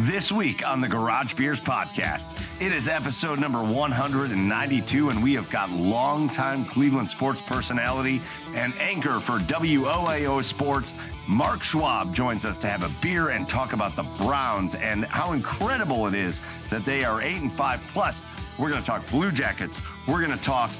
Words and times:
This 0.00 0.30
week 0.30 0.66
on 0.66 0.82
the 0.82 0.88
Garage 0.88 1.32
Beers 1.32 1.58
podcast, 1.58 2.38
it 2.60 2.70
is 2.70 2.86
episode 2.86 3.38
number 3.38 3.62
192, 3.62 5.08
and 5.08 5.22
we 5.22 5.32
have 5.32 5.48
got 5.48 5.70
longtime 5.70 6.66
Cleveland 6.66 7.08
sports 7.08 7.40
personality 7.40 8.20
and 8.54 8.74
anchor 8.78 9.20
for 9.20 9.38
WOIO 9.38 10.44
Sports, 10.44 10.92
Mark 11.26 11.62
Schwab, 11.62 12.14
joins 12.14 12.44
us 12.44 12.58
to 12.58 12.68
have 12.68 12.82
a 12.82 12.90
beer 13.00 13.30
and 13.30 13.48
talk 13.48 13.72
about 13.72 13.96
the 13.96 14.02
Browns 14.18 14.74
and 14.74 15.06
how 15.06 15.32
incredible 15.32 16.06
it 16.06 16.14
is 16.14 16.40
that 16.68 16.84
they 16.84 17.02
are 17.02 17.22
8 17.22 17.40
and 17.40 17.52
5 17.52 17.80
plus. 17.94 18.22
We're 18.58 18.68
going 18.68 18.82
to 18.82 18.86
talk 18.86 19.08
Blue 19.08 19.32
Jackets. 19.32 19.80
We're 20.06 20.22
going 20.22 20.36
to 20.36 20.44
talk 20.44 20.70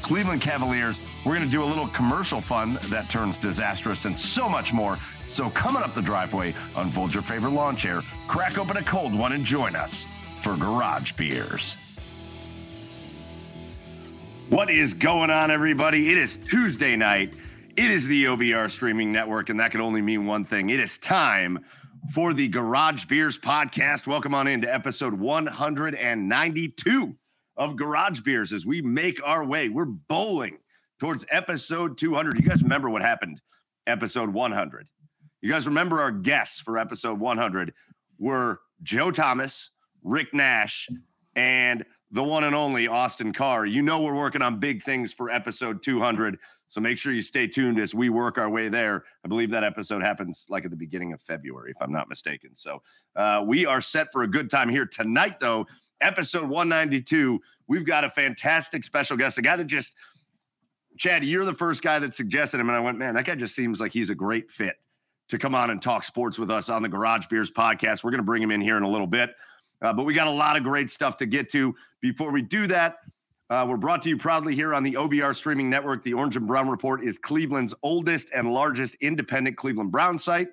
Cleveland 0.00 0.40
Cavaliers. 0.40 1.06
We're 1.26 1.34
going 1.36 1.46
to 1.46 1.52
do 1.52 1.62
a 1.62 1.66
little 1.66 1.88
commercial 1.88 2.40
fun 2.40 2.78
that 2.86 3.10
turns 3.10 3.36
disastrous 3.36 4.06
and 4.06 4.18
so 4.18 4.48
much 4.48 4.72
more. 4.72 4.96
So, 5.26 5.48
coming 5.50 5.82
up 5.82 5.94
the 5.94 6.02
driveway, 6.02 6.48
unfold 6.76 7.14
your 7.14 7.22
favorite 7.22 7.52
lawn 7.52 7.76
chair, 7.76 8.02
crack 8.32 8.56
open 8.56 8.78
a 8.78 8.82
cold 8.84 9.14
one, 9.14 9.32
and 9.32 9.44
join 9.44 9.76
us 9.76 10.04
for 10.40 10.56
Garage 10.56 11.12
Beers. 11.12 11.76
What 14.48 14.70
is 14.70 14.94
going 14.94 15.28
on, 15.28 15.50
everybody? 15.50 16.10
It 16.10 16.16
is 16.16 16.38
Tuesday 16.38 16.96
night. 16.96 17.34
It 17.76 17.90
is 17.90 18.06
the 18.06 18.24
OBR 18.24 18.70
streaming 18.70 19.12
network, 19.12 19.50
and 19.50 19.60
that 19.60 19.70
can 19.70 19.82
only 19.82 20.00
mean 20.00 20.24
one 20.24 20.46
thing. 20.46 20.70
It 20.70 20.80
is 20.80 20.98
time 20.98 21.62
for 22.14 22.32
the 22.32 22.48
Garage 22.48 23.04
Beers 23.04 23.38
podcast. 23.38 24.06
Welcome 24.06 24.32
on 24.32 24.46
into 24.46 24.72
episode 24.72 25.12
192 25.12 27.14
of 27.58 27.76
Garage 27.76 28.20
Beers 28.20 28.54
as 28.54 28.64
we 28.64 28.80
make 28.80 29.20
our 29.22 29.44
way. 29.44 29.68
We're 29.68 29.84
bowling 29.84 30.56
towards 30.98 31.26
episode 31.30 31.98
200. 31.98 32.40
You 32.40 32.48
guys 32.48 32.62
remember 32.62 32.88
what 32.88 33.02
happened 33.02 33.42
episode 33.86 34.30
100? 34.30 34.88
You 35.42 35.52
guys 35.52 35.66
remember 35.66 36.00
our 36.00 36.12
guests 36.12 36.62
for 36.62 36.78
episode 36.78 37.20
100 37.20 37.74
were 38.22 38.60
Joe 38.84 39.10
Thomas, 39.10 39.70
Rick 40.04 40.32
Nash, 40.32 40.88
and 41.34 41.84
the 42.12 42.22
one 42.22 42.44
and 42.44 42.54
only 42.54 42.86
Austin 42.86 43.32
Carr. 43.32 43.66
You 43.66 43.82
know, 43.82 44.00
we're 44.00 44.14
working 44.14 44.42
on 44.42 44.60
big 44.60 44.82
things 44.82 45.12
for 45.12 45.28
episode 45.28 45.82
200. 45.82 46.38
So 46.68 46.80
make 46.80 46.98
sure 46.98 47.12
you 47.12 47.20
stay 47.20 47.48
tuned 47.48 47.80
as 47.80 47.94
we 47.94 48.10
work 48.10 48.38
our 48.38 48.48
way 48.48 48.68
there. 48.68 49.04
I 49.24 49.28
believe 49.28 49.50
that 49.50 49.64
episode 49.64 50.02
happens 50.02 50.46
like 50.48 50.64
at 50.64 50.70
the 50.70 50.76
beginning 50.76 51.12
of 51.12 51.20
February, 51.20 51.72
if 51.72 51.82
I'm 51.82 51.90
not 51.90 52.08
mistaken. 52.08 52.54
So 52.54 52.80
uh, 53.16 53.42
we 53.44 53.66
are 53.66 53.80
set 53.80 54.12
for 54.12 54.22
a 54.22 54.28
good 54.28 54.48
time 54.48 54.68
here 54.68 54.86
tonight, 54.86 55.40
though. 55.40 55.66
Episode 56.00 56.48
192. 56.48 57.40
We've 57.66 57.86
got 57.86 58.04
a 58.04 58.10
fantastic 58.10 58.84
special 58.84 59.16
guest, 59.16 59.36
a 59.38 59.42
guy 59.42 59.56
that 59.56 59.64
just, 59.64 59.94
Chad, 60.96 61.24
you're 61.24 61.44
the 61.44 61.54
first 61.54 61.82
guy 61.82 61.98
that 61.98 62.14
suggested 62.14 62.60
him. 62.60 62.68
And 62.68 62.76
I 62.76 62.80
went, 62.80 62.98
man, 62.98 63.14
that 63.14 63.24
guy 63.24 63.34
just 63.34 63.56
seems 63.56 63.80
like 63.80 63.92
he's 63.92 64.10
a 64.10 64.14
great 64.14 64.50
fit 64.50 64.76
to 65.28 65.38
come 65.38 65.54
on 65.54 65.70
and 65.70 65.80
talk 65.80 66.04
sports 66.04 66.38
with 66.38 66.50
us 66.50 66.68
on 66.68 66.82
the 66.82 66.88
Garage 66.88 67.26
Beers 67.26 67.50
podcast. 67.50 68.04
We're 68.04 68.10
going 68.10 68.18
to 68.18 68.24
bring 68.24 68.42
him 68.42 68.50
in 68.50 68.60
here 68.60 68.76
in 68.76 68.82
a 68.82 68.88
little 68.88 69.06
bit. 69.06 69.30
Uh, 69.80 69.92
but 69.92 70.04
we 70.04 70.14
got 70.14 70.26
a 70.26 70.30
lot 70.30 70.56
of 70.56 70.62
great 70.62 70.90
stuff 70.90 71.16
to 71.18 71.26
get 71.26 71.50
to. 71.50 71.74
Before 72.00 72.30
we 72.30 72.42
do 72.42 72.66
that, 72.68 72.98
uh, 73.50 73.66
we're 73.68 73.76
brought 73.76 74.00
to 74.02 74.08
you 74.08 74.16
proudly 74.16 74.54
here 74.54 74.74
on 74.74 74.82
the 74.82 74.92
OBR 74.94 75.34
streaming 75.34 75.68
network. 75.68 76.02
The 76.02 76.14
Orange 76.14 76.36
and 76.36 76.46
Brown 76.46 76.68
Report 76.68 77.02
is 77.02 77.18
Cleveland's 77.18 77.74
oldest 77.82 78.30
and 78.34 78.52
largest 78.52 78.94
independent 79.00 79.56
Cleveland 79.56 79.90
Brown 79.90 80.16
site. 80.16 80.48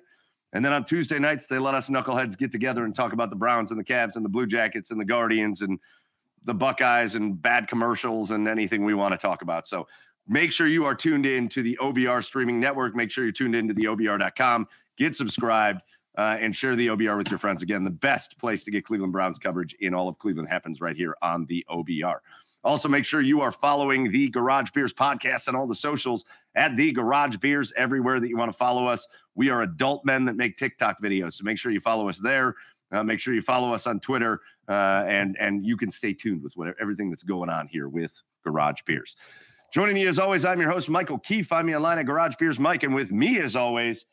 And 0.52 0.64
then 0.64 0.72
on 0.72 0.84
Tuesday 0.84 1.18
nights, 1.18 1.46
they 1.46 1.58
let 1.58 1.74
us 1.74 1.88
knuckleheads 1.88 2.36
get 2.36 2.50
together 2.50 2.84
and 2.84 2.94
talk 2.94 3.12
about 3.12 3.30
the 3.30 3.36
Browns 3.36 3.70
and 3.70 3.78
the 3.78 3.84
Cavs 3.84 4.16
and 4.16 4.24
the 4.24 4.28
Blue 4.28 4.46
Jackets 4.46 4.90
and 4.90 5.00
the 5.00 5.04
Guardians 5.04 5.62
and 5.62 5.78
the 6.44 6.54
Buckeyes 6.54 7.14
and 7.14 7.40
bad 7.40 7.68
commercials 7.68 8.32
and 8.32 8.48
anything 8.48 8.84
we 8.84 8.94
want 8.94 9.12
to 9.12 9.18
talk 9.18 9.42
about. 9.42 9.68
So 9.68 9.86
Make 10.32 10.52
sure 10.52 10.68
you 10.68 10.84
are 10.84 10.94
tuned 10.94 11.26
in 11.26 11.48
to 11.48 11.60
the 11.60 11.76
OBR 11.82 12.22
streaming 12.22 12.60
network. 12.60 12.94
Make 12.94 13.10
sure 13.10 13.24
you're 13.24 13.32
tuned 13.32 13.56
into 13.56 13.74
the 13.74 13.86
OBR.com. 13.86 14.68
Get 14.96 15.16
subscribed 15.16 15.82
uh, 16.16 16.36
and 16.38 16.54
share 16.54 16.76
the 16.76 16.86
OBR 16.86 17.16
with 17.16 17.30
your 17.30 17.38
friends. 17.40 17.64
Again, 17.64 17.82
the 17.82 17.90
best 17.90 18.38
place 18.38 18.62
to 18.62 18.70
get 18.70 18.84
Cleveland 18.84 19.12
Browns 19.12 19.40
coverage 19.40 19.74
in 19.80 19.92
all 19.92 20.06
of 20.06 20.20
Cleveland 20.20 20.48
happens 20.48 20.80
right 20.80 20.94
here 20.94 21.16
on 21.20 21.46
the 21.46 21.66
OBR. 21.68 22.18
Also, 22.62 22.88
make 22.88 23.04
sure 23.04 23.20
you 23.20 23.40
are 23.40 23.50
following 23.50 24.08
the 24.08 24.28
Garage 24.28 24.70
Beers 24.70 24.94
podcast 24.94 25.48
and 25.48 25.56
all 25.56 25.66
the 25.66 25.74
socials 25.74 26.24
at 26.54 26.76
the 26.76 26.92
Garage 26.92 27.38
Beers 27.38 27.72
everywhere 27.76 28.20
that 28.20 28.28
you 28.28 28.36
want 28.36 28.52
to 28.52 28.56
follow 28.56 28.86
us. 28.86 29.08
We 29.34 29.50
are 29.50 29.62
adult 29.62 30.04
men 30.04 30.26
that 30.26 30.36
make 30.36 30.56
TikTok 30.56 31.02
videos, 31.02 31.32
so 31.32 31.44
make 31.44 31.58
sure 31.58 31.72
you 31.72 31.80
follow 31.80 32.08
us 32.08 32.20
there. 32.20 32.54
Uh, 32.92 33.02
make 33.02 33.18
sure 33.18 33.34
you 33.34 33.42
follow 33.42 33.74
us 33.74 33.88
on 33.88 33.98
Twitter, 33.98 34.40
uh, 34.68 35.04
and 35.08 35.36
and 35.40 35.66
you 35.66 35.76
can 35.76 35.90
stay 35.90 36.12
tuned 36.12 36.42
with 36.42 36.56
whatever 36.56 36.76
everything 36.80 37.10
that's 37.10 37.24
going 37.24 37.50
on 37.50 37.66
here 37.66 37.88
with 37.88 38.22
Garage 38.44 38.82
Beers. 38.86 39.16
Joining 39.72 39.94
me 39.94 40.06
as 40.06 40.18
always, 40.18 40.44
I'm 40.44 40.60
your 40.60 40.70
host, 40.70 40.88
Michael 40.88 41.18
Keefe. 41.18 41.46
Find 41.46 41.64
me 41.64 41.76
online 41.76 41.98
at 41.98 42.06
Garage 42.06 42.34
Beers 42.36 42.58
Mike. 42.58 42.82
And 42.82 42.92
with 42.92 43.12
me, 43.12 43.38
as 43.38 43.54
always, 43.54 44.04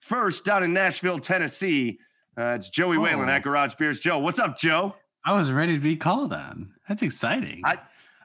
first 0.00 0.44
down 0.44 0.64
in 0.64 0.72
Nashville, 0.72 1.20
Tennessee, 1.20 2.00
uh, 2.36 2.56
it's 2.56 2.68
Joey 2.68 2.96
oh. 2.96 3.02
Whalen 3.02 3.28
at 3.28 3.44
Garage 3.44 3.74
Beers. 3.76 4.00
Joe, 4.00 4.18
what's 4.18 4.40
up, 4.40 4.58
Joe? 4.58 4.96
I 5.24 5.34
was 5.34 5.52
ready 5.52 5.74
to 5.74 5.80
be 5.80 5.94
called 5.94 6.32
on. 6.32 6.74
That's 6.88 7.02
exciting. 7.02 7.62
I, 7.64 7.78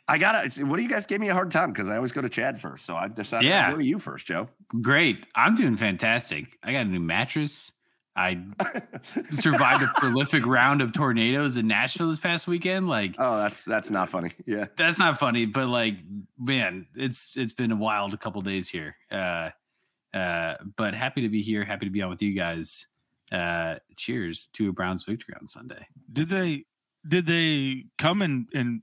I 0.08 0.18
gotta. 0.18 0.50
What 0.66 0.78
do 0.78 0.84
you 0.84 0.90
guys 0.90 1.06
give 1.06 1.22
me 1.22 1.30
a 1.30 1.34
hard 1.34 1.52
time? 1.52 1.72
Because 1.72 1.90
I 1.90 1.96
always 1.98 2.12
go 2.12 2.22
to 2.22 2.30
Chad 2.30 2.60
first, 2.60 2.86
so 2.86 2.96
I 2.96 3.08
decided 3.08 3.48
yeah. 3.48 3.68
to 3.68 3.74
go 3.74 3.78
to 3.78 3.86
you 3.86 4.00
first, 4.00 4.26
Joe. 4.26 4.50
Great. 4.82 5.26
I'm 5.36 5.54
doing 5.54 5.78
fantastic. 5.78 6.58
I 6.64 6.72
got 6.72 6.88
a 6.88 6.90
new 6.90 7.00
mattress. 7.00 7.72
I 8.16 8.44
survived 9.32 9.84
a 9.84 9.88
prolific 9.96 10.46
round 10.46 10.82
of 10.82 10.94
tornadoes 10.94 11.58
in 11.58 11.68
Nashville 11.68 12.10
this 12.10 12.20
past 12.20 12.48
weekend. 12.48 12.88
Like, 12.88 13.16
oh, 13.18 13.38
that's 13.38 13.66
that's 13.66 13.90
not 13.90 14.10
funny. 14.10 14.32
Yeah, 14.46 14.68
that's 14.78 15.00
not 15.00 15.18
funny. 15.18 15.46
But 15.46 15.68
like, 15.68 15.98
man, 16.38 16.88
it's 16.96 17.32
it's 17.36 17.54
been 17.54 17.72
a 17.72 17.76
wild 17.76 18.18
couple 18.20 18.42
days 18.42 18.70
here. 18.70 18.96
Uh, 19.12 19.50
uh, 20.14 20.56
but 20.78 20.94
happy 20.94 21.22
to 21.22 21.30
be 21.30 21.42
here. 21.42 21.64
Happy 21.64 21.86
to 21.86 21.92
be 21.92 22.02
on 22.02 22.10
with 22.10 22.22
you 22.22 22.34
guys. 22.34 22.86
Uh, 23.32 23.76
cheers 23.96 24.48
to 24.54 24.70
a 24.70 24.72
Browns 24.72 25.04
victory 25.04 25.34
on 25.40 25.48
Sunday. 25.48 25.88
Did 26.12 26.30
they 26.30 26.66
did 27.08 27.26
they 27.26 27.86
come 27.98 28.22
and 28.22 28.48
and 28.54 28.82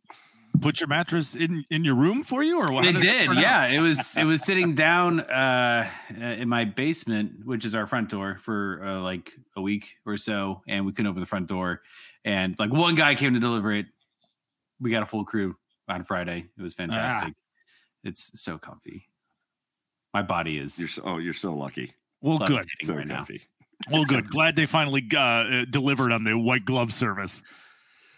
put 0.60 0.80
your 0.80 0.88
mattress 0.88 1.34
in 1.34 1.64
in 1.70 1.84
your 1.84 1.94
room 1.94 2.22
for 2.22 2.42
you 2.42 2.60
or 2.60 2.72
what? 2.72 2.84
They 2.84 2.92
did. 2.92 3.30
Yeah, 3.34 3.66
it 3.66 3.80
was 3.80 4.16
it 4.16 4.24
was 4.24 4.44
sitting 4.44 4.74
down 4.74 5.20
uh, 5.20 5.88
in 6.18 6.48
my 6.48 6.64
basement, 6.64 7.44
which 7.44 7.64
is 7.64 7.74
our 7.74 7.86
front 7.86 8.08
door, 8.08 8.38
for 8.40 8.80
uh, 8.84 9.00
like 9.00 9.32
a 9.56 9.60
week 9.60 9.96
or 10.06 10.16
so, 10.16 10.62
and 10.68 10.86
we 10.86 10.92
couldn't 10.92 11.10
open 11.10 11.20
the 11.20 11.26
front 11.26 11.48
door. 11.48 11.82
And 12.24 12.58
like 12.58 12.72
one 12.72 12.94
guy 12.94 13.14
came 13.14 13.34
to 13.34 13.40
deliver 13.40 13.72
it. 13.72 13.86
We 14.80 14.90
got 14.90 15.02
a 15.02 15.06
full 15.06 15.24
crew 15.24 15.56
on 15.88 16.04
Friday. 16.04 16.46
It 16.58 16.62
was 16.62 16.74
fantastic. 16.74 17.34
Ah. 17.36 17.40
It's 18.04 18.40
so 18.40 18.58
comfy. 18.58 19.08
My 20.14 20.22
body 20.22 20.58
is. 20.58 20.78
You're 20.78 20.88
so, 20.88 21.02
oh, 21.04 21.18
you're 21.18 21.32
so 21.32 21.54
lucky. 21.54 21.94
Well, 22.20 22.38
good. 22.38 22.64
So 22.82 22.94
right 22.94 23.08
comfy. 23.08 23.42
Now. 23.88 23.98
Well, 23.98 24.04
good. 24.08 24.28
Glad 24.28 24.56
they 24.56 24.66
finally 24.66 25.06
uh, 25.16 25.64
delivered 25.70 26.12
on 26.12 26.24
the 26.24 26.36
white 26.36 26.64
glove 26.64 26.92
service. 26.92 27.42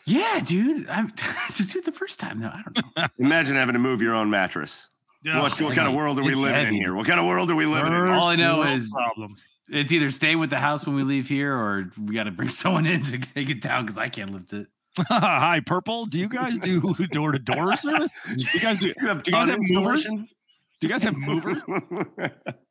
Yeah, 0.06 0.40
dude. 0.44 0.88
I'm 0.88 1.12
just 1.48 1.72
do 1.72 1.78
it 1.78 1.84
the 1.84 1.92
first 1.92 2.18
time 2.18 2.40
though. 2.40 2.48
I 2.48 2.62
don't 2.62 2.96
know. 2.96 3.06
Imagine 3.18 3.56
having 3.56 3.74
to 3.74 3.78
move 3.78 4.02
your 4.02 4.14
own 4.14 4.30
mattress. 4.30 4.86
Yeah. 5.24 5.40
What, 5.40 5.52
what 5.60 5.72
oh 5.72 5.74
kind 5.74 5.86
of 5.86 5.94
world 5.94 6.18
are 6.18 6.24
we 6.24 6.34
living 6.34 6.54
heavy. 6.54 6.68
in 6.68 6.74
here? 6.74 6.94
What 6.94 7.06
kind 7.06 7.20
of 7.20 7.26
world 7.26 7.50
are 7.50 7.54
we 7.54 7.66
living 7.66 7.92
First 7.92 8.08
in? 8.08 8.12
All 8.12 8.28
I 8.28 8.36
know 8.36 8.62
is 8.64 8.92
problems. 8.92 9.46
It's 9.68 9.92
either 9.92 10.10
staying 10.10 10.40
with 10.40 10.50
the 10.50 10.58
house 10.58 10.86
when 10.86 10.96
we 10.96 11.04
leave 11.04 11.28
here, 11.28 11.54
or 11.54 11.90
we 12.00 12.14
got 12.14 12.24
to 12.24 12.30
bring 12.30 12.48
someone 12.50 12.86
in 12.86 13.02
to 13.04 13.18
take 13.18 13.48
it 13.48 13.60
down 13.60 13.84
because 13.84 13.98
I 13.98 14.08
can't 14.08 14.32
lift 14.32 14.52
it. 14.52 14.66
Hi, 15.08 15.60
Purple. 15.64 16.06
Do 16.06 16.18
you 16.18 16.28
guys 16.28 16.58
do 16.58 16.94
door 17.10 17.32
to 17.32 17.38
door 17.38 17.74
service? 17.76 18.10
You 18.36 18.60
guys 18.60 18.78
do? 18.78 18.88
You, 18.88 19.08
have 19.08 19.22
do 19.22 19.30
you 19.30 19.36
guys 19.36 19.48
have 19.48 19.60
movers? 19.70 20.04
Do 20.04 20.26
you 20.86 20.88
guys 20.88 21.02
have 21.04 21.16
movers? 21.16 21.62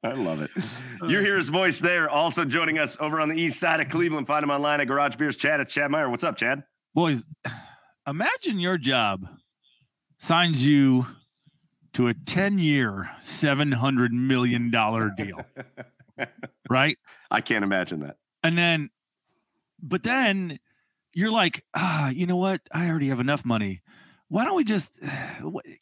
I 0.04 0.12
love 0.12 0.42
it. 0.42 0.52
You 1.08 1.20
hear 1.20 1.38
his 1.38 1.50
voice 1.50 1.80
there. 1.80 2.10
Also 2.10 2.46
joining 2.46 2.78
us 2.78 2.98
over 3.00 3.22
on 3.22 3.30
the 3.30 3.42
east 3.42 3.60
side 3.60 3.80
of 3.80 3.90
Cleveland. 3.90 4.28
Find 4.28 4.44
him 4.44 4.52
online 4.52 4.82
at 4.82 4.88
Garage 4.88 5.16
Beers. 5.16 5.36
Chad, 5.36 5.62
it's 5.62 5.74
Chad 5.74 5.90
Meyer. 5.90 6.10
What's 6.10 6.24
up, 6.24 6.36
Chad? 6.36 6.64
Boys, 6.94 7.26
imagine 8.08 8.60
your 8.60 8.78
job 8.78 9.28
signs 10.18 10.66
you 10.66 11.08
to 11.94 12.08
a 12.08 12.14
10 12.14 12.60
year, 12.60 13.10
$700 13.22 14.12
million 14.12 14.70
deal, 14.70 15.46
right? 16.70 16.98
I 17.30 17.42
can't 17.42 17.64
imagine 17.64 18.02
that. 18.02 18.18
And 18.44 18.58
then, 18.58 18.90
but 19.82 20.04
then 20.04 20.60
you're 21.14 21.32
like, 21.32 21.64
ah, 21.76 22.10
you 22.10 22.26
know 22.26 22.38
what? 22.38 22.62
I 22.72 22.90
already 22.90 23.08
have 23.10 23.20
enough 23.20 23.46
money. 23.46 23.82
Why 24.28 24.46
don't 24.46 24.56
we 24.56 24.64
just, 24.64 24.94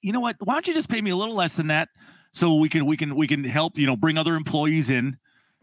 you 0.01 0.12
know 0.12 0.19
what? 0.19 0.35
Why 0.39 0.53
don't 0.53 0.67
you 0.67 0.73
just 0.73 0.89
pay 0.89 1.01
me 1.01 1.12
a 1.12 1.15
little 1.15 1.35
less 1.35 1.55
than 1.55 1.67
that 1.67 1.89
so 2.31 2.55
we 2.55 2.69
can 2.69 2.85
we 2.85 2.97
can 2.97 3.15
we 3.15 3.27
can 3.27 3.44
help 3.44 3.77
you 3.77 3.88
know 3.88 3.95
bring 3.95 4.17
other 4.17 4.35
employees 4.35 4.89
in 4.89 5.17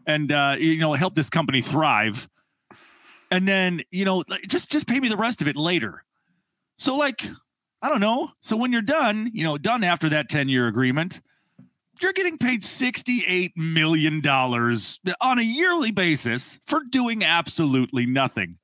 and 0.05 0.31
uh, 0.31 0.55
you 0.57 0.79
know 0.79 0.93
help 0.93 1.15
this 1.15 1.29
company 1.29 1.61
thrive, 1.61 2.29
and 3.31 3.47
then 3.47 3.81
you 3.91 4.05
know 4.05 4.23
just 4.47 4.71
just 4.71 4.87
pay 4.87 4.99
me 4.99 5.09
the 5.09 5.17
rest 5.17 5.41
of 5.41 5.47
it 5.47 5.55
later. 5.55 6.03
So 6.77 6.95
like 6.97 7.23
I 7.81 7.89
don't 7.89 8.01
know. 8.01 8.29
So 8.41 8.57
when 8.57 8.71
you're 8.71 8.81
done, 8.81 9.29
you 9.33 9.43
know, 9.43 9.57
done 9.57 9.83
after 9.83 10.09
that 10.09 10.29
10 10.29 10.49
year 10.49 10.67
agreement, 10.67 11.21
you're 12.01 12.13
getting 12.13 12.37
paid 12.39 12.61
$68 12.61 13.51
million 13.55 14.25
on 14.27 15.39
a 15.39 15.43
yearly 15.43 15.91
basis 15.91 16.59
for 16.65 16.81
doing 16.89 17.23
absolutely 17.23 18.07
nothing. 18.07 18.57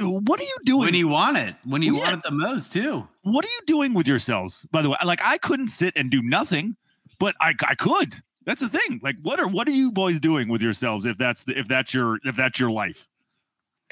What 0.00 0.40
are 0.40 0.44
you 0.44 0.56
doing? 0.64 0.80
When 0.86 0.94
you 0.94 1.08
want 1.08 1.36
it, 1.36 1.54
when 1.64 1.82
you 1.82 1.94
Yeah. 1.96 2.02
want 2.04 2.14
it 2.16 2.22
the 2.22 2.30
most, 2.32 2.72
too. 2.72 3.06
what 3.22 3.44
are 3.44 3.48
you 3.48 3.60
doing 3.66 3.92
with 3.94 4.08
yourselves? 4.08 4.66
By 4.72 4.82
the 4.82 4.90
way, 4.90 4.96
like 5.04 5.20
I 5.22 5.36
couldn't 5.38 5.68
sit 5.68 5.92
and 5.94 6.10
do 6.10 6.22
nothing, 6.22 6.76
but 7.20 7.34
I 7.40 7.52
I 7.68 7.74
could. 7.74 8.14
That's 8.46 8.60
the 8.62 8.68
thing. 8.68 9.00
Like 9.02 9.16
what 9.22 9.38
are 9.38 9.46
what 9.48 9.68
are 9.68 9.72
you 9.72 9.92
boys 9.92 10.20
doing 10.20 10.48
with 10.48 10.62
yourselves 10.62 11.06
if 11.06 11.18
that's 11.18 11.44
the, 11.44 11.58
if 11.58 11.68
that's 11.68 11.92
your 11.94 12.18
if 12.24 12.34
that's 12.34 12.58
your 12.58 12.70
life? 12.70 13.06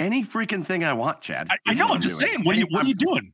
Any 0.03 0.25
freaking 0.25 0.65
thing 0.65 0.85
I 0.85 0.93
want, 0.93 1.21
Chad. 1.21 1.49
I, 1.51 1.57
I 1.67 1.73
is 1.73 1.79
know. 1.79 1.87
what 1.87 1.95
I'm 1.97 2.01
just 2.01 2.19
doing. 2.19 2.33
saying. 2.33 2.45
What 2.45 2.57
are 2.57 2.59
you 2.59 2.67
what 2.71 2.85
are 2.85 2.89
you 2.89 2.95
doing? 2.95 3.33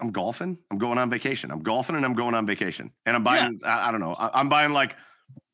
I'm 0.00 0.10
golfing. 0.12 0.56
I'm 0.70 0.78
going 0.78 0.98
on 0.98 1.10
vacation. 1.10 1.50
I'm 1.50 1.62
golfing 1.62 1.96
and 1.96 2.04
I'm 2.04 2.14
going 2.14 2.34
on 2.34 2.46
vacation. 2.46 2.92
And 3.06 3.16
I'm 3.16 3.24
buying, 3.24 3.60
I, 3.64 3.88
I 3.88 3.90
don't 3.90 4.00
know, 4.00 4.14
I, 4.14 4.38
I'm 4.38 4.48
buying 4.48 4.72
like 4.72 4.94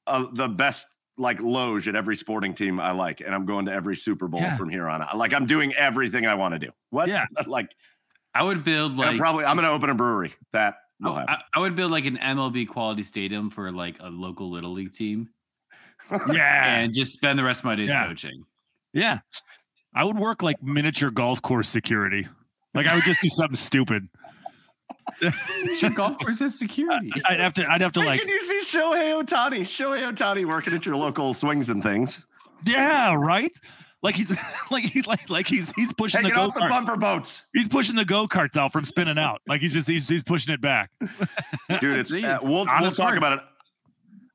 uh, 0.06 0.26
the 0.32 0.46
best 0.46 0.86
like 1.16 1.40
loge 1.40 1.88
at 1.88 1.96
every 1.96 2.16
sporting 2.16 2.52
team 2.52 2.78
I 2.78 2.90
like. 2.90 3.20
And 3.22 3.34
I'm 3.34 3.46
going 3.46 3.64
to 3.64 3.72
every 3.72 3.96
Super 3.96 4.28
Bowl 4.28 4.40
Yeah. 4.40 4.56
from 4.58 4.68
here 4.68 4.88
on 4.88 5.00
out. 5.00 5.16
Like 5.16 5.32
I'm 5.32 5.46
doing 5.46 5.74
everything 5.74 6.26
I 6.26 6.34
want 6.34 6.52
to 6.52 6.58
do. 6.58 6.70
What? 6.90 7.08
Yeah. 7.08 7.24
like, 7.46 7.74
I 8.34 8.42
would 8.42 8.62
build 8.62 8.92
and 8.92 9.00
I'm 9.00 9.06
like 9.12 9.18
probably, 9.18 9.46
I'm 9.46 9.56
going 9.56 9.66
to 9.66 9.72
open 9.72 9.88
a 9.88 9.94
brewery. 9.94 10.34
That 10.52 10.74
will 11.00 11.14
I, 11.14 11.20
happen. 11.20 11.36
I 11.54 11.60
would 11.60 11.74
build 11.74 11.90
like 11.90 12.04
an 12.04 12.18
MLB 12.18 12.68
quality 12.68 13.04
stadium 13.04 13.48
for 13.48 13.72
like 13.72 13.96
a 14.00 14.08
local 14.10 14.50
little 14.50 14.72
league 14.72 14.92
team 14.92 15.30
Yeah. 16.30 16.76
and 16.80 16.92
just 16.92 17.14
spend 17.14 17.38
the 17.38 17.44
rest 17.44 17.60
of 17.60 17.64
my 17.64 17.74
days 17.76 17.88
Yeah. 17.88 18.06
coaching. 18.06 18.44
Yeah. 18.92 19.20
I 19.96 20.04
would 20.04 20.18
work 20.18 20.42
like 20.42 20.62
miniature 20.62 21.10
golf 21.10 21.40
course 21.42 21.68
security. 21.68 22.28
Like 22.74 22.86
I 22.86 22.94
would 22.94 23.04
just 23.04 23.20
do 23.22 23.28
something 23.30 23.56
stupid. 23.56 24.08
Your 25.80 25.90
golf 25.92 26.18
course 26.18 26.40
has 26.40 26.58
security. 26.58 27.10
I'd 27.28 27.40
have 27.40 27.54
to 27.54 27.66
I'd 27.70 27.80
have 27.80 27.92
to 27.92 28.00
Hey, 28.00 28.06
like 28.06 28.20
Can 28.20 28.28
you 28.28 28.40
see 28.42 28.78
Shohei 28.78 29.22
Ohtani? 29.24 29.60
Shohei 29.60 30.12
Ohtani 30.12 30.46
working 30.46 30.74
at 30.74 30.84
your 30.84 30.96
local 30.96 31.32
swings 31.34 31.70
and 31.70 31.82
things. 31.82 32.24
yeah, 32.64 33.14
right? 33.14 33.52
Like 34.02 34.14
he's 34.14 34.36
like 34.70 34.84
he's 34.84 35.06
like 35.06 35.30
like 35.30 35.46
he's 35.46 35.72
he's 35.74 35.92
pushing 35.94 36.22
Take 36.22 36.32
the 36.32 36.36
go 36.36 36.42
off 36.48 36.54
the 36.54 36.60
kart. 36.60 36.68
bumper 36.68 36.96
boats. 36.96 37.44
He's 37.54 37.68
pushing 37.68 37.96
the 37.96 38.04
go 38.04 38.26
karts 38.26 38.56
out 38.56 38.72
from 38.72 38.84
spinning 38.84 39.18
out. 39.18 39.40
Like 39.48 39.60
he's 39.60 39.72
just 39.72 39.88
he's 39.88 40.08
he's 40.08 40.22
pushing 40.22 40.52
it 40.52 40.60
back. 40.60 40.90
Dude, 41.80 41.98
it's, 41.98 42.10
See, 42.10 42.24
uh, 42.24 42.38
we'll, 42.42 42.66
we'll 42.80 42.90
talk 42.90 43.10
work. 43.10 43.16
about 43.18 43.32
it. 43.34 43.40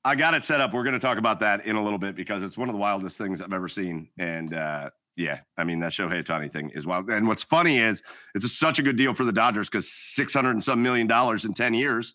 I 0.03 0.15
got 0.15 0.33
it 0.33 0.43
set 0.43 0.61
up. 0.61 0.73
We're 0.73 0.83
going 0.83 0.93
to 0.93 0.99
talk 0.99 1.19
about 1.19 1.41
that 1.41 1.63
in 1.67 1.75
a 1.75 1.83
little 1.83 1.99
bit 1.99 2.15
because 2.15 2.43
it's 2.43 2.57
one 2.57 2.67
of 2.69 2.73
the 2.73 2.79
wildest 2.79 3.19
things 3.19 3.39
I've 3.39 3.53
ever 3.53 3.67
seen. 3.67 4.09
And 4.17 4.51
uh, 4.51 4.89
yeah, 5.15 5.39
I 5.57 5.63
mean 5.63 5.79
that 5.79 5.91
Shohei 5.91 6.23
Ohtani 6.23 6.51
thing 6.51 6.69
is 6.71 6.85
wild. 6.87 7.09
And 7.09 7.27
what's 7.27 7.43
funny 7.43 7.77
is 7.79 8.01
it's 8.35 8.51
such 8.57 8.79
a 8.79 8.83
good 8.83 8.95
deal 8.95 9.13
for 9.13 9.23
the 9.25 9.31
Dodgers 9.33 9.67
because 9.69 9.91
six 9.91 10.33
hundred 10.33 10.51
and 10.51 10.63
some 10.63 10.81
million 10.81 11.07
dollars 11.07 11.45
in 11.45 11.53
ten 11.53 11.73
years 11.73 12.13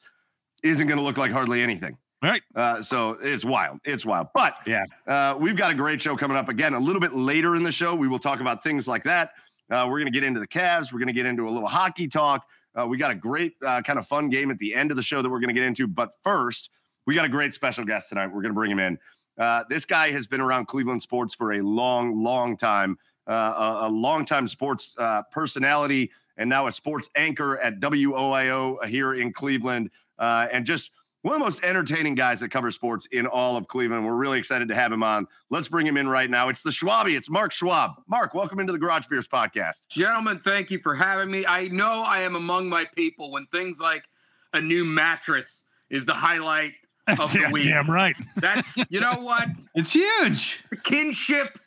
isn't 0.62 0.87
going 0.87 0.98
to 0.98 1.04
look 1.04 1.16
like 1.19 1.31
hardly 1.31 1.60
anything. 1.62 1.96
Right. 2.22 2.43
Uh, 2.54 2.81
so 2.81 3.19
it's 3.20 3.44
wild. 3.44 3.78
It's 3.84 4.06
wild. 4.06 4.28
But 4.34 4.58
Yeah. 4.66 4.84
uh, 5.06 5.37
we've 5.38 5.54
got 5.56 5.70
a 5.70 5.75
great 5.75 6.00
show 6.00 6.16
coming 6.16 6.37
up 6.37 6.48
again 6.48 6.72
a 6.75 6.81
little 6.81 7.00
bit 7.00 7.12
later 7.12 7.54
in 7.56 7.62
the 7.62 7.70
show. 7.70 7.94
We 7.94 8.08
will 8.08 8.19
talk 8.19 8.40
about 8.40 8.64
things 8.64 8.88
like 8.88 9.04
that. 9.04 9.32
Uh, 9.70 9.84
we're 9.88 9.98
going 9.98 10.06
to 10.06 10.19
get 10.19 10.25
into 10.25 10.40
the 10.40 10.46
Cavs. 10.48 10.93
We're 10.93 10.98
going 10.98 11.08
to 11.08 11.12
get 11.12 11.26
into 11.26 11.46
a 11.46 11.50
little 11.50 11.69
hockey 11.69 12.08
talk. 12.08 12.46
Uh, 12.75 12.87
we 12.87 12.96
got 12.96 13.10
a 13.10 13.14
great 13.14 13.54
uh, 13.64 13.82
kind 13.82 13.98
of 13.98 14.06
fun 14.06 14.31
game 14.31 14.50
at 14.50 14.58
the 14.58 14.75
end 14.75 14.90
of 14.90 14.96
the 14.96 15.02
show 15.02 15.20
that 15.22 15.28
we're 15.28 15.40
going 15.40 15.48
to 15.48 15.54
get 15.54 15.64
into. 15.64 15.87
But 15.87 16.12
first, 16.25 16.70
we 17.06 17.14
got 17.14 17.26
a 17.26 17.28
great 17.28 17.52
special 17.52 17.84
guest 17.84 18.08
tonight. 18.08 18.26
We're 18.28 18.43
going 18.43 18.50
to 18.50 18.54
bring 18.54 18.70
him 18.70 18.78
in. 18.81 18.98
Uh, 19.38 19.65
this 19.69 19.85
guy 19.85 20.11
has 20.11 20.27
been 20.27 20.41
around 20.41 20.67
Cleveland 20.67 21.03
sports 21.03 21.35
for 21.35 21.55
a 21.55 21.61
long, 21.61 22.23
long 22.23 22.56
time. 22.56 22.99
Uh, 23.29 23.81
a, 23.83 23.88
a 23.88 23.91
long-time 23.91 24.47
sports 24.47 24.94
uh, 24.99 25.21
personality, 25.33 26.12
and 26.37 26.49
now 26.49 26.69
a 26.69 26.71
sports 26.71 27.11
anchor 27.17 27.59
at 27.59 27.81
WOIO 27.81 28.85
here 28.85 29.15
in 29.15 29.33
Cleveland, 29.33 29.91
uh, 30.21 30.47
and 30.53 30.65
just 30.65 30.93
one 31.23 31.35
of 31.35 31.41
the 31.41 31.44
most 31.44 31.65
entertaining 31.65 32.15
guys 32.15 32.38
that 32.38 32.50
cover 32.50 32.71
sports 32.71 33.06
in 33.06 33.27
all 33.27 33.56
of 33.56 33.67
Cleveland. 33.67 34.06
We're 34.06 34.15
really 34.15 34.38
excited 34.38 34.69
to 34.69 34.77
have 34.77 34.93
him 34.93 35.03
on. 35.03 35.27
Let's 35.50 35.67
bring 35.67 35.85
him 35.85 35.97
in 35.97 36.09
right 36.09 36.31
now. 36.31 36.49
It's 36.50 36.62
the 36.62 36.71
Schwabbie. 36.71 37.17
It's 37.17 37.29
Mark 37.29 37.50
Schwab. 37.50 37.94
Mark, 38.06 38.32
welcome 38.32 38.61
into 38.61 38.73
the 38.73 38.79
Garage 38.79 39.09
Beers 39.09 39.27
podcast. 39.27 39.89
Gentlemen, 39.89 40.41
thank 40.44 40.71
you 40.71 40.79
for 40.79 40.94
having 40.94 41.29
me. 41.29 41.44
I 41.44 41.67
know 41.67 42.03
I 42.05 42.21
am 42.21 42.37
among 42.37 42.69
my 42.69 42.85
people 42.94 43.32
when 43.32 43.47
things 43.47 43.81
like 43.81 44.05
a 44.53 44.61
new 44.61 44.85
mattress 44.85 45.67
is 45.91 46.06
the 46.06 46.15
highlight 46.15 46.75
of 47.20 47.32
the 47.32 47.49
week. 47.53 47.64
damn 47.64 47.91
right. 47.91 48.17
That's 48.37 48.67
you 48.91 49.00
know 49.00 49.14
what? 49.17 49.49
It's 49.75 49.93
huge. 49.93 50.62
The 50.70 50.76
kinship. 50.76 51.58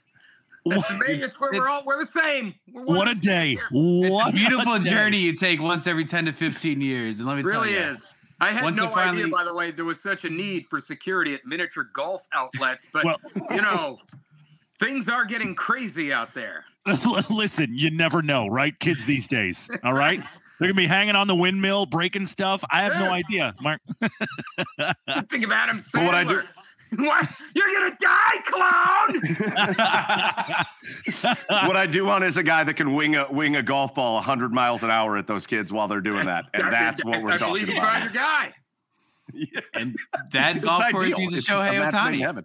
That's 0.65 0.87
the 0.99 1.05
it's, 1.07 1.39
where 1.39 1.51
we're 1.53 1.67
all 1.69 1.79
it's- 1.79 1.85
we're 1.85 2.03
the 2.05 2.11
same. 2.19 2.53
We're 2.73 2.83
what 2.83 3.07
a 3.07 3.15
day. 3.15 3.55
same 3.55 4.03
It's 4.03 4.11
What 4.11 4.29
a 4.33 4.37
beautiful 4.37 4.77
day. 4.79 4.89
journey 4.89 5.17
you 5.19 5.33
take 5.33 5.61
once 5.61 5.87
every 5.87 6.05
10 6.05 6.25
to 6.25 6.33
15 6.33 6.81
years. 6.81 7.19
And 7.19 7.27
let 7.27 7.37
me 7.37 7.43
here. 7.43 7.51
tell 7.51 7.61
Really 7.61 7.73
you. 7.75 7.79
is. 7.79 8.13
I 8.41 8.51
had 8.51 8.63
Once 8.63 8.77
no 8.77 8.89
finally- 8.89 9.23
idea, 9.23 9.33
by 9.35 9.43
the 9.43 9.53
way, 9.53 9.71
there 9.71 9.85
was 9.85 9.99
such 10.01 10.25
a 10.25 10.29
need 10.29 10.65
for 10.69 10.79
security 10.79 11.33
at 11.33 11.41
miniature 11.45 11.89
golf 11.93 12.21
outlets. 12.33 12.85
But 12.93 13.05
Well- 13.05 13.17
you 13.51 13.61
know, 13.61 13.97
things 14.79 15.07
are 15.09 15.25
getting 15.25 15.55
crazy 15.55 16.11
out 16.13 16.33
there. 16.33 16.65
Listen, 17.29 17.67
you 17.71 17.91
never 17.91 18.21
know, 18.21 18.47
right? 18.47 18.77
Kids 18.79 19.05
these 19.05 19.27
days. 19.27 19.69
All 19.83 19.93
right. 19.93 20.25
They're 20.59 20.67
gonna 20.69 20.73
be 20.75 20.87
hanging 20.87 21.15
on 21.15 21.27
the 21.27 21.35
windmill, 21.35 21.85
breaking 21.85 22.25
stuff. 22.25 22.63
I 22.69 22.83
have 22.83 22.93
no 22.99 23.09
idea, 23.11 23.53
Mark. 23.61 23.81
Think 25.29 25.43
of 25.45 25.51
Adam 25.51 25.83
But 25.93 26.03
what 26.05 26.15
I 26.15 26.23
do- 26.23 26.39
Sandler. 26.39 26.45
What? 26.97 27.29
You're 27.53 27.67
gonna 27.71 27.95
die, 28.01 28.41
clown! 28.47 29.21
what 31.67 31.75
I 31.77 31.85
do 31.85 32.03
want 32.03 32.23
is 32.23 32.37
a 32.37 32.41
guy 32.43 32.63
that 32.63 32.73
can 32.73 32.95
wing 32.95 33.15
a 33.15 33.31
wing 33.31 33.55
a 33.55 33.61
golf 33.61 33.93
ball 33.93 34.15
100 34.15 34.51
miles 34.51 34.81
an 34.81 34.89
hour 34.89 35.15
at 35.15 35.27
those 35.27 35.45
kids 35.45 35.71
while 35.71 35.87
they're 35.87 36.01
doing 36.01 36.25
that, 36.25 36.45
and 36.55 36.63
that's 36.73 37.05
what 37.05 37.21
we're 37.21 37.33
I 37.33 37.37
talking 37.37 37.53
believe 37.53 37.69
you 37.69 37.77
about. 37.77 37.93
found 38.01 38.03
your 38.05 38.13
guy. 38.23 38.53
And 39.75 39.95
that 40.31 40.61
golf 40.63 40.83
course 40.91 41.05
ideal. 41.05 41.19
uses 41.19 41.39
It's 41.39 41.49
a 41.49 41.51
Shohei 41.51 41.77
match 41.79 41.93
made 42.11 42.21
Ohtani. 42.21 42.43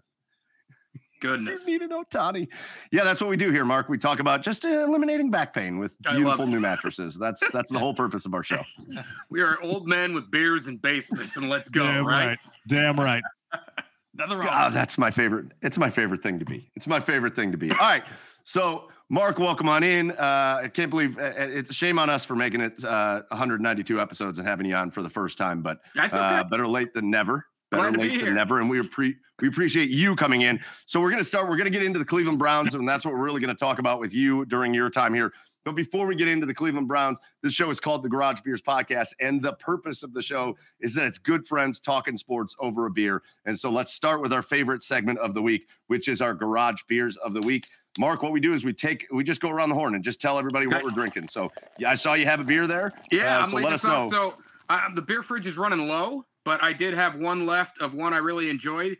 Heaven. 1.22 1.44
Goodness. 1.44 1.60
We 1.66 1.72
need 1.72 1.82
an 1.82 1.90
Ohtani. 1.90 2.48
Yeah, 2.90 3.04
that's 3.04 3.20
what 3.20 3.30
we 3.30 3.36
do 3.36 3.50
here, 3.50 3.64
Mark. 3.64 3.88
We 3.88 3.98
talk 3.98 4.18
about 4.20 4.42
just 4.42 4.64
uh, 4.64 4.68
eliminating 4.68 5.30
back 5.30 5.52
pain 5.52 5.78
with 5.78 5.96
beautiful 6.02 6.46
new 6.46 6.60
mattresses. 6.60 7.16
That's 7.16 7.42
that's 7.52 7.70
the 7.70 7.78
whole 7.78 7.94
purpose 7.94 8.26
of 8.26 8.34
our 8.34 8.42
show. 8.42 8.62
We 9.30 9.40
are 9.42 9.60
old 9.62 9.88
men 9.88 10.14
with 10.14 10.30
beers 10.30 10.66
and 10.66 10.80
basements, 10.80 11.36
and 11.36 11.48
let's 11.48 11.68
go, 11.68 11.84
Damn 11.84 12.06
right? 12.06 12.26
right. 12.26 12.38
Damn 12.68 12.96
right. 12.96 13.22
Nothing 14.14 14.38
wrong. 14.38 14.46
God, 14.46 14.72
that's 14.72 14.96
my 14.96 15.10
favorite. 15.10 15.46
It's 15.62 15.76
my 15.76 15.90
favorite 15.90 16.22
thing 16.22 16.38
to 16.38 16.44
be. 16.44 16.70
It's 16.76 16.86
my 16.86 17.00
favorite 17.00 17.34
thing 17.34 17.50
to 17.50 17.58
be. 17.58 17.70
All 17.72 17.78
right. 17.78 18.04
So, 18.44 18.88
Mark, 19.08 19.38
welcome 19.38 19.68
on 19.68 19.82
in. 19.82 20.12
Uh, 20.12 20.60
I 20.62 20.68
can't 20.68 20.90
believe 20.90 21.18
uh, 21.18 21.32
it's 21.36 21.70
a 21.70 21.72
shame 21.72 21.98
on 21.98 22.10
us 22.10 22.24
for 22.24 22.36
making 22.36 22.60
it 22.60 22.84
uh, 22.84 23.22
192 23.28 24.00
episodes 24.00 24.38
and 24.38 24.46
having 24.46 24.66
you 24.66 24.74
on 24.76 24.90
for 24.90 25.02
the 25.02 25.10
first 25.10 25.36
time, 25.36 25.62
but 25.62 25.78
That's 25.96 26.14
okay. 26.14 26.22
uh, 26.22 26.44
better 26.44 26.66
late 26.68 26.94
than 26.94 27.10
never. 27.10 27.44
Better 27.70 27.90
Glad 27.90 27.92
to 27.92 27.98
be 27.98 28.08
late 28.16 28.24
than 28.24 28.34
never. 28.34 28.60
And 28.60 28.68
we 28.70 28.80
appre- 28.80 29.16
we 29.40 29.48
appreciate 29.48 29.88
you 29.90 30.14
coming 30.14 30.42
in. 30.42 30.60
So 30.86 31.00
we're 31.00 31.10
gonna 31.10 31.24
start. 31.24 31.48
We're 31.48 31.56
gonna 31.56 31.70
get 31.70 31.82
into 31.82 31.98
the 31.98 32.04
Cleveland 32.04 32.38
Browns, 32.38 32.74
and 32.74 32.88
that's 32.88 33.04
what 33.04 33.14
we're 33.14 33.24
really 33.24 33.40
gonna 33.40 33.54
talk 33.54 33.78
about 33.78 33.98
with 34.00 34.14
you 34.14 34.44
during 34.46 34.72
your 34.74 34.90
time 34.90 35.12
here. 35.14 35.32
But 35.64 35.74
before 35.76 36.06
we 36.06 36.14
get 36.14 36.28
into 36.28 36.44
the 36.44 36.52
Cleveland 36.52 36.88
Browns, 36.88 37.18
this 37.42 37.54
show 37.54 37.70
is 37.70 37.80
called 37.80 38.02
the 38.02 38.08
Garage 38.10 38.40
Beers 38.42 38.60
Podcast, 38.60 39.08
and 39.18 39.42
the 39.42 39.54
purpose 39.54 40.02
of 40.02 40.12
the 40.12 40.20
show 40.22 40.56
is 40.80 40.94
that 40.94 41.06
it's 41.06 41.16
good 41.16 41.46
friends 41.46 41.80
talking 41.80 42.18
sports 42.18 42.54
over 42.58 42.84
a 42.84 42.90
beer. 42.90 43.22
And 43.46 43.58
so 43.58 43.70
let's 43.70 43.92
start 43.94 44.20
with 44.20 44.32
our 44.34 44.42
favorite 44.42 44.82
segment 44.82 45.18
of 45.20 45.32
the 45.32 45.40
week, 45.40 45.66
which 45.86 46.06
is 46.06 46.20
our 46.20 46.34
Garage 46.34 46.82
Beers 46.86 47.16
of 47.16 47.32
the 47.32 47.40
Week. 47.40 47.66
Mark, 47.98 48.22
what 48.22 48.32
we 48.32 48.40
do 48.40 48.52
is 48.52 48.62
we 48.62 48.74
take, 48.74 49.06
we 49.10 49.24
just 49.24 49.40
go 49.40 49.48
around 49.48 49.70
the 49.70 49.74
horn 49.74 49.94
and 49.94 50.04
just 50.04 50.20
tell 50.20 50.38
everybody 50.38 50.66
what 50.66 50.82
we're 50.84 50.90
drinking. 50.90 51.28
So 51.28 51.50
yeah, 51.78 51.90
I 51.90 51.94
saw 51.94 52.12
you 52.12 52.26
have 52.26 52.40
a 52.40 52.44
beer 52.44 52.66
there. 52.66 52.92
yeah, 53.10 53.38
Uh, 53.38 53.42
I'm 53.44 53.50
so 53.50 53.56
let 53.56 53.72
us 53.72 53.84
know. 53.84 54.10
So 54.12 54.34
uh, 54.68 54.80
the 54.94 55.00
beer 55.02 55.22
fridge 55.22 55.46
is 55.46 55.56
running 55.56 55.88
low, 55.88 56.26
but 56.44 56.62
I 56.62 56.72
did 56.72 56.94
have 56.94 57.16
one 57.16 57.46
left 57.46 57.80
of 57.80 57.94
one 57.94 58.12
I 58.12 58.18
really 58.18 58.50
enjoyed, 58.50 58.96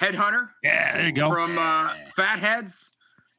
Headhunter 0.00 0.48
Yeah, 0.62 0.96
there 0.96 1.06
you 1.06 1.12
go. 1.12 1.30
from 1.30 1.58
uh, 1.58 1.94
Fatheads, 2.16 2.90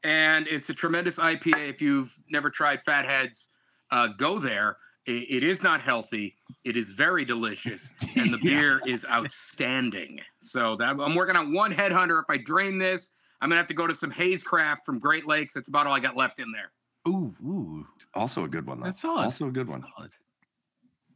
and 0.03 0.47
it's 0.47 0.69
a 0.69 0.73
tremendous 0.73 1.15
IPA. 1.15 1.69
If 1.69 1.81
you've 1.81 2.11
never 2.29 2.49
tried 2.49 2.81
Fatheads, 2.85 3.47
uh, 3.91 4.07
go 4.17 4.39
there. 4.39 4.77
It, 5.05 5.25
it 5.29 5.43
is 5.43 5.63
not 5.63 5.79
healthy. 5.81 6.35
It 6.65 6.75
is 6.75 6.91
very 6.91 7.23
delicious, 7.25 7.93
and 8.17 8.33
the 8.33 8.39
beer 8.43 8.81
is 8.85 9.05
outstanding. 9.05 10.19
So 10.41 10.75
that 10.77 10.89
I'm 10.99 11.15
working 11.15 11.35
on 11.35 11.53
one 11.53 11.73
headhunter. 11.73 12.19
If 12.21 12.25
I 12.29 12.37
drain 12.37 12.77
this, 12.77 13.09
I'm 13.41 13.49
gonna 13.49 13.59
have 13.59 13.67
to 13.67 13.73
go 13.73 13.87
to 13.87 13.95
some 13.95 14.11
Hazecraft 14.11 14.77
from 14.85 14.99
Great 14.99 15.27
Lakes. 15.27 15.53
That's 15.53 15.67
about 15.69 15.87
all 15.87 15.93
I 15.93 15.99
got 15.99 16.17
left 16.17 16.39
in 16.39 16.51
there. 16.51 16.71
Ooh, 17.07 17.33
ooh, 17.45 17.87
Also 18.15 18.43
a 18.43 18.49
good 18.49 18.65
one. 18.67 18.79
Though. 18.79 18.85
that's 18.87 18.99
solid. 19.01 19.23
Also 19.23 19.47
a 19.47 19.51
good 19.51 19.69
one. 19.69 19.81
Solid. 19.95 20.11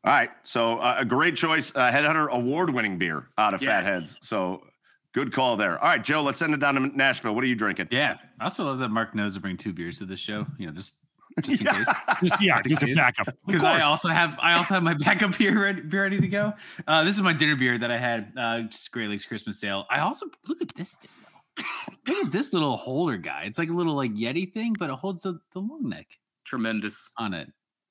All 0.04 0.12
right. 0.12 0.30
So 0.44 0.80
uh, 0.80 0.96
a 1.00 1.06
great 1.06 1.36
choice. 1.36 1.72
Uh, 1.76 1.92
Headhunter 1.92 2.30
award 2.30 2.72
winning 2.74 2.98
beer 2.98 3.28
out 3.38 3.54
of 3.54 3.62
Yes. 3.62 3.84
Fatheads. 3.84 4.18
So 4.22 4.64
good 5.14 5.32
call 5.32 5.58
there. 5.58 5.78
All 5.80 5.88
right, 5.90 6.04
Joe, 6.04 6.24
let's 6.24 6.40
send 6.40 6.54
it 6.54 6.60
down 6.60 6.76
to 6.76 6.88
Nashville. 6.98 7.36
What 7.36 7.44
are 7.44 7.48
you 7.48 7.56
drinking? 7.56 7.90
Yeah, 7.92 8.18
I 8.40 8.46
also 8.46 8.66
love 8.66 8.80
that 8.80 8.90
Mark 8.90 9.14
knows 9.14 9.36
to 9.36 9.40
bring 9.40 9.58
two 9.58 9.74
beers 9.74 10.00
to 10.00 10.06
the 10.06 10.18
show. 10.18 10.46
You 10.58 10.68
know, 10.68 10.72
just 10.74 10.96
just 11.44 11.62
in 11.62 11.68
case. 11.74 11.88
Just 12.24 12.42
yeah, 12.42 12.60
just 12.68 12.84
a 12.84 12.96
backup. 12.96 13.36
Because 13.46 13.64
I 13.64 13.82
also 13.82 14.10
have 14.10 14.40
I 14.42 14.54
also 14.54 14.74
have 14.74 14.84
my 14.84 14.94
backup 15.00 15.38
beer 15.38 15.62
ready, 15.62 15.82
beer 15.82 16.02
ready 16.04 16.20
to 16.20 16.28
go. 16.28 16.54
Uh, 16.88 17.04
this 17.04 17.16
is 17.16 17.22
my 17.22 17.34
dinner 17.34 17.56
beer 17.56 17.78
that 17.78 17.92
I 17.92 17.98
had 17.98 18.34
uh, 18.38 18.62
just 18.62 18.92
Great 18.92 19.10
Lakes 19.10 19.26
Christmas 19.26 19.60
sale. 19.60 19.86
I 19.90 20.00
also 20.00 20.26
look 20.48 20.62
at 20.62 20.74
this 20.76 20.96
thing. 20.96 21.12
though. 21.58 21.64
Look 22.14 22.26
at 22.26 22.32
this 22.32 22.54
little 22.54 22.76
holder 22.78 23.18
guy. 23.18 23.44
It's 23.46 23.60
like 23.60 23.70
a 23.70 23.74
little 23.74 23.94
like 23.96 24.14
Yeti 24.14 24.52
thing, 24.52 24.74
but 24.80 24.90
it 24.90 24.96
holds 24.96 25.22
the, 25.24 25.40
the 25.54 25.60
long 25.60 25.88
neck 25.90 26.08
Tremendous. 26.46 27.10
on 27.18 27.34
it. 27.36 27.50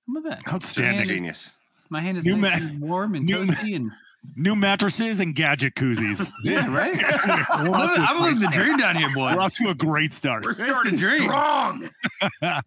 Look 0.09 0.25
at 0.26 0.45
that. 0.45 0.52
Outstanding. 0.52 1.07
Genius. 1.07 1.50
My 1.90 2.00
hand 2.00 2.18
is 2.18 2.25
New 2.25 2.37
nice 2.37 2.61
ma- 2.62 2.68
and 2.68 2.80
warm 2.80 3.14
and 3.14 3.26
new 3.26 3.44
ma- 3.47 3.54
and 3.73 3.90
New 4.37 4.54
mattresses 4.54 5.18
and 5.20 5.35
gadget 5.35 5.75
koozies. 5.75 6.28
yeah, 6.44 6.73
right. 6.75 6.92
We're 7.64 7.75
off 7.75 7.94
to 7.94 8.00
a 8.02 8.04
I'm 8.04 8.16
great 8.18 8.23
living 8.23 8.35
the 8.37 8.40
start. 8.52 8.54
dream 8.54 8.76
down 8.76 8.97
here, 8.97 9.09
boys. 9.14 9.35
We're 9.35 9.40
off 9.40 9.54
to 9.54 9.68
a 9.70 9.75
great 9.75 10.12
start. 10.12 10.44
We're 10.44 10.52
starting 10.52 10.94
dream. 10.97 11.23
strong. 11.23 11.90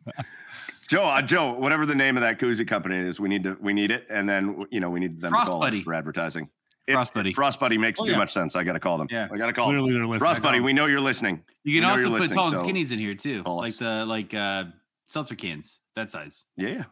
Joe, 0.90 1.04
uh, 1.06 1.22
Joe, 1.22 1.54
whatever 1.54 1.86
the 1.86 1.96
name 1.96 2.18
of 2.18 2.22
that 2.22 2.40
koozie 2.40 2.68
company 2.68 2.98
is, 2.98 3.20
we 3.20 3.30
need 3.30 3.44
to 3.44 3.56
we 3.62 3.72
need 3.74 3.92
it, 3.92 4.06
and 4.10 4.28
then 4.28 4.64
you 4.72 4.80
know 4.80 4.90
we 4.90 5.00
need 5.00 5.22
them 5.22 5.32
Frost 5.32 5.46
to 5.46 5.52
call 5.52 5.64
us 5.64 5.80
for 5.80 5.94
advertising. 5.94 6.50
If- 6.88 6.94
Frost 6.96 7.14
Buddy. 7.14 7.34
Frost 7.34 7.60
Buddy 7.60 7.78
makes 7.78 8.00
Oh, 8.02 8.06
too 8.06 8.12
yeah. 8.12 8.18
much 8.18 8.34
sense. 8.34 8.56
I 8.58 8.64
got 8.64 8.74
to 8.74 8.80
call 8.80 8.98
them. 8.98 9.08
Yeah. 9.10 9.30
I 9.32 9.38
got 9.38 9.46
to 9.48 9.54
call 9.54 9.72
them. 9.72 9.86
They're 9.86 10.06
listening. 10.06 10.20
Frost 10.20 10.42
Buddy, 10.42 10.60
we 10.60 10.74
know 10.74 10.86
you're 10.88 11.00
listening. 11.00 11.42
You 11.64 11.80
can 11.80 11.88
We 11.90 12.04
also 12.04 12.18
put 12.18 12.34
tall 12.34 12.48
and 12.50 12.58
so 12.58 12.64
skinnies 12.64 12.92
in 12.92 13.00
here 13.00 13.16
too, 13.16 13.42
like 13.46 13.70
us. 13.74 13.78
the 13.78 14.06
like 14.06 14.34
uh 14.34 14.66
seltzer 15.06 15.36
cans 15.36 15.80
that 15.96 16.10
size. 16.12 16.46
Yeah. 16.58 16.84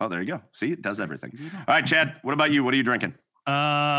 Yeah. 0.00 0.06
Oh, 0.06 0.08
there 0.08 0.20
you 0.20 0.26
go. 0.26 0.40
See, 0.52 0.72
it 0.72 0.82
does 0.82 1.00
everything. 1.00 1.38
All 1.54 1.74
right, 1.74 1.84
Chad. 1.86 2.16
What 2.22 2.32
about 2.32 2.52
you? 2.52 2.64
What 2.64 2.74
are 2.74 2.76
you 2.76 2.82
drinking? 2.82 3.14
Uh, 3.46 3.50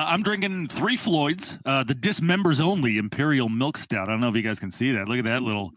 I'm 0.07 0.23
drinking 0.23 0.67
three 0.67 0.95
Floyds, 0.95 1.57
uh, 1.65 1.83
the 1.83 1.95
dismembers 1.95 2.61
only 2.61 2.97
Imperial 2.97 3.49
Milk 3.49 3.77
Stout. 3.77 4.07
I 4.07 4.11
don't 4.11 4.21
know 4.21 4.29
if 4.29 4.35
you 4.35 4.43
guys 4.43 4.59
can 4.59 4.71
see 4.71 4.91
that. 4.93 5.07
Look 5.07 5.17
at 5.19 5.25
that 5.25 5.41
little 5.43 5.71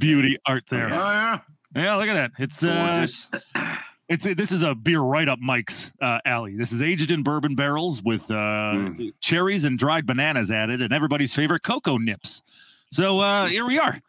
beauty 0.00 0.36
art 0.46 0.64
there. 0.68 0.86
Oh, 0.86 0.88
yeah. 0.88 1.38
yeah. 1.74 1.94
look 1.94 2.08
at 2.08 2.14
that. 2.14 2.32
It's 2.38 2.62
uh, 2.64 3.06
it's 4.08 4.24
this 4.24 4.52
is 4.52 4.62
a 4.62 4.74
beer 4.74 5.00
right 5.00 5.28
up 5.28 5.38
Mike's 5.40 5.92
uh, 6.02 6.18
alley. 6.24 6.56
This 6.56 6.72
is 6.72 6.82
aged 6.82 7.10
in 7.10 7.22
bourbon 7.22 7.54
barrels 7.54 8.02
with 8.02 8.30
uh, 8.30 8.34
Mm. 8.74 9.12
cherries 9.20 9.64
and 9.64 9.78
dried 9.78 10.04
bananas 10.06 10.50
added, 10.50 10.82
and 10.82 10.92
everybody's 10.92 11.32
favorite 11.32 11.62
cocoa 11.62 11.96
nibs. 11.98 12.42
So 12.92 13.20
uh, 13.20 13.46
here 13.46 13.66
we 13.66 13.78
are. 13.78 14.00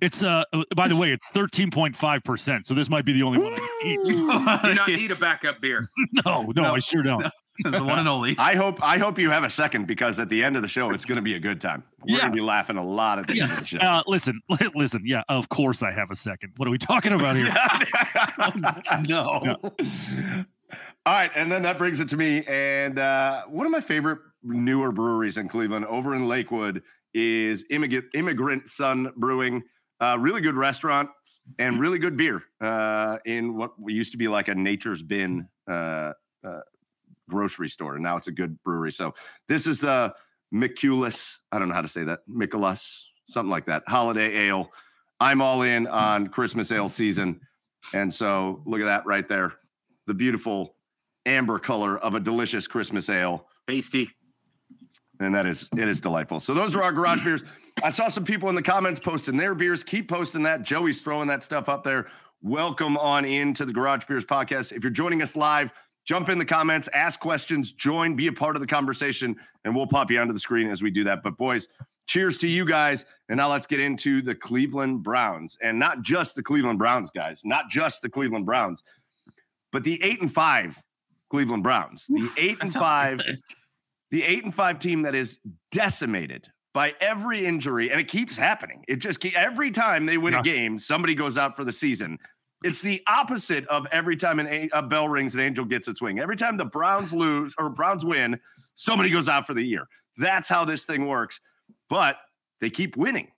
It's 0.00 0.22
uh, 0.22 0.44
by 0.76 0.88
the 0.88 0.96
way, 0.96 1.12
it's 1.12 1.30
13.5 1.32 2.24
percent. 2.24 2.66
So 2.66 2.74
this 2.74 2.90
might 2.90 3.04
be 3.04 3.12
the 3.12 3.22
only 3.22 3.38
one. 3.38 3.52
I 3.54 3.68
eat. 3.84 4.00
You 4.06 4.14
do 4.16 4.74
not 4.74 4.88
need 4.88 5.10
a 5.10 5.16
backup 5.16 5.60
beer. 5.60 5.86
No, 6.26 6.42
no, 6.54 6.62
No. 6.62 6.74
I 6.74 6.78
sure 6.78 7.02
don't. 7.02 7.26
the 7.62 7.84
one 7.84 8.00
and 8.00 8.08
only. 8.08 8.34
I 8.38 8.56
hope 8.56 8.82
I 8.82 8.98
hope 8.98 9.18
you 9.18 9.30
have 9.30 9.44
a 9.44 9.50
second 9.50 9.86
because 9.86 10.18
at 10.18 10.28
the 10.28 10.42
end 10.42 10.56
of 10.56 10.62
the 10.62 10.68
show, 10.68 10.90
it's 10.90 11.04
going 11.04 11.16
to 11.16 11.22
be 11.22 11.34
a 11.34 11.38
good 11.40 11.60
time. 11.60 11.84
We're 12.00 12.14
Yeah. 12.16 12.20
going 12.22 12.32
to 12.32 12.36
be 12.36 12.42
laughing 12.42 12.76
a 12.76 12.84
lot 12.84 13.18
at 13.20 13.28
the 13.28 13.40
end 13.40 13.52
of 13.52 13.60
the 13.60 13.66
show. 13.66 13.78
Uh, 13.78 14.02
listen, 14.06 14.40
listen. 14.74 15.02
Yeah, 15.06 15.22
of 15.28 15.48
course 15.48 15.82
I 15.82 15.92
have 15.92 16.10
a 16.10 16.16
second. 16.16 16.52
What 16.56 16.66
are 16.68 16.72
we 16.72 16.78
talking 16.78 17.12
about 17.12 17.36
here? 17.36 17.54
no. 19.08 19.56
All 21.06 21.12
right, 21.12 21.30
and 21.36 21.52
then 21.52 21.62
that 21.62 21.76
brings 21.78 22.00
it 22.00 22.08
to 22.08 22.16
me. 22.16 22.44
And 22.46 22.98
uh, 22.98 23.42
one 23.46 23.66
of 23.66 23.72
my 23.72 23.80
favorite 23.80 24.18
newer 24.42 24.90
breweries 24.90 25.36
in 25.36 25.48
Cleveland, 25.48 25.84
over 25.86 26.14
in 26.14 26.26
Lakewood, 26.28 26.82
is 27.12 27.64
Immigrant, 27.70 28.06
Immigrant 28.14 28.68
Son 28.68 29.12
Brewing. 29.16 29.62
Uh, 30.00 30.16
really 30.20 30.40
good 30.40 30.56
restaurant 30.56 31.08
and 31.58 31.80
really 31.80 31.98
good 31.98 32.16
beer 32.16 32.42
uh, 32.60 33.18
in 33.24 33.56
what 33.56 33.72
used 33.86 34.12
to 34.12 34.18
be 34.18 34.28
like 34.28 34.48
a 34.48 34.54
Nature's 34.54 35.02
Bin 35.02 35.48
uh, 35.68 36.12
uh, 36.44 36.60
grocery 37.28 37.68
store, 37.68 37.94
and 37.94 38.02
now 38.02 38.16
it's 38.16 38.26
a 38.26 38.32
good 38.32 38.60
brewery. 38.62 38.92
So 38.92 39.14
this 39.48 39.66
is 39.66 39.80
the 39.80 40.14
Miculus. 40.52 41.38
I 41.52 41.58
don't 41.58 41.68
know 41.68 41.74
how 41.74 41.82
to 41.82 41.88
say 41.88 42.04
that. 42.04 42.20
Miculus, 42.28 43.04
something 43.26 43.50
like 43.50 43.66
that. 43.66 43.82
Holiday 43.86 44.48
ale. 44.48 44.70
I'm 45.20 45.40
all 45.40 45.62
in 45.62 45.86
on 45.86 46.28
Christmas 46.28 46.72
ale 46.72 46.88
season, 46.88 47.40
and 47.92 48.12
so 48.12 48.62
look 48.66 48.80
at 48.80 48.86
that 48.86 49.06
right 49.06 49.28
there, 49.28 49.54
the 50.06 50.14
beautiful 50.14 50.76
amber 51.26 51.58
color 51.58 51.98
of 51.98 52.14
a 52.14 52.20
delicious 52.20 52.66
Christmas 52.66 53.08
ale. 53.08 53.46
Tasty. 53.68 54.10
And 55.24 55.34
that 55.34 55.46
is 55.46 55.68
it 55.76 55.88
is 55.88 56.00
delightful. 56.00 56.40
So 56.40 56.54
those 56.54 56.76
are 56.76 56.82
our 56.82 56.92
garage 56.92 57.22
beers. 57.22 57.42
I 57.82 57.90
saw 57.90 58.08
some 58.08 58.24
people 58.24 58.48
in 58.48 58.54
the 58.54 58.62
comments 58.62 59.00
posting 59.00 59.36
their 59.36 59.54
beers. 59.54 59.82
Keep 59.82 60.08
posting 60.08 60.42
that. 60.44 60.62
Joey's 60.62 61.00
throwing 61.00 61.28
that 61.28 61.42
stuff 61.42 61.68
up 61.68 61.82
there. 61.82 62.06
Welcome 62.42 62.96
on 62.98 63.24
into 63.24 63.64
the 63.64 63.72
Garage 63.72 64.04
Beers 64.04 64.26
podcast. 64.26 64.72
If 64.72 64.84
you're 64.84 64.90
joining 64.90 65.22
us 65.22 65.34
live, 65.34 65.72
jump 66.04 66.28
in 66.28 66.36
the 66.36 66.44
comments, 66.44 66.88
ask 66.92 67.18
questions, 67.18 67.72
join, 67.72 68.14
be 68.16 68.26
a 68.26 68.32
part 68.32 68.54
of 68.54 68.60
the 68.60 68.66
conversation, 68.66 69.34
and 69.64 69.74
we'll 69.74 69.86
pop 69.86 70.10
you 70.10 70.20
onto 70.20 70.34
the 70.34 70.38
screen 70.38 70.68
as 70.68 70.82
we 70.82 70.90
do 70.90 71.04
that. 71.04 71.22
But 71.22 71.38
boys, 71.38 71.68
cheers 72.06 72.36
to 72.38 72.48
you 72.48 72.66
guys. 72.66 73.06
And 73.30 73.38
now 73.38 73.50
let's 73.50 73.66
get 73.66 73.80
into 73.80 74.20
the 74.20 74.34
Cleveland 74.34 75.02
Browns. 75.02 75.56
And 75.62 75.78
not 75.78 76.02
just 76.02 76.36
the 76.36 76.42
Cleveland 76.42 76.78
Browns, 76.78 77.10
guys, 77.10 77.42
not 77.46 77.70
just 77.70 78.02
the 78.02 78.10
Cleveland 78.10 78.44
Browns, 78.44 78.82
but 79.72 79.82
the 79.82 79.98
eight 80.04 80.20
and 80.20 80.30
five 80.30 80.82
Cleveland 81.30 81.62
Browns. 81.62 82.06
The 82.08 82.28
eight 82.38 82.58
and 82.60 82.72
five 82.72 83.18
good. 83.18 83.36
The 84.10 84.22
eight 84.22 84.44
and 84.44 84.54
five 84.54 84.78
team 84.78 85.02
that 85.02 85.14
is 85.14 85.40
decimated 85.70 86.46
by 86.72 86.94
every 87.00 87.46
injury, 87.46 87.90
and 87.90 88.00
it 88.00 88.08
keeps 88.08 88.36
happening. 88.36 88.84
It 88.88 88.96
just 88.96 89.20
keep, 89.20 89.36
every 89.38 89.70
time 89.70 90.06
they 90.06 90.18
win 90.18 90.32
Yeah. 90.34 90.40
a 90.40 90.42
game, 90.42 90.78
somebody 90.78 91.14
goes 91.14 91.38
out 91.38 91.56
for 91.56 91.64
the 91.64 91.72
season. 91.72 92.18
It's 92.64 92.80
the 92.80 93.02
opposite 93.06 93.66
of 93.68 93.86
every 93.92 94.16
time 94.16 94.40
an 94.40 94.46
a, 94.48 94.68
a 94.72 94.82
bell 94.82 95.08
rings, 95.08 95.34
an 95.34 95.40
angel 95.40 95.64
gets 95.66 95.86
its 95.86 96.00
wing. 96.02 96.18
Every 96.18 96.36
time 96.36 96.56
the 96.56 96.64
Browns 96.64 97.12
lose 97.12 97.54
or 97.58 97.68
Browns 97.70 98.04
win, 98.04 98.40
somebody 98.74 99.10
goes 99.10 99.28
out 99.28 99.46
for 99.46 99.54
the 99.54 99.62
year. 99.62 99.86
That's 100.16 100.48
how 100.48 100.64
this 100.64 100.84
thing 100.84 101.06
works. 101.06 101.40
But 101.88 102.16
they 102.60 102.70
keep 102.70 102.96
winning. 102.96 103.28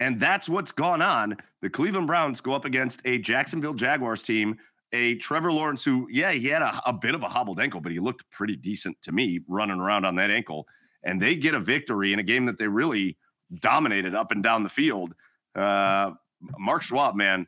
And 0.00 0.18
that's 0.18 0.48
what's 0.48 0.72
gone 0.72 1.02
on. 1.02 1.36
The 1.62 1.70
Cleveland 1.70 2.06
Browns 2.06 2.40
go 2.40 2.52
up 2.52 2.64
against 2.64 3.00
a 3.04 3.18
Jacksonville 3.18 3.74
Jaguars 3.74 4.22
team, 4.22 4.58
a 4.92 5.16
Trevor 5.16 5.52
Lawrence 5.52 5.84
who, 5.84 6.08
yeah, 6.10 6.32
he 6.32 6.46
had 6.46 6.62
a, 6.62 6.80
a 6.86 6.92
bit 6.92 7.14
of 7.14 7.22
a 7.22 7.28
hobbled 7.28 7.60
ankle, 7.60 7.80
but 7.80 7.92
he 7.92 7.98
looked 7.98 8.28
pretty 8.30 8.56
decent 8.56 9.00
to 9.02 9.12
me 9.12 9.40
running 9.48 9.80
around 9.80 10.04
on 10.04 10.14
that 10.16 10.30
ankle. 10.30 10.66
And 11.02 11.20
they 11.20 11.34
get 11.36 11.54
a 11.54 11.60
victory 11.60 12.12
in 12.12 12.18
a 12.18 12.22
game 12.22 12.46
that 12.46 12.58
they 12.58 12.66
really 12.66 13.16
dominated 13.60 14.14
up 14.14 14.30
and 14.32 14.42
down 14.42 14.62
the 14.62 14.68
field. 14.68 15.14
Uh, 15.54 16.12
Mark 16.58 16.82
Schwab, 16.82 17.14
man, 17.14 17.46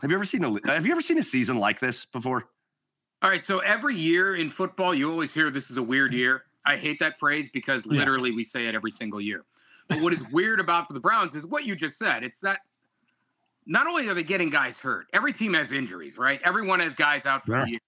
have 0.00 0.10
you 0.10 0.16
ever 0.16 0.24
seen 0.24 0.44
a 0.44 0.70
have 0.70 0.86
you 0.86 0.92
ever 0.92 1.00
seen 1.00 1.18
a 1.18 1.22
season 1.22 1.58
like 1.58 1.80
this 1.80 2.04
before? 2.06 2.44
All 3.22 3.30
right. 3.30 3.44
So 3.44 3.58
every 3.58 3.96
year 3.96 4.36
in 4.36 4.50
football, 4.50 4.94
you 4.94 5.10
always 5.10 5.34
hear 5.34 5.50
this 5.50 5.70
is 5.70 5.76
a 5.76 5.82
weird 5.82 6.12
year. 6.12 6.44
I 6.64 6.76
hate 6.76 7.00
that 7.00 7.18
phrase 7.18 7.50
because 7.52 7.84
Yeah. 7.86 7.98
literally 7.98 8.30
we 8.30 8.44
say 8.44 8.66
it 8.66 8.74
every 8.74 8.90
single 8.92 9.20
year. 9.20 9.44
But 9.88 10.00
what 10.00 10.12
is 10.12 10.22
weird 10.30 10.60
about 10.60 10.86
for 10.86 10.92
the 10.92 11.00
Browns 11.00 11.34
is 11.34 11.46
what 11.46 11.64
you 11.64 11.74
just 11.74 11.98
said. 11.98 12.22
It's 12.22 12.38
that 12.40 12.60
not 13.68 13.86
only 13.86 14.08
are 14.08 14.14
they 14.14 14.22
getting 14.24 14.50
guys 14.50 14.78
hurt, 14.80 15.06
every 15.12 15.32
team 15.32 15.54
has 15.54 15.70
injuries, 15.70 16.18
right? 16.18 16.40
Everyone 16.44 16.80
has 16.80 16.94
guys 16.94 17.26
out 17.26 17.44
for 17.44 17.52
Sure. 17.52 17.64
the 17.66 17.70
year. 17.72 17.80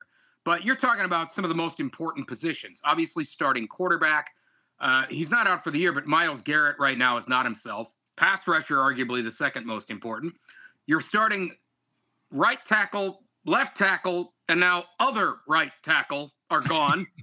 But 0.44 0.64
you're 0.64 0.76
talking 0.76 1.04
about 1.04 1.32
some 1.32 1.42
of 1.44 1.48
the 1.48 1.54
most 1.56 1.80
important 1.80 2.28
positions. 2.28 2.80
Obviously, 2.84 3.24
starting 3.24 3.66
quarterback. 3.66 4.30
Uh, 4.78 5.04
he's 5.10 5.30
not 5.30 5.46
out 5.46 5.64
for 5.64 5.70
the 5.70 5.78
year, 5.78 5.92
but 5.92 6.06
Myles 6.06 6.40
Garrett 6.42 6.76
right 6.78 6.96
now 6.96 7.16
is 7.18 7.28
not 7.28 7.44
himself. 7.44 7.92
Pass 8.16 8.46
rusher, 8.46 8.76
arguably 8.76 9.22
the 9.22 9.32
second 9.32 9.66
most 9.66 9.90
important. 9.90 10.34
You're 10.86 11.00
starting 11.00 11.54
right 12.30 12.64
tackle, 12.66 13.22
left 13.44 13.76
tackle, 13.76 14.34
and 14.48 14.60
now 14.60 14.84
other 14.98 15.36
right 15.48 15.72
tackle 15.82 16.32
are 16.50 16.60
gone. 16.60 17.04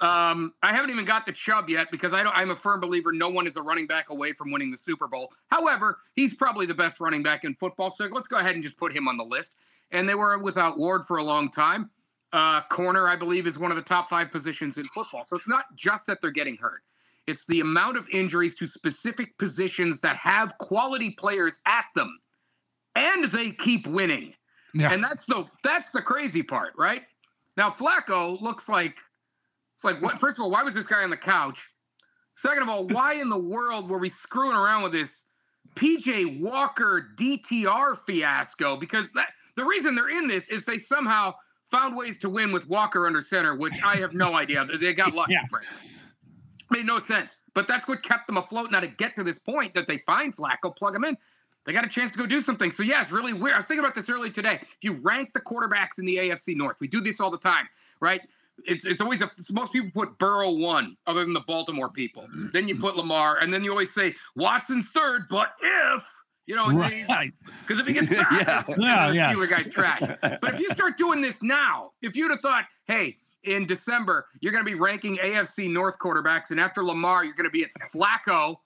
um, 0.00 0.52
I 0.62 0.74
haven't 0.74 0.90
even 0.90 1.04
got 1.04 1.26
to 1.26 1.32
Chubb 1.32 1.68
yet 1.68 1.90
because 1.90 2.12
I 2.12 2.22
don't, 2.22 2.36
I'm 2.36 2.50
a 2.50 2.56
firm 2.56 2.80
believer 2.80 3.12
no 3.12 3.28
one 3.28 3.46
is 3.46 3.56
a 3.56 3.62
running 3.62 3.86
back 3.86 4.10
away 4.10 4.32
from 4.32 4.50
winning 4.50 4.70
the 4.70 4.78
Super 4.78 5.06
Bowl. 5.06 5.32
However, 5.48 5.98
he's 6.14 6.34
probably 6.34 6.66
the 6.66 6.74
best 6.74 7.00
running 7.00 7.22
back 7.22 7.44
in 7.44 7.54
football. 7.54 7.90
So 7.90 8.04
let's 8.06 8.26
go 8.26 8.38
ahead 8.38 8.54
and 8.54 8.62
just 8.62 8.76
put 8.76 8.92
him 8.92 9.08
on 9.08 9.16
the 9.16 9.24
list. 9.24 9.52
And 9.90 10.08
they 10.08 10.14
were 10.14 10.38
without 10.38 10.78
Ward 10.78 11.06
for 11.06 11.18
a 11.18 11.24
long 11.24 11.50
time. 11.50 11.90
Uh, 12.32 12.60
corner, 12.62 13.08
I 13.08 13.16
believe, 13.16 13.46
is 13.46 13.58
one 13.58 13.70
of 13.70 13.76
the 13.76 13.82
top 13.82 14.10
five 14.10 14.30
positions 14.30 14.76
in 14.76 14.84
football. 14.86 15.24
So 15.24 15.36
it's 15.36 15.48
not 15.48 15.64
just 15.76 16.06
that 16.06 16.20
they're 16.20 16.30
getting 16.30 16.56
hurt. 16.56 16.82
It's 17.26 17.44
the 17.46 17.60
amount 17.60 17.96
of 17.96 18.08
injuries 18.10 18.54
to 18.56 18.66
specific 18.66 19.36
positions 19.38 20.00
that 20.00 20.16
have 20.16 20.58
quality 20.58 21.10
players 21.10 21.58
at 21.66 21.86
them, 21.94 22.18
and 22.94 23.24
they 23.24 23.50
keep 23.50 23.86
winning. 23.86 24.34
Yeah. 24.74 24.92
And 24.92 25.02
that's 25.02 25.24
the 25.24 25.46
that's 25.64 25.90
the 25.90 26.02
crazy 26.02 26.42
part, 26.42 26.74
right? 26.76 27.02
Now 27.56 27.70
Flacco 27.70 28.40
looks 28.40 28.68
like 28.68 28.98
it's 29.76 29.84
like 29.84 30.00
what? 30.02 30.18
First 30.18 30.38
of 30.38 30.42
all, 30.42 30.50
why 30.50 30.62
was 30.62 30.74
this 30.74 30.86
guy 30.86 31.02
on 31.02 31.10
the 31.10 31.16
couch? 31.16 31.68
Second 32.34 32.62
of 32.62 32.68
all, 32.68 32.86
why 32.86 33.14
in 33.14 33.28
the 33.28 33.38
world 33.38 33.88
were 33.88 33.98
we 33.98 34.10
screwing 34.10 34.56
around 34.56 34.82
with 34.82 34.92
this 34.92 35.10
PJ 35.74 36.40
Walker 36.40 37.08
DTR 37.18 37.98
fiasco? 38.06 38.76
Because 38.76 39.12
that 39.12 39.28
the 39.56 39.64
reason 39.64 39.94
they're 39.94 40.10
in 40.10 40.28
this 40.28 40.48
is 40.48 40.64
they 40.64 40.78
somehow 40.78 41.34
found 41.70 41.96
ways 41.96 42.18
to 42.18 42.28
win 42.28 42.52
with 42.52 42.68
Walker 42.68 43.06
under 43.06 43.22
center, 43.22 43.54
which 43.54 43.82
I 43.84 43.96
have 43.96 44.14
no 44.14 44.34
idea. 44.34 44.66
They 44.80 44.92
got 44.92 45.14
lucky. 45.14 45.32
Yeah. 45.34 45.42
Made 46.70 46.86
no 46.86 46.98
sense. 46.98 47.30
But 47.54 47.66
that's 47.66 47.88
what 47.88 48.02
kept 48.02 48.26
them 48.26 48.36
afloat. 48.36 48.70
Now 48.70 48.80
to 48.80 48.88
get 48.88 49.16
to 49.16 49.24
this 49.24 49.38
point 49.38 49.74
that 49.74 49.88
they 49.88 49.98
find 49.98 50.36
Flacco, 50.36 50.74
plug 50.76 50.94
him 50.94 51.04
in, 51.04 51.16
they 51.64 51.72
got 51.72 51.84
a 51.84 51.88
chance 51.88 52.12
to 52.12 52.18
go 52.18 52.26
do 52.26 52.40
something. 52.40 52.70
So 52.70 52.82
yeah, 52.82 53.02
it's 53.02 53.10
really 53.10 53.32
weird. 53.32 53.54
I 53.54 53.58
was 53.58 53.66
thinking 53.66 53.84
about 53.84 53.94
this 53.94 54.08
earlier 54.08 54.30
today. 54.30 54.58
If 54.62 54.76
you 54.82 54.92
rank 54.92 55.32
the 55.32 55.40
quarterbacks 55.40 55.98
in 55.98 56.06
the 56.06 56.16
AFC 56.16 56.54
North, 56.54 56.76
we 56.80 56.86
do 56.86 57.00
this 57.00 57.18
all 57.20 57.30
the 57.30 57.38
time, 57.38 57.68
right? 58.00 58.20
It's 58.64 58.84
it's 58.86 59.00
always 59.00 59.20
a 59.22 59.30
most 59.50 59.72
people 59.72 59.90
put 59.92 60.18
Burrow 60.18 60.50
one, 60.50 60.96
other 61.06 61.20
than 61.24 61.32
the 61.34 61.40
Baltimore 61.40 61.88
people. 61.90 62.22
Mm-hmm. 62.22 62.46
Then 62.52 62.68
you 62.68 62.76
put 62.76 62.96
Lamar, 62.96 63.38
and 63.38 63.52
then 63.52 63.62
you 63.62 63.70
always 63.70 63.92
say 63.94 64.14
Watson's 64.34 64.86
third, 64.88 65.26
but 65.28 65.52
if 65.62 66.08
you 66.46 66.54
know, 66.56 66.70
Right. 66.70 67.32
because 67.66 67.80
if 67.80 67.86
he 67.86 67.92
gets 67.92 68.08
back, 68.10 68.30
Yeah. 68.30 68.62
Yeah, 68.78 69.10
yeah. 69.12 69.32
Steeler 69.34 69.48
guy's 69.50 69.68
trash. 69.68 70.00
But 70.40 70.54
if 70.54 70.60
you 70.60 70.70
start 70.70 70.96
doing 70.96 71.20
this 71.20 71.34
now, 71.42 71.90
if 72.02 72.14
you'd 72.16 72.30
have 72.30 72.40
thought, 72.40 72.64
hey, 72.86 73.16
in 73.42 73.66
December, 73.66 74.26
you're 74.40 74.52
going 74.52 74.64
to 74.64 74.70
be 74.70 74.76
ranking 74.78 75.16
AFC 75.18 75.68
North 75.70 75.98
quarterbacks, 75.98 76.50
and 76.50 76.60
after 76.60 76.84
Lamar, 76.84 77.24
you're 77.24 77.34
going 77.34 77.44
to 77.44 77.50
be 77.50 77.64
at 77.64 77.70
Flacco. 77.92 78.56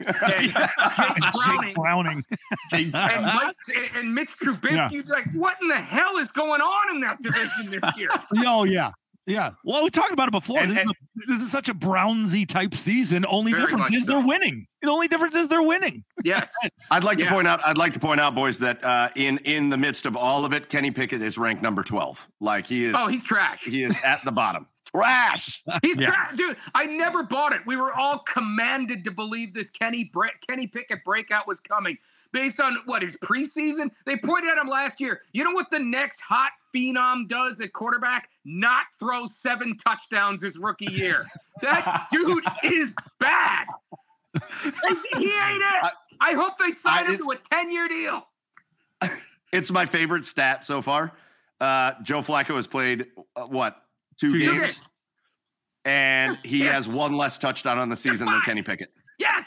and 0.06 0.14
Jake 0.46 1.74
Browning, 1.74 2.22
Jake 2.70 2.90
Browning. 2.92 3.16
and, 3.16 3.24
Mike, 3.24 3.56
and- 3.76 3.96
and 3.96 4.14
Mitch 4.14 4.30
Trubisky. 4.42 4.92
Yeah. 4.92 5.02
Like, 5.08 5.26
what 5.34 5.56
in 5.60 5.68
the 5.68 5.76
hell 5.80 6.16
is 6.18 6.28
going 6.28 6.60
on 6.60 6.94
in 6.94 7.00
that 7.00 7.20
division 7.20 7.70
this 7.70 7.96
year? 7.98 8.08
Oh 8.38 8.64
yeah. 8.64 8.90
Yeah. 9.26 9.50
Well, 9.64 9.84
we 9.84 9.90
talked 9.90 10.12
about 10.12 10.28
it 10.28 10.32
before. 10.32 10.58
And- 10.60 10.70
this, 10.70 10.78
is 10.78 10.90
a, 10.90 10.94
this 11.28 11.40
is 11.40 11.50
such 11.52 11.68
a 11.68 11.74
Brownsy 11.74 12.46
type 12.48 12.74
season. 12.74 13.24
Only 13.28 13.52
difference 13.52 13.92
is 13.92 14.04
so. 14.04 14.12
they're 14.14 14.26
winning. 14.26 14.66
The 14.82 14.90
only 14.90 15.08
difference 15.08 15.36
is 15.36 15.46
they're 15.48 15.62
winning. 15.62 16.04
Yeah. 16.24 16.46
I'd 16.90 17.04
like 17.04 17.18
Yeah. 17.18 17.26
to 17.26 17.30
point 17.32 17.46
out. 17.46 17.60
I'd 17.64 17.78
like 17.78 17.92
to 17.92 18.00
point 18.00 18.20
out, 18.20 18.34
boys, 18.34 18.58
that 18.58 18.82
uh, 18.82 19.10
in 19.14 19.38
in 19.38 19.68
the 19.70 19.76
midst 19.76 20.06
of 20.06 20.16
all 20.16 20.44
of 20.44 20.52
it, 20.52 20.68
Kenny 20.68 20.90
Pickett 20.90 21.22
is 21.22 21.38
ranked 21.38 21.62
number 21.62 21.82
twelve. 21.82 22.26
Like 22.40 22.66
he 22.66 22.86
is. 22.86 22.94
Oh, 22.98 23.08
he's 23.08 23.22
trash. 23.22 23.62
he 23.64 23.82
is 23.84 23.96
at 24.04 24.24
the 24.24 24.32
bottom. 24.32 24.66
Trash. 24.92 25.62
He's 25.82 25.96
Yeah. 25.98 26.06
trash, 26.08 26.34
dude. 26.34 26.56
I 26.74 26.86
never 26.86 27.22
bought 27.22 27.52
it. 27.52 27.60
We 27.64 27.76
were 27.76 27.92
all 27.94 28.18
commanded 28.18 29.04
to 29.04 29.12
believe 29.12 29.54
this 29.54 29.70
Kenny 29.70 30.10
Bre- 30.12 30.26
Kenny 30.48 30.66
Pickett 30.66 31.04
breakout 31.04 31.46
was 31.46 31.60
coming 31.60 31.96
based 32.32 32.60
on 32.60 32.78
what 32.86 33.02
his 33.02 33.16
preseason. 33.16 33.90
They 34.06 34.16
pointed 34.16 34.50
at 34.50 34.58
him 34.58 34.68
last 34.68 35.00
year. 35.00 35.22
You 35.32 35.44
know 35.44 35.52
what 35.52 35.70
the 35.70 35.78
next 35.78 36.20
hot 36.20 36.50
phenom 36.74 37.28
does 37.28 37.60
at 37.60 37.72
quarterback? 37.72 38.28
Not 38.44 38.84
throw 38.98 39.26
seven 39.42 39.76
touchdowns 39.78 40.42
his 40.42 40.56
rookie 40.58 40.86
year. 40.92 41.26
That 41.62 42.06
dude 42.12 42.44
is 42.64 42.92
bad. 43.18 43.66
he 44.62 45.24
ain't 45.24 45.62
it. 45.62 45.92
I 46.20 46.32
hope 46.34 46.58
they 46.58 46.72
sign 46.84 47.06
him 47.10 47.18
to 47.18 47.30
a 47.32 47.36
ten-year 47.52 47.88
deal. 47.88 48.26
It's 49.52 49.72
my 49.72 49.84
favorite 49.84 50.24
stat 50.24 50.64
so 50.64 50.80
far. 50.80 51.10
Uh, 51.60 51.94
Joe 52.04 52.20
Flacco 52.20 52.54
has 52.54 52.68
played 52.68 53.06
uh, 53.34 53.46
what 53.46 53.82
two, 54.16 54.30
Two 54.30 54.38
games, 54.38 54.62
games. 54.64 54.88
and 55.84 56.36
he 56.44 56.62
Yeah. 56.66 56.74
has 56.74 56.86
one 56.86 57.16
less 57.16 57.36
touchdown 57.36 57.76
on 57.76 57.88
the 57.88 57.96
season 57.96 58.28
than 58.28 58.40
Kenny 58.42 58.62
Pickett. 58.62 58.92
Yes, 59.18 59.44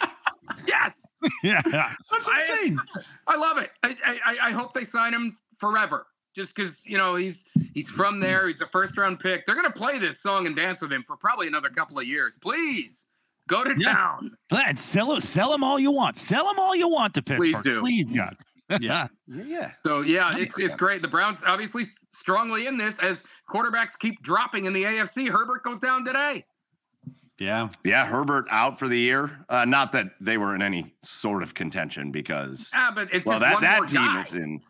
yes. 0.68 0.94
Yeah. 1.44 1.62
That's 1.64 2.30
I- 2.30 2.40
insane. 2.40 2.80
I 3.28 3.38
love 3.38 3.58
it. 3.58 3.72
I, 3.84 3.96
I 4.26 4.38
I 4.48 4.52
hope 4.52 4.74
they 4.74 4.86
sign 4.86 5.14
him 5.14 5.38
forever. 5.58 6.08
Just 6.36 6.56
because 6.56 6.76
you 6.86 6.98
know 6.98 7.16
he's 7.16 7.44
he's 7.74 7.90
from 7.90 8.20
there. 8.20 8.48
He's 8.48 8.60
a 8.62 8.68
first 8.68 8.98
round 8.98 9.20
pick. 9.20 9.46
They're 9.46 9.56
gonna 9.56 9.70
play 9.72 10.00
this 10.00 10.20
song 10.22 10.48
and 10.48 10.56
dance 10.56 10.82
with 10.82 10.92
him 10.92 11.04
for 11.06 11.16
probably 11.16 11.48
another 11.48 11.70
couple 11.70 12.00
of 12.00 12.06
years. 12.08 12.36
Please 12.42 13.06
go 13.48 13.64
to 13.64 13.74
Yeah. 13.78 13.94
town. 13.94 14.36
Glad 14.50 14.80
sell 14.80 15.20
sell 15.22 15.52
them 15.52 15.64
all 15.64 15.78
you 15.80 15.92
want. 15.92 16.18
Sell 16.18 16.46
them 16.48 16.58
all 16.60 16.76
you 16.76 16.88
want 16.90 17.14
to 17.16 17.22
Pittsburgh. 17.22 17.54
Please 17.54 17.62
do. 17.62 17.82
Please, 17.82 18.12
God. 18.12 18.36
Yeah. 18.80 19.08
Yeah. 19.28 19.72
So 19.86 20.02
yeah, 20.02 20.32
it's 20.36 20.58
it's 20.58 20.76
great. 20.76 21.02
The 21.04 21.08
Browns 21.08 21.38
obviously 21.46 21.86
strongly 22.12 22.66
in 22.68 22.78
this 22.78 22.96
as 23.02 23.24
quarterbacks 23.50 23.92
keep 24.00 24.22
dropping 24.24 24.66
in 24.66 24.74
the 24.74 24.84
AFC. 24.84 25.30
Herbert 25.30 25.64
goes 25.64 25.80
down 25.80 26.04
today. 26.06 26.46
Yeah. 27.40 27.70
Yeah, 27.84 28.06
Herbert 28.06 28.46
out 28.52 28.78
for 28.80 28.88
the 28.88 28.98
year. 28.98 29.46
Uh, 29.50 29.66
not 29.66 29.92
that 29.94 30.12
they 30.22 30.38
were 30.38 30.54
in 30.56 30.62
any 30.62 30.94
sort 31.04 31.44
of 31.44 31.54
contention 31.54 32.12
because 32.12 32.70
Ah, 32.76 32.92
but 32.94 33.10
it's 33.14 33.26
well, 33.26 33.40
just 33.40 33.50
that 33.50 33.54
one 33.56 33.64
that 33.64 33.78
more 33.80 33.86
team 33.88 33.96
guy. 33.98 34.22
is 34.22 34.34
in 34.34 34.62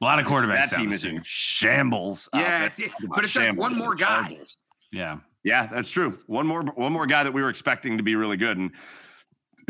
A 0.00 0.04
lot 0.04 0.18
of 0.18 0.26
quarterbacks. 0.26 0.70
that 0.70 0.78
team 0.78 0.92
is 0.92 1.04
in 1.04 1.20
shambles. 1.24 2.28
Yeah, 2.32 2.58
there. 2.60 2.66
it's- 2.68 2.94
but 3.08 3.24
it's 3.24 3.34
like 3.36 3.56
one 3.56 3.76
more 3.76 3.94
guy. 3.94 4.28
Chargers. 4.28 4.56
Yeah. 4.92 5.18
Yeah, 5.44 5.66
that's 5.66 5.90
true. 5.90 6.18
One 6.26 6.46
more 6.46 6.62
one 6.62 6.92
more 6.92 7.06
guy 7.06 7.22
that 7.24 7.32
we 7.32 7.42
were 7.42 7.48
expecting 7.48 7.96
to 7.96 8.02
be 8.02 8.14
really 8.16 8.36
good. 8.36 8.58
And 8.58 8.70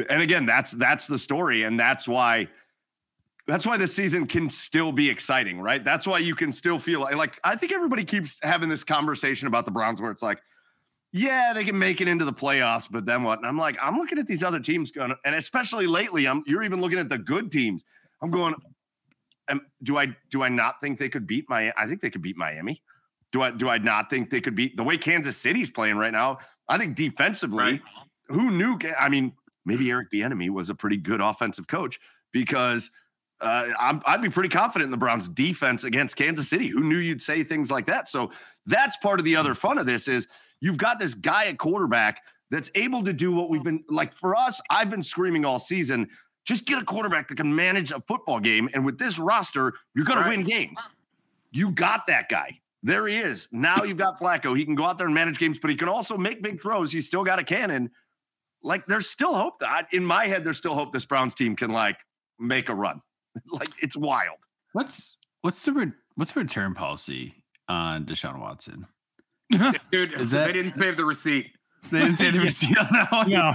and 0.09 0.23
again, 0.23 0.47
that's 0.47 0.73
that's 0.73 1.07
the 1.07 1.19
story. 1.19 1.65
And 1.65 1.79
that's 1.79 2.07
why 2.09 2.49
that's 3.47 3.67
why 3.67 3.77
this 3.79 3.95
season 3.95 4.27
can 4.27 4.51
still 4.51 4.93
be 4.93 5.09
exciting, 5.09 5.61
right? 5.61 5.83
That's 5.83 6.07
why 6.07 6.19
you 6.19 6.35
can 6.35 6.53
still 6.53 6.79
feel 6.79 7.01
like, 7.01 7.17
like 7.17 7.41
I 7.45 7.57
think 7.57 7.73
everybody 7.73 8.05
keeps 8.05 8.39
having 8.43 8.69
this 8.69 8.85
conversation 8.85 9.47
about 9.49 9.65
the 9.65 9.71
Browns 9.71 10.01
where 10.03 10.11
it's 10.11 10.23
like, 10.23 10.41
yeah, 11.13 11.53
they 11.55 11.65
can 11.65 11.79
make 11.79 12.01
it 12.01 12.09
into 12.09 12.25
the 12.25 12.33
playoffs, 12.33 12.87
but 12.91 13.07
then 13.07 13.23
what? 13.23 13.39
And 13.39 13.47
I'm 13.47 13.57
like, 13.59 13.77
I'm 13.81 13.97
looking 13.97 14.19
at 14.19 14.27
these 14.27 14.43
other 14.43 14.61
teams 14.61 14.91
going, 14.91 15.15
and 15.25 15.35
especially 15.35 15.87
lately, 15.87 16.27
I'm 16.27 16.43
you're 16.47 16.63
even 16.63 16.81
looking 16.81 16.99
at 16.99 17.09
the 17.09 17.19
good 17.19 17.51
teams. 17.51 17.85
I'm 18.21 18.31
going, 18.31 18.55
am, 19.49 19.61
do 19.83 19.99
I 19.99 20.15
do 20.31 20.43
I 20.43 20.49
not 20.49 20.81
think 20.81 20.99
they 20.99 21.09
could 21.09 21.27
beat 21.27 21.49
my 21.49 21.73
I 21.77 21.87
think 21.87 22.01
they 22.01 22.11
could 22.11 22.23
beat 22.23 22.37
Miami. 22.37 22.83
Do 23.33 23.43
I 23.43 23.51
do 23.51 23.69
I 23.69 23.79
not 23.79 24.11
think 24.11 24.31
they 24.31 24.41
could 24.41 24.55
beat 24.55 24.77
the 24.77 24.83
way 24.83 24.99
Kansas 24.99 25.37
City's 25.37 25.71
playing 25.71 25.97
right 25.97 26.13
now? 26.13 26.39
I 26.69 26.77
think 26.79 26.97
defensively, 26.97 27.59
Right. 27.59 27.83
who 28.29 28.51
knew? 28.51 28.79
I 28.99 29.09
mean, 29.09 29.33
maybe 29.65 29.91
Eric 29.91 30.11
Bieniemy 30.11 30.51
was 30.51 30.69
a 30.69 30.75
pretty 30.75 30.99
good 30.99 31.21
offensive 31.21 31.67
coach 31.69 31.99
because 32.33 32.91
uh, 33.41 33.67
I'm, 33.79 34.03
I'd 34.05 34.21
be 34.21 34.29
pretty 34.29 34.49
confident 34.49 34.87
in 34.87 34.91
the 34.91 34.97
Browns' 34.99 35.29
defense 35.29 35.85
against 35.85 36.17
Kansas 36.17 36.49
City. 36.49 36.67
Who 36.67 36.81
knew 36.81 36.97
you'd 36.99 37.23
say 37.23 37.45
things 37.45 37.71
like 37.71 37.87
that? 37.87 38.09
So 38.09 38.33
that's 38.67 38.97
part 38.99 39.21
of 39.21 39.25
the 39.25 39.37
other 39.37 39.55
fun 39.55 39.79
of 39.79 39.87
this 39.87 40.09
is 40.09 40.27
you've 40.61 40.77
got 40.79 40.99
this 40.99 41.15
guy 41.15 41.47
at 41.47 41.59
quarterback 41.59 42.23
that's 42.51 42.71
able 42.75 43.03
to 43.05 43.13
do 43.13 43.33
what 43.33 43.51
we've 43.51 43.63
been 43.63 43.85
like 43.89 44.13
for 44.13 44.35
us. 44.37 44.61
I've 44.71 44.91
been 44.91 45.03
screaming 45.03 45.45
all 45.45 45.59
season. 45.59 46.09
Just 46.47 46.65
get 46.67 46.81
a 46.81 46.85
quarterback 46.85 47.29
that 47.29 47.37
can 47.37 47.55
manage 47.55 47.91
a 47.93 48.01
football 48.09 48.41
game, 48.41 48.69
and 48.73 48.85
with 48.85 48.99
this 48.99 49.19
roster, 49.19 49.75
you're 49.95 50.05
going 50.07 50.19
Right. 50.19 50.31
to 50.31 50.37
win 50.39 50.47
games. 50.47 50.79
You 51.51 51.71
got 51.73 52.07
that 52.07 52.29
guy. 52.29 52.61
There 52.83 53.07
he 53.07 53.17
is. 53.17 53.49
Now 53.53 53.83
you've 53.83 53.97
got 53.97 54.19
Flacco. 54.19 54.57
He 54.57 54.65
can 54.65 54.75
go 54.75 54.85
out 54.87 54.97
there 54.99 55.07
and 55.09 55.15
manage 55.15 55.39
games, 55.39 55.59
but 55.59 55.69
he 55.71 55.77
can 55.77 55.89
also 55.89 56.17
make 56.17 56.43
big 56.43 56.63
throws. 56.63 56.93
He's 56.93 57.07
still 57.07 57.25
got 57.25 57.39
a 57.39 57.45
cannon. 57.45 57.91
Like 58.63 58.87
there's 58.87 59.09
still 59.11 59.35
hope 59.35 59.59
that 59.61 59.89
in 59.93 60.05
my 60.05 60.27
head, 60.27 60.45
there's 60.45 60.59
still 60.59 60.75
hope 60.75 60.93
this 60.93 61.05
Browns 61.05 61.35
team 61.35 61.55
can 61.57 61.71
like 61.71 61.99
make 62.39 62.69
a 62.69 62.75
run. 62.75 63.03
like 63.51 63.71
it's 63.83 63.97
wild. 63.97 64.39
What's 64.73 65.17
what's 65.43 65.65
the 65.65 65.73
re- 65.73 65.93
what's 66.15 66.33
the 66.33 66.41
return 66.41 66.73
policy 66.75 67.35
on 67.69 68.05
Deshaun 68.07 68.39
Watson? 68.39 68.87
Dude, 69.91 70.13
Is 70.15 70.31
they 70.33 70.53
didn't 70.53 70.75
save 70.75 70.97
the 70.97 71.05
receipt. 71.05 71.53
They 71.91 72.01
didn't 72.01 72.17
save 72.17 72.35
the 72.35 72.41
receipt 72.41 72.77
on 72.79 72.87
that 72.93 73.11
one. 73.13 73.31
No. 73.31 73.53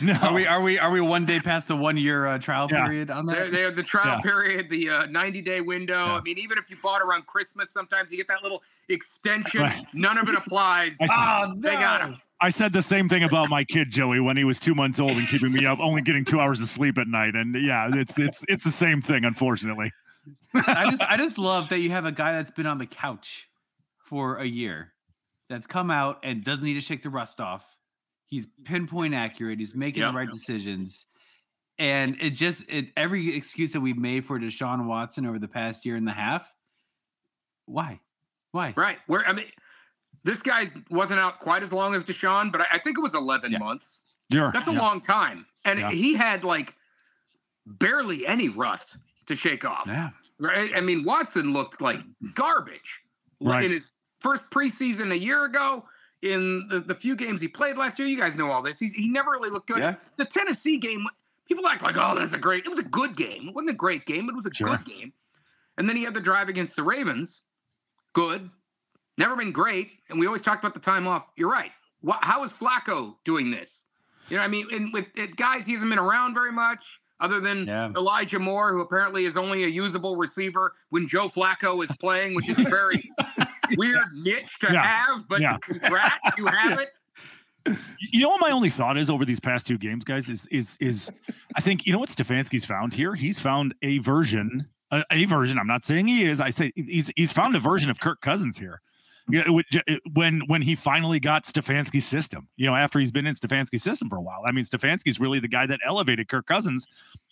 No. 0.00 0.14
Are 0.22 0.32
we 0.32 0.46
are 0.46 0.62
we 0.62 0.78
are 0.78 0.90
we 0.90 1.02
one 1.02 1.26
day 1.26 1.38
past 1.38 1.68
the 1.68 1.76
one 1.76 1.98
year 1.98 2.26
uh, 2.26 2.38
trial 2.38 2.66
Yeah. 2.70 2.86
period 2.86 3.10
on 3.10 3.26
They, 3.26 3.34
that? 3.34 3.52
they 3.52 3.60
have 3.60 3.76
the 3.76 3.82
trial 3.82 4.16
Yeah. 4.16 4.20
period, 4.22 4.70
the 4.70 4.88
uh, 4.88 5.06
90 5.06 5.42
day 5.42 5.60
window. 5.60 6.06
Yeah. 6.06 6.12
I 6.14 6.20
mean, 6.22 6.38
even 6.38 6.56
if 6.56 6.70
you 6.70 6.76
bought 6.82 7.02
around 7.02 7.26
Christmas, 7.26 7.70
sometimes 7.70 8.10
you 8.10 8.16
get 8.16 8.26
that 8.28 8.42
little 8.42 8.62
extension. 8.88 9.60
Right. 9.60 9.84
None 9.92 10.16
of 10.16 10.30
it 10.30 10.34
applies. 10.34 10.92
I 10.98 11.06
saw- 11.06 11.44
Oh, 11.48 11.54
They 11.60 11.72
got 11.72 12.00
him. 12.00 12.18
I 12.40 12.48
said 12.48 12.72
the 12.72 12.80
same 12.82 13.06
thing 13.08 13.22
about 13.22 13.50
my 13.50 13.64
kid 13.64 13.90
Joey 13.90 14.18
when 14.18 14.36
he 14.38 14.44
was 14.44 14.58
two 14.58 14.74
months 14.74 14.98
old 14.98 15.12
and 15.12 15.28
keeping 15.28 15.52
me 15.52 15.66
up, 15.66 15.78
only 15.78 16.00
getting 16.00 16.24
two 16.24 16.40
hours 16.40 16.60
of 16.62 16.68
sleep 16.68 16.96
at 16.98 17.06
night. 17.06 17.36
And 17.36 17.54
yeah, 17.54 17.90
it's 17.92 18.18
it's 18.18 18.44
it's 18.48 18.64
the 18.64 18.70
same 18.72 19.00
thing, 19.02 19.24
unfortunately. 19.26 19.92
I 20.54 20.88
just 20.90 21.02
I 21.02 21.16
just 21.18 21.36
love 21.38 21.68
that 21.68 21.78
you 21.80 21.90
have 21.90 22.04
a 22.06 22.12
guy 22.12 22.32
that's 22.32 22.50
been 22.50 22.66
on 22.66 22.78
the 22.78 22.86
couch 22.86 23.48
for 24.02 24.38
a 24.38 24.44
year, 24.46 24.92
that's 25.48 25.66
come 25.66 25.90
out 25.90 26.18
and 26.22 26.42
doesn't 26.44 26.64
need 26.64 26.74
to 26.74 26.80
shake 26.80 27.02
the 27.02 27.10
rust 27.10 27.40
off. 27.40 27.64
He's 28.26 28.46
pinpoint 28.64 29.14
accurate. 29.14 29.58
He's 29.58 29.74
making 29.74 30.02
Yeah. 30.02 30.10
the 30.12 30.16
right 30.18 30.30
decisions, 30.30 31.06
and 31.78 32.16
it 32.20 32.30
just 32.30 32.64
it 32.68 32.92
every 32.96 33.34
excuse 33.34 33.72
that 33.72 33.80
we've 33.80 33.98
made 33.98 34.24
for 34.24 34.38
Deshaun 34.38 34.86
Watson 34.86 35.26
over 35.26 35.38
the 35.38 35.48
past 35.48 35.84
year 35.84 35.96
and 35.96 36.08
a 36.08 36.12
half. 36.12 36.50
Why? 37.66 38.00
Why? 38.52 38.72
Right. 38.76 38.98
Where 39.06 39.26
I 39.26 39.32
mean, 39.32 39.46
this 40.24 40.38
guy's 40.38 40.72
wasn't 40.90 41.20
out 41.20 41.40
quite 41.40 41.62
as 41.62 41.72
long 41.72 41.94
as 41.94 42.04
Deshaun, 42.04 42.50
but 42.52 42.60
I, 42.62 42.66
I 42.74 42.78
think 42.78 42.98
it 42.98 43.00
was 43.02 43.14
11 43.14 43.52
Yeah. 43.52 43.58
months. 43.58 44.02
You're, 44.30 44.50
That's 44.52 44.66
a 44.68 44.72
yeah. 44.72 44.78
long 44.80 45.00
time, 45.02 45.46
and 45.64 45.78
Yeah. 45.78 45.90
he 45.90 46.14
had 46.14 46.42
like 46.44 46.74
barely 47.66 48.26
any 48.26 48.48
rust 48.48 48.96
to 49.26 49.36
shake 49.36 49.64
off. 49.64 49.86
Yeah. 49.86 50.10
Right. 50.38 50.70
I 50.74 50.80
mean, 50.80 51.04
Watson 51.04 51.52
looked 51.52 51.80
like 51.80 52.00
garbage 52.34 53.00
Right. 53.40 53.64
in 53.64 53.72
his 53.72 53.90
first 54.22 54.50
preseason 54.50 55.12
a 55.12 55.18
year 55.18 55.44
ago. 55.44 55.84
In 56.22 56.68
the, 56.70 56.78
the 56.78 56.94
few 56.94 57.16
games 57.16 57.40
he 57.40 57.48
played 57.48 57.76
last 57.76 57.98
year, 57.98 58.06
you 58.06 58.16
guys 58.16 58.36
know 58.36 58.48
all 58.52 58.62
this. 58.62 58.78
He's, 58.78 58.92
he 58.92 59.08
never 59.08 59.32
really 59.32 59.50
looked 59.50 59.66
good. 59.66 59.78
Yeah. 59.80 59.96
The 60.18 60.24
Tennessee 60.24 60.78
game, 60.78 61.04
people 61.48 61.66
act 61.66 61.82
like, 61.82 61.96
oh, 61.96 62.14
that's 62.14 62.32
a 62.32 62.38
great. 62.38 62.64
It 62.64 62.68
was 62.68 62.78
a 62.78 62.84
good 62.84 63.16
game. 63.16 63.48
It 63.48 63.54
wasn't 63.56 63.70
a 63.70 63.74
great 63.74 64.06
game, 64.06 64.26
but 64.26 64.34
it 64.34 64.36
was 64.36 64.46
a 64.46 64.54
Sure. 64.54 64.68
good 64.68 64.84
game. 64.84 65.12
And 65.76 65.88
then 65.88 65.96
he 65.96 66.04
had 66.04 66.14
the 66.14 66.20
drive 66.20 66.48
against 66.48 66.76
the 66.76 66.84
Ravens. 66.84 67.40
Good. 68.12 68.50
Never 69.18 69.34
been 69.34 69.50
great. 69.50 69.90
And 70.08 70.20
we 70.20 70.26
always 70.26 70.42
talked 70.42 70.62
about 70.62 70.74
the 70.74 70.80
time 70.80 71.08
off. 71.08 71.24
You're 71.36 71.50
right. 71.50 71.72
How 72.20 72.44
is 72.44 72.52
Flacco 72.52 73.16
doing 73.24 73.50
this? 73.50 73.84
You 74.28 74.36
know, 74.36 74.42
what 74.42 74.46
I 74.46 74.48
mean, 74.48 74.68
and 74.72 74.92
with 74.92 75.06
it, 75.16 75.34
guys, 75.36 75.64
he 75.66 75.72
hasn't 75.72 75.90
been 75.90 75.98
around 75.98 76.34
very 76.34 76.52
much. 76.52 77.00
Other 77.22 77.40
than 77.40 77.66
Yeah. 77.66 77.88
Elijah 77.96 78.38
Moore, 78.38 78.72
who 78.72 78.80
apparently 78.82 79.24
is 79.24 79.36
only 79.38 79.64
a 79.64 79.68
usable 79.68 80.16
receiver 80.16 80.74
when 80.90 81.08
Joe 81.08 81.28
Flacco 81.30 81.82
is 81.82 81.90
playing, 81.98 82.34
which 82.34 82.48
is 82.50 82.58
a 82.58 82.68
very 82.68 83.02
weird 83.78 84.12
niche 84.12 84.58
to 84.60 84.72
Yeah. 84.72 84.82
have. 84.82 85.26
But 85.28 85.40
Yeah. 85.40 85.56
congrats, 85.62 86.36
you 86.36 86.46
have 86.46 86.78
it. 86.78 86.90
You 88.10 88.20
know 88.22 88.30
what 88.30 88.40
my 88.40 88.50
only 88.50 88.70
thought 88.70 88.98
is 88.98 89.08
over 89.08 89.24
these 89.24 89.38
past 89.40 89.66
two 89.68 89.78
games, 89.78 90.02
guys, 90.04 90.28
is 90.28 90.46
is 90.46 90.76
is 90.80 91.12
I 91.54 91.60
think 91.60 91.86
you 91.86 91.92
know 91.92 92.00
what 92.00 92.08
Stefanski's 92.08 92.64
found 92.64 92.92
here? 92.92 93.14
He's 93.14 93.38
found 93.40 93.72
a 93.82 93.98
version, 93.98 94.66
a, 94.90 95.04
a 95.12 95.24
version. 95.26 95.58
I'm 95.60 95.68
not 95.68 95.84
saying 95.84 96.08
he 96.08 96.24
is. 96.24 96.40
I 96.40 96.50
say 96.50 96.72
he's 96.74 97.12
he's 97.16 97.32
found 97.32 97.54
a 97.54 97.60
version 97.60 97.88
of 97.88 98.00
Kirk 98.00 98.20
Cousins 98.20 98.58
here. 98.58 98.80
Yeah, 99.30 99.44
when 100.12 100.40
when 100.46 100.62
he 100.62 100.74
finally 100.74 101.20
got 101.20 101.44
Stefanski's 101.44 102.04
system, 102.04 102.48
you 102.56 102.66
know, 102.66 102.74
after 102.74 102.98
he's 102.98 103.12
been 103.12 103.26
in 103.26 103.34
Stefanski's 103.34 103.82
system 103.82 104.08
for 104.08 104.16
a 104.16 104.20
while. 104.20 104.42
I 104.44 104.52
mean, 104.52 104.64
Stefanski's 104.64 105.20
really 105.20 105.38
the 105.38 105.48
guy 105.48 105.64
that 105.66 105.80
elevated 105.86 106.28
Kirk 106.28 106.46
Cousins, 106.46 106.88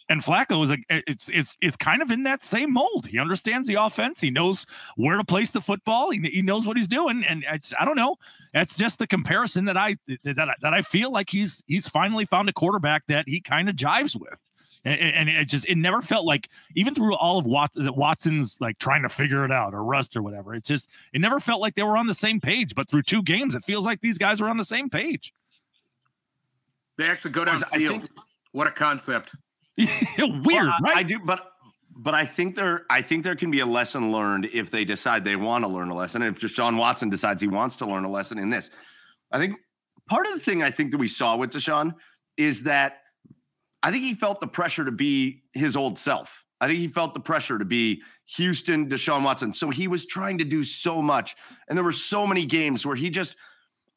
and 0.09 0.21
Flacco 0.21 0.63
is 0.63 0.71
a 0.71 0.79
it's 0.89 1.29
it's 1.31 1.57
it's 1.61 1.77
kind 1.77 2.01
of 2.01 2.11
in 2.11 2.23
that 2.25 2.45
same 2.45 2.73
mold. 2.73 3.07
He 3.07 3.19
understands 3.19 3.67
the 3.67 3.75
offense. 3.75 4.21
He 4.21 4.31
knows 4.31 4.67
where 4.97 5.17
to 5.17 5.25
place 5.25 5.51
the 5.51 5.61
football. 5.61 6.11
He, 6.11 6.21
he 6.21 6.43
knows 6.43 6.67
what 6.67 6.77
he's 6.77 6.89
doing, 6.89 7.25
and 7.29 7.45
it's 7.51 7.75
I 7.79 7.85
don't 7.85 7.97
know. 7.97 8.17
That's 8.55 8.77
just 8.77 8.99
the 8.99 9.07
comparison 9.07 9.65
that 9.65 9.77
I 9.77 9.97
that 10.25 10.39
I, 10.39 10.55
that 10.63 10.75
I 10.75 10.83
feel 10.83 11.13
like 11.13 11.31
he's 11.31 11.63
he's 11.67 11.89
finally 11.89 12.25
found 12.25 12.49
a 12.49 12.53
quarterback 12.53 13.07
that 13.09 13.25
he 13.29 13.41
kind 13.41 13.69
of 13.69 13.75
jives 13.75 14.19
with. 14.19 14.39
And, 14.85 14.99
and 15.01 15.29
it 15.29 15.49
just 15.49 15.69
it 15.69 15.77
never 15.77 16.01
felt 16.01 16.25
like 16.25 16.49
even 16.75 16.95
through 16.95 17.15
all 17.17 17.39
of 17.39 17.45
Wat- 17.45 17.71
Watson's 17.77 18.59
like 18.61 18.79
trying 18.79 19.03
to 19.03 19.09
figure 19.11 19.45
it 19.45 19.51
out 19.51 19.75
or 19.75 19.85
rust 19.85 20.17
or 20.17 20.23
whatever. 20.23 20.55
It's 20.55 20.69
just 20.69 20.89
it 21.13 21.21
never 21.21 21.39
felt 21.39 21.61
like 21.61 21.75
they 21.75 21.83
were 21.83 21.97
on 21.99 22.07
the 22.07 22.15
same 22.15 22.41
page. 22.41 22.75
But 22.75 22.89
through 22.89 23.03
two 23.03 23.23
games, 23.23 23.55
it 23.55 23.63
feels 23.63 23.85
like 23.85 24.01
these 24.01 24.17
guys 24.17 24.41
are 24.41 24.49
on 24.49 24.57
the 24.57 24.65
same 24.65 24.89
page. 24.89 25.33
They 26.97 27.07
actually 27.07 27.31
go 27.33 27.45
down 27.45 27.63
I 27.73 27.79
field. 27.79 28.01
think- 28.03 28.13
What 28.53 28.67
a 28.67 28.71
concept. 28.71 29.31
Weird, 29.79 30.45
Well, 30.45 30.67
I, 30.69 30.79
right? 30.83 30.97
I 30.97 31.03
do, 31.03 31.19
but 31.21 31.53
but 31.97 32.15
I 32.15 32.25
think 32.25 32.57
there 32.57 32.85
I 32.91 33.03
think 33.03 33.25
there 33.25 33.37
can 33.37 33.51
be 33.51 33.61
a 33.61 33.67
lesson 33.67 34.13
learned 34.13 34.47
if 34.53 34.71
they 34.71 34.85
decide 34.85 35.25
they 35.25 35.37
want 35.37 35.65
to 35.65 35.69
learn 35.69 35.91
a 35.91 35.95
lesson. 35.95 36.23
If 36.23 36.41
Deshaun 36.41 36.77
Watson 36.79 37.09
decides 37.11 37.41
he 37.43 37.49
wants 37.49 37.77
to 37.77 37.87
learn 37.87 38.05
a 38.05 38.11
lesson 38.11 38.39
in 38.39 38.51
this, 38.51 38.71
I 39.31 39.39
think 39.39 39.57
part 40.09 40.27
of 40.27 40.33
the 40.33 40.41
thing 40.41 40.63
I 40.63 40.71
think 40.71 40.91
that 40.93 40.99
we 40.99 41.07
saw 41.09 41.37
with 41.37 41.51
Deshaun 41.51 41.95
is 42.37 42.63
that 42.65 43.00
I 43.83 43.91
think 43.91 44.05
he 44.05 44.15
felt 44.15 44.41
the 44.41 44.47
pressure 44.47 44.85
to 44.85 44.93
be 44.93 45.43
his 45.53 45.77
old 45.77 45.99
self. 45.99 46.45
I 46.61 46.67
think 46.67 46.79
he 46.79 46.89
felt 46.89 47.15
the 47.15 47.21
pressure 47.21 47.59
to 47.59 47.65
be 47.65 48.03
Houston, 48.37 48.89
Deshaun 48.89 49.25
Watson. 49.25 49.55
So 49.55 49.71
he 49.71 49.89
was 49.89 50.05
trying 50.05 50.39
to 50.39 50.45
do 50.45 50.63
so 50.63 51.01
much, 51.01 51.35
and 51.69 51.77
there 51.77 51.85
were 51.85 51.93
so 51.93 52.27
many 52.27 52.45
games 52.45 52.85
where 52.85 52.97
he 52.97 53.09
just 53.09 53.37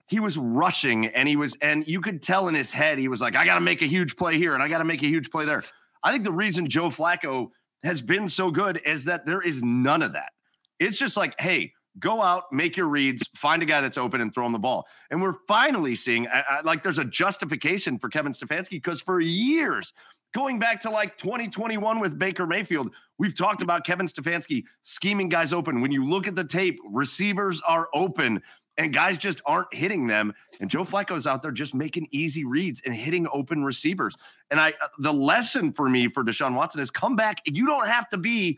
he 0.08 0.20
was 0.20 0.38
rushing 0.38 1.08
and 1.08 1.28
he 1.28 1.36
was 1.36 1.58
and 1.62 1.88
you 1.88 2.00
could 2.00 2.22
tell 2.22 2.48
in 2.48 2.54
his 2.54 2.72
head 2.72 2.98
he 2.98 3.08
was 3.08 3.22
like 3.22 3.36
i 3.36 3.46
got 3.46 3.56
to 3.56 3.62
make 3.62 3.82
a 3.82 3.86
huge 3.86 4.16
play 4.16 4.38
here 4.38 4.54
and 4.54 4.62
i 4.62 4.68
got 4.68 4.80
to 4.80 4.84
make 4.84 5.02
a 5.02 5.08
huge 5.08 5.32
play 5.32 5.46
there 5.46 5.64
i 6.04 6.12
think 6.12 6.24
the 6.24 6.32
reason 6.32 6.70
joe 6.70 6.90
flacco 6.90 7.50
has 7.84 8.02
been 8.02 8.28
so 8.28 8.52
good 8.52 8.80
is 8.86 9.06
that 9.06 9.26
there 9.26 9.42
is 9.42 9.64
none 9.64 10.02
of 10.02 10.14
that 10.14 10.32
it's 10.80 11.00
just 11.00 11.18
like 11.18 11.40
hey 11.40 11.74
go 12.00 12.22
out 12.22 12.52
make 12.52 12.76
your 12.76 12.88
reads 12.88 13.28
find 13.36 13.62
a 13.62 13.66
guy 13.66 13.82
that's 13.82 13.98
open 13.98 14.22
and 14.22 14.34
throw 14.34 14.46
him 14.46 14.52
the 14.52 14.60
ball 14.60 14.88
and 15.12 15.22
we're 15.22 15.36
finally 15.48 15.96
seeing 15.96 16.28
I, 16.28 16.44
I, 16.50 16.62
like 16.62 16.84
there's 16.84 17.00
a 17.00 17.06
justification 17.06 18.00
for 18.00 18.10
kevin 18.10 18.32
stefanski 18.32 18.72
because 18.72 19.02
for 19.02 19.20
years 19.20 19.94
going 20.34 20.60
back 20.60 20.82
to 20.82 20.90
like 20.90 21.18
2021 21.18 22.00
with 22.00 22.18
baker 22.18 22.48
mayfield 22.48 22.90
we've 23.20 23.38
talked 23.38 23.62
about 23.62 23.86
kevin 23.86 24.08
stefanski 24.08 24.64
scheming 24.82 25.30
guys 25.30 25.54
open 25.54 25.82
when 25.82 25.92
you 25.92 26.06
look 26.06 26.28
at 26.28 26.36
the 26.36 26.44
tape 26.44 26.80
receivers 26.84 27.62
are 27.68 27.90
open 27.94 28.42
and 28.78 28.94
guys 28.94 29.18
just 29.18 29.42
aren't 29.46 29.74
hitting 29.74 30.08
them. 30.08 30.34
And 30.60 30.70
Joe 30.70 30.84
Flacco's 30.84 31.28
out 31.28 31.42
there 31.42 31.52
just 31.52 31.74
making 31.74 32.08
easy 32.12 32.44
reads 32.44 32.82
and 32.86 32.94
hitting 32.94 33.28
open 33.32 33.64
receivers. 33.64 34.16
And 34.50 34.60
I, 34.60 34.70
uh, 34.70 34.88
the 34.98 35.14
lesson 35.14 35.74
for 35.74 35.90
me 35.90 36.08
for 36.08 36.24
Deshaun 36.24 36.56
Watson 36.56 36.82
is 36.82 36.92
come 36.92 37.16
back. 37.16 37.42
You 37.46 37.66
don't 37.66 37.88
have 37.88 38.10
to 38.10 38.18
be 38.18 38.58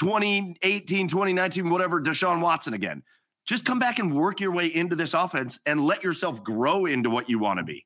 2018, 0.00 1.08
2019, 1.08 1.70
whatever, 1.70 2.00
Deshaun 2.00 2.40
Watson 2.40 2.74
again. 2.74 3.02
Just 3.46 3.64
come 3.64 3.78
back 3.78 3.98
and 3.98 4.14
work 4.14 4.40
your 4.40 4.52
way 4.52 4.66
into 4.66 4.96
this 4.96 5.14
offense 5.14 5.60
and 5.66 5.84
let 5.84 6.02
yourself 6.02 6.42
grow 6.42 6.86
into 6.86 7.10
what 7.10 7.28
you 7.28 7.38
want 7.38 7.58
to 7.58 7.64
be. 7.64 7.84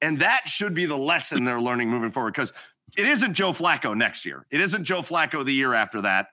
And 0.00 0.18
that 0.20 0.48
should 0.48 0.74
be 0.74 0.86
the 0.86 0.96
lesson 0.96 1.44
they're 1.44 1.60
learning 1.60 1.90
moving 1.90 2.10
forward 2.10 2.34
because 2.34 2.52
it 2.96 3.06
isn't 3.06 3.34
Joe 3.34 3.50
Flacco 3.50 3.96
next 3.96 4.24
year. 4.24 4.46
It 4.50 4.60
isn't 4.60 4.84
Joe 4.84 5.02
Flacco 5.02 5.44
the 5.44 5.52
year 5.52 5.74
after 5.74 6.00
that. 6.02 6.28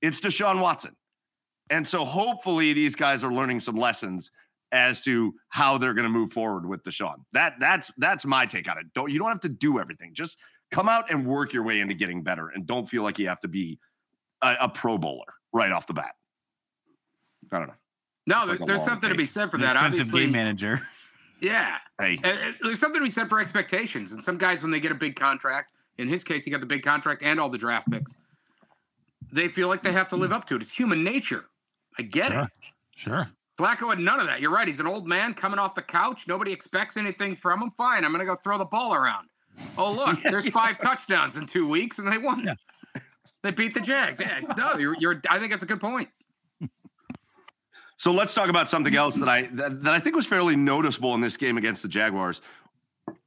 It's 0.00 0.20
Deshaun 0.20 0.60
Watson. 0.60 0.96
And 1.70 1.86
so 1.86 2.04
hopefully 2.04 2.72
these 2.72 2.94
guys 2.94 3.24
are 3.24 3.32
learning 3.32 3.60
some 3.60 3.76
lessons 3.76 4.30
as 4.72 5.00
to 5.02 5.34
how 5.48 5.78
they're 5.78 5.94
going 5.94 6.04
to 6.04 6.10
move 6.10 6.32
forward 6.32 6.66
with 6.66 6.82
Deshaun. 6.82 7.16
That 7.32 7.54
that's 7.58 7.90
that's 7.98 8.24
my 8.24 8.46
take 8.46 8.70
on 8.70 8.78
it. 8.78 8.86
Don't 8.94 9.10
you 9.10 9.18
don't 9.18 9.28
have 9.28 9.40
to 9.40 9.48
do 9.48 9.80
everything. 9.80 10.14
Just 10.14 10.38
come 10.70 10.88
out 10.88 11.10
and 11.10 11.26
work 11.26 11.52
your 11.52 11.62
way 11.62 11.80
into 11.80 11.94
getting 11.94 12.22
better 12.22 12.48
and 12.48 12.66
don't 12.66 12.88
feel 12.88 13.02
like 13.02 13.18
you 13.18 13.28
have 13.28 13.40
to 13.40 13.48
be 13.48 13.78
a, 14.42 14.56
a 14.62 14.68
pro 14.68 14.98
bowler 14.98 15.24
right 15.52 15.72
off 15.72 15.86
the 15.86 15.94
bat. 15.94 16.14
I 17.52 17.58
don't 17.58 17.68
know. 17.68 17.74
No, 18.26 18.44
there- 18.46 18.56
like 18.56 18.66
there's 18.66 18.78
long 18.78 18.88
something 18.88 19.10
to 19.10 19.16
be 19.16 19.26
said 19.26 19.50
for 19.50 19.56
An 19.56 19.62
that. 19.62 19.72
expensive 19.72 20.00
Obviously, 20.08 20.24
game 20.24 20.32
manager. 20.32 20.80
yeah. 21.40 21.76
Hey, 22.00 22.18
And- 22.22 22.38
and 22.40 22.54
there's 22.62 22.80
something 22.80 23.00
to 23.00 23.04
be 23.04 23.10
said 23.10 23.28
for 23.28 23.40
expectations. 23.40 24.12
And 24.12 24.22
some 24.22 24.38
guys, 24.38 24.62
when 24.62 24.70
they 24.70 24.80
get 24.80 24.92
a 24.92 24.96
big 24.96 25.16
contract, 25.16 25.72
in 25.98 26.08
his 26.08 26.22
case, 26.24 26.44
he 26.44 26.50
got 26.50 26.60
the 26.60 26.66
big 26.66 26.82
contract 26.82 27.22
and 27.22 27.38
all 27.40 27.48
the 27.48 27.58
draft 27.58 27.90
picks. 27.90 28.16
They 29.32 29.48
feel 29.48 29.68
like 29.68 29.82
they 29.82 29.92
have 29.92 30.08
to 30.08 30.16
live 30.16 30.32
up 30.32 30.46
to 30.48 30.56
it. 30.56 30.62
It's 30.62 30.70
human 30.72 31.02
nature. 31.02 31.46
I 31.98 32.02
get 32.02 32.26
Sure. 32.32 32.42
it. 32.42 32.50
Sure. 32.94 33.30
Flacco 33.58 33.88
had 33.88 33.98
none 33.98 34.20
of 34.20 34.26
that. 34.26 34.40
You're 34.40 34.50
right. 34.50 34.68
He's 34.68 34.80
an 34.80 34.86
old 34.86 35.06
man 35.06 35.32
coming 35.32 35.58
off 35.58 35.74
the 35.74 35.82
couch. 35.82 36.26
Nobody 36.28 36.52
expects 36.52 36.96
anything 36.98 37.34
from 37.36 37.62
him. 37.62 37.70
Fine. 37.70 38.04
I'm 38.04 38.12
going 38.12 38.20
to 38.20 38.26
go 38.26 38.36
throw 38.36 38.58
the 38.58 38.64
ball 38.66 38.94
around. 38.94 39.28
Oh, 39.78 39.90
look, 39.90 40.20
there's 40.22 40.48
five 40.50 40.78
touchdowns 40.78 41.36
in 41.38 41.46
two 41.46 41.66
weeks, 41.66 41.98
and 41.98 42.10
they 42.12 42.18
won. 42.18 42.44
Yeah. 42.44 42.54
They 43.46 43.52
beat 43.52 43.74
the 43.74 43.80
Jags. 43.80 44.18
Yeah, 44.18 44.40
no, 44.56 44.76
you're, 44.76 44.96
you're. 44.98 45.22
I 45.30 45.38
think 45.38 45.52
that's 45.52 45.62
a 45.62 45.66
good 45.66 45.80
point. 45.80 46.08
So 47.94 48.10
let's 48.10 48.34
talk 48.34 48.48
about 48.48 48.68
something 48.68 48.96
else 48.96 49.14
that 49.14 49.28
I 49.28 49.42
that, 49.52 49.84
that 49.84 49.94
I 49.94 50.00
think 50.00 50.16
was 50.16 50.26
fairly 50.26 50.56
noticeable 50.56 51.14
in 51.14 51.20
this 51.20 51.36
game 51.36 51.56
against 51.56 51.82
the 51.82 51.88
Jaguars. 51.88 52.40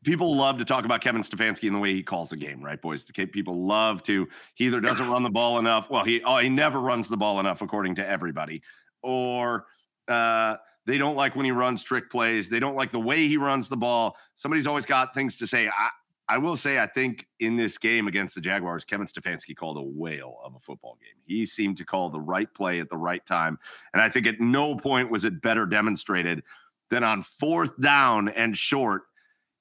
People 0.03 0.36
love 0.36 0.58
to 0.58 0.65
talk 0.65 0.84
about 0.84 0.99
Kevin 0.99 1.21
Stefanski 1.21 1.67
and 1.67 1.75
the 1.75 1.79
way 1.79 1.93
he 1.93 2.03
calls 2.03 2.32
the 2.32 2.36
game, 2.36 2.62
right, 2.62 2.82
boys? 2.82 3.05
People 3.05 3.65
love 3.65 4.03
to. 4.03 4.27
He 4.55 4.65
either 4.65 4.82
doesn't 4.82 5.08
run 5.08 5.23
the 5.23 5.29
ball 5.29 5.58
enough. 5.58 5.89
Well, 5.89 6.03
he 6.03 6.21
oh, 6.21 6.39
he 6.39 6.49
never 6.49 6.82
runs 6.82 7.08
the 7.08 7.17
ball 7.17 7.39
enough, 7.39 7.62
according 7.62 7.95
to 7.95 8.05
everybody, 8.05 8.62
or 9.01 9.67
uh, 10.10 10.58
they 10.86 10.97
don't 10.97 11.15
like 11.15 11.38
when 11.38 11.45
he 11.45 11.51
runs 11.51 11.82
trick 11.82 12.10
plays. 12.10 12.49
They 12.49 12.60
don't 12.60 12.75
like 12.75 12.91
the 12.91 12.99
way 12.99 13.25
he 13.29 13.38
runs 13.38 13.69
the 13.69 13.77
ball. 13.77 14.17
Somebody's 14.36 14.67
always 14.67 14.86
got 14.86 15.13
things 15.13 15.38
to 15.38 15.47
say. 15.47 15.69
I, 15.69 15.89
I 16.30 16.38
will 16.38 16.56
say, 16.56 16.80
I 16.80 16.86
think 16.86 17.26
in 17.39 17.58
this 17.58 17.80
game 17.80 18.08
against 18.08 18.36
the 18.36 18.42
Jaguars, 18.42 18.86
Kevin 18.86 19.08
Stefanski 19.08 19.56
called 19.56 19.78
a 19.78 19.82
whale 19.82 20.38
of 20.44 20.54
a 20.56 20.60
football 20.60 20.96
game. 21.02 21.20
He 21.26 21.44
seemed 21.48 21.78
to 21.78 21.86
call 21.86 22.10
the 22.10 22.22
right 22.22 22.54
play 22.54 22.80
at 22.80 22.88
the 22.88 22.98
right 22.98 23.26
time. 23.26 23.58
And 23.94 24.02
I 24.02 24.10
think 24.10 24.28
at 24.28 24.39
no 24.39 24.76
point 24.76 25.10
was 25.10 25.26
it 25.26 25.42
better 25.42 25.65
demonstrated 25.65 26.44
than 26.92 27.04
on 27.04 27.24
fourth 27.24 27.80
down 27.82 28.30
and 28.30 28.56
short. 28.56 29.04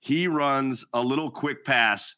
He 0.01 0.29
runs 0.29 0.85
a 0.93 1.01
little 1.01 1.31
quick 1.31 1.65
pass 1.65 2.15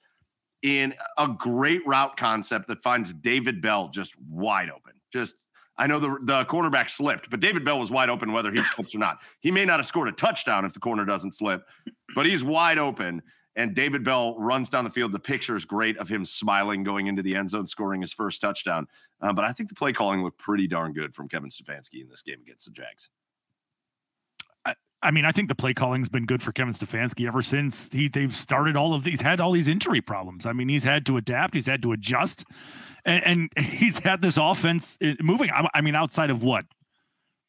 in 0.63 0.95
a 1.17 1.29
great 1.29 1.87
route 1.87 2.17
concept 2.17 2.67
that 2.69 2.83
finds 2.83 3.15
David 3.15 3.63
Bell 3.63 3.89
just 3.89 4.15
wide 4.29 4.69
open. 4.69 4.95
Just, 5.13 5.37
I 5.79 5.87
know 5.87 6.01
the, 6.01 6.19
the 6.25 6.45
cornerback 6.47 6.91
slipped, 6.91 7.31
but 7.31 7.39
David 7.39 7.65
Bell 7.65 7.79
was 7.79 7.93
wide 7.93 8.11
open 8.11 8.33
whether 8.33 8.51
he 8.51 8.63
slips 8.65 8.97
or 8.97 8.99
not. 8.99 9.19
He 9.39 9.53
may 9.53 9.65
not 9.65 9.79
have 9.79 9.87
scored 9.87 10.09
a 10.09 10.13
touchdown 10.13 10.65
if 10.65 10.75
the 10.75 10.81
corner 10.81 11.05
doesn't 11.05 11.37
slip, 11.37 11.63
but 12.17 12.27
he's 12.27 12.43
wide 12.43 12.79
open. 12.79 13.23
And 13.57 13.75
David 13.75 14.05
Bell 14.05 14.37
runs 14.39 14.71
down 14.71 14.85
the 14.85 14.91
field. 14.91 15.13
The 15.13 15.19
picture 15.19 15.57
is 15.57 15.65
great 15.65 15.99
of 15.99 16.09
him 16.09 16.25
smiling 16.25 16.85
going 16.85 17.09
into 17.09 17.23
the 17.23 17.35
end 17.35 17.51
zone, 17.51 17.67
scoring 17.67 18.01
his 18.01 18.13
first 18.13 18.41
touchdown. 18.41 18.87
Uh, 19.21 19.33
but 19.33 19.45
I 19.45 19.53
think 19.53 19.69
the 19.69 19.75
play 19.75 19.93
calling 19.93 20.23
looked 20.23 20.39
pretty 20.39 20.69
darn 20.69 20.93
good 20.93 21.15
from 21.15 21.29
Kevin 21.29 21.51
Stefanski 21.51 22.01
in 22.01 22.09
this 22.09 22.23
game 22.23 22.39
against 22.43 22.67
the 22.67 22.73
Jags. 22.73 23.11
I 25.03 25.11
mean, 25.11 25.25
I 25.25 25.33
think 25.33 25.49
the 25.49 25.55
play 25.55 25.73
calling's 25.73 26.09
been 26.09 26.27
good 26.27 26.43
for 26.43 26.53
Kevin 26.53 26.75
Stefanski 26.75 27.27
ever 27.27 27.41
since 27.41 27.91
he 27.93 28.09
they've 28.09 28.35
started 28.35 28.77
all 28.77 28.93
of 28.93 29.03
these 29.03 29.23
had 29.23 29.41
all 29.41 29.53
these 29.53 29.69
injury 29.69 30.01
problems. 30.01 30.45
I 30.45 30.53
mean, 30.53 30.69
he's 30.69 30.85
had 30.85 31.07
to 31.07 31.17
adapt, 31.17 31.55
he's 31.55 31.67
had 31.67 31.83
to 31.83 31.93
adjust, 31.93 32.45
and, 33.05 33.25
and 33.25 33.51
he's 33.65 34.01
had 34.01 34.21
this 34.21 34.37
offense 34.37 34.99
moving. 35.23 35.51
I, 35.51 35.69
I 35.73 35.81
mean, 35.81 35.95
outside 35.95 36.29
of 36.29 36.43
what 36.43 36.67
wh- 36.67 36.80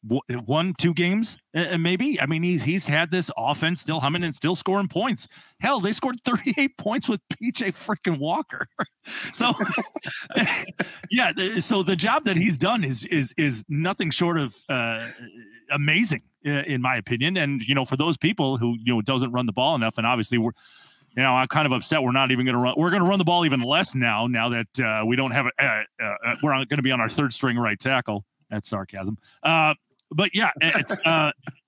one, 0.02 0.74
two 0.78 0.94
games, 0.94 1.38
uh, 1.54 1.78
maybe. 1.78 2.20
I 2.20 2.26
mean, 2.26 2.42
he's 2.42 2.62
he's 2.62 2.86
had 2.86 3.10
this 3.10 3.30
offense 3.36 3.80
still 3.80 4.00
humming 4.00 4.24
and 4.24 4.34
still 4.34 4.54
scoring 4.54 4.88
points. 4.88 5.28
Hell, 5.60 5.80
they 5.80 5.92
scored 5.92 6.16
38 6.24 6.76
points 6.76 7.08
with 7.08 7.20
PJ 7.28 7.68
freaking 7.68 8.18
Walker. 8.18 8.66
so, 9.32 9.52
yeah. 11.10 11.32
So 11.60 11.82
the 11.82 11.96
job 11.96 12.24
that 12.24 12.36
he's 12.36 12.58
done 12.58 12.84
is 12.84 13.06
is 13.06 13.32
is 13.36 13.64
nothing 13.68 14.10
short 14.10 14.38
of 14.38 14.54
uh, 14.68 15.08
amazing, 15.70 16.20
uh, 16.46 16.62
in 16.66 16.82
my 16.82 16.96
opinion. 16.96 17.36
And 17.36 17.62
you 17.62 17.74
know, 17.74 17.84
for 17.84 17.96
those 17.96 18.16
people 18.16 18.58
who 18.58 18.76
you 18.82 18.94
know 18.94 19.02
doesn't 19.02 19.30
run 19.30 19.46
the 19.46 19.52
ball 19.52 19.74
enough, 19.74 19.98
and 19.98 20.06
obviously 20.06 20.38
we're. 20.38 20.52
You 21.14 21.22
know, 21.22 21.34
I'm 21.34 21.46
kind 21.48 21.66
of 21.66 21.72
upset. 21.72 22.02
We're 22.02 22.12
not 22.12 22.30
even 22.30 22.46
going 22.46 22.54
to 22.54 22.58
run. 22.58 22.74
We're 22.74 22.88
going 22.88 23.02
to 23.02 23.06
run 23.06 23.18
the 23.18 23.24
ball 23.26 23.44
even 23.44 23.60
less 23.60 23.94
now. 23.94 24.26
Now 24.28 24.48
that 24.48 24.80
uh, 24.80 25.04
we 25.04 25.14
don't 25.14 25.32
have 25.32 25.44
a, 25.44 25.62
uh, 25.62 25.82
uh, 26.02 26.34
we're 26.42 26.52
going 26.52 26.68
to 26.68 26.82
be 26.82 26.90
on 26.90 27.02
our 27.02 27.08
third 27.10 27.34
string 27.34 27.58
right 27.58 27.78
tackle. 27.78 28.24
That's 28.48 28.66
sarcasm. 28.66 29.18
But 30.14 30.34
yeah, 30.34 30.50
it's 30.60 30.98
uh, 31.04 31.32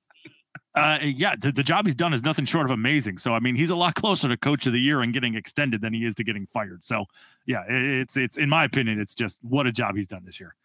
Uh, 0.74 0.98
yeah, 1.02 1.36
the, 1.38 1.52
the 1.52 1.62
job 1.62 1.86
he's 1.86 1.94
done 1.94 2.12
is 2.12 2.24
nothing 2.24 2.44
short 2.44 2.64
of 2.64 2.72
amazing. 2.72 3.18
So 3.18 3.32
I 3.32 3.38
mean, 3.38 3.54
he's 3.54 3.70
a 3.70 3.76
lot 3.76 3.94
closer 3.94 4.28
to 4.28 4.36
coach 4.36 4.66
of 4.66 4.72
the 4.72 4.80
year 4.80 5.02
and 5.02 5.12
getting 5.12 5.36
extended 5.36 5.80
than 5.80 5.94
he 5.94 6.04
is 6.04 6.16
to 6.16 6.24
getting 6.24 6.46
fired. 6.46 6.84
So 6.84 7.04
yeah, 7.46 7.62
it, 7.68 8.00
it's 8.00 8.16
it's 8.16 8.38
in 8.38 8.48
my 8.48 8.64
opinion, 8.64 9.00
it's 9.00 9.14
just 9.14 9.38
what 9.44 9.66
a 9.68 9.72
job 9.72 9.94
he's 9.94 10.08
done 10.08 10.22
this 10.24 10.40
year. 10.40 10.56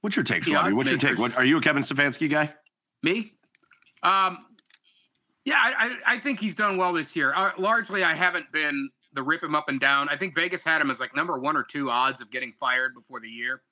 What's 0.00 0.16
your 0.16 0.24
take, 0.24 0.46
Robbie? 0.46 0.74
What's 0.74 0.90
your 0.90 0.98
take? 0.98 1.16
What 1.16 1.36
are 1.36 1.44
you 1.44 1.58
a 1.58 1.60
Kevin 1.60 1.82
Stefanski 1.82 2.28
guy? 2.28 2.52
Me? 3.02 3.32
Um, 4.02 4.46
yeah, 5.44 5.56
I, 5.58 5.72
I, 5.86 6.14
I 6.14 6.18
think 6.18 6.40
he's 6.40 6.54
done 6.54 6.76
well 6.76 6.92
this 6.92 7.14
year. 7.14 7.32
Uh, 7.34 7.52
largely, 7.56 8.02
I 8.02 8.14
haven't 8.14 8.50
been 8.50 8.90
the 9.12 9.22
rip 9.22 9.42
him 9.42 9.54
up 9.54 9.68
and 9.68 9.78
down. 9.78 10.08
I 10.08 10.16
think 10.16 10.34
Vegas 10.34 10.62
had 10.62 10.80
him 10.80 10.90
as 10.90 10.98
like 10.98 11.14
number 11.14 11.38
one 11.38 11.56
or 11.56 11.62
two 11.62 11.88
odds 11.88 12.20
of 12.20 12.30
getting 12.30 12.52
fired 12.58 12.94
before 12.94 13.20
the 13.20 13.28
year. 13.28 13.62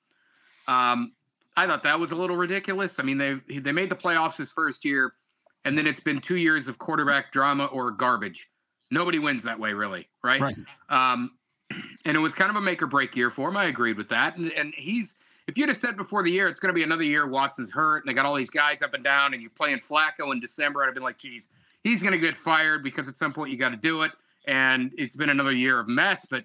Um, 0.67 1.13
I 1.55 1.67
thought 1.67 1.83
that 1.83 1.99
was 1.99 2.11
a 2.11 2.15
little 2.15 2.35
ridiculous. 2.35 2.99
I 2.99 3.03
mean, 3.03 3.17
they 3.17 3.59
they 3.59 3.71
made 3.71 3.89
the 3.89 3.95
playoffs 3.95 4.37
his 4.37 4.51
first 4.51 4.83
year, 4.83 5.13
and 5.65 5.77
then 5.77 5.87
it's 5.87 5.99
been 5.99 6.19
two 6.19 6.37
years 6.37 6.67
of 6.67 6.77
quarterback 6.77 7.31
drama 7.31 7.65
or 7.65 7.91
garbage. 7.91 8.47
Nobody 8.91 9.19
wins 9.19 9.43
that 9.43 9.59
way, 9.59 9.73
really, 9.73 10.07
right? 10.23 10.41
Right. 10.41 10.59
Um, 10.89 11.31
and 12.05 12.15
it 12.15 12.19
was 12.19 12.33
kind 12.33 12.49
of 12.49 12.55
a 12.55 12.61
make 12.61 12.81
or 12.81 12.87
break 12.87 13.15
year 13.15 13.31
for 13.31 13.49
him. 13.49 13.57
I 13.57 13.65
agreed 13.65 13.97
with 13.97 14.09
that. 14.09 14.37
And, 14.37 14.51
and 14.51 14.73
he's, 14.75 15.15
if 15.47 15.57
you'd 15.57 15.69
have 15.69 15.77
said 15.77 15.97
before 15.97 16.23
the 16.23 16.31
year, 16.31 16.47
it's 16.47 16.59
going 16.59 16.69
to 16.69 16.73
be 16.73 16.83
another 16.83 17.03
year, 17.03 17.27
Watson's 17.27 17.71
hurt, 17.71 18.03
and 18.03 18.09
they 18.09 18.13
got 18.13 18.25
all 18.25 18.35
these 18.35 18.49
guys 18.49 18.81
up 18.81 18.93
and 18.93 19.03
down, 19.03 19.33
and 19.33 19.41
you're 19.41 19.51
playing 19.51 19.79
Flacco 19.79 20.31
in 20.31 20.39
December, 20.39 20.83
I'd 20.83 20.87
have 20.87 20.93
been 20.93 21.03
like, 21.03 21.17
geez, 21.17 21.49
he's 21.83 22.01
going 22.01 22.13
to 22.13 22.19
get 22.19 22.37
fired 22.37 22.83
because 22.83 23.07
at 23.07 23.17
some 23.17 23.33
point 23.33 23.51
you 23.51 23.57
got 23.57 23.69
to 23.69 23.77
do 23.77 24.03
it. 24.03 24.11
And 24.45 24.91
it's 24.97 25.15
been 25.15 25.29
another 25.29 25.53
year 25.53 25.79
of 25.79 25.87
mess. 25.87 26.25
But 26.29 26.43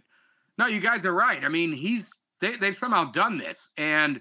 no, 0.57 0.66
you 0.66 0.81
guys 0.81 1.05
are 1.05 1.12
right. 1.12 1.44
I 1.44 1.49
mean, 1.49 1.73
he's, 1.73 2.05
they, 2.40 2.57
they've 2.57 2.79
somehow 2.79 3.11
done 3.11 3.38
this. 3.38 3.59
And, 3.77 4.21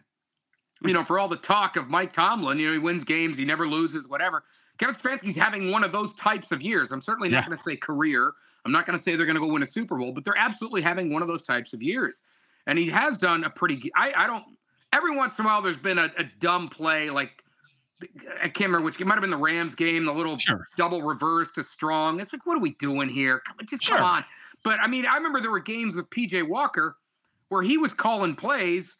you 0.84 0.94
know, 0.94 1.04
for 1.04 1.20
all 1.20 1.28
the 1.28 1.38
talk 1.38 1.76
of 1.76 1.90
Mike 1.90 2.14
Tomlin, 2.14 2.60
you 2.60 2.68
know, 2.68 2.74
he 2.74 2.80
wins 2.80 3.04
games, 3.04 3.38
he 3.38 3.46
never 3.46 3.68
loses, 3.68 4.08
whatever. 4.08 4.44
Kevin 4.78 4.94
Stefanski's 4.96 5.36
having 5.36 5.72
one 5.72 5.84
of 5.84 5.92
those 5.92 6.14
types 6.16 6.52
of 6.52 6.62
years. 6.62 6.92
I'm 6.92 7.02
certainly 7.02 7.30
not 7.30 7.38
Yeah. 7.44 7.46
going 7.48 7.58
to 7.58 7.64
say 7.64 7.76
career. 7.76 8.34
I'm 8.66 8.72
not 8.72 8.86
going 8.86 8.98
to 8.98 9.04
say 9.04 9.16
they're 9.16 9.26
going 9.26 9.36
to 9.36 9.42
go 9.42 9.48
win 9.52 9.64
a 9.64 9.68
Super 9.68 9.98
Bowl, 9.98 10.12
but 10.12 10.24
they're 10.26 10.38
absolutely 10.38 10.82
having 10.82 11.12
one 11.12 11.22
of 11.22 11.28
those 11.28 11.42
types 11.42 11.74
of 11.74 11.82
years. 11.82 12.24
And 12.68 12.78
he 12.78 12.90
has 12.90 13.18
done 13.18 13.44
a 13.44 13.50
pretty. 13.50 13.90
I 13.96 14.28
don't. 14.28 14.44
Every 14.94 15.16
once 15.16 15.38
in 15.40 15.46
a 15.46 15.48
while, 15.48 15.62
there's 15.62 15.78
been 15.78 15.98
a, 15.98 16.12
a 16.18 16.26
dumb 16.40 16.68
play 16.70 17.10
like 17.10 17.44
I 18.44 18.50
can't 18.50 18.68
remember 18.70 18.86
which. 18.86 19.00
It 19.02 19.06
might 19.08 19.16
have 19.16 19.22
been 19.22 19.32
the 19.32 19.38
Rams 19.38 19.74
game, 19.74 20.06
the 20.06 20.14
little 20.14 20.38
Sure. 20.38 20.68
double 20.78 21.02
reverse 21.02 21.50
to 21.54 21.64
Strong. 21.64 22.20
It's 22.20 22.32
like, 22.34 22.46
what 22.46 22.56
are 22.58 22.62
we 22.62 22.76
doing 22.76 23.10
here? 23.10 23.40
Come, 23.40 23.56
just 23.68 23.84
Sure. 23.84 23.98
come 23.98 24.06
on. 24.06 24.26
But 24.64 24.80
I 24.82 24.88
mean, 24.88 25.06
I 25.08 25.16
remember 25.16 25.40
there 25.42 25.50
were 25.50 25.60
games 25.60 25.96
with 25.96 26.10
PJ 26.10 26.48
Walker 26.48 26.98
where 27.50 27.64
he 27.64 27.78
was 27.78 27.94
calling 27.94 28.36
plays. 28.36 28.97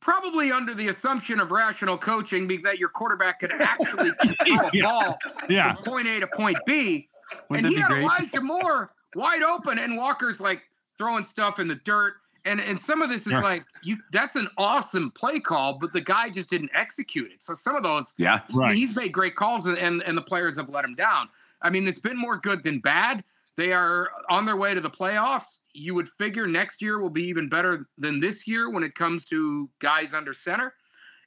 Probably 0.00 0.52
under 0.52 0.74
the 0.74 0.88
assumption 0.88 1.40
of 1.40 1.50
rational 1.50 1.98
coaching, 1.98 2.46
be 2.46 2.56
that 2.58 2.78
your 2.78 2.88
quarterback 2.88 3.40
could 3.40 3.52
actually 3.52 4.10
throw 4.46 4.68
a 4.68 4.80
ball 4.82 5.18
Yeah. 5.48 5.74
from 5.74 5.84
point 5.84 6.06
A 6.08 6.20
to 6.20 6.26
point 6.28 6.58
B. 6.66 7.08
Wouldn't 7.50 7.66
and 7.66 7.74
he 7.74 7.80
had 7.80 7.88
great? 7.90 8.02
Elijah 8.04 8.40
Moore 8.40 8.88
wide 9.14 9.42
open, 9.42 9.78
and 9.78 9.96
Walker's 9.96 10.38
like 10.40 10.62
throwing 10.98 11.24
stuff 11.24 11.58
in 11.58 11.68
the 11.68 11.74
dirt. 11.74 12.14
And 12.44 12.60
and 12.60 12.80
some 12.80 13.02
of 13.02 13.10
this 13.10 13.22
is 13.22 13.32
Yeah. 13.32 13.40
like 13.40 13.64
you. 13.82 13.96
That's 14.12 14.36
an 14.36 14.48
awesome 14.56 15.10
play 15.10 15.40
call, 15.40 15.74
but 15.74 15.92
the 15.92 16.00
guy 16.00 16.30
just 16.30 16.48
didn't 16.48 16.70
execute 16.74 17.30
it. 17.32 17.42
So 17.42 17.52
some 17.54 17.74
of 17.74 17.82
those, 17.82 18.14
Yeah. 18.16 18.40
Right. 18.54 18.76
he's 18.76 18.96
made 18.96 19.12
great 19.12 19.34
calls, 19.36 19.66
and, 19.66 19.76
and 19.76 20.02
and 20.02 20.16
the 20.16 20.22
players 20.22 20.56
have 20.56 20.68
let 20.68 20.84
him 20.84 20.94
down. 20.94 21.28
I 21.60 21.70
mean, 21.70 21.88
it's 21.88 21.98
been 22.00 22.16
more 22.16 22.36
good 22.38 22.62
than 22.62 22.78
bad. 22.78 23.24
They 23.56 23.72
are 23.72 24.08
on 24.30 24.46
their 24.46 24.56
way 24.56 24.72
to 24.72 24.80
the 24.80 24.88
playoffs. 24.90 25.58
You 25.74 25.94
would 25.94 26.08
figure 26.08 26.46
next 26.46 26.82
year 26.82 26.98
will 26.98 27.10
be 27.10 27.24
even 27.24 27.48
better 27.48 27.86
than 27.98 28.20
this 28.20 28.46
year 28.48 28.70
when 28.70 28.82
it 28.82 28.94
comes 28.94 29.24
to 29.26 29.68
guys 29.80 30.14
under 30.14 30.34
center. 30.34 30.74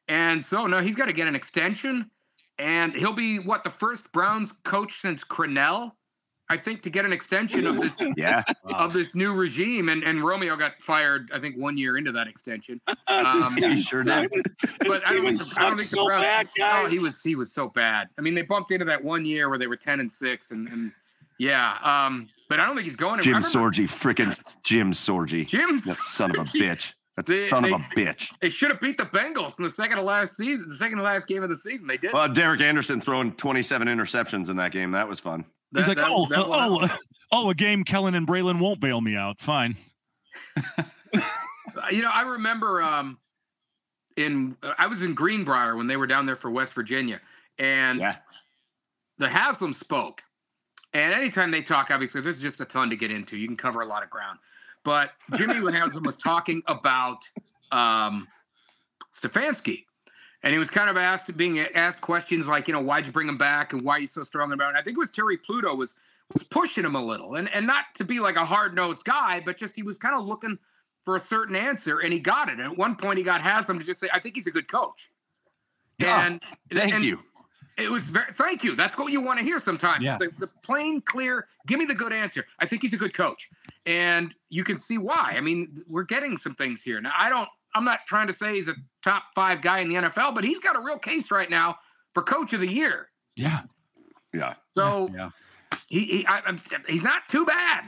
And 0.08 0.43
so, 0.43 0.65
no, 0.67 0.82
he's 0.82 0.95
got 0.95 1.06
to 1.06 1.13
get 1.13 1.27
an 1.27 1.36
extension. 1.36 2.10
And 2.60 2.93
he'll 2.93 3.13
be 3.13 3.39
what 3.39 3.63
the 3.63 3.69
first 3.69 4.12
Browns 4.12 4.51
coach 4.63 4.99
since 4.99 5.23
Crennel, 5.23 5.93
I 6.49 6.58
think, 6.58 6.82
to 6.84 6.89
get 6.89 7.06
an 7.06 7.13
extension 7.13 7.65
of 7.65 7.75
this 7.77 8.01
Yeah. 8.17 8.43
of 8.65 8.93
this 8.93 9.15
new 9.15 9.34
regime. 9.34 9.89
And 9.89 10.04
and 10.04 10.23
Romeo 10.23 10.56
got 10.58 10.73
fired, 10.82 11.32
I 11.34 11.39
think, 11.39 11.56
one 11.58 11.77
year 11.77 11.97
into 11.97 12.12
that 12.12 12.27
extension. 12.27 12.82
Um, 13.08 13.56
He 13.58 13.82
sure 13.82 14.04
did. 14.04 14.30
but 14.80 15.10
I 15.10 15.13
don't 15.15 15.23
think 15.25 15.38
the- 15.38 15.56
I 15.60 15.62
don't 15.63 15.69
think 15.77 15.80
the 15.80 15.84
so 15.97 16.06
Browns- 16.06 16.21
bad, 16.23 16.47
guys. 16.58 16.86
Oh, 16.88 16.89
he 16.89 16.99
was 16.99 17.19
he 17.23 17.36
was 17.36 17.54
so 17.54 17.69
bad. 17.69 18.08
I 18.17 18.21
mean, 18.21 18.36
they 18.36 18.41
bumped 18.43 18.71
into 18.71 18.86
that 18.86 19.04
one 19.04 19.25
year 19.25 19.49
where 19.49 19.58
they 19.58 19.67
were 19.67 19.75
ten 19.77 19.99
and 19.99 20.12
six, 20.12 20.51
and, 20.51 20.67
and 20.69 20.91
yeah. 21.39 21.77
Um, 21.84 22.27
but 22.51 22.59
I 22.59 22.65
don't 22.65 22.75
think 22.75 22.85
he's 22.85 22.95
going. 22.95 23.19
I 23.19 23.23
Jim 23.23 23.33
remember 23.35 23.47
Sorgi, 23.47 23.85
freaking 23.85 24.53
Jim 24.63 24.91
Sorgi. 24.91 25.47
Jim, 25.47 25.79
That 25.85 25.97
son 25.99 26.31
of 26.31 26.37
a 26.47 26.49
bitch. 26.49 26.93
That 27.17 27.25
They- 27.25 27.47
son 27.47 27.63
they- 27.63 27.71
of 27.73 27.81
a 27.81 27.83
bitch. 27.95 28.37
they 28.39 28.49
should 28.49 28.69
have 28.71 28.79
beat 28.79 28.97
the 28.97 29.05
Bengals 29.05 29.57
in 29.57 29.63
the 29.63 29.69
second 29.69 29.97
to 29.97 30.03
last 30.03 30.37
season, 30.37 30.69
the 30.69 30.75
second 30.75 30.97
to 30.97 31.03
last 31.03 31.27
game 31.27 31.43
of 31.43 31.49
the 31.49 31.57
season. 31.57 31.87
They 31.87 31.97
did. 31.97 32.13
Well, 32.13 32.27
Derek 32.29 32.61
Anderson 32.61 32.99
throwing 33.01 33.31
27 33.33 33.87
interceptions 33.87 34.49
in 34.49 34.57
that 34.57 34.71
game. 34.71 34.91
That 34.91 35.07
was 35.07 35.19
fun. 35.19 35.45
He's 35.75 35.85
That- 35.85 35.89
like, 35.89 35.97
that- 35.97 36.07
oh, 36.09 36.27
that 36.29 36.39
oh, 36.45 36.71
one- 36.75 36.89
oh, 36.91 36.97
oh, 37.31 37.49
a 37.49 37.55
game 37.55 37.83
Kellen 37.83 38.15
and 38.15 38.27
Braylon 38.27 38.59
won't 38.59 38.79
bail 38.79 39.01
me 39.01 39.15
out. 39.15 39.39
Fine. 39.39 39.75
you 41.91 42.01
know, 42.01 42.09
I 42.09 42.21
remember 42.21 42.81
um, 42.81 43.17
in 44.17 44.57
I 44.77 44.87
was 44.87 45.01
in 45.01 45.13
Greenbrier 45.13 45.75
when 45.75 45.87
they 45.87 45.97
were 45.97 46.07
down 46.07 46.25
there 46.25 46.35
for 46.35 46.49
West 46.51 46.73
Virginia, 46.73 47.19
and 47.57 47.99
Yeah. 47.99 48.17
the 49.17 49.29
Haslam 49.29 49.73
spoke. 49.73 50.21
And 50.93 51.13
anytime 51.13 51.51
they 51.51 51.62
talk, 51.62 51.89
obviously, 51.89 52.21
there's 52.21 52.39
just 52.39 52.60
a 52.60 52.65
ton 52.65 52.89
to 52.89 52.95
get 52.95 53.12
into. 53.12 53.38
You 53.38 53.47
can 53.47 53.58
cover 53.58 53.82
a 53.82 53.86
lot 53.86 54.04
of 54.04 54.10
ground. 54.10 54.39
But 54.84 55.12
Jimmy 55.36 55.56
Haslam 55.71 56.04
was 56.04 56.17
talking 56.17 56.63
about 56.67 57.19
um, 57.71 58.27
Stefanski. 59.15 59.86
And 60.43 60.54
he 60.54 60.60
was 60.60 60.71
kind 60.71 60.89
of 60.89 60.97
asked, 60.97 61.36
being 61.38 61.60
asked 61.60 62.01
questions 62.01 62.47
like, 62.47 62.67
you 62.67 62.73
know, 62.73 62.82
why'd 62.82 63.06
you 63.06 63.12
bring 63.12 63.30
him 63.30 63.38
back 63.38 63.73
and 63.73 63.84
why 63.84 63.97
are 63.97 63.99
you 63.99 64.08
so 64.08 64.23
strong 64.23 64.51
about 64.51 64.73
it? 64.73 64.77
I 64.77 64.82
think 64.82 64.97
it 64.97 64.99
was 64.99 65.12
Terry 65.12 65.38
Pluto 65.38 65.75
was 65.75 65.95
was 66.34 66.43
pushing 66.43 66.86
him 66.86 66.95
a 66.95 67.04
little, 67.04 67.36
and 67.36 67.49
and 67.54 67.67
not 67.67 67.86
to 67.95 68.04
be 68.04 68.19
like 68.19 68.36
a 68.36 68.45
hard 68.45 68.73
nosed 68.75 69.04
guy, 69.04 69.41
but 69.43 69.58
just 69.58 69.75
he 69.75 69.84
was 69.84 69.97
kind 69.97 70.17
of 70.17 70.25
looking 70.25 70.58
for 71.04 71.15
a 71.15 71.19
certain 71.19 71.56
answer, 71.56 71.99
and 71.99 72.13
he 72.13 72.19
got 72.19 72.47
it. 72.47 72.54
And 72.54 72.62
at 72.62 72.77
one 72.77 72.95
point, 72.95 73.17
he 73.17 73.23
got 73.23 73.41
Haslam 73.41 73.80
to 73.80 73.86
just 73.86 73.99
say, 73.99 74.08
"I 74.13 74.19
think 74.19 74.36
he's 74.36 74.47
a 74.47 74.51
good 74.51 74.67
coach." 74.67 75.10
Ah, 76.04 76.25
And 76.25 76.41
Thank 76.71 76.93
and 76.93 77.04
you. 77.04 77.19
It 77.77 77.89
was 77.89 78.03
very 78.03 78.34
thank 78.34 78.63
you. 78.63 78.75
That's 78.75 78.97
what 78.97 79.12
you 79.12 79.21
want 79.21 79.39
to 79.39 79.45
hear 79.45 79.60
sometimes. 79.60 80.03
Yeah. 80.03 80.17
The, 80.17 80.29
the 80.39 80.47
plain, 80.63 81.01
clear, 81.01 81.45
give 81.67 81.79
me 81.79 81.86
the 81.86 81.95
good 81.95 82.13
answer. 82.13 82.45
I 82.60 82.65
think 82.67 82.81
he's 82.81 82.93
a 82.93 82.97
good 82.97 83.13
coach. 83.13 83.49
And 83.86 84.34
you 84.49 84.63
can 84.63 84.77
see 84.77 84.97
why. 84.97 85.34
I 85.38 85.41
mean, 85.41 85.84
we're 85.89 86.03
getting 86.03 86.38
some 86.38 86.53
things 86.55 86.84
here. 86.84 86.99
Now, 87.01 87.12
I 87.17 87.29
don't, 87.29 87.47
I'm 87.73 87.86
not 87.86 87.99
trying 88.07 88.27
to 88.27 88.34
say 88.34 88.55
he's 88.55 88.67
a 88.67 88.75
top 89.03 89.23
five 89.34 89.62
guy 89.62 89.79
in 89.79 89.89
the 89.89 89.95
NFL, 89.95 90.36
but 90.36 90.43
he's 90.43 90.60
got 90.60 90.75
a 90.75 90.79
real 90.81 90.99
case 90.99 91.31
right 91.31 91.49
now 91.49 91.77
for 92.13 92.21
coach 92.21 92.53
of 92.53 92.60
the 92.60 92.71
year. 92.71 93.07
Yeah. 93.36 93.62
Yeah. 94.34 94.55
So 94.77 95.10
Yeah. 95.13 95.29
he, 95.88 96.05
he 96.05 96.27
I, 96.27 96.41
I'm, 96.45 96.62
he's 96.88 97.03
not 97.03 97.23
too 97.29 97.45
bad. 97.45 97.84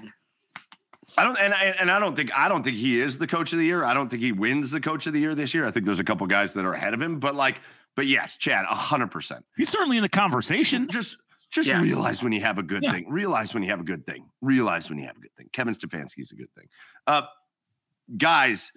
I 1.16 1.24
don't, 1.24 1.38
and 1.38 1.54
I, 1.54 1.66
and 1.80 1.92
I 1.92 2.00
don't 2.00 2.16
think 2.16 2.36
I 2.36 2.48
don't 2.48 2.64
think 2.64 2.78
he 2.78 3.00
is 3.00 3.20
the 3.20 3.28
coach 3.28 3.54
of 3.54 3.60
the 3.60 3.66
year. 3.66 3.84
I 3.84 3.94
don't 3.94 4.10
think 4.10 4.24
he 4.24 4.32
wins 4.32 4.72
the 4.72 4.82
coach 4.82 5.06
of 5.06 5.14
the 5.14 5.20
year 5.20 5.36
this 5.36 5.54
year. 5.54 5.66
I 5.68 5.70
think 5.72 5.86
there's 5.86 6.00
a 6.00 6.04
couple 6.04 6.26
guys 6.26 6.54
that 6.54 6.66
are 6.66 6.74
ahead 6.74 6.96
of 6.96 7.02
him, 7.02 7.20
but 7.20 7.36
like, 7.36 7.62
but 7.96 8.08
yes, 8.08 8.38
Chad, 8.38 8.66
hundred 8.66 9.12
percent. 9.12 9.46
He's 9.58 9.70
certainly 9.70 9.98
in 9.98 10.04
the 10.04 10.10
conversation. 10.10 10.88
Just, 10.90 11.18
just 11.52 11.68
Yeah. 11.68 11.82
realize 11.82 12.24
when 12.24 12.32
you 12.34 12.42
have 12.42 12.58
a 12.58 12.64
good 12.64 12.84
Yeah. 12.84 12.92
thing. 12.94 13.10
Realize 13.10 13.54
when 13.54 13.64
you 13.64 13.70
have 13.70 13.80
a 13.80 13.84
good 13.84 14.06
thing. 14.06 14.26
Realize 14.42 14.90
when 14.90 14.98
you 15.00 15.06
have 15.06 15.18
a 15.18 15.20
good 15.20 15.36
thing. 15.38 15.50
Kevin 15.54 15.74
Stefanski's 15.76 16.32
a 16.32 16.36
good 16.36 16.52
thing. 16.58 16.68
Uh, 17.08 17.24
guys, 18.18 18.72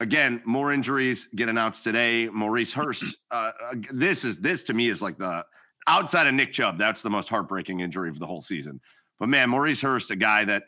again, 0.00 0.42
more 0.44 0.72
injuries 0.72 1.28
get 1.34 1.48
announced 1.48 1.84
today. 1.84 2.28
Maurice 2.28 2.72
Hurst. 2.74 3.16
Uh, 3.30 3.52
uh, 3.62 3.74
this 3.92 4.24
is 4.24 4.38
this 4.38 4.64
to 4.64 4.74
me 4.74 4.88
is 4.88 5.00
like 5.02 5.18
the 5.18 5.44
outside 5.86 6.26
of 6.26 6.34
Nick 6.34 6.52
Chubb. 6.52 6.78
That's 6.78 7.02
the 7.02 7.10
most 7.10 7.28
heartbreaking 7.28 7.80
injury 7.80 8.10
of 8.10 8.18
the 8.18 8.26
whole 8.26 8.40
season. 8.40 8.80
But 9.18 9.28
man, 9.28 9.50
Maurice 9.50 9.80
Hurst, 9.80 10.10
a 10.10 10.16
guy 10.16 10.44
that 10.44 10.64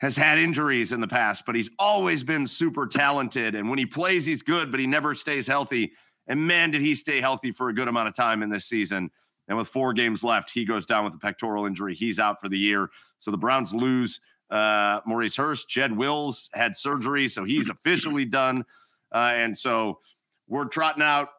has 0.00 0.16
had 0.16 0.38
injuries 0.38 0.92
in 0.92 1.00
the 1.00 1.08
past, 1.08 1.44
but 1.44 1.56
he's 1.56 1.70
always 1.78 2.22
been 2.22 2.46
super 2.46 2.86
talented. 2.86 3.56
And 3.56 3.68
when 3.68 3.78
he 3.80 3.86
plays, 3.86 4.24
he's 4.26 4.42
good, 4.42 4.70
but 4.70 4.78
he 4.78 4.86
never 4.86 5.14
stays 5.16 5.46
healthy. 5.48 5.92
And 6.28 6.46
man, 6.46 6.70
did 6.70 6.80
he 6.80 6.94
stay 6.94 7.20
healthy 7.20 7.52
for 7.52 7.68
a 7.68 7.74
good 7.74 7.88
amount 7.88 8.08
of 8.08 8.14
time 8.14 8.42
in 8.42 8.50
this 8.50 8.66
season. 8.66 9.10
And 9.48 9.56
with 9.56 9.68
four 9.68 9.94
games 9.94 10.22
left, 10.22 10.50
he 10.50 10.64
goes 10.64 10.84
down 10.84 11.04
with 11.04 11.14
a 11.14 11.18
pectoral 11.18 11.64
injury. 11.64 11.94
He's 11.94 12.18
out 12.18 12.40
for 12.40 12.48
the 12.48 12.58
year. 12.58 12.90
So 13.18 13.30
the 13.30 13.38
Browns 13.38 13.72
lose 13.72 14.20
uh, 14.50 15.00
Maurice 15.06 15.36
Hurst. 15.36 15.68
Jed 15.68 15.96
Wills 15.96 16.50
had 16.52 16.76
surgery, 16.76 17.28
so 17.28 17.44
he's 17.44 17.68
officially 17.70 18.24
done. 18.24 18.64
Uh, 19.10 19.32
and 19.34 19.56
so 19.56 20.00
we're 20.46 20.66
trotting 20.66 21.02
out 21.02 21.30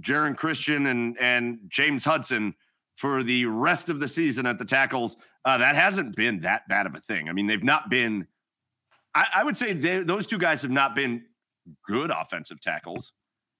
Geron 0.00 0.36
Christian 0.36 0.86
and 0.86 1.18
and 1.18 1.58
James 1.68 2.04
Hudson 2.04 2.54
for 2.96 3.22
the 3.22 3.46
rest 3.46 3.88
of 3.88 4.00
the 4.00 4.08
season 4.08 4.46
at 4.46 4.58
the 4.58 4.64
tackles. 4.64 5.16
Uh, 5.44 5.58
that 5.58 5.74
hasn't 5.74 6.14
been 6.16 6.40
that 6.40 6.68
bad 6.68 6.86
of 6.86 6.94
a 6.94 7.00
thing. 7.00 7.28
I 7.28 7.32
mean, 7.32 7.46
they've 7.46 7.62
not 7.62 7.88
been. 7.88 8.26
I, 9.14 9.26
I 9.36 9.44
would 9.44 9.56
say 9.56 9.72
they, 9.72 10.00
those 10.00 10.26
two 10.26 10.38
guys 10.38 10.62
have 10.62 10.70
not 10.70 10.94
been 10.94 11.24
good 11.86 12.10
offensive 12.10 12.60
tackles, 12.60 13.12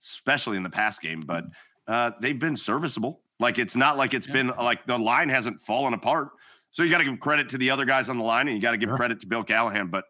especially 0.03 0.57
in 0.57 0.63
the 0.63 0.71
pass 0.71 0.99
game, 0.99 1.21
but 1.21 1.45
uh, 1.87 2.13
they've 2.21 2.39
been 2.39 2.57
serviceable. 2.57 3.21
Like 3.41 3.59
it's 3.59 3.77
not 3.77 3.97
like 3.97 4.15
it's 4.15 4.27
Yeah. 4.27 4.33
been 4.35 4.47
like 4.49 4.87
the 4.87 4.99
line 4.99 5.29
hasn't 5.29 5.61
fallen 5.61 5.95
apart. 5.95 6.31
So 6.71 6.83
you 6.83 6.91
got 6.91 6.99
to 6.99 7.05
give 7.05 7.19
credit 7.21 7.49
to 7.51 7.59
the 7.59 7.71
other 7.71 7.85
guys 7.85 8.09
on 8.09 8.19
the 8.19 8.25
line, 8.25 8.47
and 8.49 8.57
you 8.57 8.61
got 8.63 8.73
to 8.73 8.77
give 8.77 8.91
Sure. 8.91 8.97
credit 8.97 9.21
to 9.21 9.27
Bill 9.27 9.43
Callahan. 9.45 9.89
But 9.89 10.05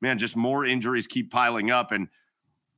man, 0.00 0.18
just 0.18 0.36
more 0.36 0.64
injuries 0.64 1.06
keep 1.06 1.30
piling 1.30 1.70
up, 1.70 1.92
and 1.92 2.08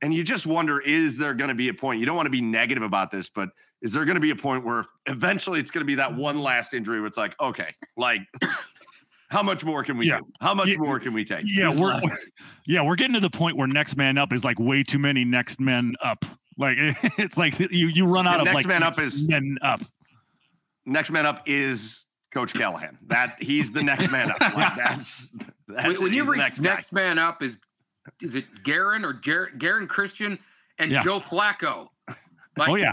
and 0.01 0.13
you 0.13 0.23
just 0.23 0.45
wonder 0.47 0.79
is 0.79 1.17
there 1.17 1.33
going 1.33 1.49
to 1.49 1.55
be 1.55 1.69
a 1.69 1.73
point? 1.73 1.99
You 1.99 2.05
don't 2.05 2.15
want 2.15 2.25
to 2.27 2.31
be 2.31 2.41
negative 2.41 2.83
about 2.83 3.11
this, 3.11 3.29
but 3.29 3.49
is 3.81 3.93
there 3.93 4.05
going 4.05 4.15
to 4.15 4.21
be 4.21 4.31
a 4.31 4.35
point 4.35 4.65
where 4.65 4.83
eventually 5.05 5.59
it's 5.59 5.69
going 5.71 5.81
to 5.81 5.85
be 5.85 5.95
that 5.95 6.15
one 6.15 6.39
last 6.39 6.73
injury 6.73 6.99
where 6.99 7.07
it's 7.07 7.17
like, 7.17 7.35
okay, 7.39 7.75
like 7.95 8.21
how 9.29 9.43
much 9.43 9.63
more 9.65 9.83
can 9.83 9.97
we 9.97 10.07
Yeah. 10.07 10.19
do? 10.19 10.27
How 10.39 10.53
much 10.53 10.69
Yeah. 10.69 10.77
more 10.79 10.99
can 10.99 11.13
we 11.13 11.25
take? 11.25 11.41
Yeah, 11.43 11.73
we're 11.77 11.99
yeah, 12.65 12.81
we're 12.81 12.95
getting 12.95 13.13
to 13.13 13.19
the 13.19 13.29
point 13.29 13.57
where 13.57 13.67
next 13.67 13.95
man 13.97 14.17
up 14.17 14.31
is 14.33 14.43
like 14.43 14.59
way 14.59 14.83
too 14.83 14.99
many 14.99 15.25
next 15.25 15.59
men 15.59 15.93
up. 16.03 16.25
Like 16.57 16.77
it's 17.17 17.37
like 17.37 17.59
you 17.59 17.87
you 17.87 18.05
run 18.05 18.27
out 18.27 18.35
The 18.37 18.39
of 18.39 18.45
next 18.45 18.55
like 18.55 18.65
man 18.67 18.83
up 18.83 18.97
next 18.97 18.99
is- 18.99 19.27
men 19.27 19.57
up. 19.61 19.81
next 20.85 21.11
man 21.11 21.25
up 21.25 21.41
is 21.45 22.05
Coach 22.33 22.53
Callahan. 22.53 22.97
That 23.07 23.31
he's 23.39 23.73
the 23.73 23.83
next 23.83 24.11
man 24.11 24.31
up. 24.31 24.39
Like, 24.39 24.75
that's 24.75 25.27
that's 25.67 25.87
when, 25.87 26.03
when 26.03 26.13
you 26.13 26.23
reach 26.29 26.39
next 26.39 26.59
next, 26.61 26.91
man 26.91 27.19
up 27.19 27.41
is 27.43 27.59
is 28.21 28.35
it 28.35 28.45
Garen 28.63 29.03
or 29.05 29.13
Jer- 29.13 29.51
Garen 29.57 29.87
Christian 29.87 30.39
and 30.79 30.91
Yeah. 30.91 31.03
Joe 31.03 31.19
Flacco? 31.19 31.89
Like, 32.57 32.69
Oh 32.69 32.75
yeah, 32.75 32.91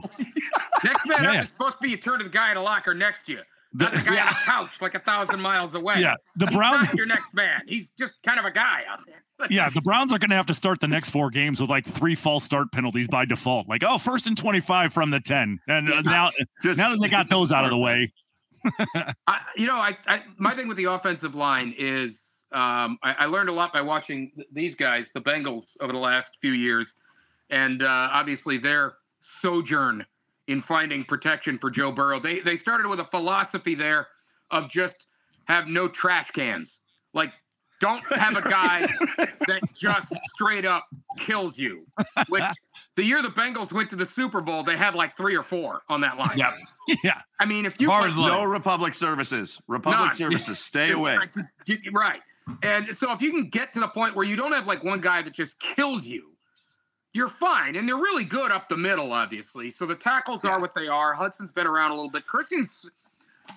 Next 0.83 1.07
man 1.07 1.23
Yeah, 1.25 1.29
up 1.31 1.35
yeah. 1.35 1.43
is 1.45 1.49
supposed 1.51 1.79
to 1.79 1.83
be 1.83 1.91
you 1.91 1.97
turn 1.97 2.19
to 2.19 2.25
the 2.25 2.31
guy 2.31 2.51
in 2.51 2.57
a 2.59 2.63
locker 2.63 2.93
next 2.95 3.25
to 3.27 3.33
you, 3.33 3.41
not 3.73 3.93
the 3.93 3.99
The- 4.01 4.11
guy 4.11 4.21
on 4.21 4.29
the 4.29 4.35
couch 4.45 4.81
like 4.83 4.95
a 4.95 4.99
thousand 5.01 5.41
miles 5.41 5.75
away. 5.75 5.95
yeah. 5.99 6.15
The 6.37 6.47
He's 6.47 6.55
Browns 6.57 6.85
not 6.85 6.95
your 6.95 7.07
next 7.07 7.33
man. 7.33 7.63
He's 7.67 7.91
just 7.99 8.23
kind 8.23 8.39
of 8.39 8.45
a 8.45 8.51
guy 8.51 8.83
out 8.89 9.01
there. 9.07 9.23
Yeah, 9.51 9.69
the 9.69 9.81
Browns 9.81 10.13
are 10.13 10.19
going 10.19 10.31
to 10.31 10.37
have 10.37 10.47
to 10.47 10.55
start 10.55 10.81
the 10.81 10.89
next 10.89 11.11
four 11.11 11.31
games 11.31 11.61
with 11.61 11.71
like 11.71 11.85
three 11.85 12.15
false 12.15 12.45
start 12.45 12.73
penalties 12.73 13.09
by 13.09 13.25
default. 13.25 13.69
Like, 13.69 13.83
oh, 13.85 13.99
first 13.99 14.27
and 14.27 14.37
25 14.37 14.93
from 14.93 15.11
the 15.11 15.21
10. 15.21 15.61
And 15.69 15.91
uh, 15.91 16.01
now, 16.03 16.31
Just- 16.63 16.79
now 16.79 16.91
that 16.91 16.99
they 17.01 17.09
got 17.09 17.29
those 17.29 17.53
out 17.53 17.65
of 17.65 17.71
the 17.71 17.79
way, 17.79 18.13
I, 19.27 19.41
you 19.57 19.67
know, 19.67 19.75
I, 19.77 19.97
I 20.07 20.23
my 20.39 20.55
thing 20.55 20.69
with 20.69 20.77
the 20.77 20.85
offensive 20.85 21.35
line 21.35 21.75
is 21.79 22.47
um, 22.53 22.99
I, 23.03 23.13
I 23.21 23.27
learned 23.27 23.49
a 23.49 23.53
lot 23.53 23.73
by 23.73 23.83
watching 23.83 24.31
th- 24.35 24.49
these 24.53 24.75
guys, 24.75 25.11
the 25.13 25.21
Bengals, 25.21 25.77
over 25.81 25.93
the 25.93 25.99
last 25.99 26.39
few 26.41 26.53
years, 26.53 26.95
and 27.51 27.83
uh, 27.83 28.09
obviously 28.13 28.57
their 28.57 28.95
sojourn 29.21 30.07
in 30.47 30.63
finding 30.63 31.05
protection 31.05 31.59
for 31.59 31.71
Joe 31.71 31.93
Burrow. 31.93 32.21
They 32.21 32.41
they 32.41 32.57
started 32.57 32.87
with 32.89 33.01
a 33.01 33.05
philosophy 33.05 33.75
there 33.75 34.07
of 34.51 34.71
just 34.71 35.09
have 35.45 35.67
no 35.67 35.89
trash 35.89 36.31
cans, 36.31 36.81
like 37.13 37.33
don't 37.85 38.19
have 38.19 38.37
a 38.37 38.41
guy 38.43 38.81
that 39.47 39.61
just 39.75 40.09
straight 40.35 40.65
up 40.65 40.87
kills 41.19 41.59
you. 41.59 41.87
Which 42.29 42.43
the 42.97 43.05
year 43.05 43.21
the 43.23 43.29
Bengals 43.29 43.73
went 43.73 43.91
to 43.91 43.97
the 43.97 44.07
Super 44.07 44.41
Bowl, 44.41 44.63
they 44.65 44.77
had 44.77 44.95
like 44.95 45.17
three 45.17 45.37
or 45.37 45.43
four 45.43 45.83
on 45.89 46.01
that 46.01 46.17
line. 46.17 46.37
Yeah, 46.37 46.53
yeah, 47.05 47.21
I 47.39 47.45
mean, 47.45 47.67
if 47.67 47.81
you 47.81 47.89
Bars 47.89 48.17
like, 48.17 48.33
no 48.33 48.45
Republic 48.45 48.95
services. 48.95 49.61
Republic 49.69 50.09
None. 50.09 50.15
services, 50.15 50.59
stay 50.59 50.93
away. 50.93 51.17
Right, 51.17 51.31
get- 51.67 51.81
Right. 51.93 52.21
And 52.63 52.95
so 52.97 53.13
if 53.13 53.21
you 53.23 53.31
can 53.31 53.49
get 53.49 53.73
to 53.75 53.81
the 53.81 53.89
point 53.89 54.15
where 54.17 54.25
you 54.27 54.37
don't 54.37 54.53
have 54.53 54.67
like 54.67 54.85
one 54.85 55.01
guy 55.01 55.23
that 55.23 55.33
just 55.35 55.59
kills 55.61 56.05
you, 56.05 56.31
you're 57.15 57.29
fine. 57.31 57.75
And 57.77 57.89
they're 57.89 57.97
really 57.97 58.25
good 58.25 58.51
up 58.53 58.69
the 58.69 58.77
middle, 58.77 59.13
obviously. 59.13 59.71
So 59.71 59.87
the 59.87 59.95
tackles 59.95 60.45
are 60.45 60.61
what 60.61 60.75
they 60.75 60.87
are. 60.89 61.15
Hudson's 61.15 61.53
been 61.53 61.67
around 61.67 61.93
a 61.93 61.95
little 61.95 62.11
bit. 62.11 62.27
Christian's 62.27 62.91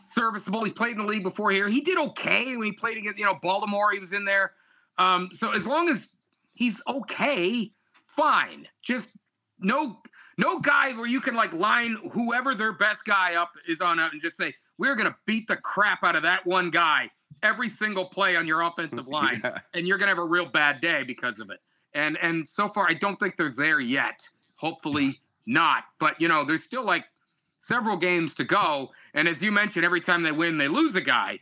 serviceable. 0.05 0.63
He's 0.63 0.73
played 0.73 0.93
in 0.93 0.97
the 0.99 1.03
league 1.05 1.23
before 1.23 1.51
here. 1.51 1.67
He 1.69 1.81
did 1.81 1.97
okay 1.97 2.55
when 2.55 2.65
he 2.65 2.71
played 2.71 2.97
against, 2.97 3.19
you 3.19 3.25
know, 3.25 3.37
Baltimore. 3.41 3.91
He 3.91 3.99
was 3.99 4.13
in 4.13 4.25
there. 4.25 4.53
Um, 4.97 5.29
so 5.33 5.51
as 5.51 5.65
long 5.65 5.89
as 5.89 6.07
he's 6.53 6.81
okay, 6.87 7.71
fine. 8.05 8.67
Just 8.81 9.17
no 9.59 9.99
no 10.37 10.59
guy 10.59 10.93
where 10.93 11.07
you 11.07 11.19
can 11.21 11.35
like 11.35 11.53
line 11.53 11.97
whoever 12.11 12.53
their 12.55 12.73
best 12.73 13.05
guy 13.05 13.35
up 13.35 13.51
is 13.67 13.81
on 13.81 13.99
out 13.99 14.13
and 14.13 14.21
just 14.21 14.37
say, 14.37 14.53
we're 14.77 14.95
gonna 14.95 15.15
beat 15.25 15.47
the 15.47 15.57
crap 15.57 16.03
out 16.03 16.15
of 16.15 16.23
that 16.23 16.45
one 16.45 16.69
guy 16.69 17.09
every 17.43 17.69
single 17.69 18.05
play 18.05 18.35
on 18.35 18.47
your 18.47 18.61
offensive 18.61 19.07
line, 19.07 19.39
Yeah. 19.43 19.59
and 19.73 19.87
you're 19.87 19.97
gonna 19.99 20.09
have 20.09 20.17
a 20.17 20.25
real 20.25 20.45
bad 20.47 20.81
day 20.81 21.03
because 21.03 21.39
of 21.39 21.49
it. 21.51 21.59
And 21.93 22.17
and 22.21 22.47
so 22.47 22.69
far, 22.69 22.87
I 22.89 22.93
don't 22.93 23.19
think 23.19 23.37
they're 23.37 23.53
there 23.55 23.79
yet. 23.79 24.21
Hopefully 24.55 25.19
not. 25.45 25.83
But 25.99 26.19
you 26.19 26.27
know, 26.27 26.43
there's 26.43 26.63
still 26.63 26.83
like 26.83 27.05
several 27.61 27.97
games 27.97 28.33
to 28.35 28.43
go. 28.43 28.91
And 29.13 29.27
as 29.27 29.41
you 29.41 29.51
mentioned, 29.51 29.85
every 29.85 30.01
time 30.01 30.23
they 30.23 30.31
win, 30.31 30.57
they 30.57 30.67
lose 30.67 30.95
a 30.95 31.01
guy. 31.01 31.39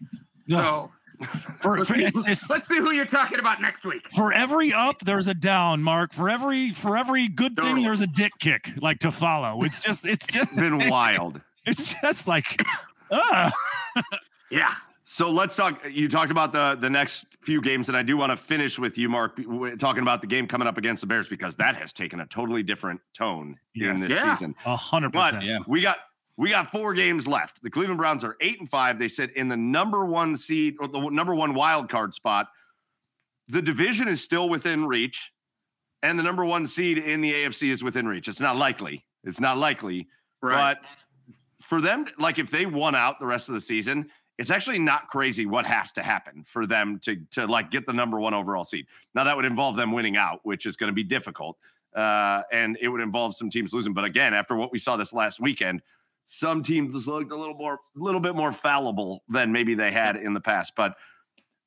So 0.48 0.92
for, 1.60 1.78
let's 1.78 1.90
for, 1.90 1.96
see, 1.96 2.04
it's, 2.04 2.28
it's, 2.28 2.50
let's 2.50 2.68
see 2.68 2.78
who 2.78 2.92
you're 2.92 3.06
talking 3.06 3.40
about 3.40 3.62
next 3.62 3.86
week. 3.86 4.10
for 4.12 4.32
every 4.34 4.74
up, 4.74 5.00
there's 5.00 5.28
a 5.28 5.34
down, 5.34 5.82
Mark. 5.82 6.14
For 6.14 6.30
every 6.30 6.72
for 6.72 6.98
every 6.98 7.28
good 7.30 7.56
thing, 7.56 7.82
there's 7.82 8.02
a 8.02 8.08
dick 8.08 8.34
kick 8.40 8.70
like 8.82 9.00
to 9.00 9.12
follow. 9.12 9.64
It's 9.64 9.82
just 9.82 10.06
it's 10.06 10.28
just 10.28 10.56
Been 10.56 10.90
wild. 10.90 11.42
it's 11.66 11.96
just 12.02 12.28
like, 12.28 12.62
uh, 13.12 13.50
Yeah. 14.52 14.74
So 15.08 15.30
let's 15.30 15.56
talk. 15.56 15.86
You 15.90 16.10
talked 16.10 16.32
about 16.32 16.52
the 16.52 16.76
the 16.82 16.90
next 16.90 17.28
few 17.42 17.62
games, 17.62 17.90
and 17.90 17.96
I 17.98 18.02
do 18.02 18.18
want 18.18 18.32
to 18.32 18.38
finish 18.38 18.80
with 18.80 18.98
you, 18.98 19.08
Mark, 19.08 19.40
talking 19.80 20.02
about 20.02 20.20
the 20.22 20.28
game 20.28 20.48
coming 20.48 20.68
up 20.68 20.80
against 20.80 21.02
the 21.02 21.08
Bears 21.08 21.28
because 21.28 21.56
that 21.58 21.76
has 21.78 21.94
taken 21.94 22.20
a 22.22 22.26
totally 22.26 22.64
different 22.64 23.00
tone 23.14 23.58
in 23.76 23.84
Yes. 23.84 24.00
this 24.02 24.10
Yeah. 24.10 24.34
season. 24.34 24.56
a 24.66 24.76
hundred 24.76 25.14
percent. 25.14 25.44
Yeah. 25.44 25.60
we 25.68 25.82
got 25.82 25.98
we 26.38 26.50
got 26.50 26.72
four 26.72 26.94
games 26.94 27.28
left. 27.28 27.64
The 27.64 27.70
Cleveland 27.70 27.98
Browns 27.98 28.24
are 28.24 28.36
eight 28.42 28.60
and 28.60 28.70
five. 28.70 29.00
They 29.00 29.08
sit 29.08 29.32
in 29.34 29.48
the 29.48 29.58
number 29.58 30.06
one 30.06 30.36
seed 30.36 30.76
or 30.80 30.88
the 30.88 31.10
number 31.10 31.34
one 31.34 31.54
wild 31.54 31.90
card 31.90 32.14
spot. 32.14 32.48
The 33.48 33.62
division 33.62 34.08
is 34.08 34.24
still 34.24 34.50
within 34.50 34.86
reach, 34.86 35.32
and 36.04 36.20
the 36.20 36.24
number 36.24 36.44
one 36.44 36.68
seed 36.68 36.98
in 36.98 37.22
the 37.22 37.34
AFC 37.34 37.70
is 37.70 37.84
within 37.84 38.08
reach. 38.08 38.28
It's 38.28 38.40
not 38.40 38.58
likely. 38.58 39.06
It's 39.24 39.40
not 39.40 39.58
likely. 39.58 40.08
Right. 40.42 40.76
But 40.76 40.86
for 41.62 41.80
them, 41.80 42.06
like 42.20 42.38
if 42.38 42.52
they 42.52 42.66
won 42.66 42.96
out 42.96 43.20
the 43.20 43.26
rest 43.26 43.48
of 43.48 43.56
the 43.56 43.62
season, 43.62 44.10
it's 44.38 44.52
actually 44.52 44.80
not 44.80 45.08
crazy 45.08 45.46
what 45.46 45.66
has 45.66 45.92
to 45.94 46.04
happen 46.04 46.44
for 46.46 46.66
them 46.66 47.00
to 47.04 47.16
to 47.32 47.48
like 47.48 47.72
get 47.72 47.86
the 47.86 47.94
number 47.94 48.20
one 48.20 48.34
overall 48.34 48.66
seed. 48.66 48.88
Now 49.14 49.24
that 49.24 49.36
would 49.36 49.46
involve 49.46 49.78
them 49.78 49.94
winning 49.94 50.18
out, 50.18 50.42
which 50.44 50.66
is 50.66 50.76
going 50.76 50.90
to 50.90 50.94
be 50.94 51.04
difficult, 51.04 51.58
uh, 51.96 52.42
and 52.52 52.78
it 52.82 52.90
would 52.90 53.02
involve 53.02 53.36
some 53.36 53.50
teams 53.50 53.74
losing. 53.74 53.94
But 53.94 54.04
again, 54.04 54.34
after 54.34 54.56
what 54.56 54.72
we 54.74 54.80
saw 54.80 54.98
this 54.98 55.14
last 55.14 55.40
weekend, 55.40 55.82
some 56.26 56.64
teams 56.64 57.06
looked 57.08 57.32
a 57.32 57.36
little 57.36 57.54
more, 57.56 57.76
a 57.76 57.78
little 57.96 58.20
bit 58.20 58.36
more 58.36 58.52
fallible 58.52 59.24
than 59.30 59.52
maybe 59.52 59.76
they 59.76 59.92
had 59.92 60.16
in 60.16 60.34
the 60.34 60.42
past. 60.42 60.74
But 60.76 60.96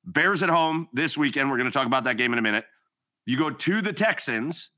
Bears 0.04 0.42
at 0.42 0.48
home 0.48 0.88
this 0.92 1.16
weekend. 1.16 1.50
We're 1.50 1.58
going 1.58 1.70
to 1.70 1.76
talk 1.76 1.86
about 1.86 2.04
that 2.04 2.16
game 2.16 2.32
in 2.32 2.38
a 2.38 2.42
minute. 2.42 2.64
You 3.26 3.38
go 3.38 3.50
to 3.50 3.80
the 3.80 3.92
Texans. 3.92 4.70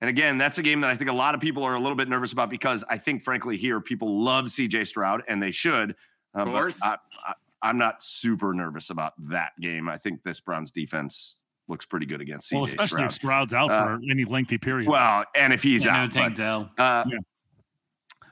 And 0.00 0.08
again, 0.08 0.38
that's 0.38 0.58
a 0.58 0.62
game 0.62 0.80
that 0.82 0.90
I 0.90 0.94
think 0.94 1.10
a 1.10 1.14
lot 1.14 1.34
of 1.34 1.40
people 1.40 1.64
are 1.64 1.74
a 1.74 1.80
little 1.80 1.96
bit 1.96 2.08
nervous 2.08 2.32
about 2.32 2.50
because 2.50 2.84
I 2.88 2.96
think, 2.98 3.24
frankly, 3.24 3.56
here 3.56 3.80
people 3.80 4.22
love 4.22 4.44
CJ 4.46 4.86
Stroud 4.86 5.24
and 5.26 5.42
they 5.42 5.50
should. 5.50 5.90
Uh, 6.36 6.42
Of 6.42 6.44
but 6.46 6.52
course. 6.52 6.74
I, 6.82 6.96
I, 7.26 7.32
I'm 7.62 7.76
not 7.78 8.00
super 8.02 8.54
nervous 8.54 8.90
about 8.90 9.14
that 9.28 9.52
game. 9.60 9.88
I 9.88 9.98
think 9.98 10.22
this 10.22 10.38
Browns 10.38 10.70
defense 10.70 11.38
looks 11.66 11.84
pretty 11.84 12.06
good 12.06 12.20
against 12.20 12.48
CJ 12.50 12.54
Well, 12.54 12.64
especially 12.64 12.86
Stroud. 12.98 13.06
if 13.06 13.12
Stroud's 13.12 13.54
out 13.54 13.70
Uh, 13.72 13.84
for 13.96 14.00
any 14.08 14.24
lengthy 14.24 14.56
period. 14.58 14.88
Well, 14.88 15.24
and 15.34 15.52
if 15.52 15.64
he's 15.64 15.84
Yeah, 15.84 15.92
no 15.94 15.98
out, 16.04 16.12
Tank 16.12 16.36
but, 16.36 16.36
Dell. 16.36 16.70
uh, 16.78 17.04
Yeah. 17.08 17.18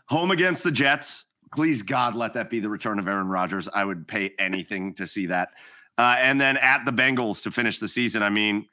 Home 0.09 0.31
against 0.31 0.64
the 0.64 0.71
Jets. 0.71 1.25
Please, 1.55 1.83
God, 1.83 2.14
let 2.14 2.35
that 2.35 2.51
be 2.51 2.61
the 2.61 2.69
return 2.69 2.99
of 2.99 3.09
Aaron 3.09 3.29
Rodgers. 3.29 3.69
I 3.73 3.85
would 3.85 4.07
pay 4.07 4.33
anything 4.38 4.95
to 4.95 5.07
see 5.07 5.27
that. 5.27 5.51
Uh, 5.99 6.16
and 6.19 6.40
then 6.40 6.57
at 6.59 6.85
the 6.85 6.90
Bengals 6.92 7.42
to 7.45 7.51
finish 7.51 7.79
the 7.79 7.88
season. 7.88 8.23
I 8.23 8.29
mean, 8.29 8.66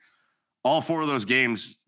all 0.64 0.82
four 0.82 1.02
of 1.02 1.08
those 1.08 1.24
games, 1.26 1.86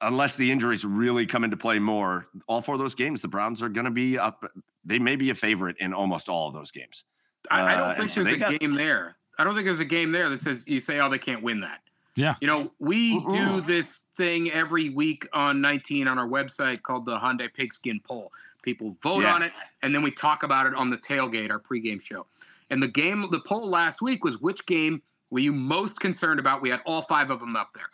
unless 0.00 0.36
the 0.36 0.50
injuries 0.52 0.84
really 0.84 1.26
come 1.26 1.42
into 1.44 1.56
play 1.56 1.78
more, 1.78 2.26
all 2.46 2.60
four 2.60 2.74
of 2.76 2.80
those 2.80 2.94
games, 2.94 3.22
the 3.22 3.28
Browns 3.28 3.62
are 3.62 3.68
going 3.68 3.84
to 3.86 3.90
be 3.90 4.18
up. 4.18 4.44
They 4.84 4.98
may 4.98 5.16
be 5.16 5.30
a 5.30 5.34
favorite 5.34 5.76
in 5.80 5.92
almost 5.92 6.28
all 6.28 6.46
of 6.48 6.54
those 6.54 6.70
games. 6.70 7.04
I, 7.50 7.60
I 7.60 7.74
Uh, 7.74 7.76
don't 7.78 7.88
and 7.88 7.96
think 7.98 8.10
so 8.10 8.22
there's 8.24 8.36
a 8.36 8.38
got- 8.38 8.60
game 8.60 8.72
there. 8.72 9.16
I 9.38 9.44
don't 9.44 9.54
think 9.54 9.64
there's 9.64 9.80
a 9.80 9.84
game 9.84 10.12
there 10.12 10.28
that 10.28 10.40
says 10.40 10.68
you 10.68 10.78
say, 10.78 11.00
"Oh, 11.00 11.08
they 11.08 11.18
can't 11.18 11.42
win 11.42 11.60
that." 11.62 11.80
Yeah. 12.16 12.34
You 12.42 12.46
know, 12.46 12.70
we 12.78 13.18
do 13.18 13.62
this 13.62 14.02
thing 14.18 14.52
every 14.52 14.90
week 14.90 15.26
on 15.32 15.62
19 15.62 16.06
on 16.06 16.18
our 16.18 16.28
website 16.28 16.82
called 16.82 17.06
the 17.06 17.18
Hyundai 17.18 17.52
Pigskin 17.52 17.98
Poll. 18.06 18.30
People 18.62 18.96
vote 19.02 19.22
Yeah. 19.24 19.34
on 19.34 19.42
it, 19.42 19.52
and 19.82 19.94
then 19.94 20.02
we 20.02 20.10
talk 20.10 20.42
about 20.42 20.66
it 20.66 20.74
on 20.74 20.90
the 20.90 20.96
tailgate, 20.96 21.50
our 21.50 21.60
pregame 21.60 22.00
show. 22.00 22.26
And 22.70 22.82
the 22.82 22.88
game, 22.88 23.26
the 23.30 23.40
poll 23.40 23.68
last 23.68 24.00
week 24.00 24.24
was 24.24 24.38
which 24.40 24.64
game 24.66 25.02
were 25.30 25.40
you 25.40 25.52
most 25.52 26.00
concerned 26.00 26.40
about? 26.40 26.62
We 26.62 26.70
had 26.70 26.80
all 26.86 27.02
five 27.02 27.30
of 27.30 27.40
them 27.40 27.56
up 27.56 27.70
there, 27.74 27.88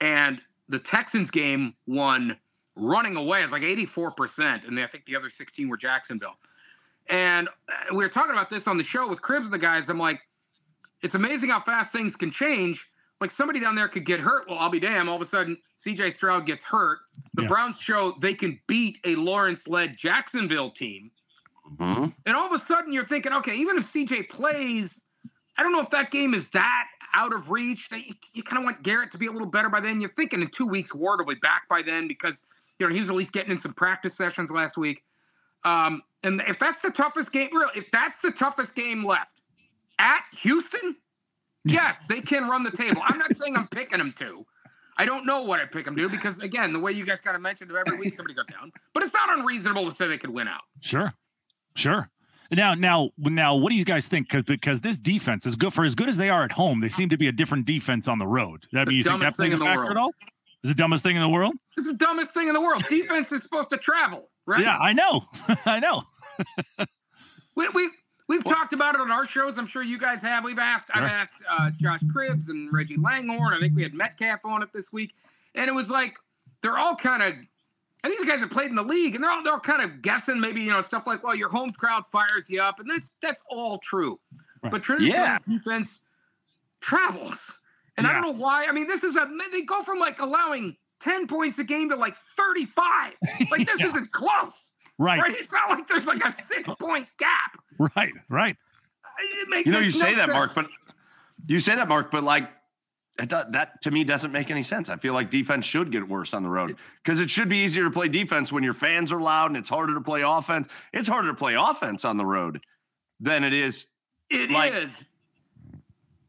and 0.00 0.40
the 0.68 0.78
Texans 0.78 1.30
game 1.30 1.74
won 1.86 2.36
running 2.76 3.16
away. 3.16 3.42
It's 3.42 3.52
like 3.52 3.62
84%, 3.62 4.66
and 4.66 4.78
I 4.78 4.86
think 4.86 5.04
the 5.06 5.16
other 5.16 5.30
16 5.30 5.68
were 5.68 5.76
Jacksonville. 5.76 6.36
And 7.08 7.48
uh, 7.48 7.72
we 7.94 7.98
were 7.98 8.08
talking 8.08 8.32
about 8.32 8.50
this 8.50 8.66
on 8.66 8.78
the 8.78 8.84
show 8.84 9.08
with 9.08 9.20
Cribbs 9.20 9.44
and 9.44 9.52
the 9.52 9.58
guys. 9.58 9.88
I'm 9.88 9.98
like, 9.98 10.20
it's 11.02 11.14
amazing 11.14 11.50
how 11.50 11.60
fast 11.60 11.92
things 11.92 12.14
can 12.14 12.30
change. 12.30 12.88
Like 13.20 13.30
somebody 13.30 13.60
down 13.60 13.74
there 13.74 13.88
could 13.88 14.06
get 14.06 14.20
hurt. 14.20 14.48
Well, 14.48 14.58
I'll 14.58 14.70
be 14.70 14.80
damned. 14.80 15.08
All 15.08 15.16
of 15.16 15.22
a 15.22 15.26
sudden, 15.26 15.58
CJ 15.84 16.14
Stroud 16.14 16.46
gets 16.46 16.64
hurt. 16.64 17.00
The 17.34 17.42
Yeah. 17.42 17.48
Browns 17.48 17.78
show 17.78 18.12
they 18.20 18.34
can 18.34 18.58
beat 18.66 18.98
a 19.04 19.14
Lawrence 19.16 19.68
led 19.68 19.96
Jacksonville 19.96 20.70
team. 20.70 21.10
Mhm. 21.76 22.14
And 22.26 22.36
all 22.36 22.46
of 22.46 22.52
a 22.60 22.64
sudden, 22.64 22.92
you're 22.92 23.04
thinking, 23.06 23.32
okay, 23.32 23.54
even 23.56 23.76
if 23.76 23.84
CJ 23.92 24.22
plays, 24.22 25.04
I 25.56 25.62
don't 25.62 25.72
know 25.72 25.80
if 25.80 25.90
that 25.90 26.10
game 26.10 26.32
is 26.34 26.48
that 26.50 26.86
out 27.12 27.32
of 27.34 27.50
reach. 27.50 27.88
That 27.90 28.06
you, 28.06 28.14
you 28.32 28.42
kind 28.42 28.58
of 28.58 28.64
want 28.64 28.82
Garrett 28.82 29.12
to 29.12 29.18
be 29.18 29.26
a 29.26 29.32
little 29.32 29.46
better 29.48 29.68
by 29.68 29.80
then. 29.80 30.00
You're 30.00 30.10
thinking 30.10 30.40
in 30.40 30.48
two 30.48 30.66
weeks, 30.66 30.94
Ward 30.94 31.20
will 31.20 31.26
be 31.34 31.38
back 31.40 31.68
by 31.68 31.82
then 31.82 32.08
because 32.08 32.42
you 32.78 32.88
know 32.88 32.94
he 32.94 33.00
was 33.00 33.10
at 33.10 33.16
least 33.16 33.32
getting 33.32 33.52
in 33.52 33.58
some 33.58 33.74
practice 33.74 34.16
sessions 34.16 34.50
last 34.50 34.76
week. 34.78 35.04
Um, 35.64 36.02
and 36.22 36.42
if 36.48 36.58
that's 36.58 36.80
the 36.80 36.90
toughest 36.90 37.30
game, 37.32 37.50
really, 37.52 37.72
if 37.76 37.90
that's 37.92 38.18
the 38.20 38.30
toughest 38.32 38.74
game 38.74 39.04
left 39.04 39.40
at 39.98 40.22
Houston, 40.38 40.96
yes, 41.64 41.96
they 42.08 42.20
can 42.20 42.48
run 42.48 42.62
the 42.64 42.70
table. 42.70 43.02
I'm 43.04 43.18
not 43.18 43.36
saying 43.36 43.56
I'm 43.56 43.68
picking 43.68 43.98
them 43.98 44.14
to. 44.18 44.44
I 44.96 45.04
don't 45.06 45.24
know 45.24 45.42
what 45.42 45.60
I'd 45.60 45.70
pick 45.72 45.86
them 45.86 45.96
to 45.96 46.08
because 46.08 46.38
again, 46.38 46.72
the 46.72 46.78
way 46.80 46.92
you 46.92 47.06
guys 47.06 47.20
kind 47.20 47.34
of 47.34 47.40
mentioned 47.42 47.70
every 47.72 47.98
week 47.98 48.14
somebody 48.16 48.34
goes 48.34 48.46
down, 48.46 48.70
but 48.92 49.02
it's 49.02 49.14
not 49.14 49.38
unreasonable 49.38 49.90
to 49.90 49.96
say 49.96 50.08
they 50.08 50.18
could 50.18 50.30
win 50.30 50.46
out. 50.48 50.60
Sure, 50.80 51.14
sure. 51.74 52.10
Now, 52.52 52.74
now, 52.74 53.10
now, 53.16 53.54
what 53.54 53.70
do 53.70 53.76
you 53.76 53.84
guys 53.84 54.08
think? 54.08 54.28
Because 54.28 54.42
because 54.42 54.80
this 54.80 54.98
defense 54.98 55.46
is 55.46 55.54
good 55.56 55.72
for 55.72 55.84
as 55.84 55.94
good 55.94 56.08
as 56.08 56.16
they 56.16 56.28
are 56.30 56.42
at 56.44 56.52
home, 56.52 56.80
they 56.80 56.88
seem 56.88 57.08
to 57.10 57.16
be 57.16 57.28
a 57.28 57.32
different 57.32 57.64
defense 57.64 58.08
on 58.08 58.18
the 58.18 58.26
road. 58.26 58.66
I 58.74 58.78
mean, 58.78 58.86
The 58.86 58.94
you 58.94 59.02
think 59.04 59.20
that 59.20 59.36
dumbest 59.36 59.36
plays 59.38 59.52
a 59.54 59.56
thing 59.56 59.58
in 59.58 59.58
the 59.60 59.64
factor 59.66 59.80
world. 59.82 59.90
at 59.92 59.96
all? 59.96 60.10
Is 60.64 60.70
the 60.70 60.74
dumbest 60.74 61.02
thing 61.04 61.16
in 61.16 61.22
the 61.22 61.28
world? 61.28 61.54
It's 61.78 61.86
the 61.86 61.94
dumbest 61.94 62.32
thing 62.34 62.48
in 62.48 62.54
the 62.54 62.60
world. 62.60 62.82
Defense 62.88 63.30
is 63.32 63.42
supposed 63.42 63.70
to 63.70 63.78
travel, 63.78 64.28
right? 64.46 64.60
Yeah, 64.60 64.76
I 64.76 64.92
know, 64.92 65.22
I 65.64 65.80
know. 65.80 66.02
We, 67.56 67.68
we 67.68 67.90
we've 68.30 68.44
talked 68.44 68.72
about 68.72 68.94
it 68.94 69.00
on 69.00 69.10
our 69.10 69.26
shows. 69.26 69.58
I'm 69.58 69.66
sure 69.66 69.82
you 69.82 69.98
guys 69.98 70.20
have. 70.20 70.44
We've 70.44 70.58
asked. 70.58 70.88
I've 70.94 71.02
asked 71.02 71.44
uh, 71.50 71.70
Josh 71.78 72.00
Cribbs 72.14 72.48
and 72.48 72.72
Reggie 72.72 72.96
Langhorne. 72.96 73.52
I 73.52 73.58
think 73.60 73.74
we 73.74 73.82
had 73.82 73.92
Metcalf 73.92 74.40
on 74.44 74.62
it 74.62 74.70
this 74.72 74.92
week, 74.92 75.12
and 75.54 75.68
it 75.68 75.72
was 75.74 75.90
like 75.90 76.14
they're 76.62 76.78
all 76.78 76.94
kind 76.96 77.22
of. 77.22 77.34
I 78.02 78.08
think 78.08 78.20
these 78.20 78.30
guys 78.30 78.40
have 78.40 78.50
played 78.50 78.70
in 78.70 78.76
the 78.76 78.82
league, 78.82 79.14
and 79.14 79.22
they're 79.22 79.30
all 79.30 79.42
they're 79.42 79.52
all 79.52 79.60
kind 79.60 79.82
of 79.82 80.00
guessing 80.00 80.40
maybe 80.40 80.62
you 80.62 80.70
know 80.70 80.80
stuff 80.82 81.06
like, 81.06 81.22
well, 81.24 81.34
your 81.34 81.50
home 81.50 81.70
crowd 81.70 82.04
fires 82.12 82.46
you 82.48 82.62
up, 82.62 82.78
and 82.80 82.88
that's 82.88 83.10
that's 83.20 83.40
all 83.50 83.78
true. 83.78 84.18
Right. 84.62 84.70
But 84.72 84.82
Trinity 84.82 85.08
Yeah. 85.08 85.38
defense 85.46 86.04
travels, 86.80 87.38
and 87.98 88.06
I 88.06 88.12
don't 88.12 88.22
know 88.22 88.32
why. 88.42 88.66
I 88.66 88.72
mean, 88.72 88.86
this 88.86 89.02
is 89.04 89.16
a 89.16 89.28
they 89.52 89.62
go 89.62 89.82
from 89.82 89.98
like 89.98 90.20
allowing 90.20 90.76
ten 91.02 91.26
points 91.26 91.58
a 91.58 91.64
game 91.64 91.88
to 91.90 91.96
like 91.96 92.14
thirty 92.36 92.64
five. 92.66 93.14
Like 93.50 93.66
this 93.66 93.80
Yeah. 93.80 93.86
isn't 93.86 94.12
close, 94.12 94.52
Right, 94.98 95.20
right? 95.20 95.34
It's 95.36 95.52
not 95.52 95.70
like 95.70 95.88
there's 95.88 96.06
like 96.06 96.24
a 96.24 96.34
six 96.48 96.68
point 96.78 97.06
gap. 97.18 97.58
Right, 97.96 98.12
right. 98.28 98.56
You 99.64 99.72
know, 99.72 99.78
you 99.78 99.90
say 99.90 100.14
that. 100.14 100.28
Mark, 100.28 100.54
but 100.54 100.66
you 101.46 101.60
say 101.60 101.74
that, 101.74 101.88
Mark, 101.88 102.10
but 102.10 102.24
like 102.24 102.48
do, 103.18 103.40
that 103.50 103.82
to 103.82 103.90
me 103.90 104.04
doesn't 104.04 104.32
make 104.32 104.50
any 104.50 104.62
sense. 104.62 104.88
I 104.88 104.96
feel 104.96 105.14
like 105.14 105.30
defense 105.30 105.66
should 105.66 105.90
get 105.90 106.08
worse 106.08 106.32
on 106.34 106.42
the 106.42 106.48
road 106.48 106.76
because 107.02 107.20
it 107.20 107.30
should 107.30 107.48
be 107.48 107.58
easier 107.58 107.84
to 107.84 107.90
play 107.90 108.08
defense 108.08 108.52
when 108.52 108.62
your 108.62 108.74
fans 108.74 109.12
are 109.12 109.20
loud 109.20 109.50
and 109.50 109.56
it's 109.56 109.68
harder 109.68 109.94
to 109.94 110.00
play 110.00 110.22
offense. 110.24 110.68
It's 110.92 111.08
harder 111.08 111.28
to 111.28 111.34
play 111.34 111.54
offense 111.54 112.04
on 112.04 112.16
the 112.16 112.24
road 112.24 112.60
than 113.18 113.44
it 113.44 113.52
is. 113.52 113.86
It 114.30 114.50
is, 114.50 114.50
like- 114.50 114.72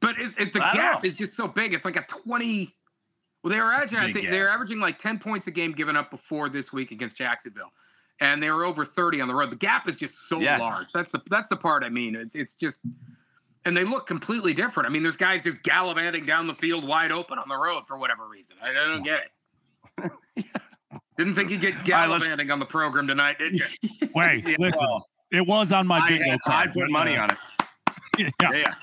but 0.02 0.16
it's, 0.18 0.36
it, 0.38 0.52
the 0.52 0.60
gap 0.60 1.04
know. 1.04 1.08
is 1.08 1.16
just 1.16 1.36
so 1.36 1.47
big. 1.47 1.74
It's 1.74 1.86
like 1.86 1.95
a 1.95 2.02
twenty. 2.08 2.76
Well, 3.43 3.54
they 3.54 3.60
were 3.60 3.72
averaging. 3.72 3.99
I 3.99 4.12
think 4.12 4.26
gap. 4.26 4.32
they 4.32 4.41
were 4.41 4.49
averaging 4.49 4.80
like 4.80 4.97
ten 4.97 5.20
points 5.20 5.45
a 5.47 5.52
game 5.52 5.72
given 5.72 5.95
up 5.95 6.10
before 6.10 6.49
this 6.49 6.74
week 6.74 6.91
against 6.91 7.16
Jacksonville, 7.16 7.72
and 8.22 8.41
they 8.41 8.49
were 8.49 8.63
over 8.63 8.86
thirty 8.86 9.19
on 9.19 9.28
the 9.28 9.36
road. 9.36 9.49
The 9.51 9.55
gap 9.57 9.89
is 9.89 9.97
just 9.97 10.13
so 10.30 10.39
Yeah. 10.39 10.57
large. 10.57 10.91
That's 10.93 11.11
the 11.11 11.22
that's 11.30 11.49
the 11.49 11.57
part 11.57 11.84
I 11.84 11.89
mean. 11.89 12.15
It, 12.15 12.30
it's 12.34 12.53
just, 12.53 12.80
and 13.65 13.76
they 13.76 13.84
look 13.84 14.07
completely 14.07 14.53
different. 14.53 14.88
I 14.88 14.91
mean, 14.91 15.03
there's 15.03 15.17
guys 15.17 15.41
just 15.43 15.61
gallivanting 15.63 16.26
down 16.26 16.47
the 16.47 16.55
field 16.55 16.88
wide 16.88 17.11
open 17.11 17.38
on 17.38 17.49
the 17.49 17.57
road 17.57 17.84
for 17.88 17.97
whatever 17.97 18.28
reason. 18.28 18.55
I, 18.63 18.69
I 18.69 18.74
don't 18.74 19.03
get 19.03 19.22
it. 20.05 20.45
Didn't 21.17 21.36
think 21.36 21.49
you'd 21.51 21.61
get 21.61 21.74
All 21.76 21.82
right, 21.91 22.09
let's- 22.09 22.49
on 22.51 22.59
the 22.59 22.65
program 22.65 23.07
tonight, 23.07 23.38
did 23.39 23.53
you? 23.59 23.65
Wait, 24.15 24.47
Yeah, 24.47 24.55
listen, 24.59 24.80
well, 24.82 25.07
it 25.32 25.45
was 25.45 25.72
on 25.72 25.86
my 25.88 25.99
I, 25.99 26.09
bingo 26.09 26.32
I 26.32 26.38
card. 26.38 26.74
put 26.74 26.89
money 26.89 27.17
uh, 27.17 27.24
on 27.24 27.30
it. 27.32 27.38
Yeah, 28.41 28.51
Yeah. 28.51 28.74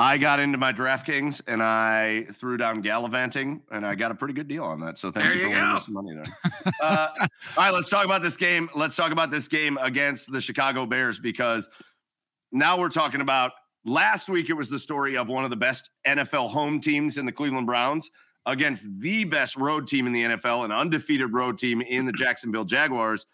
I 0.00 0.16
got 0.16 0.40
into 0.40 0.56
my 0.56 0.72
DraftKings 0.72 1.42
and 1.46 1.62
I 1.62 2.24
threw 2.32 2.56
down 2.56 2.80
gallivanting 2.80 3.60
and 3.70 3.84
I 3.84 3.94
got 3.94 4.10
a 4.10 4.14
pretty 4.14 4.32
good 4.32 4.48
deal 4.48 4.64
on 4.64 4.80
that. 4.80 4.96
So 4.96 5.10
thank 5.10 5.24
There 5.26 5.34
you 5.34 5.44
for 5.48 5.50
go. 5.50 5.78
some 5.78 5.92
money 5.94 6.14
there. 6.14 6.72
uh, 6.82 7.08
all 7.18 7.26
right, 7.58 7.70
let's 7.74 7.90
talk 7.90 8.06
about 8.06 8.22
this 8.22 8.36
game. 8.38 8.70
Let's 8.74 8.96
talk 8.96 9.12
about 9.12 9.30
this 9.30 9.46
game 9.46 9.76
against 9.78 10.32
the 10.32 10.40
Chicago 10.40 10.86
Bears 10.86 11.18
because 11.18 11.68
now 12.50 12.78
we're 12.78 12.88
talking 12.88 13.20
about 13.20 13.52
last 13.84 14.30
week. 14.30 14.48
It 14.48 14.54
was 14.54 14.70
the 14.70 14.78
story 14.78 15.18
of 15.18 15.28
one 15.28 15.44
of 15.44 15.50
the 15.50 15.56
best 15.56 15.90
NFL 16.06 16.50
home 16.50 16.80
teams 16.80 17.18
in 17.18 17.26
the 17.26 17.32
Cleveland 17.32 17.66
Browns 17.66 18.10
against 18.46 18.88
the 19.00 19.24
best 19.24 19.54
road 19.56 19.86
team 19.86 20.06
in 20.06 20.14
the 20.14 20.22
NFL, 20.22 20.64
an 20.64 20.72
undefeated 20.72 21.34
road 21.34 21.58
team 21.58 21.82
in 21.82 22.06
the 22.06 22.12
Jacksonville 22.12 22.64
Jaguars. 22.64 23.26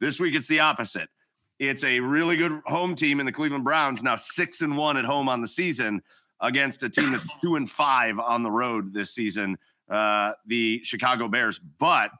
This 0.00 0.18
week 0.18 0.34
it's 0.34 0.46
the 0.48 0.60
opposite. 0.60 1.10
It's 1.58 1.84
a 1.84 2.00
really 2.00 2.36
good 2.36 2.60
home 2.66 2.94
team 2.94 3.20
in 3.20 3.26
the 3.26 3.32
Cleveland 3.32 3.64
Browns, 3.64 4.02
now 4.02 4.16
six 4.16 4.60
and 4.60 4.76
one 4.76 4.96
at 4.96 5.04
home 5.04 5.28
on 5.28 5.40
the 5.40 5.48
season 5.48 6.02
against 6.40 6.82
a 6.82 6.90
team 6.90 7.12
that's 7.12 7.24
two 7.42 7.56
and 7.56 7.70
five 7.70 8.18
on 8.18 8.42
the 8.42 8.50
road 8.50 8.92
this 8.92 9.14
season, 9.14 9.56
uh, 9.88 10.32
the 10.46 10.80
Chicago 10.84 11.28
Bears. 11.28 11.60
But 11.78 12.10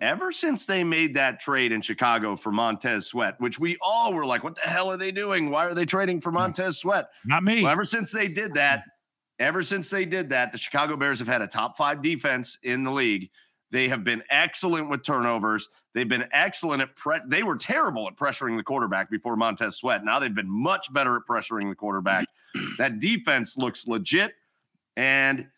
ever 0.00 0.30
since 0.32 0.66
they 0.66 0.84
made 0.84 1.14
that 1.14 1.40
trade 1.40 1.72
in 1.72 1.80
Chicago 1.82 2.36
for 2.36 2.52
Montez 2.52 3.06
Sweat, 3.06 3.34
which 3.38 3.58
we 3.58 3.76
all 3.80 4.12
were 4.12 4.26
like, 4.26 4.44
what 4.44 4.54
the 4.54 4.68
hell 4.68 4.90
are 4.90 4.96
they 4.96 5.10
doing? 5.10 5.50
Why 5.50 5.66
are 5.66 5.74
they 5.74 5.86
trading 5.86 6.20
for 6.20 6.30
Montez 6.30 6.78
Sweat? 6.78 7.08
not 7.24 7.42
me. 7.42 7.62
Well, 7.62 7.72
ever 7.72 7.84
since 7.84 8.12
they 8.12 8.28
did 8.28 8.54
that, 8.54 8.84
ever 9.38 9.62
since 9.62 9.88
they 9.88 10.04
did 10.04 10.28
that, 10.30 10.52
the 10.52 10.58
Chicago 10.58 10.96
Bears 10.96 11.18
have 11.18 11.28
had 11.28 11.42
a 11.42 11.46
top 11.46 11.76
five 11.76 12.02
defense 12.02 12.58
in 12.62 12.84
the 12.84 12.90
league. 12.92 13.30
They 13.70 13.88
have 13.88 14.02
been 14.02 14.22
excellent 14.30 14.88
with 14.88 15.02
turnovers. 15.02 15.68
They've 15.94 16.08
been 16.08 16.24
excellent 16.32 16.82
at 16.82 16.96
pre- 16.96 17.20
they 17.26 17.42
were 17.42 17.56
terrible 17.56 18.06
at 18.06 18.16
pressuring 18.16 18.56
the 18.56 18.62
quarterback 18.62 19.10
before 19.10 19.36
Montez 19.36 19.76
Sweat. 19.76 20.04
Now 20.04 20.18
they've 20.18 20.34
been 20.34 20.50
much 20.50 20.92
better 20.92 21.16
at 21.16 21.22
pressuring 21.28 21.68
the 21.68 21.74
quarterback. 21.74 22.26
that 22.78 22.98
defense 22.98 23.56
looks 23.56 23.86
legit. 23.86 24.32
And 24.96 25.48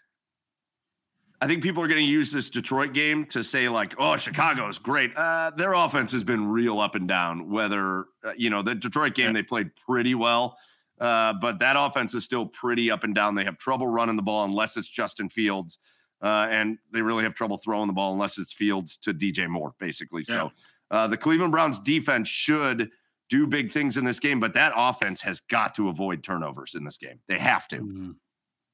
I 1.41 1.47
think 1.47 1.63
people 1.63 1.83
are 1.83 1.89
going 1.89 2.01
to 2.01 2.05
use 2.05 2.31
this 2.31 2.51
Detroit 2.51 2.93
game 2.93 3.25
to 3.27 3.43
say 3.43 3.69
like, 3.69 3.95
"Oh, 3.99 4.17
Chicago's 4.17 4.79
great." 4.79 5.17
Uh, 5.17 5.51
their 5.57 5.73
offense 5.73 6.13
has 6.13 6.23
been 6.23 6.49
real 6.51 6.79
up 6.79 6.95
and 6.95 7.09
down. 7.09 7.49
Whether 7.49 8.07
uh, 8.23 8.33
you 8.37 8.51
know 8.51 8.61
the 8.61 8.75
Detroit 8.75 9.15
game, 9.15 9.33
they 9.33 9.43
played 9.43 9.71
pretty 9.77 10.15
well, 10.15 10.59
uh, 11.01 11.33
but 11.41 11.59
that 11.61 11.77
offense 11.79 12.13
is 12.13 12.25
still 12.25 12.45
pretty 12.45 12.91
up 12.91 13.05
and 13.05 13.15
down. 13.15 13.35
They 13.35 13.45
have 13.45 13.57
trouble 13.57 13.87
running 13.87 14.17
the 14.17 14.23
ball 14.23 14.45
unless 14.45 14.77
it's 14.77 14.89
Justin 14.89 15.31
Fields, 15.31 15.79
uh, 16.23 16.49
and 16.51 16.79
they 16.93 17.03
really 17.03 17.25
have 17.25 17.35
trouble 17.35 17.59
throwing 17.59 17.87
the 17.87 17.93
ball 17.93 18.13
unless 18.13 18.39
it's 18.39 18.53
Fields 18.53 18.97
to 18.99 19.15
DJ 19.15 19.49
Moore, 19.49 19.75
basically. 19.79 20.25
So 20.25 20.51
uh, 20.91 21.07
the 21.07 21.17
Cleveland 21.17 21.53
Browns 21.53 21.79
defense 21.81 22.29
should 22.29 22.91
do 23.29 23.47
big 23.47 23.73
things 23.73 23.97
in 23.97 24.05
this 24.05 24.19
game, 24.19 24.41
but 24.41 24.53
that 24.55 24.73
offense 24.77 25.21
has 25.23 25.41
got 25.41 25.75
to 25.77 25.89
avoid 25.89 26.23
turnovers 26.23 26.75
in 26.75 26.85
this 26.85 26.99
game. 26.99 27.21
They 27.29 27.39
have 27.39 27.69
to. 27.69 27.77
Mm-hmm. 27.79 28.11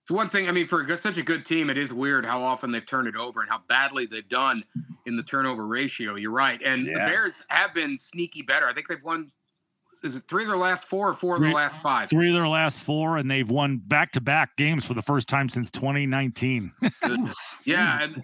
It's 0.06 0.10
one 0.12 0.30
thing. 0.30 0.48
I 0.48 0.52
mean, 0.52 0.68
for 0.68 0.86
such 0.96 1.18
a 1.18 1.22
good 1.22 1.44
team, 1.44 1.68
it 1.68 1.76
is 1.76 1.92
weird 1.92 2.24
how 2.24 2.40
often 2.42 2.70
they've 2.70 2.86
turned 2.86 3.08
it 3.08 3.16
over 3.16 3.40
and 3.40 3.50
how 3.50 3.62
badly 3.68 4.06
they've 4.06 4.28
done 4.28 4.62
in 5.04 5.16
the 5.16 5.22
turnover 5.24 5.66
ratio. 5.66 6.14
You're 6.14 6.30
right, 6.30 6.60
and 6.64 6.86
the 6.86 6.94
Bears 6.94 7.32
have 7.48 7.74
been 7.74 7.98
sneaky 7.98 8.42
better. 8.42 8.68
I 8.68 8.72
think 8.72 8.88
they've 8.88 9.02
won. 9.02 9.32
Is 10.02 10.16
it 10.16 10.24
three 10.28 10.42
of 10.44 10.48
their 10.48 10.56
last 10.58 10.84
four 10.84 11.08
or 11.08 11.14
four 11.14 11.36
of 11.36 11.42
their 11.42 11.52
last 11.52 11.80
five? 11.82 12.08
Three 12.10 12.28
of 12.28 12.34
their 12.34 12.48
last 12.48 12.82
four, 12.82 13.16
and 13.16 13.30
they've 13.30 13.48
won 13.50 13.78
back-to-back 13.78 14.56
games 14.56 14.84
for 14.86 14.94
the 14.94 15.02
first 15.02 15.28
time 15.28 15.48
since 15.48 15.70
2019. 15.70 16.72
Yeah, 17.64 18.02
and 18.02 18.22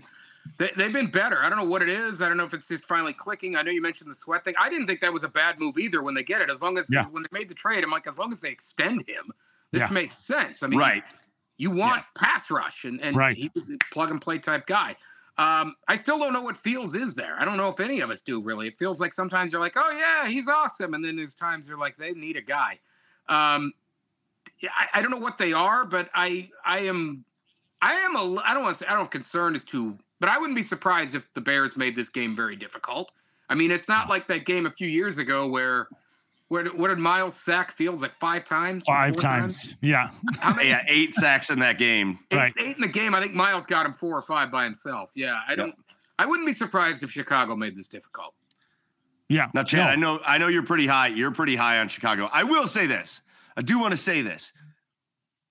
they, 0.59 0.71
they've 0.77 0.93
been 0.93 1.11
better. 1.11 1.43
I 1.43 1.49
don't 1.49 1.59
know 1.59 1.65
what 1.65 1.83
it 1.83 1.89
is. 1.89 2.23
I 2.23 2.29
don't 2.29 2.37
know 2.37 2.45
if 2.45 2.55
it's 2.55 2.69
just 2.69 2.85
finally 2.87 3.13
clicking. 3.13 3.57
I 3.57 3.63
know 3.63 3.71
you 3.71 3.83
mentioned 3.83 4.11
the 4.11 4.15
sweat 4.15 4.45
thing. 4.45 4.55
I 4.61 4.69
didn't 4.69 4.87
think 4.87 5.01
that 5.01 5.13
was 5.13 5.25
a 5.25 5.29
bad 5.29 5.59
move 5.59 5.79
either 5.79 6.03
when 6.03 6.15
they 6.15 6.23
get 6.23 6.41
it. 6.43 6.51
As 6.51 6.63
long 6.63 6.79
as 6.79 6.87
Yeah. 6.91 7.07
when 7.07 7.23
they 7.25 7.29
made 7.39 7.49
the 7.49 7.55
trade, 7.55 7.83
I'm 7.83 7.91
like, 7.91 8.07
as 8.07 8.19
long 8.19 8.33
as 8.33 8.41
they 8.41 8.51
extend 8.51 9.09
him, 9.09 9.33
this 9.73 9.81
Yeah. 9.81 9.89
makes 9.91 10.17
sense. 10.19 10.63
I 10.63 10.69
mean, 10.69 10.79
Right. 10.79 11.03
You 11.59 11.71
want 11.71 12.05
pass 12.17 12.51
rush, 12.51 12.85
and, 12.85 13.01
and 13.01 13.17
Right. 13.17 13.37
he's 13.37 13.51
a 13.57 13.77
plug 13.93 14.11
and 14.11 14.21
play 14.21 14.39
type 14.39 14.67
guy. 14.67 14.97
Um, 15.39 15.77
I 15.89 15.97
still 15.97 16.19
don't 16.19 16.33
know 16.35 16.43
what 16.43 16.59
Fields 16.59 16.95
is 16.95 17.15
there. 17.15 17.37
I 17.39 17.45
don't 17.45 17.57
know 17.57 17.69
if 17.69 17.81
any 17.81 18.01
of 18.01 18.11
us 18.11 18.21
do 18.21 18.43
really. 18.43 18.69
It 18.69 18.79
feels 18.79 19.01
like 19.01 19.15
sometimes 19.15 19.51
you're 19.51 19.61
like, 19.63 19.77
oh 19.77 19.91
yeah, 19.91 20.29
he's 20.29 20.47
awesome, 20.47 20.95
and 20.95 21.05
then 21.05 21.17
there's 21.17 21.35
times 21.35 21.67
you're 21.67 21.79
like, 21.79 21.97
they 21.97 22.13
need 22.13 22.37
a 22.37 22.43
guy. 22.43 22.79
Um, 23.29 23.73
I, 24.65 24.99
I 24.99 25.03
don't 25.03 25.11
know 25.11 25.19
what 25.19 25.39
they 25.39 25.53
are, 25.53 25.85
but 25.85 26.11
I 26.15 26.51
I 26.65 26.81
am 26.81 27.25
I 27.81 27.95
am 27.95 28.17
a 28.17 28.41
I 28.43 28.55
don't 28.55 28.63
want 28.63 28.79
to 28.79 28.85
say 28.85 28.89
I 28.89 28.93
don't 28.93 29.05
know 29.05 29.09
concern 29.09 29.57
is 29.57 29.65
too, 29.65 29.97
but 30.21 30.29
I 30.29 30.39
wouldn't 30.39 30.57
be 30.57 30.63
surprised 30.63 31.15
if 31.15 31.25
the 31.35 31.41
Bears 31.41 31.77
made 31.77 31.97
this 31.97 32.09
game 32.09 32.37
very 32.37 32.57
difficult. 32.57 33.11
I 33.49 33.55
mean, 33.55 33.71
it's 33.71 33.89
not 33.89 34.09
like 34.09 34.29
that 34.29 34.47
game 34.47 34.67
a 34.67 34.71
few 34.71 34.89
years 34.89 35.19
ago 35.19 35.49
where 35.49 35.89
where 36.53 36.67
what 36.67 36.89
did 36.89 36.99
Myles 36.99 37.35
sack 37.45 37.73
Fields 37.77 38.03
like 38.03 38.15
five 38.21 38.45
times? 38.45 38.85
Five 38.87 39.15
four 39.15 39.23
times. 39.23 39.75
Yeah. 39.81 40.11
How 40.41 40.55
many? 40.55 40.69
Yeah, 40.69 40.85
eight 40.87 41.15
sacks 41.15 41.49
in 41.49 41.59
that 41.61 41.79
game. 41.79 42.19
Eight, 42.31 42.37
Right. 42.37 42.53
eight 42.61 42.77
in 42.77 42.83
the 42.83 42.89
game. 42.89 43.15
I 43.15 43.21
think 43.23 43.33
Myles 43.33 43.65
got 43.65 43.87
him 43.87 43.95
four 43.95 44.17
or 44.19 44.23
five 44.23 44.51
by 44.51 44.65
himself. 44.65 45.11
Yeah, 45.15 45.41
I 45.49 45.55
don't. 45.55 45.75
I 46.19 46.27
wouldn't 46.27 46.47
be 46.47 46.53
surprised 46.53 47.03
if 47.03 47.11
Chicago 47.11 47.57
made 47.57 47.75
this 47.77 47.89
difficult. 47.89 48.35
Yeah. 49.29 49.49
Now, 49.55 49.63
Chad, 49.65 49.99
No. 49.99 50.13
I 50.13 50.17
know 50.17 50.23
I 50.27 50.39
know 50.39 50.49
you're 50.49 50.63
pretty 50.63 50.87
high. 50.87 51.09
You're 51.09 51.31
pretty 51.31 51.57
high 51.57 51.79
on 51.79 51.89
Chicago. 51.89 52.29
I 52.31 52.45
will 52.45 52.67
say 52.67 52.87
this. 52.87 53.23
I 53.57 53.63
do 53.63 53.79
want 53.79 53.93
to 53.93 53.97
say 53.97 54.21
this. 54.21 54.53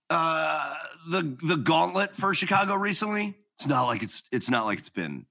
Uh, 0.09 0.75
the 1.09 1.37
the 1.43 1.55
gauntlet 1.57 2.15
for 2.15 2.33
Chicago 2.33 2.75
recently. 2.75 3.35
It's 3.57 3.65
not 3.67 3.83
like 3.87 4.03
it's 4.03 4.23
it's 4.31 4.49
not 4.49 4.65
like 4.65 4.77
it's 4.79 4.89
been. 4.89 5.25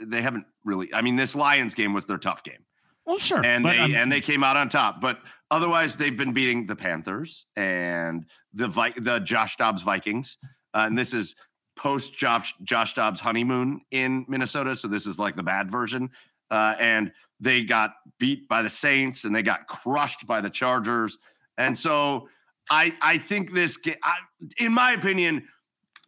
They 0.00 0.22
haven't 0.22 0.46
really. 0.64 0.92
I 0.94 1.02
mean, 1.02 1.16
this 1.16 1.34
Lions 1.34 1.74
game 1.74 1.92
was 1.92 2.06
their 2.06 2.18
tough 2.18 2.44
game, 2.44 2.64
Well, 3.06 3.18
sure. 3.18 3.44
and 3.44 3.64
they 3.64 3.78
um, 3.78 3.94
and 3.94 4.10
they 4.10 4.20
came 4.20 4.44
out 4.44 4.56
on 4.56 4.68
top. 4.68 5.00
But 5.00 5.20
otherwise, 5.50 5.96
they've 5.96 6.16
been 6.16 6.32
beating 6.32 6.66
the 6.66 6.76
Panthers 6.76 7.46
and 7.56 8.26
the 8.52 8.68
Vi- 8.68 8.94
the 8.96 9.18
Josh 9.20 9.56
Dobbs 9.56 9.82
Vikings. 9.82 10.38
Uh, 10.74 10.84
and 10.86 10.96
this 10.98 11.12
is 11.12 11.34
post 11.76 12.16
Josh 12.16 12.54
Josh 12.62 12.94
Dobbs 12.94 13.20
honeymoon 13.20 13.80
in 13.90 14.24
Minnesota. 14.28 14.76
So 14.76 14.88
this 14.88 15.06
is 15.06 15.18
like 15.18 15.36
the 15.36 15.42
bad 15.42 15.70
version. 15.70 16.10
Uh, 16.50 16.74
and 16.78 17.12
they 17.40 17.64
got 17.64 17.94
beat 18.18 18.48
by 18.48 18.62
the 18.62 18.70
Saints 18.70 19.24
and 19.24 19.34
they 19.34 19.42
got 19.42 19.66
crushed 19.66 20.26
by 20.26 20.40
the 20.40 20.50
Chargers. 20.50 21.18
And 21.58 21.76
so 21.76 22.28
I 22.70 22.94
I 23.00 23.18
think 23.18 23.52
this 23.52 23.78
I, 24.02 24.18
in 24.58 24.72
my 24.72 24.92
opinion, 24.92 25.48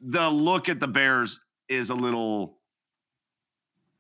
the 0.01 0.31
look 0.31 0.69
at 0.69 0.81
the 0.81 0.89
Bears 0.89 1.41
is 1.69 1.91
a 1.91 1.95
little 1.95 2.59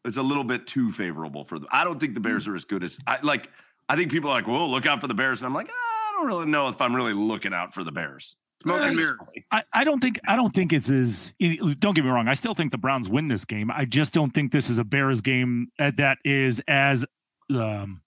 it's 0.04 0.16
a 0.16 0.22
little 0.22 0.44
bit 0.44 0.66
too 0.66 0.92
favorable 0.92 1.44
for 1.44 1.58
them. 1.58 1.68
I 1.72 1.84
don't 1.84 1.98
think 1.98 2.14
the 2.14 2.20
Bears 2.20 2.46
are 2.46 2.54
as 2.54 2.64
good 2.64 2.84
as 2.84 2.98
I 3.06 3.18
like. 3.22 3.50
I 3.88 3.96
think 3.96 4.10
people 4.10 4.30
are 4.30 4.34
like, 4.34 4.46
"Whoa, 4.46 4.68
look 4.68 4.86
out 4.86 5.00
for 5.00 5.06
the 5.06 5.14
Bears," 5.14 5.40
and 5.40 5.46
I'm 5.46 5.54
like, 5.54 5.68
I 5.68 6.12
don't 6.16 6.26
really 6.26 6.46
know 6.46 6.68
if 6.68 6.80
I'm 6.80 6.94
really 6.94 7.12
looking 7.12 7.52
out 7.52 7.74
for 7.74 7.84
the 7.84 7.92
Bears. 7.92 8.36
Smoke 8.62 8.76
and 8.76 8.84
At 8.84 8.88
this 8.90 8.96
mirrors. 8.96 9.30
I, 9.50 9.62
I 9.72 9.84
don't 9.84 10.00
think 10.00 10.20
I 10.26 10.36
don't 10.36 10.54
think 10.54 10.72
it's 10.72 10.90
as 10.90 11.34
don't 11.38 11.94
get 11.94 12.04
me 12.04 12.10
wrong. 12.10 12.28
I 12.28 12.34
still 12.34 12.54
think 12.54 12.72
the 12.72 12.78
Browns 12.78 13.08
win 13.08 13.28
this 13.28 13.44
game. 13.44 13.70
I 13.70 13.84
just 13.84 14.14
don't 14.14 14.30
think 14.30 14.52
this 14.52 14.70
is 14.70 14.78
a 14.78 14.84
Bears 14.84 15.20
game 15.20 15.68
uh, 15.78 15.92
that 15.96 16.18
is 16.24 16.62
as 16.68 17.04
um, 17.54 18.02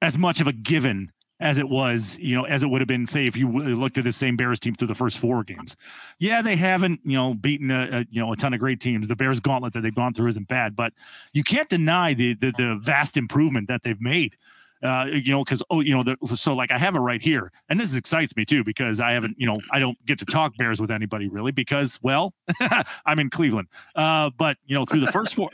as 0.00 0.16
much 0.16 0.40
of 0.40 0.46
a 0.46 0.52
given 0.52 1.10
as 1.38 1.58
it 1.58 1.68
was, 1.68 2.18
you 2.18 2.34
know, 2.34 2.44
as 2.44 2.62
it 2.62 2.68
would 2.68 2.80
have 2.80 2.88
been, 2.88 3.06
say, 3.06 3.26
if 3.26 3.36
you 3.36 3.50
looked 3.50 3.98
at 3.98 4.04
the 4.04 4.12
same 4.12 4.36
Bears 4.36 4.58
team 4.58 4.74
through 4.74 4.88
the 4.88 4.94
first 4.94 5.18
four 5.18 5.44
games. 5.44 5.76
Yeah, 6.18 6.40
they 6.40 6.56
haven't, 6.56 7.00
you 7.04 7.16
know, 7.16 7.34
beaten 7.34 7.70
a, 7.70 8.00
a 8.00 8.04
you 8.10 8.20
know 8.20 8.32
a 8.32 8.36
ton 8.36 8.54
of 8.54 8.60
great 8.60 8.80
teams. 8.80 9.08
The 9.08 9.16
Bears 9.16 9.40
gauntlet 9.40 9.74
that 9.74 9.82
they've 9.82 9.94
gone 9.94 10.14
through 10.14 10.28
isn't 10.28 10.48
bad, 10.48 10.74
but 10.74 10.92
you 11.32 11.42
can't 11.42 11.68
deny 11.68 12.14
the 12.14 12.34
the, 12.34 12.52
the 12.52 12.78
vast 12.80 13.16
improvement 13.16 13.68
that 13.68 13.82
they've 13.82 14.00
made. 14.00 14.36
Uh, 14.82 15.06
you 15.06 15.32
know, 15.32 15.42
because 15.42 15.62
oh, 15.70 15.80
you 15.80 15.94
know, 15.94 16.02
the, 16.02 16.36
so 16.36 16.54
like 16.54 16.70
I 16.70 16.78
have 16.78 16.96
it 16.96 17.00
right 17.00 17.22
here, 17.22 17.50
and 17.68 17.80
this 17.80 17.94
excites 17.94 18.36
me 18.36 18.44
too 18.44 18.62
because 18.62 19.00
I 19.00 19.12
haven't, 19.12 19.34
you 19.38 19.46
know, 19.46 19.56
I 19.72 19.78
don't 19.78 19.96
get 20.04 20.18
to 20.18 20.26
talk 20.26 20.56
Bears 20.58 20.80
with 20.80 20.90
anybody 20.90 21.28
really 21.28 21.50
because, 21.50 21.98
well, 22.02 22.34
I'm 23.06 23.18
in 23.18 23.30
Cleveland. 23.30 23.68
Uh, 23.94 24.30
but 24.36 24.58
you 24.66 24.74
know, 24.74 24.84
through 24.84 25.00
the 25.00 25.12
first 25.12 25.34
four, 25.34 25.48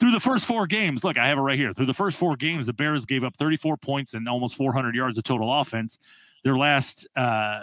through 0.00 0.10
the 0.10 0.20
first 0.20 0.46
four 0.46 0.66
games, 0.66 1.04
look, 1.04 1.18
I 1.18 1.28
have 1.28 1.38
it 1.38 1.42
right 1.42 1.58
here. 1.58 1.74
Through 1.74 1.86
the 1.86 1.94
first 1.94 2.16
four 2.16 2.34
games, 2.34 2.66
the 2.66 2.72
Bears 2.72 3.04
gave 3.04 3.22
up 3.22 3.36
34 3.36 3.76
points 3.76 4.14
and 4.14 4.26
almost 4.28 4.56
400 4.56 4.94
yards 4.94 5.18
of 5.18 5.24
total 5.24 5.52
offense. 5.52 5.98
Their 6.42 6.56
last, 6.56 7.06
uh, 7.16 7.60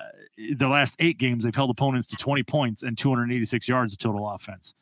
their 0.56 0.70
last 0.70 0.96
eight 1.00 1.18
games, 1.18 1.44
they've 1.44 1.56
held 1.56 1.72
opponents 1.72 2.06
to 2.08 2.16
20 2.16 2.44
points 2.44 2.84
and 2.84 2.96
286 2.96 3.68
yards 3.68 3.94
of 3.94 4.00
total 4.00 4.30
offense. 4.30 4.76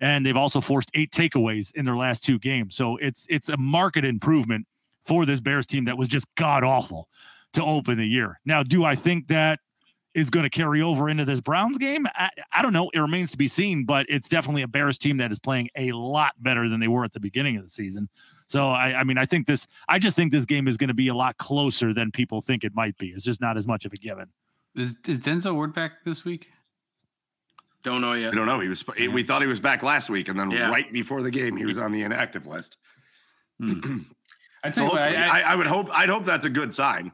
And 0.00 0.24
they've 0.24 0.36
also 0.36 0.60
forced 0.60 0.90
eight 0.94 1.10
takeaways 1.10 1.74
in 1.74 1.86
their 1.86 1.96
last 1.96 2.22
two 2.22 2.38
games. 2.38 2.76
So 2.76 2.98
it's 2.98 3.26
it's 3.28 3.48
a 3.48 3.56
market 3.56 4.04
improvement 4.04 4.66
for 5.02 5.24
this 5.26 5.40
Bears 5.40 5.66
team 5.66 5.86
that 5.86 5.98
was 5.98 6.08
just 6.08 6.26
god 6.36 6.62
awful 6.62 7.08
to 7.54 7.64
open 7.64 7.96
the 7.96 8.06
year. 8.06 8.38
Now, 8.44 8.62
do 8.62 8.84
I 8.84 8.94
think 8.94 9.28
that 9.28 9.58
is 10.18 10.30
going 10.30 10.44
to 10.44 10.50
carry 10.50 10.82
over 10.82 11.08
into 11.08 11.24
this 11.24 11.40
Browns 11.40 11.78
game? 11.78 12.06
I, 12.14 12.28
I 12.52 12.62
don't 12.62 12.72
know. 12.72 12.90
It 12.92 12.98
remains 12.98 13.30
to 13.32 13.38
be 13.38 13.48
seen, 13.48 13.84
but 13.84 14.06
it's 14.08 14.28
definitely 14.28 14.62
a 14.62 14.68
Bears 14.68 14.98
team 14.98 15.16
that 15.18 15.30
is 15.30 15.38
playing 15.38 15.68
a 15.76 15.92
lot 15.92 16.34
better 16.42 16.68
than 16.68 16.80
they 16.80 16.88
were 16.88 17.04
at 17.04 17.12
the 17.12 17.20
beginning 17.20 17.56
of 17.56 17.62
the 17.62 17.68
season. 17.68 18.08
So 18.46 18.68
I, 18.68 19.00
I 19.00 19.04
mean, 19.04 19.18
I 19.18 19.24
think 19.26 19.46
this. 19.46 19.66
I 19.88 19.98
just 19.98 20.16
think 20.16 20.32
this 20.32 20.44
game 20.46 20.66
is 20.68 20.76
going 20.76 20.88
to 20.88 20.94
be 20.94 21.08
a 21.08 21.14
lot 21.14 21.36
closer 21.36 21.92
than 21.92 22.10
people 22.10 22.40
think 22.40 22.64
it 22.64 22.74
might 22.74 22.96
be. 22.98 23.08
It's 23.08 23.24
just 23.24 23.40
not 23.40 23.56
as 23.56 23.66
much 23.66 23.84
of 23.84 23.92
a 23.92 23.96
given. 23.96 24.28
Is, 24.74 24.96
is 25.06 25.18
Denzel 25.20 25.54
Ward 25.54 25.74
back 25.74 26.04
this 26.04 26.24
week? 26.24 26.48
Don't 27.84 28.00
know 28.00 28.14
yet. 28.14 28.30
We 28.32 28.36
don't 28.36 28.46
know. 28.46 28.58
He 28.60 28.68
was. 28.68 28.84
We 28.96 29.22
thought 29.22 29.40
he 29.42 29.46
was 29.48 29.60
back 29.60 29.82
last 29.82 30.10
week, 30.10 30.28
and 30.28 30.38
then 30.38 30.50
Yeah. 30.50 30.70
right 30.70 30.90
before 30.92 31.22
the 31.22 31.30
game, 31.30 31.56
he 31.56 31.64
was 31.66 31.78
on 31.78 31.92
the 31.92 32.02
inactive 32.02 32.46
list. 32.46 32.76
Hmm. 33.60 33.98
I 34.64 34.70
So 34.70 34.80
tell 34.80 34.84
you 34.84 34.90
what, 34.90 35.00
I, 35.02 35.40
I, 35.40 35.52
I 35.52 35.54
would 35.54 35.66
hope. 35.66 35.88
I'd 35.92 36.08
hope 36.08 36.24
that's 36.26 36.44
a 36.44 36.50
good 36.50 36.74
sign. 36.74 37.12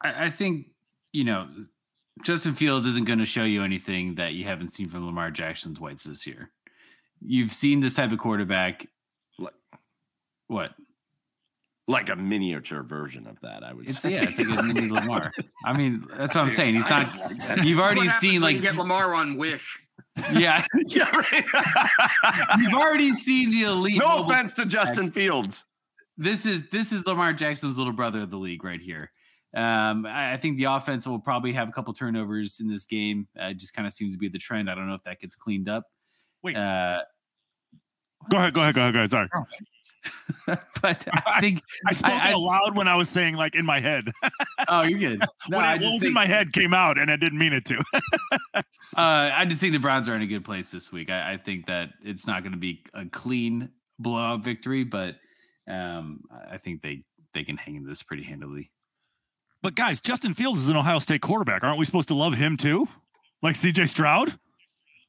I, 0.00 0.26
I 0.26 0.30
think 0.30 0.66
you 1.12 1.24
know 1.24 1.48
Justin 2.22 2.54
Fields 2.54 2.86
isn't 2.86 3.06
going 3.06 3.18
to 3.18 3.26
show 3.26 3.44
you 3.44 3.62
anything 3.62 4.14
that 4.16 4.32
you 4.32 4.44
haven't 4.44 4.72
seen 4.72 4.88
from 4.88 5.04
Lamar 5.06 5.30
Jackson's 5.30 5.78
Whites 5.80 6.04
this 6.04 6.26
year. 6.26 6.50
You've 7.20 7.52
seen 7.52 7.80
this 7.80 7.94
type 7.94 8.12
of 8.12 8.18
quarterback. 8.18 8.86
Like- 9.38 9.54
What? 10.48 10.72
Like 11.88 12.08
a 12.08 12.16
miniature 12.16 12.82
version 12.82 13.26
of 13.28 13.38
that, 13.42 13.62
I 13.62 13.72
would 13.72 13.88
It's 13.88 14.00
say. 14.00 14.12
yeah, 14.14 14.24
it's 14.24 14.38
like 14.40 14.58
a 14.58 14.62
mini 14.62 14.88
Lamar. 14.90 15.30
I 15.64 15.72
mean, 15.76 16.04
that's 16.16 16.34
what 16.34 16.42
I'm 16.42 16.50
saying. 16.50 16.74
He's 16.74 16.90
not. 16.90 17.08
You've 17.64 17.78
already 17.78 18.00
happens 18.00 18.14
seen 18.18 18.40
like 18.40 18.56
you 18.56 18.62
get 18.62 18.74
Lamar 18.76 19.14
on 19.14 19.36
Wish. 19.36 19.78
yeah, 20.32 20.64
yeah, 20.86 21.14
right. 21.16 21.44
you've 22.58 22.74
already 22.74 23.12
seen 23.12 23.50
the 23.52 23.62
elite. 23.64 23.98
no 23.98 24.24
offense 24.24 24.52
to 24.54 24.66
Justin 24.66 25.12
Fields. 25.12 25.64
this 26.16 26.44
is 26.44 26.68
this 26.70 26.90
is 26.92 27.06
Lamar 27.06 27.32
Jackson's 27.32 27.78
little 27.78 27.92
brother 27.92 28.20
of 28.22 28.30
the 28.30 28.38
league 28.38 28.64
right 28.64 28.80
here. 28.80 29.12
Um, 29.56 30.04
I, 30.06 30.34
I 30.34 30.36
think 30.36 30.58
the 30.58 30.64
offense 30.64 31.06
will 31.06 31.18
probably 31.18 31.52
have 31.54 31.68
a 31.68 31.72
couple 31.72 31.92
turnovers 31.94 32.60
in 32.60 32.68
this 32.68 32.84
game. 32.84 33.26
Uh, 33.40 33.46
it 33.46 33.56
just 33.56 33.74
kind 33.74 33.86
of 33.86 33.92
seems 33.92 34.12
to 34.12 34.18
be 34.18 34.28
the 34.28 34.38
trend. 34.38 34.70
I 34.70 34.74
don't 34.74 34.86
know 34.86 34.94
if 34.94 35.02
that 35.04 35.18
gets 35.18 35.34
cleaned 35.34 35.68
up. 35.68 35.84
Wait. 36.42 36.56
uh, 36.56 37.00
Go 38.30 38.36
ahead. 38.38 38.54
Go 38.54 38.60
ahead. 38.62 38.74
Go 38.74 38.80
ahead. 38.82 38.92
Go 38.94 38.98
ahead. 38.98 39.10
Sorry, 39.10 39.28
but 40.82 41.06
I 41.26 41.40
think 41.40 41.62
I 41.86 41.92
spoke 41.92 42.12
I- 42.12 42.32
out 42.32 42.40
loud 42.40 42.76
when 42.76 42.88
I 42.88 42.96
was 42.96 43.08
saying 43.08 43.36
like 43.36 43.54
in 43.54 43.64
my 43.64 43.78
head. 43.80 44.08
oh, 44.68 44.82
you're 44.82 44.98
good. 44.98 45.20
No, 45.48 45.56
what, 45.58 45.64
I 45.64 45.76
was 45.76 45.88
think, 46.00 46.04
in 46.04 46.12
my 46.12 46.26
head 46.26 46.52
came 46.52 46.74
out, 46.74 46.98
and 46.98 47.10
I 47.10 47.16
didn't 47.16 47.38
mean 47.38 47.52
it 47.52 47.64
to. 47.66 47.82
uh, 48.54 48.62
I 48.96 49.44
just 49.46 49.60
think 49.60 49.72
the 49.72 49.78
Browns 49.78 50.08
are 50.08 50.14
in 50.16 50.22
a 50.22 50.26
good 50.26 50.44
place 50.44 50.70
this 50.70 50.90
week. 50.90 51.08
I, 51.10 51.34
I 51.34 51.36
think 51.36 51.66
that 51.66 51.90
it's 52.02 52.26
not 52.26 52.42
going 52.42 52.52
to 52.52 52.58
be 52.58 52.82
a 52.94 53.04
clean 53.06 53.70
blowout 53.98 54.42
victory, 54.42 54.82
but 54.84 55.14
um, 55.68 56.20
I- 56.32 56.54
I 56.54 56.56
think 56.58 56.82
they 56.82 57.04
they 57.32 57.44
can 57.44 57.56
hang 57.56 57.76
in 57.76 57.86
this 57.86 58.02
pretty 58.02 58.22
handily. 58.24 58.70
But 59.62 59.74
guys, 59.74 60.00
Justin 60.00 60.34
Fields 60.34 60.58
is 60.60 60.68
an 60.68 60.76
Ohio 60.76 60.98
State 60.98 61.20
quarterback. 61.22 61.64
Aren't 61.64 61.78
we 61.78 61.84
supposed 61.84 62.08
to 62.08 62.14
love 62.14 62.34
him 62.34 62.56
too? 62.56 62.88
Like 63.42 63.54
CJ 63.54 63.88
Stroud? 63.88 64.38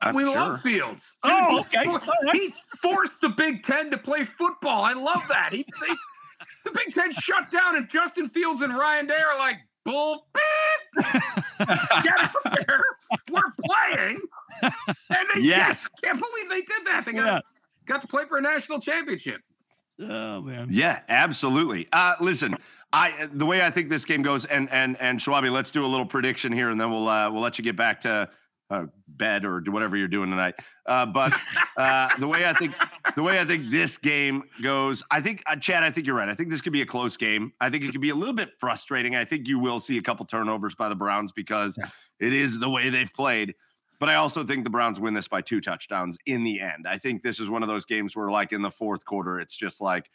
I'm 0.02 0.16
we 0.16 0.24
sure. 0.26 0.36
love 0.36 0.62
Fields. 0.62 1.04
Oh, 1.24 1.64
He 1.72 1.78
okay. 1.80 1.98
He 2.34 2.54
forced 2.82 3.14
the 3.22 3.30
Big 3.30 3.64
Ten 3.64 3.90
to 3.92 3.98
play 3.98 4.26
football. 4.26 4.84
I 4.84 4.94
love 4.94 5.24
that. 5.30 5.50
He, 5.54 5.66
they, 5.82 5.94
the 6.66 6.72
Big 6.72 6.94
Ten 6.94 7.12
shut 7.14 7.50
down, 7.52 7.76
and 7.76 7.90
Justin 7.90 8.30
Fields 8.30 8.62
and 8.62 8.76
Ryan 8.78 9.08
Day 9.08 9.16
are 9.20 9.38
like, 9.40 9.58
bull, 9.86 10.28
beep. 10.34 11.06
get 12.04 12.20
out 12.20 12.32
there. 12.68 12.84
We're 13.32 13.42
playing. 13.66 14.22
And 14.62 15.28
they 15.36 15.42
Yes. 15.42 15.88
can't 16.04 16.20
believe 16.20 16.50
they 16.50 16.62
did 16.62 16.86
that. 16.86 17.04
They 17.06 17.14
got, 17.14 17.26
Yeah. 17.26 17.40
got 17.86 18.02
to 18.04 18.08
play 18.08 18.26
for 18.28 18.38
a 18.38 18.42
national 18.42 18.80
championship. 18.80 19.42
Oh 20.00 20.42
man. 20.42 20.68
Yeah, 20.70 21.00
absolutely. 21.10 21.88
Uh, 21.92 22.14
listen, 22.22 22.56
I 22.94 23.28
the 23.34 23.46
way 23.46 23.62
I 23.62 23.70
think 23.70 23.90
this 23.90 24.06
game 24.06 24.22
goes, 24.22 24.46
and 24.46 24.70
and 24.72 25.00
and 25.02 25.20
Schwabbie, 25.20 25.52
let's 25.52 25.72
do 25.72 25.86
a 25.86 25.88
little 25.88 26.06
prediction 26.06 26.54
here, 26.54 26.70
and 26.70 26.80
then 26.80 26.90
we'll 26.90 27.08
uh, 27.08 27.30
we'll 27.30 27.42
let 27.42 27.58
you 27.58 27.64
get 27.64 27.76
back 27.76 28.02
to 28.02 28.30
uh, 28.70 28.86
bed 29.08 29.46
or 29.46 29.60
do 29.60 29.72
whatever 29.72 29.98
you're 29.98 30.08
doing 30.08 30.30
tonight. 30.30 30.56
Uh, 30.86 31.06
but 31.06 31.34
uh, 31.78 32.10
the 32.20 32.28
way 32.28 32.46
I 32.46 32.54
think 32.54 32.74
the 33.16 33.24
way 33.24 33.40
I 33.40 33.46
think 33.46 33.72
this 33.72 33.98
game 33.98 34.44
goes, 34.62 35.04
I 35.12 35.22
think 35.22 35.44
uh, 35.48 35.56
Chad, 35.58 35.84
I 35.84 35.92
think 35.92 36.08
you're 36.08 36.16
right. 36.16 36.30
I 36.30 36.34
think 36.34 36.50
this 36.50 36.62
could 36.62 36.74
be 36.74 36.82
a 36.82 36.86
close 36.86 37.18
game. 37.18 37.54
I 37.60 37.70
think 37.70 37.84
it 37.84 37.92
could 37.92 38.02
be 38.02 38.10
a 38.10 38.16
little 38.16 38.34
bit 38.34 38.50
frustrating. 38.60 39.16
I 39.16 39.26
think 39.26 39.48
you 39.48 39.60
will 39.60 39.80
see 39.80 39.98
a 39.98 40.02
couple 40.02 40.26
turnovers 40.26 40.76
by 40.76 40.90
the 40.90 40.96
Browns 40.96 41.32
because 41.32 41.78
it 42.20 42.34
is 42.34 42.60
the 42.60 42.70
way 42.70 42.90
they've 42.90 43.14
played. 43.14 43.56
But 44.00 44.10
I 44.10 44.16
also 44.16 44.44
think 44.44 44.64
the 44.64 44.70
Browns 44.70 45.00
win 45.00 45.14
this 45.14 45.28
by 45.28 45.42
two 45.42 45.60
touchdowns 45.60 46.18
in 46.26 46.44
the 46.44 46.62
end. 46.62 46.86
I 46.88 47.00
think 47.00 47.24
this 47.24 47.40
is 47.40 47.50
one 47.50 47.64
of 47.64 47.70
those 47.70 47.86
games 47.86 48.16
where, 48.16 48.30
like 48.30 48.54
in 48.54 48.62
the 48.62 48.72
fourth 48.72 49.06
quarter, 49.06 49.40
it's 49.40 49.56
just 49.56 49.82
like 49.82 50.10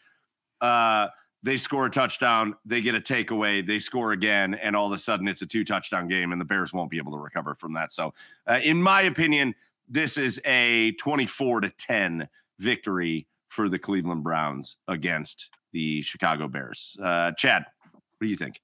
uh, 0.61 1.09
they 1.43 1.57
score 1.57 1.87
a 1.87 1.91
touchdown, 1.91 2.55
they 2.65 2.81
get 2.81 2.95
a 2.95 3.01
takeaway, 3.01 3.67
they 3.67 3.79
score 3.79 4.13
again, 4.13 4.55
and 4.55 4.77
all 4.77 4.87
of 4.87 4.93
a 4.93 4.99
sudden 4.99 5.27
it's 5.27 5.43
a 5.43 5.47
two 5.47 5.65
touchdown 5.65 6.09
game, 6.09 6.33
and 6.33 6.41
the 6.41 6.45
Bears 6.45 6.73
won't 6.73 6.91
be 6.91 6.99
able 6.99 7.13
to 7.13 7.19
recover 7.19 7.55
from 7.55 7.73
that. 7.75 7.93
So, 7.93 8.15
uh, 8.47 8.61
in 8.63 8.81
my 8.81 9.03
opinion, 9.03 9.55
this 9.89 10.17
is 10.17 10.41
a 10.45 10.93
24 10.93 11.63
to 11.63 11.71
10 11.71 12.29
victory 12.59 13.27
for 13.49 13.69
the 13.69 13.79
Cleveland 13.79 14.23
Browns 14.23 14.77
against 14.89 15.51
the 15.73 16.03
Chicago 16.03 16.49
Bears. 16.49 16.97
Uh, 17.03 17.33
Chad, 17.33 17.65
what 17.93 18.03
do 18.21 18.29
you 18.29 18.37
think? 18.37 18.61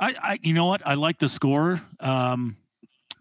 I, 0.00 0.14
I 0.20 0.38
you 0.42 0.52
know 0.52 0.66
what? 0.66 0.86
I 0.86 0.94
like 0.94 1.18
the 1.18 1.28
score 1.28 1.80
um, 2.00 2.56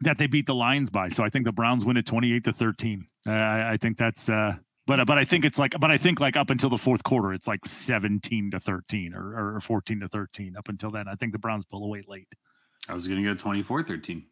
that 0.02 0.18
they 0.18 0.28
beat 0.28 0.46
the 0.46 0.56
Lions 0.56 0.90
by. 0.90 1.10
So 1.10 1.24
I 1.24 1.30
think 1.30 1.46
the 1.46 1.54
Browns 1.54 1.86
win 1.86 1.96
it 1.96 2.06
28 2.06 2.44
to 2.46 2.54
13. 2.54 3.08
Uh, 3.28 3.32
I, 3.32 3.74
I 3.74 3.78
think 3.78 3.98
that's 3.98 4.30
uh 4.30 4.56
but 4.88 5.06
but 5.06 5.18
I 5.18 5.24
think 5.24 5.46
it's 5.46 5.58
like 5.58 5.74
but 5.80 5.92
I 5.92 5.98
think 5.98 6.20
like 6.20 6.38
up 6.38 6.50
until 6.50 6.70
the 6.70 6.78
fourth 6.78 7.04
quarter 7.04 7.34
it's 7.34 7.48
like 7.48 7.66
17 7.66 8.52
to 8.52 8.60
13 8.60 9.14
or, 9.14 9.56
or 9.56 9.60
14 9.60 10.00
to 10.02 10.08
13 10.08 10.56
up 10.58 10.70
until 10.70 10.92
then. 10.92 11.08
I 11.08 11.16
think 11.16 11.32
the 11.32 11.40
Browns 11.40 11.66
pull 11.66 11.84
away 11.84 12.04
late. 12.08 12.28
I 12.88 12.94
was 12.94 13.08
going 13.08 13.24
to 13.24 13.30
go 13.30 13.36
24 13.36 13.84
13. 13.84 14.26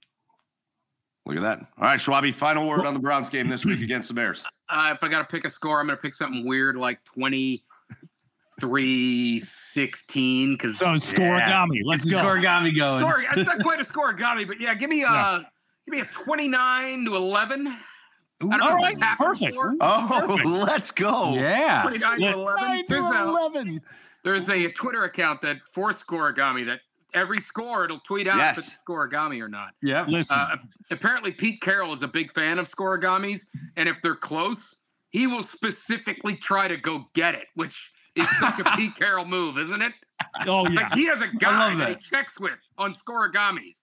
Look 1.26 1.38
at 1.38 1.42
that. 1.42 1.60
All 1.78 1.86
right, 1.86 2.00
Schwabbie, 2.00 2.34
final 2.34 2.68
word 2.68 2.86
on 2.86 2.94
the 2.94 3.00
Browns 3.00 3.30
game 3.30 3.48
this 3.48 3.64
week 3.64 3.82
against 3.82 4.10
the 4.10 4.14
Bears. 4.14 4.44
Uh, 4.70 4.94
if 4.96 5.04
I 5.04 5.08
got 5.10 5.20
to 5.20 5.26
pick 5.26 5.46
a 5.46 5.52
score, 5.52 5.80
I'm 5.80 5.86
going 5.86 5.98
to 5.98 6.02
pick 6.02 6.16
something 6.16 6.48
weird 6.48 6.76
like 6.78 7.04
23 7.04 9.40
16. 9.40 10.54
Because 10.54 10.80
So 10.80 10.88
scorigami. 10.88 11.82
Let's 11.84 12.10
go. 12.10 12.18
Scorigami 12.18 12.76
going. 12.76 13.08
Score, 13.08 13.22
it's 13.22 13.46
not 13.46 13.62
quite 13.62 13.80
a 13.80 13.86
score, 13.86 14.16
Gotti, 14.16 14.48
but 14.48 14.60
yeah, 14.60 14.74
give 14.74 14.90
me 14.90 15.04
uh 15.04 15.40
give 15.86 15.90
me 15.90 16.00
a 16.00 16.06
29 16.06 17.06
to 17.06 17.16
11. 17.16 17.78
I 18.52 18.58
don't 18.58 18.60
know 18.60 18.66
all 18.76 18.78
if 18.78 18.84
right, 18.84 18.98
it's 18.98 19.24
perfect. 19.24 19.54
score. 19.54 19.74
Oh, 19.82 20.26
Perfect. 20.28 20.48
let's 20.48 20.92
go. 20.92 21.34
Yeah. 21.36 21.82
29 21.84 22.20
to 22.20 22.38
Let- 22.38 22.86
11. 22.88 23.82
There's 24.24 24.44
a, 24.44 24.46
there's 24.48 24.66
a 24.66 24.72
Twitter 24.72 25.04
account 25.04 25.42
that 25.44 25.58
for 25.74 25.92
Scorigami 25.92 26.66
that 26.68 26.82
every 27.14 27.40
score 27.42 27.86
it'll 27.86 28.00
tweet 28.00 28.28
out 28.28 28.36
if 28.36 28.40
Yes. 28.42 28.58
it's 28.60 28.78
Scorigami 28.88 29.42
or 29.42 29.48
not. 29.50 29.72
Yeah. 29.82 30.06
Listen, 30.08 30.38
Uh, 30.40 30.56
apparently, 30.92 31.32
Pete 31.32 31.62
Carroll 31.62 31.94
is 31.94 32.02
a 32.04 32.08
big 32.08 32.32
fan 32.34 32.58
of 32.60 32.70
Scorigamis, 32.70 33.42
and 33.76 33.88
if 33.90 34.02
they're 34.02 34.16
close, 34.16 34.76
he 35.10 35.28
will 35.28 35.44
specifically 35.44 36.36
try 36.36 36.68
to 36.68 36.78
go 36.78 37.06
get 37.14 37.36
it, 37.36 37.48
which 37.56 37.92
is 38.16 38.28
like 38.42 38.60
a 38.60 38.76
Pete 38.76 38.96
Carroll 39.00 39.26
move, 39.26 39.58
isn't 39.60 39.82
it? 39.82 39.94
oh 40.48 40.68
yeah. 40.68 40.82
Like 40.82 40.94
he 40.94 41.06
has 41.08 41.22
a 41.22 41.28
guy 41.28 41.70
love 41.70 41.78
that. 41.80 41.90
he 41.90 41.96
checks 41.96 42.34
with 42.40 42.58
on 42.78 42.94
Scorigamis. 42.96 43.76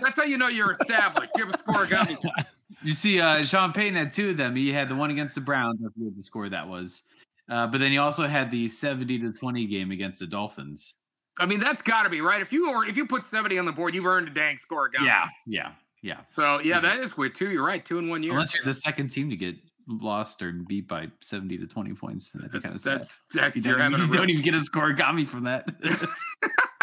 That's 0.00 0.14
how 0.16 0.22
you 0.22 0.38
know 0.38 0.48
you're 0.48 0.72
established. 0.80 1.32
You 1.36 1.46
have 1.46 1.54
a 1.54 1.58
Scorigami. 1.58 2.16
You 2.82 2.92
see, 2.92 3.20
uh, 3.20 3.44
Sean 3.44 3.72
Payton 3.72 3.96
had 3.96 4.12
two 4.12 4.30
of 4.30 4.36
them. 4.36 4.54
He 4.54 4.72
had 4.72 4.88
the 4.88 4.96
one 4.96 5.10
against 5.10 5.34
the 5.34 5.40
Browns. 5.40 5.80
I 5.80 5.88
forget 5.92 6.16
the 6.16 6.22
score 6.22 6.48
that 6.48 6.68
was. 6.68 7.02
Uh, 7.48 7.66
but 7.66 7.78
then 7.78 7.92
he 7.92 7.98
also 7.98 8.26
had 8.26 8.50
the 8.50 8.68
70 8.68 9.20
to 9.20 9.32
20 9.32 9.66
game 9.66 9.90
against 9.90 10.20
the 10.20 10.26
Dolphins. 10.26 10.98
I 11.38 11.46
mean, 11.46 11.60
that's 11.60 11.82
got 11.82 12.04
to 12.04 12.08
be 12.08 12.20
right. 12.20 12.40
If 12.40 12.52
you 12.52 12.70
or 12.70 12.86
if 12.86 12.96
you 12.96 13.06
put 13.06 13.24
70 13.30 13.58
on 13.58 13.66
the 13.66 13.72
board, 13.72 13.94
you've 13.94 14.06
earned 14.06 14.28
a 14.28 14.30
dang 14.30 14.58
score. 14.58 14.88
Guy. 14.88 15.04
Yeah, 15.04 15.26
yeah, 15.46 15.72
yeah. 16.02 16.20
So 16.34 16.60
yeah, 16.60 16.80
that 16.80 16.98
is 16.98 17.16
weird 17.16 17.34
too. 17.34 17.50
You're 17.50 17.64
right. 17.64 17.84
Two 17.84 17.98
in 17.98 18.08
one 18.08 18.22
year. 18.22 18.32
Unless 18.32 18.54
you're 18.54 18.64
the 18.64 18.72
second 18.72 19.08
team 19.08 19.28
to 19.30 19.36
get 19.36 19.56
lost 19.86 20.42
or 20.42 20.50
beat 20.52 20.88
by 20.88 21.08
70 21.20 21.58
to 21.58 21.66
20 21.66 21.92
points, 21.92 22.30
that'd 22.30 22.50
be 22.50 22.60
kind 22.60 22.74
of 22.74 22.80
sad. 22.80 23.00
that's, 23.00 23.20
that's 23.34 23.56
You 23.56 23.62
don't, 23.62 23.92
you 23.92 23.98
real 23.98 24.12
don't 24.12 24.30
even 24.30 24.42
get 24.42 24.54
a 24.54 24.60
score. 24.60 24.92
Got 24.92 25.14
me 25.14 25.26
from 25.26 25.44
that. 25.44 25.68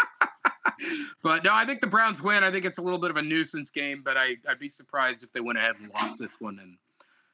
But 1.22 1.42
no, 1.44 1.52
I 1.54 1.64
think 1.64 1.80
the 1.80 1.86
Browns 1.86 2.20
win. 2.20 2.44
I 2.44 2.50
think 2.50 2.64
it's 2.66 2.78
a 2.78 2.82
little 2.82 2.98
bit 2.98 3.10
of 3.10 3.16
a 3.16 3.22
nuisance 3.22 3.70
game, 3.70 4.02
but 4.04 4.16
I, 4.16 4.36
I'd 4.48 4.58
be 4.58 4.68
surprised 4.68 5.22
if 5.22 5.32
they 5.32 5.40
went 5.40 5.56
ahead 5.58 5.76
and 5.80 5.90
lost 5.90 6.18
this 6.18 6.32
one. 6.38 6.58
And 6.60 6.76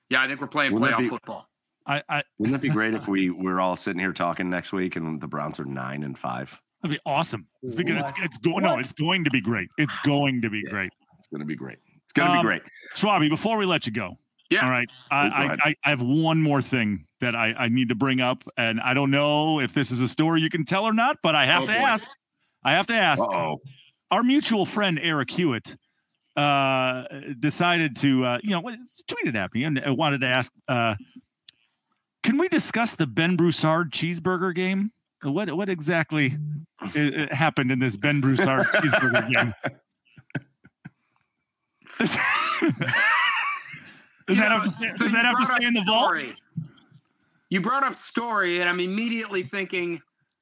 yeah, 0.09 0.22
I 0.22 0.28
think 0.28 0.41
we're 0.41 0.47
playing 0.47 0.72
Wouldn't 0.72 0.93
playoff 0.93 0.99
be- 0.99 1.09
football. 1.09 1.49
I, 1.86 2.03
I 2.09 2.22
Wouldn't 2.38 2.61
that 2.61 2.62
be 2.62 2.72
great 2.72 2.95
if 2.95 3.09
we 3.14 3.30
we're 3.30 3.59
all 3.61 3.74
sitting 3.74 3.99
here 3.99 4.12
talking 4.12 4.49
next 4.49 4.72
week 4.72 4.95
and 4.97 5.20
the 5.20 5.26
Browns 5.26 5.59
are 5.59 5.64
nine 5.64 6.03
and 6.05 6.16
five? 6.16 6.57
that'd 6.82 6.97
be 6.97 7.01
awesome. 7.05 7.47
It's 7.62 7.74
because 7.74 7.97
it's, 8.11 8.12
it's 8.22 8.38
going. 8.38 8.62
No, 8.62 8.78
it's 8.78 8.93
going 8.93 9.24
to 9.24 9.30
be 9.30 9.41
great. 9.41 9.68
It's 9.76 9.95
going 10.05 10.41
to 10.43 10.51
be 10.51 10.62
Yeah. 10.64 10.70
great. 10.70 10.93
It's 11.18 11.28
gonna 11.28 11.45
be 11.45 11.57
great. 11.57 11.78
It's 12.05 12.12
gonna 12.12 12.30
Um, 12.30 12.38
be 12.38 12.43
great. 12.49 12.62
Schwabbie, 12.97 13.28
before 13.28 13.57
we 13.59 13.66
let 13.66 13.86
you 13.86 13.93
go, 13.93 14.16
Yeah. 14.51 14.64
all 14.64 14.70
right. 14.70 14.91
I. 15.11 15.16
I, 15.26 15.45
I, 15.68 15.74
I 15.84 15.91
have 15.91 16.01
one 16.03 16.41
more 16.43 16.62
thing 16.62 17.07
that 17.20 17.34
I, 17.36 17.53
I 17.59 17.68
need 17.68 17.88
to 17.91 17.95
bring 17.95 18.20
up, 18.20 18.45
and 18.57 18.80
I 18.80 18.95
don't 18.95 19.11
know 19.11 19.61
if 19.61 19.74
this 19.74 19.91
is 19.91 20.01
a 20.01 20.09
story 20.09 20.41
you 20.41 20.49
can 20.49 20.64
tell 20.64 20.84
or 20.84 20.93
not, 20.95 21.18
but 21.22 21.34
I 21.34 21.45
have 21.45 21.64
Oh, 21.64 21.66
to 21.66 21.72
boy. 21.72 21.78
ask. 21.86 22.11
I 22.64 22.72
have 22.72 22.86
to 22.88 22.94
ask. 22.94 23.22
oh. 23.22 23.61
Our 24.11 24.22
mutual 24.22 24.66
friend 24.66 24.98
Eric 25.00 25.30
Hewitt 25.30 25.76
uh, 26.36 27.04
decided 27.38 27.96
to, 27.96 28.24
uh, 28.24 28.38
you 28.42 28.50
know, 28.50 28.62
tweeted 29.08 29.36
at 29.36 29.54
me 29.54 29.64
and 29.64 29.80
wanted 29.96 30.22
to 30.22 30.26
ask, 30.26 30.52
uh, 30.68 30.96
can 32.22 32.38
we 32.38 32.48
discuss 32.48 32.96
the 32.96 33.06
Ben 33.06 33.36
Broussard 33.36 33.92
cheeseburger 33.92 34.54
game? 34.54 34.90
What 35.22 35.52
what 35.52 35.68
exactly 35.68 36.36
uh, 36.80 36.98
uh, 36.98 37.34
happened 37.34 37.70
in 37.70 37.78
this 37.78 37.96
Ben 37.96 38.20
Broussard 38.20 38.66
cheeseburger 38.74 39.32
game? 39.32 39.54
Does, 41.98 42.16
does 44.26 44.38
that 44.38 44.48
know, 44.48 44.54
have 44.54 44.62
to 44.62 44.70
stay, 44.70 44.88
so 44.88 44.96
does 44.96 45.12
that 45.12 45.24
have 45.26 45.36
to 45.38 45.44
stay 45.44 45.66
in 45.66 45.74
the 45.74 45.82
vault? 45.82 46.24
You 47.50 47.61
brought 47.61 47.82
up 47.82 48.00
story, 48.00 48.61
and 48.61 48.68
I'm 48.68 48.80
immediately 48.80 49.42
thinking 49.42 50.00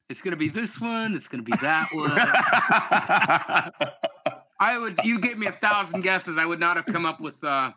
it's 0.09 0.23
going 0.23 0.33
to 0.33 0.37
be 0.37 0.49
this 0.49 0.81
one. 0.81 1.15
It's 1.15 1.29
going 1.29 1.45
to 1.45 1.51
be 1.51 1.57
that 1.63 1.89
one. 1.93 2.11
I 4.61 4.79
would. 4.79 4.99
You 5.05 5.21
gave 5.21 5.39
me 5.39 5.47
a 5.47 5.53
thousand 5.53 6.01
guesses. 6.03 6.37
I 6.39 6.45
would 6.47 6.61
not 6.61 6.77
have 6.77 6.87
come 6.87 7.07
up 7.07 7.21
with 7.21 7.43
uh, 7.45 7.73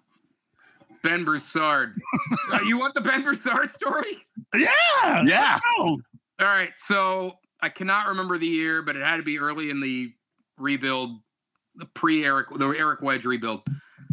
Ben 1.03 1.23
Broussard. 1.25 1.95
Uh, 2.51 2.59
you 2.61 2.77
want 2.79 2.95
the 2.95 3.01
Ben 3.01 3.21
Broussard 3.23 3.71
story? 3.71 4.17
Yeah, 4.55 5.23
Yeah. 5.23 5.53
let's 5.53 5.65
go. 5.77 5.83
All 6.39 6.47
right. 6.47 6.71
So 6.87 7.33
I 7.61 7.69
cannot 7.69 8.07
remember 8.07 8.37
the 8.37 8.47
year, 8.47 8.81
but 8.81 8.95
it 8.95 9.03
had 9.03 9.17
to 9.17 9.23
be 9.23 9.37
early 9.37 9.69
in 9.69 9.79
the 9.79 10.11
rebuild, 10.57 11.19
the 11.75 11.85
pre 11.85 12.25
Eric, 12.25 12.47
the 12.57 12.67
Eric 12.69 13.01
Wedge 13.01 13.25
rebuild. 13.25 13.61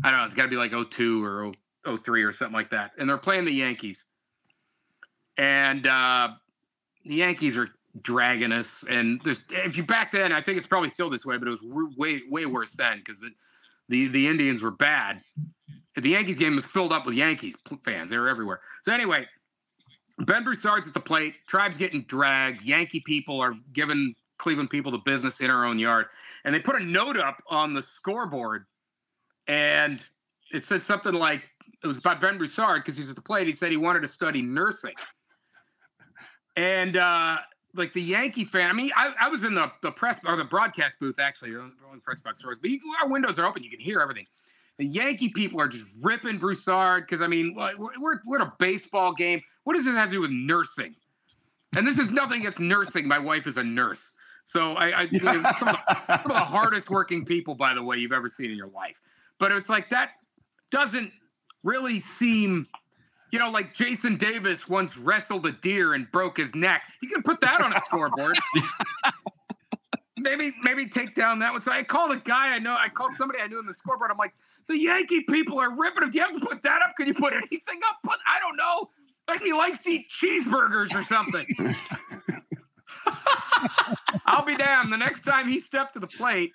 I 0.04 0.10
don't 0.10 0.20
know. 0.20 0.26
It's 0.26 0.34
got 0.34 0.42
to 0.44 0.48
be 0.48 0.56
like 0.56 0.72
02 0.72 1.24
or 1.24 1.52
0- 1.86 2.04
03 2.04 2.22
or 2.22 2.32
something 2.34 2.52
like 2.54 2.70
that. 2.70 2.90
And 2.98 3.08
they're 3.08 3.16
playing 3.16 3.46
the 3.46 3.52
Yankees. 3.52 4.04
And 5.38 5.86
uh, 5.86 6.28
the 7.04 7.14
Yankees 7.14 7.56
are 7.56 7.68
dragging 8.02 8.52
us. 8.52 8.84
And 8.88 9.20
there's, 9.24 9.40
if 9.50 9.76
you 9.76 9.82
back 9.82 10.12
then, 10.12 10.32
I 10.32 10.42
think 10.42 10.58
it's 10.58 10.66
probably 10.66 10.90
still 10.90 11.10
this 11.10 11.24
way, 11.24 11.36
but 11.38 11.48
it 11.48 11.50
was 11.50 11.94
way, 11.96 12.22
way 12.28 12.46
worse 12.46 12.72
then 12.72 12.98
because 12.98 13.20
the, 13.20 13.30
the, 13.88 14.08
the 14.08 14.26
Indians 14.26 14.62
were 14.62 14.70
bad. 14.70 15.22
The 15.94 16.10
Yankees 16.10 16.38
game 16.38 16.54
was 16.54 16.64
filled 16.64 16.92
up 16.92 17.06
with 17.06 17.16
Yankees 17.16 17.56
fans. 17.84 18.10
They 18.10 18.18
were 18.18 18.28
everywhere. 18.28 18.60
So 18.82 18.92
anyway, 18.92 19.26
Ben 20.20 20.44
Broussard's 20.44 20.86
at 20.86 20.94
the 20.94 21.00
plate. 21.00 21.34
Tribe's 21.48 21.76
getting 21.76 22.02
dragged. 22.02 22.62
Yankee 22.62 23.00
people 23.00 23.40
are 23.40 23.54
giving 23.72 24.14
Cleveland 24.38 24.70
people 24.70 24.92
the 24.92 24.98
business 24.98 25.40
in 25.40 25.50
our 25.50 25.64
own 25.64 25.78
yard. 25.78 26.06
And 26.44 26.54
they 26.54 26.60
put 26.60 26.76
a 26.76 26.84
note 26.84 27.16
up 27.16 27.42
on 27.48 27.74
the 27.74 27.82
scoreboard. 27.82 28.64
And 29.48 30.04
it 30.52 30.64
said 30.64 30.82
something 30.82 31.14
like, 31.14 31.42
it 31.82 31.86
was 31.86 31.98
about 31.98 32.20
Ben 32.20 32.38
Broussard 32.38 32.84
because 32.84 32.96
he's 32.96 33.10
at 33.10 33.16
the 33.16 33.22
plate. 33.22 33.46
He 33.46 33.52
said 33.52 33.70
he 33.70 33.76
wanted 33.76 34.00
to 34.02 34.08
study 34.08 34.42
nursing. 34.42 34.94
And 36.56 36.96
uh, 36.96 37.38
like 37.74 37.92
the 37.92 38.02
Yankee 38.02 38.44
fan, 38.44 38.70
I 38.70 38.72
mean, 38.72 38.90
I, 38.96 39.12
I 39.20 39.28
was 39.28 39.44
in 39.44 39.54
the, 39.54 39.70
the 39.82 39.90
press 39.90 40.18
or 40.24 40.36
the 40.36 40.44
broadcast 40.44 40.96
booth 41.00 41.18
actually, 41.18 41.52
the 41.52 41.70
press 42.02 42.20
box 42.20 42.40
stores, 42.40 42.58
but 42.60 42.70
you, 42.70 42.80
our 43.02 43.08
windows 43.08 43.38
are 43.38 43.46
open. 43.46 43.62
You 43.62 43.70
can 43.70 43.80
hear 43.80 44.00
everything. 44.00 44.26
The 44.78 44.86
Yankee 44.86 45.28
people 45.30 45.60
are 45.60 45.68
just 45.68 45.84
ripping 46.00 46.38
Broussard 46.38 47.04
because 47.04 47.20
I 47.20 47.26
mean, 47.26 47.54
we're 47.56 48.20
we're 48.24 48.40
at 48.40 48.46
a 48.46 48.52
baseball 48.58 49.12
game. 49.12 49.42
What 49.64 49.74
does 49.74 49.84
this 49.84 49.94
have 49.94 50.08
to 50.08 50.12
do 50.12 50.20
with 50.20 50.30
nursing? 50.30 50.94
And 51.76 51.86
this 51.86 51.98
is 51.98 52.10
nothing 52.10 52.40
against 52.40 52.60
nursing. 52.60 53.06
My 53.06 53.18
wife 53.18 53.46
is 53.46 53.56
a 53.56 53.64
nurse, 53.64 54.12
so 54.44 54.74
I, 54.74 55.02
I 55.02 55.08
some, 55.18 55.36
of 55.36 55.42
the, 55.42 55.96
some 56.06 56.30
of 56.30 56.36
the 56.36 56.44
hardest 56.44 56.90
working 56.90 57.24
people, 57.24 57.54
by 57.54 57.74
the 57.74 57.82
way, 57.82 57.98
you've 57.98 58.12
ever 58.12 58.28
seen 58.28 58.50
in 58.50 58.56
your 58.56 58.68
life. 58.68 59.00
But 59.38 59.52
it's 59.52 59.68
like 59.68 59.90
that 59.90 60.10
doesn't 60.70 61.12
really 61.62 62.00
seem, 62.00 62.66
you 63.30 63.38
know, 63.38 63.50
like 63.50 63.74
Jason 63.74 64.16
Davis 64.16 64.68
once 64.68 64.96
wrestled 64.96 65.46
a 65.46 65.52
deer 65.52 65.94
and 65.94 66.10
broke 66.10 66.38
his 66.38 66.54
neck. 66.54 66.82
You 67.02 67.08
can 67.08 67.22
put 67.22 67.40
that 67.42 67.60
on 67.60 67.72
a 67.72 67.80
scoreboard. 67.86 68.38
maybe 70.18 70.52
maybe 70.62 70.88
take 70.88 71.14
down 71.14 71.38
that 71.40 71.52
one. 71.52 71.62
So 71.62 71.70
I 71.70 71.82
called 71.82 72.12
a 72.12 72.16
guy 72.16 72.54
I 72.54 72.58
know. 72.58 72.76
I 72.78 72.88
called 72.88 73.12
somebody 73.14 73.40
I 73.40 73.46
knew 73.46 73.58
in 73.58 73.66
the 73.66 73.74
scoreboard. 73.74 74.10
I'm 74.10 74.18
like, 74.18 74.34
the 74.68 74.78
Yankee 74.78 75.22
people 75.22 75.58
are 75.58 75.70
ripping 75.74 76.04
him. 76.04 76.10
Do 76.10 76.18
you 76.18 76.24
have 76.24 76.34
to 76.34 76.40
put 76.40 76.62
that 76.62 76.82
up? 76.82 76.94
Can 76.96 77.06
you 77.06 77.14
put 77.14 77.32
anything 77.32 77.80
up? 77.88 77.96
Put 78.02 78.18
I 78.26 78.38
don't 78.40 78.56
know. 78.56 78.90
Like 79.28 79.42
he 79.42 79.52
likes 79.52 79.78
to 79.80 79.90
eat 79.90 80.10
cheeseburgers 80.10 80.94
or 80.94 81.04
something. 81.04 81.46
I'll 84.26 84.44
be 84.44 84.56
damned. 84.56 84.92
The 84.92 84.96
next 84.96 85.20
time 85.20 85.48
he 85.48 85.60
stepped 85.60 85.94
to 85.94 86.00
the 86.00 86.06
plate, 86.06 86.52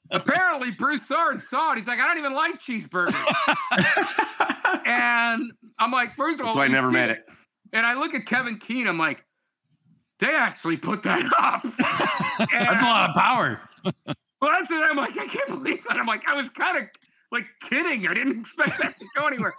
Apparently, 0.10 0.70
Broussard 0.72 1.42
saw 1.48 1.72
it. 1.72 1.78
He's 1.78 1.86
like, 1.86 1.98
I 2.00 2.06
don't 2.06 2.18
even 2.18 2.34
like 2.34 2.60
cheeseburgers. 2.60 3.14
and 4.86 5.52
I'm 5.78 5.90
like, 5.92 6.14
first 6.16 6.40
of 6.40 6.46
all, 6.46 6.54
That's 6.54 6.56
why 6.56 6.64
I 6.64 6.68
never 6.68 6.88
see 6.90 6.94
made 6.94 7.10
it. 7.10 7.24
And 7.72 7.84
I 7.86 7.94
look 7.94 8.14
at 8.14 8.26
Kevin 8.26 8.58
Keene. 8.58 8.86
I'm 8.86 8.98
like, 8.98 9.24
they 10.20 10.34
actually 10.34 10.76
put 10.76 11.02
that 11.02 11.24
up. 11.38 11.62
That's 12.52 12.82
a 12.82 12.86
lot 12.86 13.10
of 13.10 13.16
power. 13.16 13.58
Well, 14.40 14.52
that's 14.52 14.70
what 14.70 14.88
I'm 14.88 14.96
like. 14.96 15.16
I 15.18 15.26
can't 15.26 15.48
believe 15.48 15.82
that. 15.88 15.98
I'm 15.98 16.06
like, 16.06 16.22
I 16.28 16.34
was 16.34 16.48
kind 16.50 16.78
of 16.78 16.84
like 17.32 17.46
kidding. 17.68 18.06
I 18.06 18.14
didn't 18.14 18.40
expect 18.40 18.78
that 18.80 18.98
to 18.98 19.06
go 19.16 19.26
anywhere. 19.26 19.52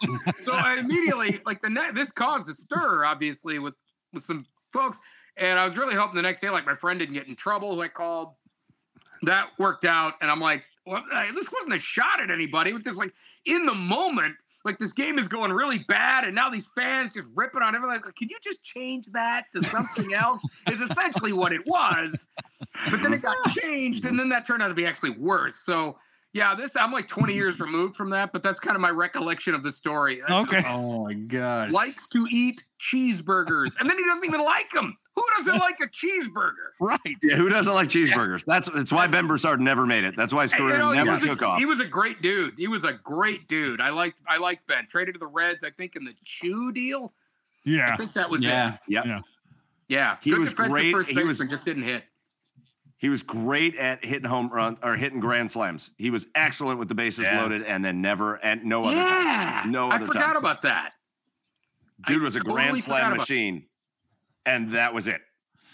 so 0.44 0.54
I 0.54 0.78
immediately 0.78 1.42
like 1.46 1.62
the 1.62 1.70
net. 1.70 1.94
This 1.96 2.10
caused 2.12 2.48
a 2.50 2.54
stir, 2.54 3.04
obviously, 3.04 3.60
with 3.60 3.74
with 4.14 4.24
some 4.26 4.46
folks. 4.76 4.98
And 5.38 5.60
I 5.60 5.66
was 5.66 5.76
really 5.78 5.96
hoping 5.96 6.16
the 6.16 6.22
next 6.22 6.42
day, 6.42 6.50
like 6.50 6.66
my 6.66 6.76
friend 6.76 7.00
didn't 7.00 7.14
get 7.14 7.28
in 7.28 7.36
trouble. 7.36 7.76
Who 7.76 7.82
I 7.82 7.88
called, 7.88 8.30
that 9.24 9.48
worked 9.58 9.86
out. 9.86 10.14
And 10.22 10.32
I'm 10.32 10.40
like, 10.40 10.64
well, 10.86 11.04
this 11.34 11.48
wasn't 11.52 11.74
a 11.74 11.80
shot 11.80 12.22
at 12.22 12.30
anybody. 12.30 12.70
It 12.70 12.74
was 12.74 12.84
just 12.84 12.98
like 12.98 13.14
in 13.46 13.66
the 13.66 13.74
moment. 13.74 14.36
Like 14.64 14.80
this 14.80 14.94
game 14.94 15.20
is 15.20 15.28
going 15.28 15.52
really 15.52 15.86
bad, 15.88 16.24
and 16.24 16.34
now 16.34 16.50
these 16.50 16.66
fans 16.76 17.12
just 17.14 17.30
ripping 17.36 17.62
on 17.62 17.76
everything. 17.76 18.02
Like, 18.04 18.16
can 18.16 18.30
you 18.30 18.38
just 18.44 18.64
change 18.64 19.06
that 19.12 19.44
to 19.54 19.62
something 19.62 20.12
else? 20.12 20.42
is 20.72 20.82
essentially 20.82 21.34
what 21.34 21.54
it 21.54 21.62
was 21.68 22.18
but 22.90 23.02
then 23.02 23.14
it 23.14 23.22
got 23.22 23.38
changed, 23.50 24.06
and 24.06 24.20
then 24.20 24.30
that 24.30 24.46
turned 24.46 24.62
out 24.62 24.70
to 24.70 24.74
be 24.74 24.86
actually 24.86 25.12
worse. 25.12 25.56
So 25.66 25.98
yeah, 26.36 26.54
this 26.54 26.72
I'm 26.76 26.92
like 26.92 27.08
20 27.08 27.34
years 27.34 27.62
removed 27.62 27.96
from 27.96 28.10
that, 28.10 28.34
but 28.34 28.44
that's 28.44 28.60
kind 28.60 28.76
of 28.76 28.82
my 28.82 28.90
recollection 28.90 29.56
of 29.56 29.64
the 29.64 29.72
story. 29.72 30.22
Okay. 30.30 30.62
Oh 30.68 31.06
my 31.06 31.14
god. 31.14 31.72
Likes 31.72 32.06
to 32.10 32.28
eat 32.30 32.62
cheeseburgers, 32.80 33.72
and 33.80 33.90
then 33.90 33.98
he 33.98 34.04
doesn't 34.04 34.26
even 34.26 34.44
like 34.44 34.70
them. 34.72 34.98
Who 35.16 35.24
doesn't 35.38 35.58
like 35.60 35.76
a 35.82 35.88
cheeseburger? 35.88 36.52
Right. 36.82 37.00
Yeah, 37.24 37.38
who 37.38 37.48
doesn't 37.48 37.74
like 37.74 37.88
cheeseburgers? 37.88 38.44
That's 38.44 38.70
that's 38.70 38.92
why 38.92 39.08
Ben 39.08 39.28
Broussard 39.28 39.62
never 39.62 39.86
made 39.86 40.04
it. 40.04 40.14
That's 40.18 40.34
why 40.34 40.42
his 40.42 40.52
Hey, 40.52 40.62
you 40.62 40.68
know, 40.78 40.92
never 40.92 41.12
was 41.12 41.24
a- 41.24 41.28
took 41.28 41.42
off. 41.42 41.58
He 41.58 41.66
was 41.66 41.80
a 41.80 41.86
great 41.86 42.22
dude. 42.22 42.56
He 42.58 42.68
was 42.68 42.84
a 42.84 42.92
great 42.92 43.48
dude. 43.48 43.80
I 43.80 43.92
liked 43.92 44.18
I 44.28 44.36
liked 44.38 44.68
Ben. 44.68 44.86
Traded 44.90 45.14
to 45.16 45.20
the 45.20 45.28
Reds, 45.28 45.64
I 45.64 45.70
think, 45.72 45.96
in 45.96 46.04
the 46.04 46.14
Choo 46.26 46.74
deal. 46.74 47.14
Yeah. 47.64 47.94
I 47.94 47.96
think 47.96 48.12
that 48.14 48.30
was 48.30 48.44
Yeah. 48.44 48.74
it. 48.74 48.80
yeah. 48.90 49.22
Yeah, 49.88 50.18
He 50.22 50.32
Good 50.32 50.40
was 50.40 50.54
great. 50.54 50.92
First 50.92 51.10
He 51.10 51.16
was- 51.16 51.34
baseman, 51.38 51.48
just 51.48 51.64
didn't 51.64 51.84
hit. 51.84 52.04
He 53.06 53.10
was 53.10 53.22
great 53.22 53.76
at 53.76 54.04
hitting 54.04 54.28
home 54.28 54.50
run 54.50 54.80
or 54.82 54.96
hitting 54.96 55.20
grand 55.20 55.52
slams. 55.52 55.92
He 56.00 56.10
was 56.10 56.26
excellent 56.34 56.80
with 56.80 56.88
the 56.90 56.96
bases 56.96 57.26
Yeah. 57.26 57.40
loaded, 57.40 57.62
and 57.62 57.86
then 57.86 58.02
never 58.02 58.44
and 58.44 58.64
no 58.66 58.84
other. 58.84 58.96
time. 58.98 59.26
Yeah, 59.26 59.64
No 59.68 59.92
I 59.92 60.00
forgot 60.00 60.24
times. 60.24 60.40
about 60.40 60.64
that. 60.64 60.94
Dude 62.08 62.22
I 62.22 62.24
was 62.24 62.36
a 62.36 62.40
totally 62.40 62.56
grand 62.56 62.84
slam 62.84 63.16
machine, 63.16 63.68
and 64.48 64.72
that 64.72 64.92
was 64.92 65.06
it. 65.08 65.22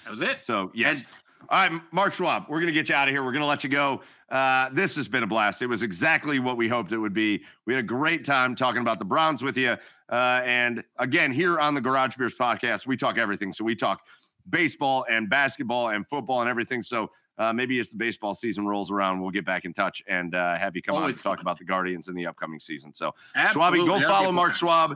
That 0.04 0.12
was 0.12 0.22
it. 0.22 0.44
So 0.44 0.72
yes. 0.74 0.98
And 0.98 1.06
All 1.48 1.70
right, 1.70 1.82
Mark 1.94 2.12
Schwab, 2.12 2.48
we're 2.50 2.58
going 2.58 2.68
to 2.68 2.74
get 2.74 2.90
you 2.90 2.96
out 2.96 3.08
of 3.08 3.14
here. 3.14 3.24
We're 3.24 3.32
going 3.32 3.44
to 3.44 3.48
let 3.48 3.64
you 3.64 3.70
go. 3.70 4.02
Uh, 4.28 4.68
this 4.74 4.98
has 4.98 5.08
been 5.08 5.24
a 5.24 5.28
blast. 5.28 5.62
It 5.62 5.68
was 5.68 5.84
exactly 5.84 6.38
what 6.40 6.58
we 6.58 6.68
hoped 6.68 6.92
it 6.92 6.98
would 6.98 7.14
be. 7.14 7.46
We 7.66 7.74
had 7.74 7.86
a 7.86 7.88
great 7.88 8.26
time 8.26 8.56
talking 8.56 8.82
about 8.82 9.00
the 9.00 9.06
Browns 9.06 9.42
with 9.42 9.56
you. 9.58 9.78
Uh, 10.10 10.42
and 10.44 10.84
again, 10.98 11.32
here 11.32 11.62
on 11.62 11.76
the 11.76 11.82
Garage 11.82 12.18
Beers 12.18 12.36
podcast, 12.38 12.86
we 12.88 12.98
talk 12.98 13.18
everything. 13.18 13.54
So 13.54 13.64
we 13.64 13.74
talk 13.74 14.02
baseball 14.50 15.06
and 15.10 15.30
basketball 15.30 15.92
and 15.92 16.06
football 16.10 16.42
and 16.42 16.50
everything. 16.50 16.84
So 16.84 17.10
uh, 17.42 17.52
maybe 17.52 17.80
as 17.80 17.90
the 17.90 17.98
baseball 17.98 18.36
season 18.36 18.68
rolls 18.68 18.92
around, 18.92 19.20
we'll 19.20 19.32
get 19.32 19.44
back 19.44 19.66
in 19.66 19.74
touch 19.74 20.04
and 20.08 20.36
uh, 20.36 20.56
have 20.58 20.76
you 20.76 20.82
come 20.84 20.96
on 20.96 21.02
Always 21.02 21.18
to 21.18 21.24
talk 21.24 21.38
fun. 21.38 21.42
about 21.42 21.58
the 21.58 21.66
Guardians 21.66 22.08
in 22.08 22.14
the 22.14 22.28
upcoming 22.28 22.60
season. 22.60 22.94
So 22.94 23.16
Absolutely. 23.36 23.80
Schwabbie, 23.80 23.88
go 23.88 23.94
That'll 24.00 24.10
follow 24.10 24.32
Mark. 24.32 24.54
Schwab. 24.54 24.96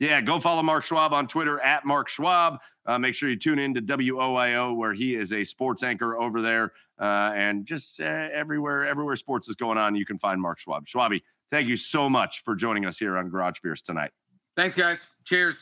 Yeah, 0.00 0.20
go 0.20 0.40
follow 0.40 0.62
Mark 0.62 0.82
Schwab 0.82 1.12
on 1.12 1.28
Twitter 1.28 1.60
at 1.60 1.84
Mark 1.84 2.08
Schwab. 2.08 2.58
Uh, 2.84 2.98
make 2.98 3.14
sure 3.14 3.28
you 3.28 3.36
tune 3.36 3.60
in 3.60 3.74
to 3.74 3.82
WOIO 3.82 4.74
where 4.74 4.92
he 4.92 5.14
is 5.14 5.32
a 5.32 5.44
sports 5.44 5.84
anchor 5.84 6.18
over 6.18 6.40
there, 6.42 6.72
uh, 6.98 7.32
and 7.34 7.64
just 7.64 8.00
uh, 8.00 8.04
everywhere 8.32 8.84
everywhere 8.84 9.14
sports 9.14 9.48
is 9.48 9.54
going 9.54 9.78
on, 9.78 9.94
you 9.94 10.04
can 10.04 10.18
find 10.18 10.40
Mark 10.40 10.58
Schwab. 10.58 10.86
Schwabbie, 10.86 11.22
thank 11.50 11.68
you 11.68 11.76
so 11.76 12.08
much 12.08 12.42
for 12.42 12.56
joining 12.56 12.86
us 12.86 12.98
here 12.98 13.16
on 13.16 13.28
Garage 13.28 13.58
Beers 13.62 13.82
tonight. 13.82 14.10
Thanks, 14.56 14.74
guys. 14.74 14.98
Cheers. 15.24 15.58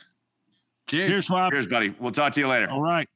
Cheers. 0.87 1.07
Cheers, 1.07 1.25
Schwab. 1.25 1.51
Cheers, 1.51 1.67
buddy. 1.67 1.95
We'll 1.99 2.11
talk 2.11 2.33
to 2.33 2.39
you 2.39 2.47
later. 2.47 2.69
All 2.69 2.81
right. 2.81 3.09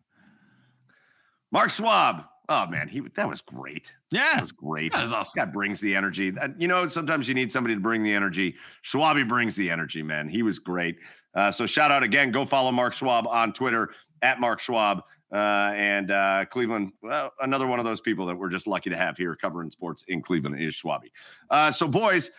Mark 1.52 1.70
Schwab. 1.70 2.26
Oh 2.54 2.68
man, 2.68 2.90
he 2.90 3.00
that 3.16 3.30
was 3.30 3.40
great. 3.40 3.94
That 4.12 4.34
Yeah. 4.36 4.42
was 4.42 4.52
great. 4.52 4.92
That 4.92 5.04
was 5.04 5.14
awesome. 5.14 5.40
That 5.40 5.54
brings 5.54 5.80
the 5.80 5.96
energy. 5.96 6.38
Uh, 6.38 6.50
You 6.58 6.68
know, 6.68 6.86
sometimes 6.86 7.30
you 7.30 7.34
need 7.34 7.50
somebody 7.50 7.76
to 7.76 7.80
bring 7.80 8.04
the 8.04 8.14
energy. 8.14 8.56
Schwabbie 8.84 9.26
brings 9.28 9.56
the 9.56 9.70
energy, 9.70 10.04
man. 10.04 10.28
He 10.28 10.44
was 10.44 10.60
great. 10.60 10.98
Uh, 11.34 11.50
so 11.50 11.66
shout 11.66 11.92
out 11.92 12.04
again. 12.04 12.30
Go 12.32 12.44
follow 12.44 12.72
Mark 12.74 12.94
Schwab 12.94 13.26
on 13.28 13.54
Twitter 13.54 13.94
at 14.22 14.40
Mark 14.42 14.60
Schwab. 14.60 15.04
Uh, 15.32 15.72
and 15.78 16.12
uh, 16.12 16.44
Cleveland, 16.50 16.92
well, 17.02 17.32
another 17.40 17.66
one 17.66 17.80
of 17.80 17.86
those 17.86 18.02
people 18.02 18.26
that 18.26 18.36
we're 18.36 18.50
just 18.50 18.68
lucky 18.68 18.90
to 18.90 18.98
have 18.98 19.16
here 19.16 19.34
covering 19.34 19.72
sports 19.72 20.04
in 20.10 20.22
Cleveland 20.22 20.60
is 20.60 20.76
Schwabbie. 20.76 21.12
Uh, 21.50 21.72
so, 21.72 21.88
boys, 21.88 22.32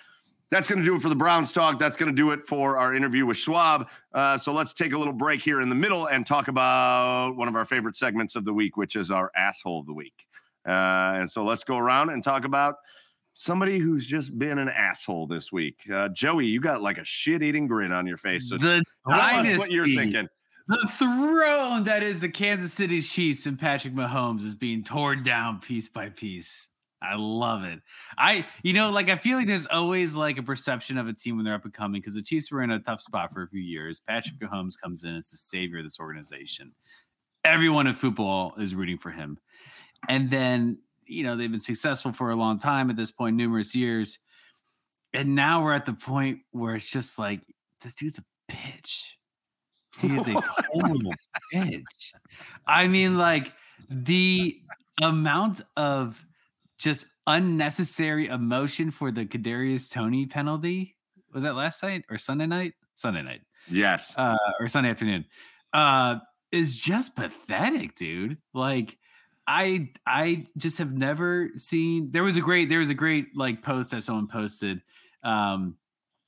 that's 0.52 0.68
going 0.68 0.78
to 0.78 0.84
do 0.84 0.94
it 0.94 1.00
for 1.00 1.08
the 1.08 1.16
Browns 1.16 1.50
talk. 1.50 1.78
That's 1.78 1.96
going 1.96 2.14
to 2.14 2.14
do 2.14 2.30
it 2.30 2.42
for 2.42 2.76
our 2.76 2.94
interview 2.94 3.24
with 3.24 3.38
Schwab. 3.38 3.88
Uh, 4.12 4.36
so 4.36 4.52
let's 4.52 4.74
take 4.74 4.92
a 4.92 4.98
little 4.98 5.14
break 5.14 5.40
here 5.40 5.62
in 5.62 5.70
the 5.70 5.74
middle 5.74 6.08
and 6.08 6.26
talk 6.26 6.48
about 6.48 7.36
one 7.36 7.48
of 7.48 7.56
our 7.56 7.64
favorite 7.64 7.96
segments 7.96 8.36
of 8.36 8.44
the 8.44 8.52
week, 8.52 8.76
which 8.76 8.94
is 8.94 9.10
our 9.10 9.32
asshole 9.34 9.80
of 9.80 9.86
the 9.86 9.94
week. 9.94 10.26
Uh, 10.68 11.16
and 11.16 11.30
so 11.30 11.42
let's 11.42 11.64
go 11.64 11.78
around 11.78 12.10
and 12.10 12.22
talk 12.22 12.44
about 12.44 12.74
somebody 13.32 13.78
who's 13.78 14.06
just 14.06 14.38
been 14.38 14.58
an 14.58 14.68
asshole 14.68 15.26
this 15.26 15.50
week. 15.50 15.78
Uh, 15.90 16.10
Joey, 16.10 16.44
you 16.44 16.60
got 16.60 16.82
like 16.82 16.98
a 16.98 17.04
shit-eating 17.04 17.66
grin 17.66 17.90
on 17.90 18.06
your 18.06 18.18
face. 18.18 18.50
So 18.50 18.58
The 18.58 18.82
us 19.06 19.58
what 19.58 19.72
you're 19.72 19.86
thinking. 19.86 20.28
The 20.68 20.86
throne 20.98 21.84
that 21.84 22.02
is 22.02 22.20
the 22.20 22.28
Kansas 22.28 22.74
City 22.74 23.00
Chiefs 23.00 23.46
and 23.46 23.58
Patrick 23.58 23.94
Mahomes 23.94 24.44
is 24.44 24.54
being 24.54 24.84
torn 24.84 25.22
down 25.22 25.60
piece 25.60 25.88
by 25.88 26.10
piece. 26.10 26.68
I 27.02 27.16
love 27.16 27.64
it. 27.64 27.80
I, 28.16 28.46
you 28.62 28.72
know, 28.72 28.90
like 28.90 29.08
I 29.08 29.16
feel 29.16 29.36
like 29.36 29.46
there's 29.46 29.66
always 29.66 30.14
like 30.14 30.38
a 30.38 30.42
perception 30.42 30.98
of 30.98 31.08
a 31.08 31.12
team 31.12 31.36
when 31.36 31.44
they're 31.44 31.54
up 31.54 31.64
and 31.64 31.74
coming 31.74 32.00
because 32.00 32.14
the 32.14 32.22
Chiefs 32.22 32.50
were 32.50 32.62
in 32.62 32.70
a 32.70 32.78
tough 32.78 33.00
spot 33.00 33.32
for 33.32 33.42
a 33.42 33.48
few 33.48 33.60
years. 33.60 34.00
Patrick 34.00 34.38
Mahomes 34.38 34.80
comes 34.80 35.04
in 35.04 35.16
as 35.16 35.30
the 35.30 35.36
savior 35.36 35.78
of 35.78 35.84
this 35.84 35.98
organization. 35.98 36.72
Everyone 37.44 37.86
in 37.86 37.94
football 37.94 38.54
is 38.56 38.74
rooting 38.74 38.98
for 38.98 39.10
him. 39.10 39.38
And 40.08 40.30
then, 40.30 40.78
you 41.06 41.24
know, 41.24 41.36
they've 41.36 41.50
been 41.50 41.60
successful 41.60 42.12
for 42.12 42.30
a 42.30 42.36
long 42.36 42.58
time 42.58 42.90
at 42.90 42.96
this 42.96 43.10
point, 43.10 43.36
numerous 43.36 43.74
years. 43.74 44.18
And 45.12 45.34
now 45.34 45.62
we're 45.62 45.74
at 45.74 45.84
the 45.84 45.92
point 45.92 46.40
where 46.52 46.74
it's 46.76 46.90
just 46.90 47.18
like, 47.18 47.40
this 47.82 47.94
dude's 47.94 48.18
a 48.18 48.52
bitch. 48.52 49.04
He 49.98 50.16
is 50.16 50.28
a 50.28 50.34
total 50.72 51.12
bitch. 51.52 52.12
I 52.66 52.88
mean, 52.88 53.18
like 53.18 53.52
the 53.90 54.58
amount 55.02 55.60
of 55.76 56.24
just 56.82 57.06
unnecessary 57.26 58.26
emotion 58.26 58.90
for 58.90 59.10
the 59.10 59.24
Kadarius 59.24 59.90
Toney 59.90 60.26
penalty 60.26 60.96
was 61.32 61.42
that 61.44 61.54
last 61.54 61.82
night 61.82 62.04
or 62.10 62.18
Sunday 62.18 62.46
night? 62.46 62.74
Sunday 62.94 63.22
night 63.22 63.40
Yes. 63.70 64.12
uh, 64.18 64.36
or 64.60 64.68
Sunday 64.68 64.90
afternoon 64.90 65.24
uh, 65.72 66.16
is 66.50 66.78
just 66.78 67.16
pathetic, 67.16 67.94
dude. 67.94 68.36
Like 68.52 68.98
I 69.46 69.90
I 70.06 70.44
just 70.56 70.78
have 70.78 70.92
never 70.92 71.48
seen. 71.56 72.10
There 72.10 72.22
was 72.22 72.36
a 72.36 72.40
great 72.40 72.68
there 72.68 72.78
was 72.80 72.90
a 72.90 72.94
great 72.94 73.28
like 73.34 73.62
post 73.62 73.90
that 73.92 74.02
someone 74.02 74.28
posted 74.28 74.82
um, 75.24 75.76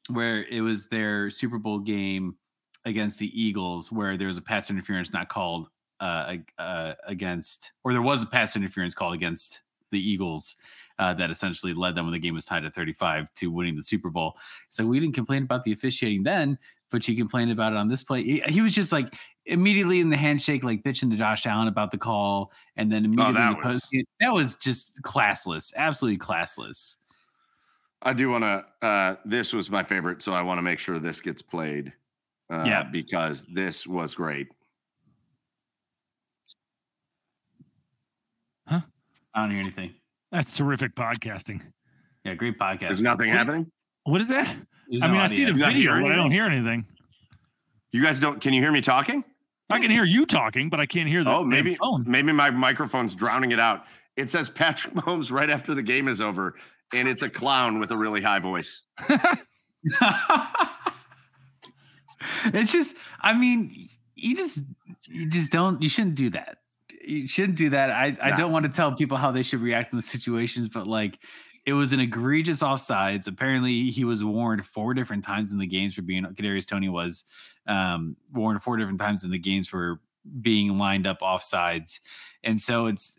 where 0.09 0.45
it 0.45 0.61
was 0.63 0.89
their 0.89 1.31
Super 1.31 1.59
Bowl 1.59 1.79
game 1.81 2.37
against 2.85 3.19
the 3.19 3.29
Eagles 3.41 3.91
where 3.93 4.17
there 4.17 4.27
was 4.27 4.39
a 4.39 4.43
pass 4.43 4.71
interference 4.71 5.13
not 5.13 5.29
called 5.29 5.69
uh, 6.01 6.37
uh, 6.59 6.95
against 7.07 7.73
or 7.85 7.93
there 7.93 8.03
was 8.03 8.23
a 8.23 8.27
pass 8.27 8.57
interference 8.57 8.95
called 8.95 9.15
against 9.15 9.61
the 9.95 10.11
Eagles. 10.11 10.57
Uh, 10.97 11.13
that 11.13 11.29
essentially 11.29 11.75
led 11.75 11.97
them 11.97 12.07
when 12.07 12.13
the 12.13 12.19
game 12.21 12.35
was 12.35 12.45
tied 12.45 12.65
at 12.65 12.73
35 12.73 13.35
to 13.35 13.49
winning 13.51 13.75
the 13.75 13.83
Super 13.83 14.11
Bowl. 14.11 14.37
So 14.71 14.87
we 14.87 15.01
didn't 15.01 15.17
complain 15.17 15.43
about 15.43 15.65
the 15.65 15.73
officiating 15.73 16.23
then, 16.23 16.57
but 16.93 17.03
she 17.03 17.17
complained 17.17 17.51
about 17.51 17.73
it 17.73 17.77
on 17.77 17.89
this 17.89 18.01
play. 18.05 18.23
He, 18.23 18.41
he 18.47 18.61
was 18.61 18.77
just 18.77 18.93
like 18.93 19.13
immediately 19.45 19.99
in 19.99 20.09
the 20.09 20.17
handshake, 20.17 20.63
like 20.63 20.85
bitching 20.85 21.11
to 21.11 21.17
Josh 21.17 21.47
Allen 21.47 21.67
about 21.67 21.91
the 21.91 21.99
call, 21.99 22.53
and 22.77 22.93
then 22.93 23.05
immediately 23.07 23.33
that 23.33 23.61
the 23.61 23.69
was- 23.71 23.89
that 24.21 24.33
was 24.33 24.55
just 24.55 25.03
classless, 25.03 25.73
absolutely 25.75 26.19
classless. 26.19 26.99
I 28.03 28.13
do 28.13 28.31
want 28.31 28.45
to. 28.45 28.65
Uh, 28.87 29.17
this 29.25 29.53
was 29.53 29.71
my 29.71 29.83
favorite, 29.83 30.23
so 30.23 30.33
I 30.33 30.43
want 30.43 30.59
to 30.59 30.63
make 30.63 30.79
sure 30.79 31.01
this 31.01 31.21
gets 31.21 31.43
played. 31.43 31.93
Uh, 32.53 32.63
Yeah. 32.65 32.85
because 32.85 33.47
this 33.47 33.85
was 33.85 34.15
great. 34.15 34.47
I 39.35 39.41
don't 39.43 39.51
hear 39.51 39.61
anything. 39.61 39.95
That's 40.33 40.55
terrific 40.57 40.95
podcasting. 40.95 41.63
Yeah, 42.25 42.35
great 42.35 42.59
podcast. 42.59 42.81
There's 42.81 43.03
nothing 43.03 43.29
What 43.31 43.41
is- 43.41 43.47
happening. 43.47 43.71
What 44.05 44.21
is 44.21 44.29
that? 44.29 44.55
There's 44.91 45.03
I 45.03 45.07
no 45.07 45.13
mean, 45.15 45.23
I 45.23 45.27
see 45.29 45.45
the 45.45 45.53
audio. 45.53 45.57
You 45.57 45.63
not 45.63 45.73
video, 45.73 46.03
but 46.03 46.13
I 46.13 46.17
don't 46.17 46.31
hear 46.31 46.45
anything. 46.45 46.87
You 47.93 48.03
guys 48.03 48.21
don't. 48.21 48.41
Can 48.41 48.53
you 48.53 48.61
hear 48.61 48.71
me 48.73 48.81
talking? 48.83 49.25
I 49.71 49.79
can 49.81 49.91
hear 49.91 50.05
you 50.05 50.27
talking, 50.27 50.69
but 50.69 50.79
I 50.79 50.85
can't 50.87 51.09
hear 51.09 51.25
the 51.25 51.31
Oh, 51.31 51.43
maybe 51.45 51.75
phone. 51.77 52.05
maybe 52.07 52.33
my 52.33 52.51
microphone's 52.51 53.15
drowning 53.15 53.53
it 53.53 53.59
out. 53.61 53.85
It 54.17 54.29
says 54.31 54.51
Patrick 54.51 54.93
Mahomes 54.97 55.33
right 55.33 55.49
after 55.49 55.75
the 55.75 55.83
game 55.83 56.07
is 56.07 56.21
over, 56.21 56.55
and 56.93 57.09
it's 57.09 57.23
a 57.23 57.31
clown 57.31 57.81
with 57.81 57.91
a 57.93 57.97
really 57.97 58.21
high 58.21 58.41
voice. 58.41 58.83
it's 62.47 62.73
just, 62.73 62.97
I 63.21 63.33
mean, 63.35 63.89
you 64.15 64.37
just, 64.37 64.61
you 65.09 65.27
just 65.29 65.51
don't, 65.51 65.81
you 65.83 65.89
shouldn't 65.89 66.15
do 66.17 66.31
that. 66.31 66.59
You 67.07 67.29
shouldn't 67.29 67.59
do 67.59 67.71
that. 67.71 67.91
I, 67.91 68.17
I 68.23 68.31
Nah. 68.31 68.37
don't 68.37 68.53
want 68.53 68.65
to 68.65 68.71
tell 68.73 68.93
people 68.95 69.17
how 69.17 69.31
they 69.31 69.43
should 69.43 69.61
react 69.61 69.93
in 69.93 69.97
the 69.97 70.03
situations, 70.03 70.69
but 70.69 70.87
like, 70.87 71.19
it 71.67 71.73
was 71.73 71.93
an 71.95 72.01
egregious 72.01 72.63
offsides. 72.63 73.27
Apparently, 73.27 73.91
he 73.91 74.05
was 74.05 74.23
warned 74.23 74.65
four 74.67 74.93
different 74.93 75.25
times 75.25 75.51
in 75.51 75.59
the 75.59 75.67
games 75.67 75.95
for 75.95 76.03
being 76.03 76.25
Kadarius 76.25 76.67
Toney 76.67 76.89
was 76.91 77.25
um, 77.67 78.17
warned 78.33 78.63
four 78.63 78.77
different 78.77 79.01
times 79.01 79.25
in 79.25 79.31
the 79.31 79.39
games 79.39 79.67
for 79.67 80.01
being 80.43 80.77
lined 80.77 81.07
up 81.07 81.21
offsides, 81.21 82.01
and 82.43 82.61
so 82.61 82.87
it's 82.87 83.19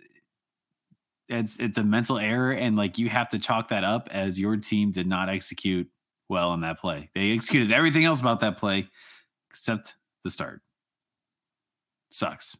it's 1.27 1.59
it's 1.59 1.79
a 1.79 1.83
mental 1.83 2.19
error, 2.19 2.51
and 2.51 2.75
like 2.75 2.99
you 2.99 3.09
have 3.09 3.29
to 3.29 3.39
chalk 3.39 3.69
that 3.69 3.83
up 3.83 4.09
as 4.11 4.39
your 4.39 4.57
team 4.57 4.91
did 4.91 5.07
not 5.07 5.27
execute 5.27 5.89
well 6.29 6.49
on 6.51 6.59
that 6.59 6.77
play. 6.79 7.09
They 7.15 7.31
executed 7.31 7.71
everything 7.71 8.05
else 8.05 8.19
about 8.19 8.41
that 8.41 8.57
play 8.57 8.87
except 9.49 9.95
the 10.23 10.29
start. 10.29 10.61
Sucks. 12.11 12.57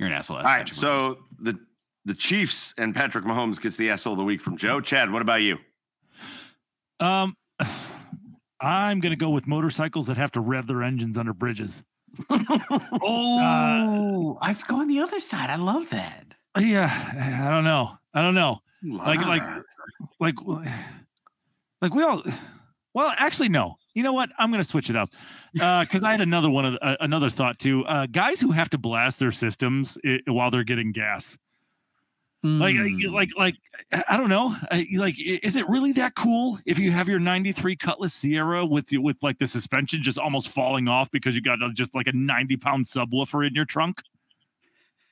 You're 0.00 0.08
an 0.08 0.14
asshole. 0.14 0.38
All 0.38 0.44
right, 0.44 0.66
so 0.66 1.18
the 1.38 1.58
the 2.06 2.14
Chiefs 2.14 2.72
and 2.78 2.94
Patrick 2.94 3.26
Mahomes 3.26 3.60
gets 3.60 3.76
the 3.76 3.90
asshole 3.90 4.14
of 4.14 4.18
the 4.18 4.24
week 4.24 4.40
from 4.40 4.56
Joe. 4.56 4.80
Chad, 4.80 5.12
what 5.12 5.20
about 5.20 5.42
you? 5.42 5.58
Um, 7.00 7.36
I'm 8.62 9.00
gonna 9.00 9.16
go 9.16 9.28
with 9.28 9.46
motorcycles 9.46 10.06
that 10.06 10.16
have 10.16 10.32
to 10.32 10.40
rev 10.40 10.66
their 10.66 10.82
engines 10.82 11.18
under 11.18 11.34
bridges. 11.34 11.82
oh, 12.30 14.38
I've 14.40 14.66
gone 14.66 14.88
the 14.88 15.00
other 15.00 15.20
side. 15.20 15.50
I 15.50 15.56
love 15.56 15.90
that. 15.90 16.24
Yeah, 16.58 17.44
I 17.46 17.50
don't 17.50 17.64
know. 17.64 17.90
I 18.14 18.22
don't 18.22 18.34
know. 18.34 18.60
Like, 18.82 19.20
like, 19.26 19.42
like, 20.18 20.36
like 21.82 21.94
we 21.94 22.02
all. 22.02 22.22
Well, 22.94 23.12
actually, 23.16 23.48
no. 23.48 23.76
You 23.94 24.02
know 24.02 24.12
what? 24.12 24.30
I'm 24.38 24.50
gonna 24.50 24.64
switch 24.64 24.90
it 24.90 24.96
up 24.96 25.08
because 25.52 26.04
I 26.04 26.12
had 26.12 26.20
another 26.20 26.48
one 26.50 26.64
of 26.64 26.78
uh, 26.80 26.96
another 27.00 27.30
thought 27.30 27.58
too. 27.58 27.84
Uh, 27.86 28.06
guys 28.06 28.40
who 28.40 28.52
have 28.52 28.70
to 28.70 28.78
blast 28.78 29.18
their 29.18 29.32
systems 29.32 29.98
i- 30.04 30.20
while 30.26 30.50
they're 30.50 30.64
getting 30.64 30.92
gas. 30.92 31.36
Like, 32.42 32.74
Mm. 32.74 33.12
like, 33.12 33.28
like, 33.36 33.56
I 33.92 34.02
I 34.10 34.16
don't 34.16 34.30
know. 34.30 34.56
Like, 34.96 35.16
is 35.18 35.56
it 35.56 35.68
really 35.68 35.92
that 35.92 36.14
cool 36.14 36.58
if 36.64 36.78
you 36.78 36.90
have 36.90 37.06
your 37.06 37.18
'93 37.18 37.76
Cutlass 37.76 38.18
Ciera 38.18 38.66
with 38.68 38.90
you 38.92 39.02
with 39.02 39.18
like 39.22 39.36
the 39.38 39.46
suspension 39.46 40.02
just 40.02 40.18
almost 40.18 40.48
falling 40.48 40.88
off 40.88 41.10
because 41.10 41.34
you 41.34 41.42
got 41.42 41.58
just 41.74 41.94
like 41.94 42.06
a 42.06 42.12
90 42.14 42.56
pound 42.56 42.86
subwoofer 42.86 43.46
in 43.46 43.54
your 43.54 43.66
trunk? 43.66 44.00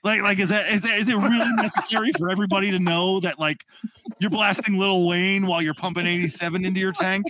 Like, 0.04 0.22
like, 0.22 0.38
is 0.38 0.50
that 0.50 0.70
is 0.70 0.82
that 0.82 0.98
is 0.98 1.08
it 1.08 1.16
really 1.16 1.52
necessary 1.56 2.10
for 2.18 2.30
everybody 2.30 2.70
to 2.70 2.78
know 2.78 3.20
that 3.20 3.38
like 3.38 3.64
you're 4.20 4.30
blasting 4.30 4.78
Lil 4.78 5.06
Wayne 5.06 5.46
while 5.46 5.60
you're 5.60 5.74
pumping 5.74 6.06
87 6.06 6.64
into 6.64 6.80
your 6.80 6.92
tank? 6.92 7.24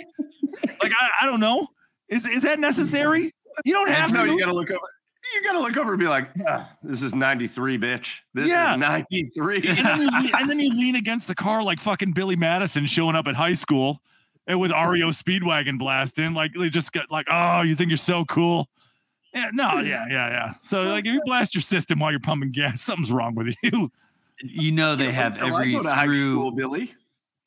Like, 0.83 0.93
I, 0.99 1.11
I 1.23 1.27
don't 1.27 1.41
know. 1.41 1.69
Is 2.09 2.27
is 2.27 2.43
that 2.43 2.59
necessary? 2.59 3.33
You 3.65 3.73
don't 3.73 3.91
have 3.91 4.13
no, 4.13 4.25
to. 4.25 4.33
you 4.33 4.39
gotta 4.39 4.55
look 4.55 4.71
over. 4.71 4.81
You 5.35 5.43
gotta 5.45 5.61
look 5.61 5.77
over 5.77 5.93
and 5.93 6.01
be 6.01 6.09
like, 6.09 6.29
"Ah, 6.49 6.71
"This 6.83 7.03
is 7.03 7.15
'93, 7.15 7.77
bitch. 7.77 8.21
This 8.33 8.49
Yeah. 8.49 8.75
is 8.75 8.81
'93." 8.81 9.57
and, 9.57 9.77
then 9.79 10.01
you 10.01 10.11
lean, 10.23 10.31
and 10.35 10.51
then 10.51 10.59
you 10.61 10.71
lean 10.71 10.97
against 10.97 11.29
the 11.29 11.35
car 11.35 11.63
like 11.63 11.81
fucking 11.81 12.13
Billy 12.13 12.37
Madison 12.37 12.87
showing 12.87 13.15
up 13.15 13.27
at 13.27 13.35
high 13.35 13.53
school 13.53 14.01
and 14.47 14.59
with 14.59 14.71
REO 14.71 15.09
Speedwagon 15.11 15.79
blasting. 15.79 16.33
Like 16.33 16.53
they 16.55 16.71
just 16.71 16.93
got 16.93 17.11
like, 17.11 17.27
oh, 17.31 17.61
you 17.63 17.75
think 17.75 17.91
you're 17.91 17.99
so 17.99 18.25
cool. 18.25 18.69
Yeah, 19.35 19.51
no, 19.53 19.81
yeah, 19.81 20.05
yeah, 20.11 20.31
yeah. 20.31 20.55
So 20.63 20.83
like 20.83 21.07
if 21.07 21.13
you 21.13 21.21
blast 21.25 21.55
your 21.55 21.63
system 21.63 21.99
while 22.01 22.11
you're 22.11 22.21
pumping 22.21 22.51
gas, 22.53 22.81
something's 22.83 23.13
wrong 23.13 23.35
with 23.35 23.55
you. 23.63 23.91
You 24.43 24.73
know 24.73 24.95
they 24.97 25.11
have 25.13 25.37
every 25.39 25.73
go 25.75 25.83
to 25.83 25.91
high 25.91 26.05
screw, 26.05 26.23
school, 26.23 26.51
Billy. 26.53 26.95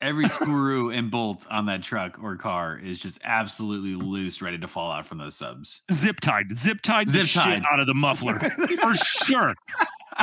every 0.00 0.28
screw 0.28 0.90
and 0.90 1.10
bolt 1.10 1.46
on 1.50 1.66
that 1.66 1.82
truck 1.82 2.22
or 2.22 2.36
car 2.36 2.78
is 2.78 3.00
just 3.00 3.18
absolutely 3.24 3.94
loose, 3.94 4.42
ready 4.42 4.58
to 4.58 4.68
fall 4.68 4.92
out 4.92 5.06
from 5.06 5.18
those 5.18 5.34
subs. 5.34 5.82
Zip 5.90 6.20
tied, 6.20 6.52
zip 6.54 6.82
tied 6.82 7.06
the 7.08 7.12
Zip 7.12 7.22
shit 7.22 7.42
tied. 7.42 7.62
out 7.70 7.80
of 7.80 7.86
the 7.86 7.94
muffler 7.94 8.38
for 8.38 8.94
sure, 8.94 9.54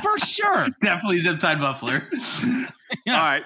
for 0.03 0.17
sure. 0.19 0.67
Definitely 0.83 1.17
zip 1.19 1.39
tied 1.39 1.59
muffler. 1.59 2.03
Yeah. 3.05 3.13
All 3.15 3.19
right. 3.19 3.43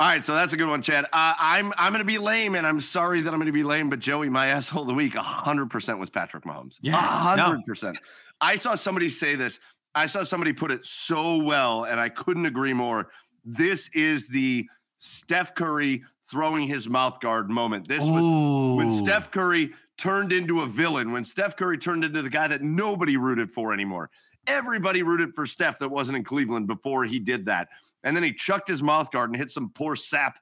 All 0.00 0.08
right, 0.08 0.24
so 0.24 0.34
that's 0.34 0.52
a 0.52 0.56
good 0.56 0.68
one, 0.68 0.82
Chad. 0.82 1.04
Uh, 1.04 1.34
I'm 1.38 1.72
I'm 1.78 1.92
going 1.92 2.00
to 2.00 2.04
be 2.04 2.18
lame, 2.18 2.56
and 2.56 2.66
I'm 2.66 2.80
sorry 2.80 3.20
that 3.20 3.32
I'm 3.32 3.38
going 3.38 3.46
to 3.46 3.52
be 3.52 3.62
lame. 3.62 3.90
But 3.90 4.00
Joey, 4.00 4.28
my 4.28 4.46
asshole 4.48 4.82
of 4.82 4.88
the 4.88 4.94
week, 4.94 5.14
hundred 5.14 5.70
percent 5.70 6.00
was 6.00 6.10
Patrick 6.10 6.44
Mahomes. 6.44 6.78
Yeah, 6.82 6.96
hundred 6.96 7.62
percent. 7.64 7.98
I 8.40 8.56
saw 8.56 8.74
somebody 8.74 9.08
say 9.08 9.36
this. 9.36 9.60
I 9.94 10.06
saw 10.06 10.24
somebody 10.24 10.52
put 10.52 10.72
it 10.72 10.84
so 10.84 11.42
well, 11.44 11.84
and 11.84 12.00
I 12.00 12.08
couldn't 12.08 12.46
agree 12.46 12.72
more. 12.72 13.10
This 13.44 13.88
is 13.94 14.26
the 14.26 14.66
Steph 14.98 15.54
Curry 15.54 16.02
throwing 16.28 16.66
his 16.66 16.88
mouth 16.88 17.20
guard 17.20 17.48
moment. 17.48 17.86
This 17.86 18.02
was 18.02 18.76
when 18.76 18.90
Steph 18.90 19.30
Curry 19.30 19.72
turned 19.96 20.32
into 20.32 20.62
a 20.62 20.66
villain, 20.66 21.12
when 21.12 21.22
Steph 21.22 21.56
Curry 21.56 21.78
turned 21.78 22.02
into 22.02 22.20
the 22.20 22.30
guy 22.30 22.48
that 22.48 22.62
nobody 22.62 23.16
rooted 23.16 23.52
for 23.52 23.72
anymore. 23.72 24.10
Everybody 24.48 25.02
rooted 25.02 25.34
for 25.34 25.46
Steph 25.46 25.78
that 25.78 25.88
wasn't 25.88 26.18
in 26.18 26.24
Cleveland 26.24 26.66
before 26.66 27.04
he 27.04 27.20
did 27.20 27.46
that. 27.46 27.68
And 28.04 28.14
then 28.14 28.22
he 28.22 28.32
chucked 28.32 28.68
his 28.68 28.82
mouth 28.82 29.10
guard 29.10 29.30
and 29.30 29.36
hit 29.36 29.50
some 29.50 29.70
poor 29.70 29.96
sap, 29.96 30.38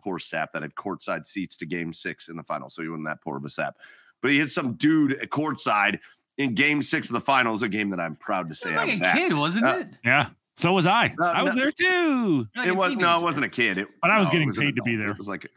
poor 0.00 0.18
sap 0.20 0.52
that 0.52 0.62
had 0.62 0.74
courtside 0.76 1.26
seats 1.26 1.56
to 1.56 1.66
game 1.66 1.92
six 1.92 2.28
in 2.28 2.36
the 2.36 2.42
final. 2.44 2.70
So 2.70 2.82
he 2.82 2.88
wasn't 2.88 3.06
that 3.06 3.20
poor 3.22 3.36
of 3.36 3.44
a 3.44 3.50
sap. 3.50 3.74
But 4.22 4.30
he 4.30 4.38
hit 4.38 4.50
some 4.50 4.74
dude 4.74 5.14
at 5.14 5.30
courtside 5.30 5.98
in 6.38 6.54
game 6.54 6.82
six 6.82 7.08
of 7.08 7.14
the 7.14 7.20
finals, 7.20 7.62
a 7.62 7.68
game 7.68 7.90
that 7.90 8.00
I'm 8.00 8.16
proud 8.16 8.48
to 8.48 8.52
It 8.52 8.56
say 8.56 8.68
was 8.70 8.76
I 8.76 8.80
like 8.84 8.90
was 8.92 9.00
a 9.00 9.06
at. 9.06 9.16
kid, 9.16 9.32
wasn't 9.34 9.66
Uh, 9.66 9.76
it? 9.80 9.88
Yeah. 10.04 10.28
So 10.56 10.72
was 10.72 10.86
I. 10.86 11.14
Uh, 11.20 11.24
I 11.24 11.42
was 11.42 11.54
no- 11.56 11.62
there 11.62 11.72
too. 11.72 12.46
Like 12.54 12.68
It 12.68 12.70
a 12.70 12.74
was 12.74 12.94
no, 12.96 13.18
it 13.18 13.22
wasn't 13.22 13.44
a 13.46 13.48
kid. 13.48 13.78
It, 13.78 13.88
But 14.00 14.10
I 14.12 14.18
was 14.20 14.28
no, 14.28 14.32
getting 14.32 14.48
an 14.50 14.54
paid 14.54 14.76
to 14.76 14.82
be 14.82 14.94
there. 14.96 15.10
It 15.10 15.18
was 15.18 15.26
like, 15.28 15.44
it 15.46 15.50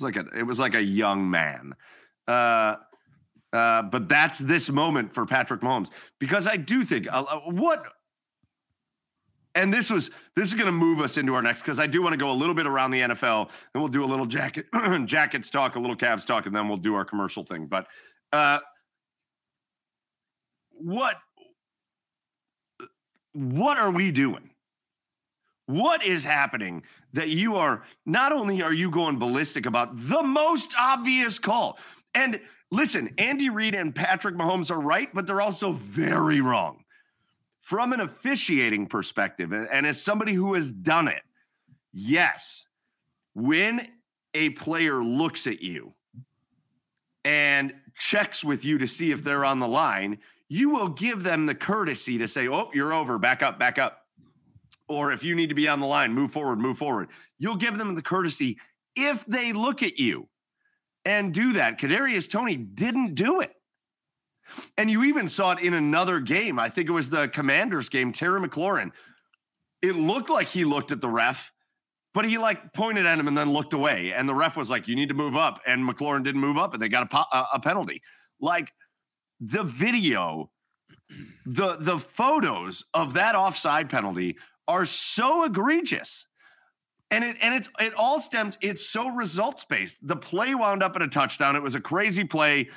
was 0.00 0.04
like 0.04 0.16
a, 0.16 0.38
it 0.38 0.42
was 0.44 0.58
like 0.58 0.74
a 0.74 0.82
young 0.82 1.28
man. 1.30 1.74
Uh, 2.28 2.76
uh, 3.52 3.82
but 3.82 4.08
that's 4.08 4.38
this 4.38 4.70
moment 4.70 5.12
for 5.12 5.26
Patrick 5.26 5.60
Mahomes 5.60 5.90
because 6.18 6.46
I 6.46 6.56
do 6.56 6.84
think 6.84 7.12
uh, 7.12 7.24
uh, 7.28 7.40
what, 7.40 7.92
and 9.54 9.72
this 9.72 9.90
was 9.90 10.10
this 10.36 10.48
is 10.48 10.54
going 10.54 10.66
to 10.66 10.72
move 10.72 11.00
us 11.00 11.16
into 11.16 11.34
our 11.34 11.42
next 11.42 11.62
because 11.62 11.80
I 11.80 11.86
do 11.86 12.02
want 12.02 12.12
to 12.12 12.16
go 12.16 12.30
a 12.30 12.34
little 12.34 12.54
bit 12.54 12.66
around 12.66 12.92
the 12.92 13.00
NFL 13.00 13.50
and 13.74 13.82
we'll 13.82 13.88
do 13.88 14.04
a 14.04 14.06
little 14.06 14.26
jacket 14.26 14.66
jackets 15.06 15.50
talk, 15.50 15.76
a 15.76 15.80
little 15.80 15.96
Cavs 15.96 16.26
talk, 16.26 16.46
and 16.46 16.54
then 16.54 16.68
we'll 16.68 16.76
do 16.76 16.94
our 16.94 17.04
commercial 17.04 17.44
thing. 17.44 17.66
But 17.66 17.86
uh, 18.32 18.60
what 20.70 21.16
what 23.32 23.78
are 23.78 23.90
we 23.90 24.10
doing? 24.10 24.50
What 25.66 26.04
is 26.04 26.24
happening 26.24 26.82
that 27.12 27.28
you 27.28 27.56
are 27.56 27.84
not 28.04 28.32
only 28.32 28.62
are 28.62 28.72
you 28.72 28.90
going 28.90 29.18
ballistic 29.18 29.66
about 29.66 29.90
the 29.94 30.22
most 30.22 30.74
obvious 30.78 31.38
call? 31.38 31.78
And 32.14 32.40
listen, 32.72 33.14
Andy 33.18 33.50
Reid 33.50 33.74
and 33.74 33.94
Patrick 33.94 34.34
Mahomes 34.34 34.70
are 34.70 34.80
right, 34.80 35.08
but 35.14 35.26
they're 35.26 35.40
also 35.40 35.72
very 35.72 36.40
wrong. 36.40 36.82
From 37.60 37.92
an 37.92 38.00
officiating 38.00 38.86
perspective, 38.86 39.52
and 39.52 39.86
as 39.86 40.02
somebody 40.02 40.32
who 40.32 40.54
has 40.54 40.72
done 40.72 41.08
it, 41.08 41.22
yes, 41.92 42.66
when 43.34 43.86
a 44.34 44.50
player 44.50 45.02
looks 45.02 45.46
at 45.46 45.62
you 45.62 45.94
and 47.24 47.74
checks 47.98 48.42
with 48.42 48.64
you 48.64 48.78
to 48.78 48.86
see 48.86 49.10
if 49.10 49.22
they're 49.22 49.44
on 49.44 49.58
the 49.58 49.68
line, 49.68 50.18
you 50.48 50.70
will 50.70 50.88
give 50.88 51.22
them 51.22 51.46
the 51.46 51.54
courtesy 51.54 52.18
to 52.18 52.26
say, 52.26 52.48
Oh, 52.48 52.70
you're 52.74 52.92
over, 52.92 53.18
back 53.18 53.42
up, 53.42 53.58
back 53.58 53.78
up. 53.78 54.06
Or 54.88 55.12
if 55.12 55.22
you 55.22 55.36
need 55.36 55.50
to 55.50 55.54
be 55.54 55.68
on 55.68 55.80
the 55.80 55.86
line, 55.86 56.12
move 56.12 56.32
forward, 56.32 56.58
move 56.58 56.78
forward. 56.78 57.08
You'll 57.38 57.56
give 57.56 57.78
them 57.78 57.94
the 57.94 58.02
courtesy 58.02 58.58
if 58.96 59.24
they 59.26 59.52
look 59.52 59.82
at 59.82 59.98
you 59.98 60.28
and 61.04 61.32
do 61.32 61.52
that. 61.52 61.78
Kadarius 61.78 62.28
Toney 62.28 62.56
didn't 62.56 63.14
do 63.14 63.40
it. 63.40 63.52
And 64.76 64.90
you 64.90 65.04
even 65.04 65.28
saw 65.28 65.52
it 65.52 65.60
in 65.60 65.74
another 65.74 66.20
game. 66.20 66.58
I 66.58 66.68
think 66.68 66.88
it 66.88 66.92
was 66.92 67.10
the 67.10 67.28
Commanders 67.28 67.88
game, 67.88 68.12
Terry 68.12 68.40
McLaurin. 68.40 68.92
It 69.82 69.96
looked 69.96 70.30
like 70.30 70.48
he 70.48 70.64
looked 70.64 70.92
at 70.92 71.00
the 71.00 71.08
ref, 71.08 71.52
but 72.12 72.24
he 72.24 72.38
like 72.38 72.72
pointed 72.72 73.06
at 73.06 73.18
him 73.18 73.28
and 73.28 73.36
then 73.36 73.52
looked 73.52 73.72
away. 73.72 74.12
And 74.12 74.28
the 74.28 74.34
ref 74.34 74.56
was 74.56 74.68
like, 74.68 74.88
"You 74.88 74.96
need 74.96 75.08
to 75.08 75.14
move 75.14 75.36
up." 75.36 75.60
And 75.66 75.88
McLaurin 75.88 76.22
didn't 76.22 76.40
move 76.40 76.58
up, 76.58 76.74
and 76.74 76.82
they 76.82 76.88
got 76.88 77.04
a, 77.04 77.06
po- 77.06 77.44
a, 77.54 77.60
penalty. 77.60 78.02
Like 78.40 78.72
the 79.40 79.62
video, 79.62 80.50
the 81.46 81.76
the 81.78 81.98
photos 81.98 82.84
of 82.94 83.14
that 83.14 83.34
offside 83.34 83.88
penalty 83.88 84.36
are 84.68 84.84
so 84.84 85.44
egregious. 85.44 86.26
And 87.10 87.24
it 87.24 87.36
and 87.40 87.54
it's 87.54 87.68
it 87.80 87.94
all 87.94 88.20
stems, 88.20 88.56
it's 88.60 88.86
so 88.86 89.08
results 89.08 89.64
based. 89.64 90.06
The 90.06 90.16
play 90.16 90.54
wound 90.54 90.82
up 90.82 90.94
in 90.96 91.02
a 91.02 91.08
touchdown. 91.08 91.56
It 91.56 91.62
was 91.62 91.74
a 91.74 91.80
crazy 91.80 92.24
play. 92.24 92.68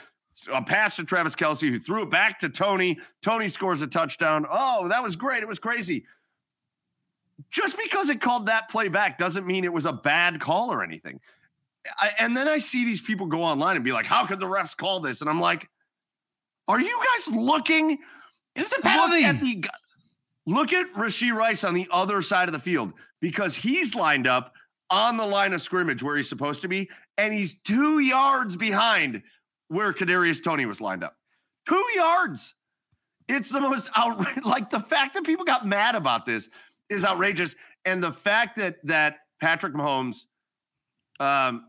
A 0.51 0.61
pass 0.61 0.95
to 0.97 1.03
Travis 1.03 1.35
Kelce, 1.35 1.69
who 1.69 1.79
threw 1.79 2.03
it 2.03 2.09
back 2.09 2.39
to 2.39 2.49
Toney. 2.49 2.99
Toney 3.21 3.47
scores 3.47 3.81
a 3.81 3.87
touchdown. 3.87 4.45
Oh, 4.49 4.87
that 4.89 5.01
was 5.03 5.15
great. 5.15 5.43
It 5.43 5.47
was 5.47 5.59
crazy. 5.59 6.05
Just 7.49 7.77
because 7.77 8.09
it 8.09 8.21
called 8.21 8.45
that 8.47 8.69
play 8.69 8.87
back 8.89 9.17
doesn't 9.17 9.45
mean 9.45 9.63
it 9.63 9.73
was 9.73 9.85
a 9.85 9.93
bad 9.93 10.39
call 10.39 10.71
or 10.71 10.83
anything. 10.83 11.19
I, 11.97 12.11
and 12.19 12.35
then 12.35 12.47
I 12.47 12.59
see 12.59 12.85
these 12.85 13.01
people 13.01 13.25
go 13.25 13.43
online 13.43 13.75
and 13.75 13.83
be 13.83 13.91
like, 13.91 14.05
"How 14.05 14.25
could 14.25 14.39
the 14.39 14.45
refs 14.45 14.75
call 14.75 14.99
this?" 14.99 15.21
And 15.21 15.29
I'm 15.29 15.41
like, 15.41 15.69
"Are 16.67 16.79
you 16.79 17.03
guys 17.15 17.35
looking 17.35 17.99
It 18.55 18.61
was 18.61 18.71
a 18.73 18.75
Look 18.77 18.83
penalty. 18.83 19.25
at 19.25 19.39
the 19.41 19.65
look 20.45 20.73
at 20.73 20.93
Rashee 20.93 21.33
Rice 21.33 21.63
on 21.63 21.73
the 21.73 21.87
other 21.91 22.21
side 22.21 22.47
of 22.47 22.53
the 22.53 22.59
field 22.59 22.93
because 23.19 23.55
he's 23.55 23.95
lined 23.95 24.27
up 24.27 24.53
on 24.89 25.17
the 25.17 25.25
line 25.25 25.53
of 25.53 25.61
scrimmage 25.61 26.03
where 26.03 26.15
he's 26.17 26.29
supposed 26.29 26.61
to 26.61 26.67
be, 26.67 26.89
and 27.17 27.33
he's 27.33 27.55
two 27.61 27.99
yards 27.99 28.55
behind 28.55 29.23
where 29.67 29.91
Kadarius 29.93 30.43
Toney 30.43 30.65
was 30.65 30.81
lined 30.81 31.03
up. 31.03 31.15
Two 31.67 31.83
yards. 31.95 32.55
It's 33.27 33.49
the 33.49 33.61
most 33.61 33.89
outrageous. 33.97 34.43
Like 34.45 34.69
the 34.69 34.79
fact 34.79 35.13
that 35.13 35.23
people 35.23 35.45
got 35.45 35.65
mad 35.65 35.95
about 35.95 36.25
this 36.25 36.49
is 36.89 37.05
outrageous, 37.05 37.55
and 37.85 38.03
the 38.03 38.11
fact 38.11 38.57
that 38.57 38.77
that 38.85 39.19
Patrick 39.41 39.73
Mahomes 39.73 40.25
um, 41.19 41.65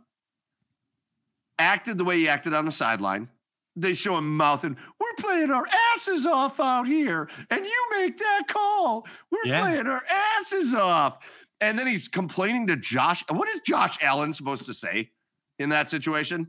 acted 1.59 1.99
the 1.99 2.05
way 2.05 2.18
he 2.18 2.28
acted 2.28 2.55
on 2.55 2.64
the 2.64 2.72
sideline 2.72 3.28
they 3.76 3.92
show 3.92 4.16
him 4.16 4.36
mouthing, 4.36 4.76
we're 5.01 5.14
playing 5.18 5.51
our 5.51 5.66
asses 5.92 6.26
off 6.26 6.61
out 6.61 6.86
here, 6.86 7.28
and 7.51 7.64
you 7.66 7.86
make 7.90 8.16
that 8.18 8.42
call. 8.47 9.05
We're 9.32 9.47
Yeah. 9.47 9.62
playing 9.62 9.86
our 9.88 10.03
asses 10.38 10.74
off. 10.76 11.18
And 11.61 11.76
then 11.76 11.88
he's 11.88 12.07
complaining 12.07 12.68
to 12.68 12.76
Josh. 12.76 13.24
What 13.28 13.49
is 13.49 13.61
Josh 13.66 13.99
Allen 14.01 14.32
supposed 14.32 14.66
to 14.66 14.74
say 14.74 15.11
in 15.59 15.70
that 15.70 15.88
situation? 15.88 16.47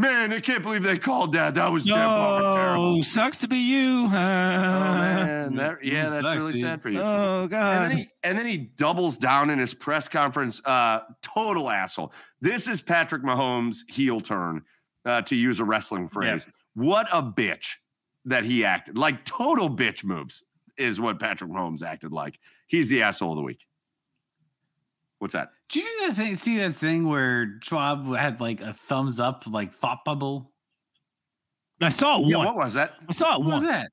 Man, 0.00 0.32
I 0.32 0.38
can't 0.38 0.62
believe 0.62 0.84
they 0.84 0.96
called 0.96 1.32
that. 1.32 1.56
That 1.56 1.72
was 1.72 1.84
damn 1.84 2.54
terrible. 2.54 3.02
Sucks 3.02 3.38
to 3.38 3.48
be 3.48 3.56
you. 3.58 4.04
Oh 4.06 4.08
man, 4.10 5.56
that, 5.56 5.84
yeah, 5.84 6.04
that's 6.08 6.20
sucks, 6.20 6.36
really 6.44 6.52
dude. 6.52 6.62
sad 6.62 6.80
for 6.80 6.88
you. 6.88 7.00
Oh 7.00 7.42
And 7.42 7.50
God. 7.50 7.90
then, 7.90 7.96
he, 7.96 8.08
and 8.22 8.38
then 8.38 8.46
he 8.46 8.56
doubles 8.58 9.18
down 9.18 9.50
in 9.50 9.58
his 9.58 9.74
press 9.74 10.06
conference. 10.08 10.62
Uh, 10.64 11.00
total 11.20 11.68
asshole. 11.68 12.12
This 12.40 12.68
is 12.68 12.80
Patrick 12.80 13.24
Mahomes' 13.24 13.78
heel 13.88 14.20
turn, 14.20 14.62
uh, 15.04 15.22
to 15.22 15.34
use 15.34 15.58
a 15.58 15.64
wrestling 15.64 16.06
phrase. 16.06 16.46
What 16.74 17.08
a 17.12 17.20
bitch 17.20 17.74
that 18.24 18.44
he 18.44 18.64
acted 18.64 18.96
like. 18.96 19.24
Total 19.24 19.68
bitch 19.68 20.04
moves 20.04 20.44
is 20.76 21.00
what 21.00 21.18
Patrick 21.18 21.50
Mahomes 21.50 21.82
acted 21.82 22.12
like. 22.12 22.38
He's 22.68 22.88
the 22.88 23.02
asshole 23.02 23.32
of 23.32 23.36
the 23.36 23.42
week. 23.42 23.66
What's 25.18 25.34
that? 25.34 25.50
Did 25.70 25.84
you 25.84 25.88
do 26.00 26.06
that 26.08 26.16
thing? 26.16 26.36
See 26.36 26.58
that 26.58 26.74
thing 26.74 27.06
where 27.08 27.58
Schwab 27.62 28.14
had 28.16 28.40
like 28.40 28.60
a 28.60 28.72
thumbs 28.72 29.20
up, 29.20 29.44
like 29.46 29.72
thought 29.72 30.04
bubble? 30.04 30.52
I 31.80 31.90
saw 31.90 32.20
it 32.20 32.26
Yeah, 32.28 32.38
once. 32.38 32.46
what 32.46 32.56
was 32.56 32.74
that? 32.74 32.94
I 33.08 33.12
saw 33.12 33.36
it 33.36 33.40
What 33.44 33.54
was 33.54 33.62
that? 33.62 33.90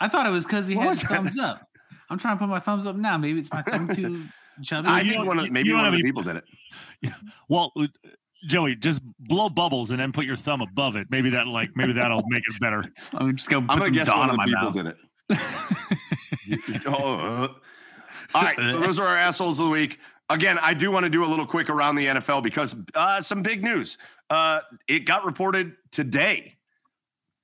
I 0.00 0.08
thought 0.08 0.26
it 0.26 0.30
was 0.30 0.44
because 0.44 0.66
he 0.66 0.74
What 0.76 0.82
had 0.84 0.88
was 0.88 1.02
that? 1.02 1.08
thumbs 1.10 1.38
up. 1.38 1.62
I'm 2.08 2.18
trying 2.18 2.36
to 2.36 2.40
put 2.40 2.48
my 2.48 2.58
thumbs 2.58 2.86
up 2.86 2.96
now. 2.96 3.18
Maybe 3.18 3.38
it's 3.38 3.52
my 3.52 3.60
thumb 3.62 3.88
too 3.88 4.24
chubby. 4.62 4.88
I 4.88 5.02
think 5.02 5.12
don't- 5.14 5.26
one 5.26 5.38
of 5.38 5.50
maybe 5.50 5.68
you 5.68 5.74
don't 5.74 5.84
one 5.84 5.88
of 5.88 5.92
have 5.94 5.98
the 6.00 6.04
people 6.04 6.22
did 6.22 6.36
it. 6.36 6.44
Well, 7.48 7.72
uh, 7.78 7.86
Joey, 8.48 8.74
just 8.76 9.02
blow 9.18 9.48
bubbles 9.50 9.90
and 9.90 10.00
then 10.00 10.12
put 10.12 10.24
your 10.24 10.36
thumb 10.36 10.62
above 10.62 10.96
it. 10.96 11.06
Maybe 11.10 11.28
that 11.30 11.46
like 11.46 11.70
maybe 11.76 11.92
that'll 11.92 12.22
make 12.28 12.42
it 12.48 12.58
better. 12.60 12.82
I'm 13.12 13.36
just 13.36 13.50
gonna 13.50 13.66
I'm 13.70 13.78
put 13.78 13.78
gonna 13.78 13.84
some 13.84 13.92
guess 13.94 14.06
Dawn 14.06 14.18
one 14.20 14.30
on 14.30 14.32
of 14.34 14.36
my 14.38 14.46
the 14.46 14.50
people 14.50 14.64
mouth. 14.64 14.74
did 14.74 14.86
it. 16.76 16.82
oh, 16.86 17.14
uh. 17.14 17.48
all 18.34 18.42
right. 18.42 18.56
so 18.58 18.80
those 18.80 18.98
are 18.98 19.06
our 19.06 19.16
assholes 19.16 19.60
of 19.60 19.66
the 19.66 19.70
week. 19.70 19.98
Again, 20.30 20.58
I 20.62 20.74
do 20.74 20.92
want 20.92 21.04
to 21.04 21.10
do 21.10 21.24
a 21.24 21.26
little 21.26 21.44
quick 21.44 21.68
around 21.68 21.96
the 21.96 22.06
NFL 22.06 22.42
because 22.42 22.76
uh, 22.94 23.20
some 23.20 23.42
big 23.42 23.64
news. 23.64 23.98
Uh, 24.30 24.60
it 24.86 25.00
got 25.00 25.24
reported 25.24 25.74
today 25.90 26.56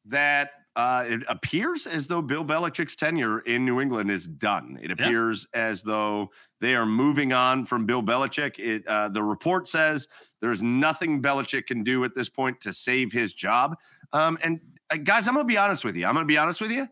that 0.07 0.51
uh, 0.77 1.05
it 1.09 1.23
appears 1.29 1.87
as 1.87 2.07
though 2.07 2.23
Bill 2.23 2.45
Belichick's 2.45 2.95
tenure 2.95 3.41
in 3.41 3.65
New 3.65 3.81
England 3.81 4.11
is 4.11 4.29
done. 4.29 4.79
It 4.81 4.93
appears 4.93 5.47
as 5.53 5.83
though 5.83 6.31
they 6.61 6.77
are 6.77 6.87
moving 6.87 7.33
on 7.33 7.65
from 7.65 7.87
Bill 7.87 8.03
Belichick. 8.03 8.59
It, 8.59 8.87
uh, 8.87 9.09
the 9.09 9.23
report 9.23 9.67
says 9.67 10.07
there's 10.41 10.63
nothing 10.63 11.21
Belichick 11.21 11.67
can 11.67 11.83
do 11.83 12.05
at 12.05 12.15
this 12.15 12.29
point 12.29 12.61
to 12.61 12.73
save 12.73 13.11
his 13.11 13.35
job. 13.35 13.77
Um, 14.13 14.39
and 14.45 14.61
uh, 14.91 14.99
guys, 14.99 15.27
I'm 15.27 15.35
going 15.35 15.47
to 15.47 15.53
be 15.53 15.59
honest 15.59 15.85
with 15.85 15.97
you. 15.97 16.07
I'm 16.07 16.15
going 16.15 16.25
to 16.25 16.33
be 16.33 16.39
honest 16.39 16.61
with 16.61 16.71
you. 16.71 16.87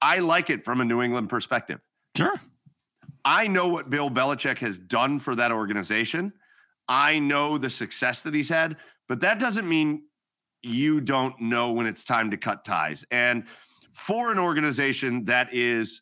I 0.00 0.18
like 0.18 0.50
it 0.50 0.64
from 0.64 0.80
a 0.80 0.84
New 0.84 1.00
England 1.00 1.28
perspective. 1.28 1.80
Sure. 2.16 2.34
I 3.24 3.46
know 3.46 3.68
what 3.68 3.90
Bill 3.90 4.10
Belichick 4.10 4.58
has 4.58 4.78
done 4.78 5.18
for 5.18 5.34
that 5.36 5.52
organization. 5.52 6.32
I 6.88 7.18
know 7.18 7.58
the 7.58 7.70
success 7.70 8.22
that 8.22 8.34
he's 8.34 8.48
had, 8.48 8.76
but 9.08 9.20
that 9.20 9.38
doesn't 9.38 9.68
mean 9.68 10.02
you 10.62 11.00
don't 11.00 11.40
know 11.40 11.72
when 11.72 11.86
it's 11.86 12.04
time 12.04 12.30
to 12.30 12.36
cut 12.36 12.64
ties. 12.64 13.04
And 13.10 13.44
for 13.92 14.32
an 14.32 14.38
organization 14.38 15.24
that 15.26 15.52
is 15.52 16.00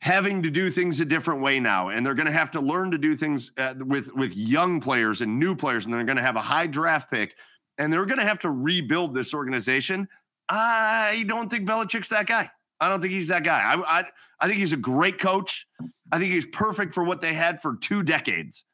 having 0.00 0.42
to 0.42 0.50
do 0.50 0.70
things 0.70 1.00
a 1.00 1.04
different 1.04 1.40
way 1.40 1.58
now 1.58 1.88
and 1.88 2.04
they're 2.04 2.14
going 2.14 2.26
to 2.26 2.32
have 2.32 2.50
to 2.50 2.60
learn 2.60 2.90
to 2.90 2.98
do 2.98 3.16
things 3.16 3.50
uh, 3.58 3.74
with 3.78 4.14
with 4.14 4.36
young 4.36 4.80
players 4.80 5.20
and 5.20 5.38
new 5.38 5.56
players 5.56 5.84
and 5.84 5.92
they're 5.92 6.04
going 6.04 6.16
to 6.16 6.22
have 6.22 6.36
a 6.36 6.42
high 6.42 6.66
draft 6.66 7.10
pick 7.10 7.34
and 7.78 7.92
they're 7.92 8.06
going 8.06 8.18
to 8.18 8.24
have 8.24 8.38
to 8.38 8.50
rebuild 8.50 9.14
this 9.14 9.34
organization 9.34 10.06
i 10.48 11.24
don't 11.26 11.50
think 11.50 11.66
Belichick's 11.66 12.08
that 12.10 12.26
guy 12.26 12.48
i 12.80 12.88
don't 12.88 13.00
think 13.00 13.12
he's 13.12 13.28
that 13.28 13.44
guy 13.44 13.58
I, 13.58 14.00
I 14.00 14.04
i 14.40 14.46
think 14.46 14.58
he's 14.58 14.72
a 14.72 14.78
great 14.78 15.18
coach 15.18 15.66
i 16.12 16.18
think 16.18 16.32
he's 16.32 16.46
perfect 16.46 16.92
for 16.92 17.04
what 17.04 17.20
they 17.20 17.34
had 17.34 17.60
for 17.60 17.76
two 17.76 18.02
decades 18.02 18.64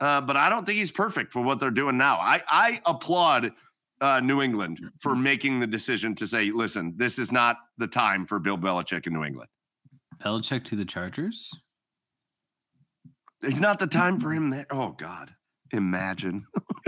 uh, 0.00 0.20
but 0.20 0.36
i 0.36 0.48
don't 0.48 0.66
think 0.66 0.78
he's 0.78 0.92
perfect 0.92 1.32
for 1.32 1.42
what 1.42 1.60
they're 1.60 1.70
doing 1.70 1.96
now 1.96 2.16
i 2.16 2.42
i 2.48 2.80
applaud 2.86 3.52
uh, 4.00 4.20
New 4.20 4.42
England 4.42 4.80
for 5.00 5.16
making 5.16 5.60
the 5.60 5.66
decision 5.66 6.14
to 6.16 6.26
say, 6.26 6.50
listen, 6.50 6.92
this 6.96 7.18
is 7.18 7.32
not 7.32 7.56
the 7.78 7.86
time 7.86 8.26
for 8.26 8.38
Bill 8.38 8.58
Belichick 8.58 9.06
in 9.06 9.14
New 9.14 9.24
England. 9.24 9.48
Belichick 10.22 10.64
to 10.64 10.76
the 10.76 10.84
Chargers? 10.84 11.50
It's 13.42 13.60
not 13.60 13.78
the 13.78 13.86
time 13.86 14.20
for 14.20 14.32
him 14.32 14.50
there. 14.50 14.66
Oh 14.70 14.90
God, 14.90 15.34
imagine. 15.72 16.46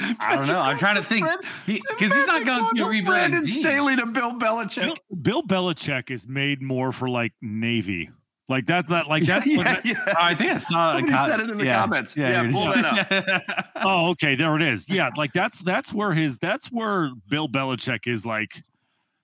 I 0.20 0.36
don't 0.36 0.48
know. 0.48 0.60
I'm 0.60 0.78
trying 0.78 0.96
to 0.96 1.04
think 1.04 1.26
because 1.66 2.12
he's 2.12 2.26
not 2.26 2.44
going 2.44 2.64
to 2.64 2.82
rebrand 2.82 3.04
Brandon 3.04 3.42
Staley 3.42 3.96
to 3.96 4.06
Bill 4.06 4.32
Belichick. 4.32 4.82
Bill, 4.82 4.96
Bill 5.20 5.42
Belichick 5.42 6.10
is 6.10 6.26
made 6.26 6.62
more 6.62 6.92
for 6.92 7.08
like 7.08 7.32
Navy. 7.42 8.10
Like 8.48 8.66
that's 8.66 8.88
that. 8.88 9.06
Like 9.06 9.24
that's. 9.24 9.46
yeah, 9.48 9.62
that, 9.62 9.84
yeah. 9.84 10.02
Oh, 10.08 10.12
I 10.18 10.34
think 10.34 10.52
I 10.52 10.56
saw 10.56 10.92
Somebody 10.92 11.12
a 11.12 11.24
said 11.24 11.40
it 11.40 11.50
in 11.50 11.58
the 11.58 11.64
yeah, 11.64 11.80
comments. 11.80 12.16
Yeah, 12.16 12.42
Yeah, 12.42 12.50
pull 12.50 12.72
that 12.72 13.48
up. 13.48 13.66
oh, 13.76 14.10
okay, 14.10 14.34
there 14.34 14.56
it 14.56 14.62
is. 14.62 14.86
Yeah, 14.88 15.10
like 15.16 15.32
that's 15.32 15.60
that's 15.60 15.94
where 15.94 16.12
his 16.12 16.38
that's 16.38 16.66
where 16.66 17.10
Bill 17.28 17.48
Belichick 17.48 18.06
is 18.06 18.26
like. 18.26 18.60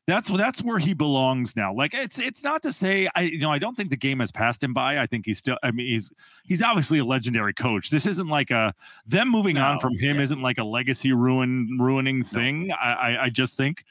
That's 0.07 0.29
that's 0.29 0.63
where 0.63 0.79
he 0.79 0.95
belongs 0.95 1.57
now. 1.57 1.75
Like 1.75 1.93
it's 1.93 2.21
it's 2.21 2.45
not 2.45 2.63
to 2.63 2.73
say 2.73 3.09
I 3.17 3.23
you 3.23 3.41
know 3.41 3.51
I 3.51 3.59
don't 3.59 3.77
think 3.77 3.91
the 3.91 3.97
game 3.97 4.21
has 4.21 4.31
passed 4.31 4.63
him 4.63 4.73
by. 4.73 4.99
I 4.99 5.07
think 5.07 5.27
he's 5.27 5.39
still. 5.39 5.59
I 5.65 5.73
mean 5.73 5.89
he's 5.89 6.13
he's 6.45 6.63
obviously 6.63 7.01
a 7.01 7.05
legendary 7.05 7.53
coach. 7.53 7.91
This 7.91 8.07
isn't 8.07 8.29
like 8.29 8.53
a 8.53 8.73
them 9.07 9.29
moving 9.29 9.59
on 9.59 9.81
from 9.81 9.99
him 9.99 10.17
yeah. 10.17 10.23
isn't 10.23 10.43
like 10.43 10.59
a 10.59 10.65
legacy 10.65 11.13
ruin 11.13 11.77
ruining 11.81 12.23
thing. 12.23 12.71
I, 12.73 12.93
I 12.93 13.25
I 13.25 13.31
just 13.31 13.57
think 13.57 13.85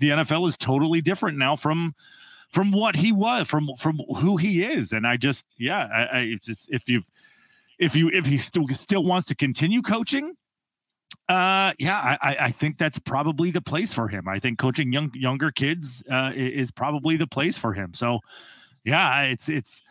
the 0.00 0.08
NFL 0.08 0.48
is 0.48 0.56
totally 0.56 1.00
different 1.00 1.38
now 1.38 1.54
from 1.54 1.94
from 2.50 2.72
what 2.72 2.96
he 2.96 3.12
was 3.12 3.48
from 3.48 3.68
from 3.78 4.00
who 4.16 4.36
he 4.36 4.64
is 4.64 4.92
and 4.92 5.06
i 5.06 5.16
just 5.16 5.46
yeah 5.56 5.86
i, 5.92 6.18
I 6.18 6.38
just, 6.42 6.68
if 6.70 6.88
you 6.88 7.02
if 7.78 7.96
you 7.96 8.08
if 8.10 8.26
he 8.26 8.38
still 8.38 8.66
still 8.68 9.04
wants 9.04 9.26
to 9.28 9.34
continue 9.34 9.82
coaching 9.82 10.36
uh 11.30 11.72
yeah 11.78 12.16
I, 12.20 12.36
I 12.40 12.50
think 12.50 12.78
that's 12.78 12.98
probably 12.98 13.50
the 13.50 13.60
place 13.62 13.94
for 13.94 14.08
him. 14.08 14.26
I 14.28 14.38
think 14.40 14.58
coaching 14.58 14.92
young 14.92 15.10
younger 15.14 15.50
kids 15.52 16.02
uh 16.10 16.32
is 16.34 16.70
probably 16.70 17.16
the 17.16 17.26
place 17.26 17.58
for 17.58 17.72
him. 17.74 17.94
So 17.94 18.20
yeah 18.84 19.22
it's 19.22 19.48
it's 19.48 19.82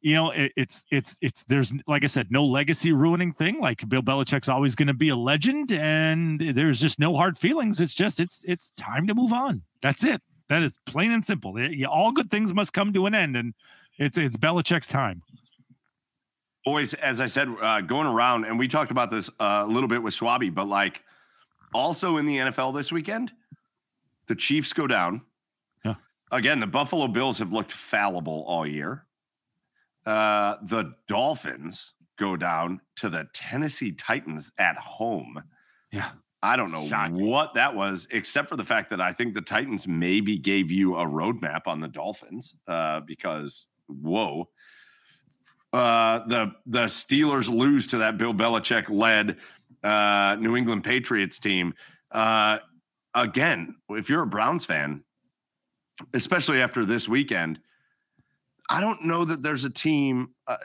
you 0.00 0.14
know 0.14 0.30
it, 0.30 0.52
it's 0.56 0.86
it's 0.90 1.18
it's 1.22 1.44
there's 1.44 1.72
like 1.88 2.04
i 2.04 2.06
said 2.06 2.28
no 2.30 2.44
legacy 2.44 2.92
ruining 2.92 3.32
thing. 3.32 3.60
Like 3.60 3.88
bill 3.88 4.02
belichick's 4.02 4.48
always 4.48 4.74
going 4.74 4.88
to 4.88 4.94
be 4.94 5.10
a 5.10 5.16
legend 5.16 5.72
and 5.72 6.40
there's 6.40 6.80
just 6.80 6.98
no 6.98 7.16
hard 7.16 7.38
feelings. 7.38 7.80
It's 7.80 7.94
just 7.94 8.20
it's 8.20 8.44
it's 8.46 8.72
time 8.76 9.06
to 9.08 9.14
move 9.14 9.32
on. 9.32 9.62
That's 9.82 10.04
it. 10.04 10.22
That 10.48 10.62
is 10.62 10.78
plain 10.86 11.12
and 11.12 11.24
simple. 11.24 11.56
It- 11.58 11.84
all 11.84 12.12
good 12.12 12.30
things 12.30 12.54
must 12.54 12.72
come 12.72 12.92
to 12.94 13.06
an 13.06 13.14
end, 13.14 13.36
and 13.36 13.54
it's 13.98 14.18
it's 14.18 14.36
Belichick's 14.36 14.86
time. 14.88 15.22
Boys, 16.64 16.94
as 16.94 17.20
I 17.20 17.26
said, 17.26 17.48
uh, 17.60 17.80
going 17.80 18.06
around, 18.06 18.44
and 18.44 18.58
we 18.58 18.68
talked 18.68 18.90
about 18.90 19.10
this 19.10 19.30
uh, 19.40 19.64
a 19.64 19.66
little 19.66 19.88
bit 19.88 20.02
with 20.02 20.14
Schwabbie, 20.14 20.54
but 20.54 20.66
like 20.66 21.02
also 21.72 22.16
in 22.16 22.26
the 22.26 22.38
NFL 22.38 22.74
this 22.74 22.92
weekend, 22.92 23.32
the 24.26 24.34
Chiefs 24.34 24.72
go 24.72 24.86
down. 24.86 25.22
Yeah. 25.84 25.94
Again, 26.30 26.60
the 26.60 26.66
Buffalo 26.66 27.08
Bills 27.08 27.38
have 27.38 27.52
looked 27.52 27.72
fallible 27.72 28.44
all 28.46 28.66
year. 28.66 29.04
Uh, 30.04 30.56
the 30.62 30.94
Dolphins 31.06 31.94
go 32.18 32.36
down 32.36 32.80
to 32.96 33.08
the 33.08 33.28
Tennessee 33.32 33.92
Titans 33.92 34.52
at 34.58 34.76
home. 34.76 35.42
Yeah. 35.92 36.10
I 36.42 36.56
don't 36.56 36.70
know 36.70 36.86
Shocking. 36.86 37.26
what 37.26 37.54
that 37.54 37.74
was, 37.74 38.06
except 38.10 38.48
for 38.48 38.56
the 38.56 38.64
fact 38.64 38.90
that 38.90 39.00
I 39.00 39.12
think 39.12 39.34
the 39.34 39.40
Titans 39.40 39.88
maybe 39.88 40.38
gave 40.38 40.70
you 40.70 40.96
a 40.96 41.04
roadmap 41.04 41.66
on 41.66 41.80
the 41.80 41.88
Dolphins 41.88 42.54
uh, 42.68 43.00
because, 43.00 43.66
whoa. 43.86 44.48
Uh, 45.72 46.26
the 46.26 46.52
the 46.66 46.84
Steelers 46.84 47.48
lose 47.48 47.86
to 47.88 47.98
that 47.98 48.16
Bill 48.16 48.32
Belichick 48.32 48.88
led 48.88 49.36
uh, 49.82 50.36
New 50.40 50.56
England 50.56 50.84
Patriots 50.84 51.38
team. 51.38 51.74
Uh, 52.10 52.58
again, 53.14 53.76
if 53.90 54.08
you're 54.08 54.22
a 54.22 54.26
Browns 54.26 54.64
fan, 54.64 55.02
especially 56.14 56.62
after 56.62 56.84
this 56.84 57.08
weekend, 57.08 57.60
I 58.70 58.80
don't 58.80 59.04
know 59.04 59.24
that 59.24 59.42
there's 59.42 59.64
a 59.64 59.70
team. 59.70 60.30
Uh, 60.46 60.56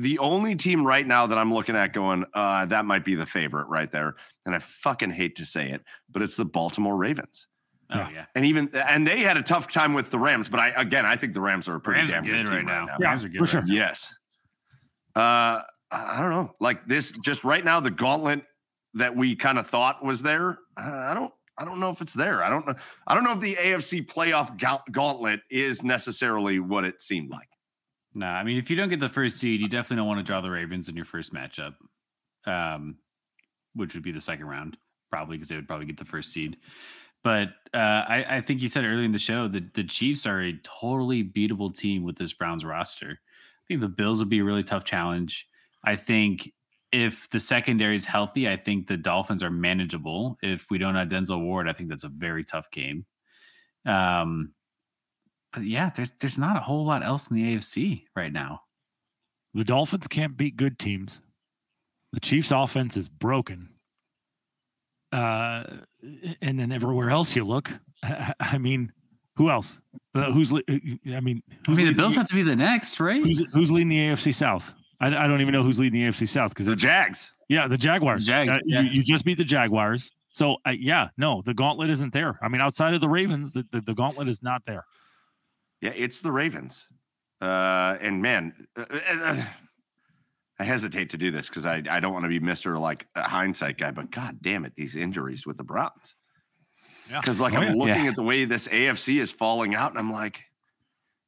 the 0.00 0.18
only 0.18 0.54
team 0.54 0.86
right 0.86 1.06
now 1.06 1.26
that 1.26 1.38
I'm 1.38 1.52
looking 1.52 1.76
at 1.76 1.92
going, 1.92 2.24
uh, 2.34 2.66
that 2.66 2.84
might 2.84 3.04
be 3.04 3.14
the 3.14 3.26
favorite 3.26 3.66
right 3.68 3.90
there. 3.90 4.14
And 4.46 4.54
I 4.54 4.58
fucking 4.60 5.10
hate 5.10 5.36
to 5.36 5.44
say 5.44 5.70
it, 5.70 5.82
but 6.10 6.22
it's 6.22 6.36
the 6.36 6.44
Baltimore 6.44 6.96
Ravens. 6.96 7.48
Oh 7.90 8.06
yeah. 8.12 8.26
And 8.34 8.44
even 8.44 8.68
and 8.74 9.06
they 9.06 9.20
had 9.20 9.38
a 9.38 9.42
tough 9.42 9.72
time 9.72 9.94
with 9.94 10.10
the 10.10 10.18
Rams, 10.18 10.48
but 10.48 10.60
I 10.60 10.68
again 10.76 11.06
I 11.06 11.16
think 11.16 11.32
the 11.32 11.40
Rams 11.40 11.68
are 11.68 11.76
a 11.76 11.80
pretty 11.80 12.00
Rams 12.00 12.10
are 12.10 12.14
damn 12.14 12.24
good 12.24 12.44
good 12.44 12.48
right 12.48 12.56
team 12.58 12.66
now. 12.66 12.86
Yeah, 13.00 13.06
Rams 13.08 13.24
are 13.24 13.28
good 13.28 13.38
for 13.38 13.46
sure. 13.46 13.60
right 13.60 13.68
now. 13.68 13.74
Yes. 13.74 14.14
Uh, 15.18 15.62
I 15.90 16.20
don't 16.20 16.30
know. 16.30 16.54
Like 16.60 16.86
this, 16.86 17.10
just 17.10 17.42
right 17.42 17.64
now, 17.64 17.80
the 17.80 17.90
gauntlet 17.90 18.42
that 18.94 19.16
we 19.16 19.34
kind 19.34 19.58
of 19.58 19.66
thought 19.66 20.04
was 20.04 20.22
there. 20.22 20.58
I 20.76 21.12
don't. 21.12 21.32
I 21.60 21.64
don't 21.64 21.80
know 21.80 21.90
if 21.90 22.00
it's 22.00 22.14
there. 22.14 22.44
I 22.44 22.48
don't 22.48 22.64
know. 22.68 22.74
I 23.08 23.14
don't 23.14 23.24
know 23.24 23.32
if 23.32 23.40
the 23.40 23.56
AFC 23.56 24.06
playoff 24.06 24.56
gauntlet 24.92 25.40
is 25.50 25.82
necessarily 25.82 26.60
what 26.60 26.84
it 26.84 27.02
seemed 27.02 27.30
like. 27.30 27.48
No, 28.14 28.26
I 28.26 28.44
mean, 28.44 28.58
if 28.58 28.70
you 28.70 28.76
don't 28.76 28.88
get 28.88 29.00
the 29.00 29.08
first 29.08 29.38
seed, 29.38 29.60
you 29.60 29.68
definitely 29.68 29.96
don't 29.96 30.06
want 30.06 30.18
to 30.20 30.24
draw 30.24 30.40
the 30.40 30.50
Ravens 30.50 30.88
in 30.88 30.94
your 30.94 31.04
first 31.04 31.34
matchup, 31.34 31.74
um, 32.46 32.98
which 33.74 33.94
would 33.94 34.04
be 34.04 34.12
the 34.12 34.20
second 34.20 34.46
round, 34.46 34.76
probably 35.10 35.36
because 35.36 35.48
they 35.48 35.56
would 35.56 35.66
probably 35.66 35.86
get 35.86 35.96
the 35.96 36.04
first 36.04 36.32
seed. 36.32 36.58
But 37.24 37.48
uh, 37.74 38.04
I, 38.08 38.36
I 38.36 38.40
think 38.40 38.62
you 38.62 38.68
said 38.68 38.84
earlier 38.84 39.04
in 39.04 39.10
the 39.10 39.18
show 39.18 39.48
that 39.48 39.74
the 39.74 39.82
Chiefs 39.82 40.26
are 40.26 40.40
a 40.40 40.58
totally 40.62 41.24
beatable 41.24 41.76
team 41.76 42.04
with 42.04 42.16
this 42.16 42.32
Browns 42.32 42.64
roster. 42.64 43.18
I 43.68 43.74
think 43.74 43.80
the 43.82 43.88
Bills 43.88 44.20
would 44.20 44.30
be 44.30 44.38
a 44.38 44.44
really 44.44 44.64
tough 44.64 44.84
challenge. 44.84 45.46
I 45.84 45.96
think 45.96 46.52
if 46.90 47.28
the 47.30 47.40
secondary 47.40 47.94
is 47.94 48.06
healthy, 48.06 48.48
I 48.48 48.56
think 48.56 48.86
the 48.86 48.96
Dolphins 48.96 49.42
are 49.42 49.50
manageable. 49.50 50.38
If 50.42 50.66
we 50.70 50.78
don't 50.78 50.94
have 50.94 51.08
Denzel 51.08 51.42
Ward, 51.42 51.68
I 51.68 51.72
think 51.72 51.90
that's 51.90 52.04
a 52.04 52.08
very 52.08 52.44
tough 52.44 52.70
game. 52.70 53.04
Um, 53.84 54.54
but 55.52 55.64
yeah, 55.64 55.90
there's 55.94 56.12
there's 56.12 56.38
not 56.38 56.56
a 56.56 56.60
whole 56.60 56.86
lot 56.86 57.02
else 57.02 57.30
in 57.30 57.36
the 57.36 57.56
AFC 57.56 58.04
right 58.16 58.32
now. 58.32 58.62
The 59.54 59.64
Dolphins 59.64 60.06
can't 60.06 60.36
beat 60.36 60.56
good 60.56 60.78
teams. 60.78 61.20
The 62.12 62.20
Chiefs' 62.20 62.50
offense 62.50 62.96
is 62.96 63.08
broken. 63.08 63.70
Uh, 65.12 65.64
and 66.40 66.58
then 66.58 66.72
everywhere 66.72 67.10
else 67.10 67.34
you 67.34 67.44
look, 67.44 67.70
I 68.40 68.58
mean, 68.58 68.92
who 69.38 69.48
else? 69.50 69.80
Uh, 70.14 70.30
who's? 70.32 70.52
le- 70.52 70.62
I 70.68 70.72
mean, 70.72 71.00
I 71.16 71.20
mean, 71.20 71.42
the 71.64 71.72
leading 71.72 71.96
Bills 71.96 72.16
have 72.16 72.28
to 72.28 72.34
be 72.34 72.42
the 72.42 72.56
next, 72.56 73.00
right? 73.00 73.22
who's, 73.22 73.42
who's 73.52 73.70
leading 73.70 73.88
the 73.88 73.98
AFC 73.98 74.34
South? 74.34 74.74
I, 75.00 75.06
I 75.06 75.26
don't 75.28 75.40
even 75.40 75.52
know 75.52 75.62
who's 75.62 75.78
leading 75.78 76.02
the 76.02 76.08
AFC 76.08 76.28
South 76.28 76.50
because 76.50 76.66
The 76.66 76.76
Jags. 76.76 77.32
Yeah, 77.48 77.66
the 77.68 77.78
Jaguars. 77.78 78.20
The 78.20 78.26
Jags, 78.26 78.56
Uh, 78.56 78.60
yeah. 78.66 78.80
you, 78.82 78.90
you 78.90 79.02
just 79.02 79.24
beat 79.24 79.38
the 79.38 79.44
Jaguars. 79.44 80.10
So 80.32 80.56
uh, 80.66 80.70
yeah, 80.78 81.08
no, 81.16 81.40
the 81.46 81.54
gauntlet 81.54 81.88
isn't 81.90 82.12
there. 82.12 82.38
I 82.42 82.48
mean, 82.48 82.60
outside 82.60 82.94
of 82.94 83.00
the 83.00 83.08
Ravens, 83.08 83.52
the, 83.52 83.64
the, 83.72 83.80
the 83.80 83.94
gauntlet 83.94 84.28
is 84.28 84.42
not 84.42 84.62
there. 84.66 84.84
Yeah, 85.80 85.92
it's 85.94 86.20
the 86.20 86.32
Ravens. 86.32 86.86
Uh, 87.40 87.96
and 88.00 88.20
man, 88.20 88.52
uh, 88.76 88.84
uh, 88.90 89.42
I 90.58 90.64
hesitate 90.64 91.10
to 91.10 91.16
do 91.16 91.30
this 91.30 91.48
because 91.48 91.64
I, 91.66 91.82
I 91.88 92.00
don't 92.00 92.12
want 92.12 92.24
to 92.24 92.28
be 92.28 92.40
Mister 92.40 92.76
like 92.78 93.06
a 93.14 93.22
hindsight 93.22 93.78
guy, 93.78 93.92
but 93.92 94.10
god 94.10 94.38
damn 94.42 94.64
it, 94.64 94.74
these 94.76 94.96
injuries 94.96 95.46
with 95.46 95.56
the 95.56 95.64
Browns. 95.64 96.16
Yeah. 97.10 97.20
Because 97.20 97.40
like 97.40 97.54
Oh, 97.54 97.58
I'm 97.58 97.62
yeah. 97.76 97.84
looking 97.84 98.04
Yeah. 98.04 98.10
at 98.10 98.16
the 98.16 98.22
way 98.22 98.44
this 98.44 98.68
AFC 98.68 99.20
is 99.20 99.30
falling 99.32 99.74
out, 99.74 99.90
and 99.90 99.98
I'm 99.98 100.12
like, 100.12 100.42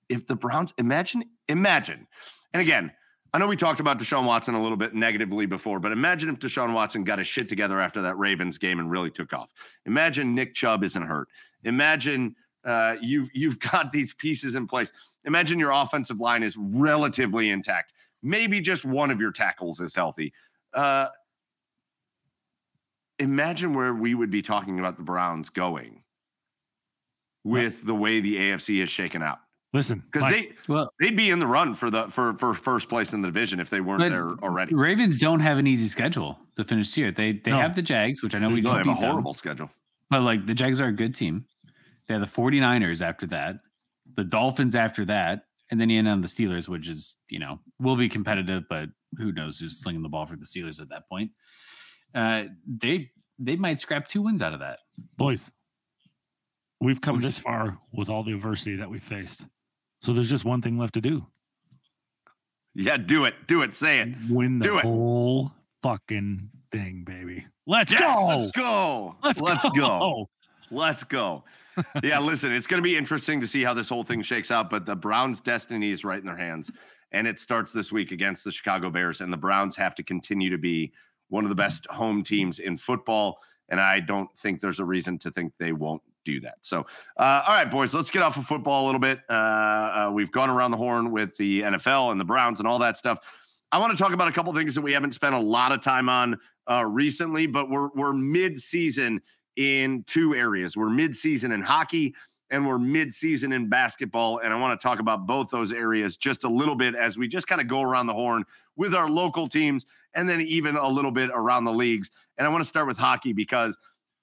if 0.09 0.27
the 0.27 0.37
Browns 0.37 0.75
imagine, 0.79 1.25
imagine, 1.49 2.07
and 2.53 2.61
again, 2.61 2.93
I 3.33 3.39
know 3.39 3.47
we 3.47 3.57
talked 3.57 3.79
about 3.79 4.01
Deshaun 4.01 4.27
Watson 4.27 4.55
a 4.57 4.63
little 4.63 4.77
bit 4.77 4.93
negatively 4.93 5.47
before, 5.47 5.79
but 5.79 5.93
imagine 5.93 6.29
if 6.31 6.41
Deshaun 6.41 6.75
Watson 6.75 7.05
got 7.05 7.19
his 7.19 7.29
shit 7.29 7.49
together 7.49 7.79
after 7.79 8.03
that 8.03 8.19
Ravens 8.19 8.59
game 8.59 8.81
and 8.81 8.91
really 8.91 9.11
took 9.11 9.33
off. 9.33 9.53
Imagine 9.87 10.35
Nick 10.35 10.53
Chubb 10.55 10.83
isn't 10.83 11.03
hurt. 11.03 11.29
Imagine 11.63 12.35
uh, 12.65 12.97
you've 13.01 13.29
you've 13.33 13.59
got 13.73 13.93
these 13.93 14.15
pieces 14.15 14.57
in 14.57 14.67
place. 14.67 14.93
Imagine 15.25 15.59
your 15.61 15.71
offensive 15.71 16.19
line 16.19 16.43
is 16.43 16.57
relatively 16.57 17.51
intact. 17.51 17.93
Maybe 18.23 18.61
just 18.61 18.85
one 18.85 19.11
of 19.13 19.21
your 19.21 19.31
tackles 19.33 19.81
is 19.81 19.95
healthy. 19.95 20.33
Uh, 20.75 21.09
imagine 23.21 23.75
where 23.75 23.95
we 23.95 24.15
would 24.15 24.31
be 24.31 24.43
talking 24.43 24.79
about 24.79 24.97
the 24.97 25.03
Browns 25.03 25.51
going 25.51 26.03
with 27.45 27.85
the 27.87 27.95
way 27.95 28.21
the 28.21 28.37
AFC 28.37 28.83
is 28.83 28.89
shaken 28.91 29.23
out. 29.23 29.39
Listen, 29.73 30.03
Because 30.11 30.29
they 30.33 30.51
Well, 30.67 30.91
they'd 30.99 31.17
be 31.17 31.31
in 31.31 31.39
the 31.39 31.47
run 31.47 31.75
for 31.77 31.91
the 31.91 32.09
for 32.09 32.37
for 32.39 32.55
first 32.55 32.89
place 32.89 33.13
in 33.13 33.23
the 33.23 33.29
division 33.29 33.61
if 33.61 33.71
they 33.71 33.81
weren't 33.81 34.01
But 34.01 34.09
there 34.09 34.31
already. 34.43 34.75
Ravens 34.75 35.17
don't 35.19 35.39
have 35.41 35.59
an 35.59 35.67
easy 35.69 35.87
schedule 35.87 36.39
to 36.57 36.65
finish 36.65 36.93
here. 36.93 37.13
They 37.13 37.33
they 37.35 37.53
No. 37.53 37.61
have 37.61 37.77
the 37.77 37.83
Jags, 37.83 38.21
which 38.23 38.35
I 38.35 38.41
know 38.41 38.49
we 38.49 38.57
No, 38.57 38.63
just 38.63 38.73
they 38.73 38.79
have 38.79 38.87
a 38.89 38.91
beat 38.95 39.01
them. 39.01 39.11
horrible 39.11 39.33
schedule. 39.35 39.71
But 40.11 40.23
like 40.23 40.45
the 40.47 40.55
Jags 40.55 40.81
are 40.81 40.89
a 40.89 40.93
good 40.93 41.15
team. 41.15 41.45
They 42.09 42.15
have 42.15 42.21
the 42.21 42.27
49ers 42.27 43.01
after 43.01 43.29
that, 43.29 43.61
the 44.15 44.25
Dolphins 44.25 44.75
after 44.75 45.05
that, 45.05 45.45
and 45.71 45.81
then 45.81 45.89
you 45.89 46.01
end 46.01 46.09
on 46.09 46.21
the 46.21 46.27
Steelers, 46.27 46.69
which 46.69 46.89
is, 46.89 47.17
you 47.29 47.39
know, 47.39 47.61
will 47.79 47.95
be 47.95 48.09
competitive, 48.09 48.65
but 48.69 48.89
who 49.19 49.31
knows 49.31 49.61
who's 49.61 49.81
slinging 49.81 50.03
the 50.03 50.09
ball 50.09 50.27
for 50.27 50.35
the 50.35 50.45
Steelers 50.45 50.81
at 50.81 50.89
that 50.89 51.09
point. 51.09 51.31
Uh, 52.15 52.45
they 52.67 53.11
they 53.39 53.57
might 53.57 53.81
scrap 53.81 54.07
two 54.07 54.23
wins 54.23 54.43
out 54.43 54.53
of 54.55 54.61
that. 54.61 54.79
boys, 55.17 55.51
we've 56.81 57.01
come 57.01 57.17
We 57.17 57.23
this 57.23 57.39
far 57.39 57.79
with 57.93 58.09
all 58.09 58.23
the 58.23 58.33
adversity 58.33 58.77
that 58.77 58.91
we 58.91 58.99
faced. 58.99 59.45
So 60.03 60.13
there's 60.13 60.31
just 60.31 60.45
one 60.45 60.63
thing 60.63 60.79
left 60.79 60.95
to 60.95 61.01
do: 61.01 61.27
Yeah, 62.75 62.97
do 62.97 63.25
it, 63.25 63.35
do 63.47 63.63
it, 63.63 63.75
say 63.75 64.01
it. 64.01 64.09
win 64.29 64.59
the 64.59 64.65
Do 64.65 64.79
it. 64.79 64.83
whole 64.83 65.53
fucking 65.83 66.51
thing, 66.73 67.05
baby. 67.05 67.47
Let's 67.67 67.93
Yes, 67.93 68.01
go. 68.01 68.27
let's 68.29 68.53
go. 68.53 69.17
Let's, 69.23 69.41
let's 69.41 69.65
go. 69.71 69.71
go. 69.73 70.31
Let's 70.71 71.05
go. 71.05 71.45
yeah, 72.03 72.19
listen, 72.19 72.53
it's 72.53 72.67
going 72.67 72.79
to 72.83 72.85
be 72.85 72.97
interesting 72.97 73.41
to 73.41 73.47
see 73.47 73.63
how 73.63 73.75
this 73.75 73.89
whole 73.89 74.03
thing 74.05 74.23
shakes 74.23 74.51
out, 74.51 74.71
but 74.71 74.87
the 74.87 74.97
Browns' 74.97 75.41
destiny 75.41 75.91
is 75.91 76.05
right 76.05 76.19
in 76.19 76.27
their 76.27 76.37
hands. 76.37 76.71
And 77.13 77.27
it 77.27 77.41
starts 77.41 77.73
this 77.73 77.91
week 77.91 78.13
against 78.13 78.45
the 78.45 78.53
Chicago 78.53 78.89
Bears. 78.91 79.21
And 79.21 79.33
the 79.33 79.37
Browns 79.37 79.75
have 79.77 79.95
to 79.97 80.03
continue 80.03 80.51
to 80.51 80.59
be 80.59 80.93
one 81.31 81.45
of 81.45 81.49
the 81.49 81.57
best 81.57 81.87
home 81.87 82.23
teams 82.23 82.59
in 82.59 82.77
football. 82.77 83.39
And 83.69 83.81
I 83.81 84.01
don't 84.01 84.31
think 84.37 84.61
there's 84.61 84.81
a 84.81 84.85
reason 84.85 85.19
to 85.21 85.31
think 85.31 85.53
they 85.59 85.73
won't 85.73 86.03
do 86.25 86.41
that. 86.41 86.59
So, 86.61 86.87
uh, 87.17 87.43
all 87.47 87.55
right, 87.55 87.71
boys, 87.71 87.95
let's 87.95 88.11
get 88.11 88.23
off 88.23 88.37
of 88.37 88.45
football 88.45 88.85
a 88.85 88.87
little 88.87 89.01
bit. 89.01 89.21
Uh, 89.29 89.33
uh, 89.33 90.11
we've 90.13 90.31
gone 90.31 90.51
around 90.51 90.73
the 90.73 90.77
horn 90.77 91.11
with 91.11 91.37
the 91.39 91.63
NFL 91.63 92.13
and 92.13 92.21
the 92.21 92.25
Browns 92.25 92.61
and 92.61 92.69
all 92.69 92.79
that 92.81 92.97
stuff. 92.97 93.19
I 93.73 93.79
want 93.79 93.97
to 93.97 94.03
talk 94.03 94.13
about 94.13 94.29
a 94.29 94.33
couple 94.33 94.53
things 94.53 94.75
that 94.75 94.83
we 94.83 94.93
haven't 94.93 95.13
spent 95.13 95.35
a 95.35 95.39
lot 95.41 95.73
of 95.73 95.81
time 95.81 96.09
on 96.09 96.39
uh, 96.71 96.85
recently, 96.85 97.47
but 97.47 97.71
we're 97.71 97.89
we're 97.95 98.13
mid-season 98.13 99.21
in 99.57 100.05
two 100.07 100.35
areas. 100.35 100.77
We're 100.77 100.91
mid-season 100.91 101.53
in 101.53 101.63
hockey 101.63 102.15
and 102.51 102.67
we're 102.67 102.79
mid-season 102.79 103.53
in 103.53 103.69
basketball, 103.69 104.39
and 104.39 104.53
I 104.53 104.59
want 104.59 104.79
to 104.79 104.83
talk 104.83 104.99
about 104.99 105.25
both 105.25 105.51
those 105.51 105.73
areas 105.73 106.17
just 106.17 106.43
a 106.43 106.49
little 106.49 106.75
bit 106.75 106.97
as 106.97 107.17
we 107.17 107.29
just 107.29 107.47
kind 107.47 107.61
of 107.61 107.69
go 107.69 107.81
around 107.81 108.09
the 108.09 108.13
horn 108.13 108.43
with 108.75 108.93
our 108.93 109.09
local 109.09 109.49
teams, 109.49 109.87
and 110.15 110.29
then 110.29 110.41
even 110.41 110.77
a 110.77 110.89
little 110.89 111.11
bit 111.11 111.31
around 111.33 111.65
the 111.65 111.73
leagues. 111.73 112.11
And 112.39 112.47
I 112.47 112.51
want 112.51 112.63
to 112.63 112.69
start 112.69 112.87
with 112.87 112.99
hockey 112.99 113.33
because, 113.33 113.79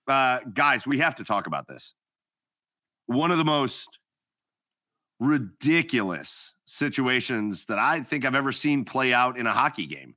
uh, 0.08 0.40
guys, 0.54 0.86
we 0.86 1.00
have 1.00 1.16
to 1.16 1.24
talk 1.24 1.48
about 1.48 1.68
this. 1.68 1.94
One 3.06 3.32
of 3.32 3.38
the 3.38 3.46
most 3.46 4.00
ridiculous 5.20 6.54
situations 6.66 7.66
that 7.66 7.80
I 7.80 8.02
think 8.02 8.26
I've 8.26 8.36
ever 8.36 8.52
seen 8.52 8.86
play 8.86 9.14
out 9.14 9.38
in 9.38 9.48
a 9.48 9.54
hockey 9.54 9.86
game 9.86 10.16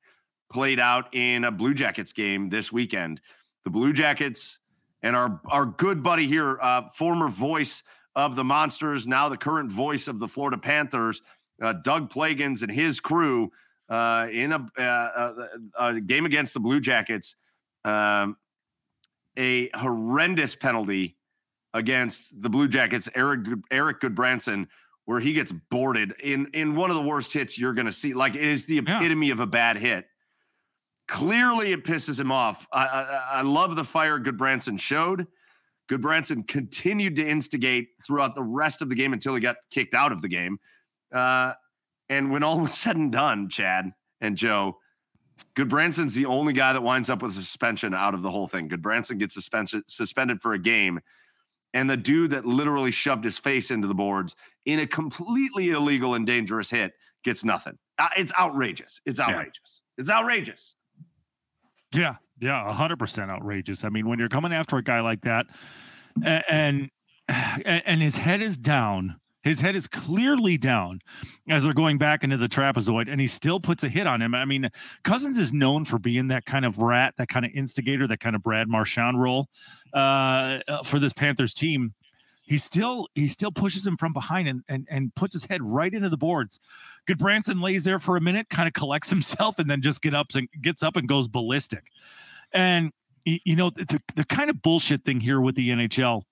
played 0.50 0.80
out 0.80 1.14
in 1.14 1.44
a 1.44 1.50
Blue 1.50 1.74
Jackets 1.74 2.12
game 2.12 2.50
this 2.50 2.72
weekend. 2.72 3.20
The 3.64 3.70
Blue 3.70 3.92
Jackets 3.92 4.58
and 5.02 5.14
our 5.16 5.40
our 5.46 5.66
good 5.66 6.02
buddy 6.02 6.26
here, 6.26 6.58
uh, 6.60 6.88
former 6.90 7.28
voice 7.28 7.82
of 8.16 8.36
the 8.36 8.44
Monsters, 8.44 9.06
now 9.06 9.28
the 9.28 9.36
current 9.36 9.70
voice 9.70 10.08
of 10.08 10.18
the 10.18 10.28
Florida 10.28 10.58
Panthers, 10.58 11.22
uh, 11.62 11.72
Doug 11.72 12.10
Plagens 12.10 12.62
and 12.62 12.70
his 12.70 13.00
crew 13.00 13.50
uh, 13.90 14.28
in 14.32 14.52
a, 14.52 14.66
uh, 14.78 15.46
a, 15.78 15.86
a 15.86 16.00
game 16.00 16.24
against 16.24 16.54
the 16.54 16.60
Blue 16.60 16.80
Jackets, 16.80 17.34
um, 17.84 18.36
a 19.36 19.68
horrendous 19.74 20.54
penalty 20.54 21.16
against 21.74 22.40
the 22.40 22.48
Blue 22.48 22.68
Jackets, 22.68 23.08
Eric 23.14 23.46
Eric 23.70 24.00
Gudbranson, 24.00 24.66
where 25.04 25.20
he 25.20 25.32
gets 25.32 25.52
boarded 25.70 26.14
in 26.22 26.46
in 26.54 26.74
one 26.74 26.90
of 26.90 26.96
the 26.96 27.02
worst 27.02 27.32
hits 27.32 27.58
you're 27.58 27.74
going 27.74 27.86
to 27.86 27.92
see. 27.92 28.14
Like 28.14 28.34
it 28.34 28.42
is 28.42 28.66
the 28.66 28.76
Yeah. 28.76 28.98
epitome 28.98 29.30
of 29.30 29.40
a 29.40 29.46
bad 29.46 29.76
hit. 29.76 30.06
Clearly, 31.08 31.72
it 31.72 31.82
pisses 31.84 32.20
him 32.20 32.30
off. 32.30 32.66
I, 32.72 32.86
I, 32.86 33.28
I 33.38 33.42
love 33.42 33.74
the 33.74 33.82
fire 33.84 34.20
Gudbranson 34.20 34.78
showed. 34.78 35.26
Gudbranson 35.90 36.46
continued 36.46 37.16
to 37.16 37.26
instigate 37.28 37.88
throughout 38.06 38.36
the 38.36 38.42
rest 38.44 38.80
of 38.80 38.88
the 38.88 38.94
game 38.94 39.12
until 39.12 39.34
he 39.34 39.40
got 39.40 39.56
kicked 39.72 39.92
out 39.94 40.12
of 40.12 40.22
the 40.22 40.28
game. 40.28 40.60
Uh, 41.12 41.54
and 42.10 42.30
when 42.30 42.42
all 42.42 42.60
was 42.60 42.74
said 42.74 42.96
and 42.96 43.10
done, 43.10 43.48
Chad 43.48 43.92
and 44.20 44.36
Joe, 44.36 44.78
Gudbranson's 45.54 46.12
the 46.12 46.26
only 46.26 46.52
guy 46.52 46.74
that 46.74 46.82
winds 46.82 47.08
up 47.08 47.22
with 47.22 47.30
a 47.30 47.34
suspension 47.34 47.94
out 47.94 48.12
of 48.12 48.22
the 48.22 48.30
whole 48.30 48.48
thing. 48.48 48.68
Gudbranson 48.68 49.18
gets 49.18 49.34
suspended 49.34 49.84
suspended 49.86 50.42
for 50.42 50.52
a 50.52 50.58
game, 50.58 51.00
and 51.72 51.88
the 51.88 51.96
dude 51.96 52.32
that 52.32 52.44
literally 52.44 52.90
shoved 52.90 53.24
his 53.24 53.38
face 53.38 53.70
into 53.70 53.86
the 53.86 53.94
boards 53.94 54.36
in 54.66 54.80
a 54.80 54.86
completely 54.86 55.70
illegal 55.70 56.14
and 56.14 56.26
dangerous 56.26 56.68
hit 56.68 56.92
gets 57.24 57.44
nothing. 57.44 57.78
Uh, 57.98 58.08
it's 58.18 58.32
outrageous. 58.38 59.00
It's 59.06 59.20
outrageous. 59.20 59.80
It's 59.96 60.10
outrageous. 60.10 60.76
Yeah, 61.94 62.16
yeah, 62.40 62.72
hundred 62.72 62.98
percent 62.98 63.30
outrageous. 63.30 63.84
I 63.84 63.88
mean, 63.88 64.08
when 64.08 64.18
you're 64.18 64.28
coming 64.28 64.52
after 64.52 64.76
a 64.76 64.82
guy 64.82 65.00
like 65.00 65.22
that, 65.22 65.46
and 66.24 66.90
and, 67.28 67.82
and 67.86 68.02
his 68.02 68.16
head 68.16 68.42
is 68.42 68.56
down, 68.56 69.19
his 69.42 69.60
head 69.60 69.74
is 69.74 69.86
clearly 69.86 70.58
down 70.58 71.00
as 71.48 71.64
they're 71.64 71.72
going 71.72 71.98
back 71.98 72.22
into 72.22 72.36
the 72.36 72.48
trapezoid, 72.48 73.10
and 73.10 73.20
he 73.20 73.26
still 73.26 73.58
puts 73.58 73.82
a 73.82 73.88
hit 73.88 74.06
on 74.06 74.20
him. 74.20 74.34
I 74.34 74.44
mean, 74.44 74.68
Cousins 75.02 75.38
is 75.38 75.52
known 75.52 75.84
for 75.84 75.98
being 75.98 76.28
that 76.28 76.44
kind 76.44 76.64
of 76.64 76.78
rat, 76.78 77.14
that 77.16 77.28
kind 77.28 77.46
of 77.46 77.52
instigator, 77.54 78.06
that 78.06 78.20
kind 78.20 78.36
of 78.36 78.42
Brad 78.42 78.68
Marchand 78.68 79.20
role 79.20 79.48
uh, 79.94 80.58
for 80.84 80.98
this 80.98 81.12
Panthers 81.12 81.54
team. 81.54 81.94
He 82.42 82.58
still 82.58 83.06
he 83.14 83.28
still 83.28 83.52
pushes 83.52 83.86
him 83.86 83.96
from 83.96 84.12
behind 84.12 84.48
and, 84.48 84.62
and 84.68 84.86
and 84.90 85.14
puts 85.14 85.32
his 85.34 85.44
head 85.44 85.62
right 85.62 85.92
into 85.92 86.08
the 86.08 86.18
boards. 86.18 86.58
Gudbranson 87.08 87.62
lays 87.62 87.84
there 87.84 88.00
for 88.00 88.16
a 88.16 88.20
minute, 88.20 88.48
kind 88.48 88.66
of 88.66 88.72
collects 88.72 89.08
himself, 89.10 89.58
and 89.58 89.70
then 89.70 89.80
just 89.80 90.02
get 90.02 90.14
up 90.14 90.28
and 90.34 90.48
gets 90.60 90.82
up 90.82 90.96
and 90.96 91.06
goes 91.08 91.28
ballistic. 91.28 91.86
And 92.52 92.90
you 93.24 93.54
know 93.54 93.70
the, 93.70 94.00
the 94.16 94.24
kind 94.24 94.50
of 94.50 94.62
bullshit 94.62 95.04
thing 95.04 95.20
here 95.20 95.40
with 95.40 95.54
the 95.54 95.70
NHL. 95.70 96.22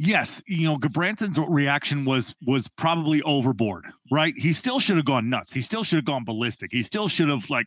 Yes, 0.00 0.42
you 0.46 0.66
know 0.68 0.78
Gudbranson's 0.78 1.38
reaction 1.48 2.04
was 2.04 2.34
was 2.46 2.68
probably 2.68 3.20
overboard, 3.22 3.84
right? 4.12 4.32
He 4.36 4.52
still 4.52 4.78
should 4.78 4.96
have 4.96 5.04
gone 5.04 5.28
nuts. 5.28 5.52
He 5.52 5.60
still 5.60 5.82
should 5.82 5.96
have 5.96 6.04
gone 6.04 6.24
ballistic. 6.24 6.70
He 6.70 6.84
still 6.84 7.08
should 7.08 7.28
have 7.28 7.50
like 7.50 7.66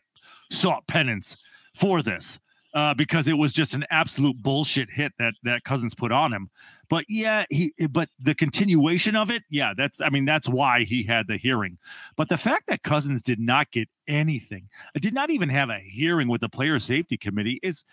sought 0.50 0.86
penance 0.86 1.44
for 1.76 2.02
this 2.02 2.38
uh, 2.74 2.94
because 2.94 3.28
it 3.28 3.36
was 3.36 3.52
just 3.52 3.74
an 3.74 3.84
absolute 3.90 4.42
bullshit 4.42 4.90
hit 4.90 5.12
that 5.18 5.34
that 5.42 5.64
Cousins 5.64 5.94
put 5.94 6.10
on 6.10 6.32
him. 6.32 6.48
But 6.88 7.04
yeah, 7.08 7.44
he 7.50 7.72
but 7.90 8.08
the 8.18 8.34
continuation 8.34 9.14
of 9.14 9.30
it, 9.30 9.42
yeah, 9.50 9.74
that's 9.76 10.00
I 10.00 10.08
mean 10.08 10.24
that's 10.24 10.48
why 10.48 10.84
he 10.84 11.02
had 11.02 11.28
the 11.28 11.36
hearing. 11.36 11.78
But 12.16 12.30
the 12.30 12.38
fact 12.38 12.68
that 12.68 12.82
Cousins 12.82 13.22
did 13.22 13.40
not 13.40 13.70
get 13.70 13.88
anything, 14.08 14.68
did 15.00 15.14
not 15.14 15.30
even 15.30 15.50
have 15.50 15.68
a 15.68 15.78
hearing 15.78 16.28
with 16.28 16.40
the 16.40 16.48
player 16.48 16.78
safety 16.78 17.18
committee 17.18 17.60
is 17.62 17.84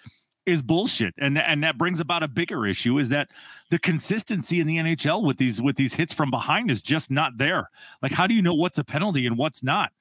is 0.49 0.61
bullshit. 0.61 1.13
And 1.17 1.37
and 1.37 1.63
that 1.63 1.77
brings 1.77 1.99
about 1.99 2.23
a 2.23 2.27
bigger 2.27 2.65
issue 2.65 2.97
is 2.99 3.09
that 3.09 3.29
the 3.69 3.79
consistency 3.79 4.59
in 4.59 4.67
the 4.67 4.77
NHL 4.77 5.23
with 5.23 5.37
these 5.37 5.61
with 5.61 5.75
these 5.75 5.93
hits 5.93 6.13
from 6.13 6.31
behind 6.31 6.71
is 6.71 6.81
just 6.81 7.11
not 7.11 7.37
there. 7.37 7.69
Like 8.01 8.11
how 8.11 8.27
do 8.27 8.33
you 8.33 8.41
know 8.41 8.53
what's 8.53 8.77
a 8.77 8.83
penalty 8.83 9.25
and 9.25 9.37
what's 9.37 9.63
not? 9.63 9.91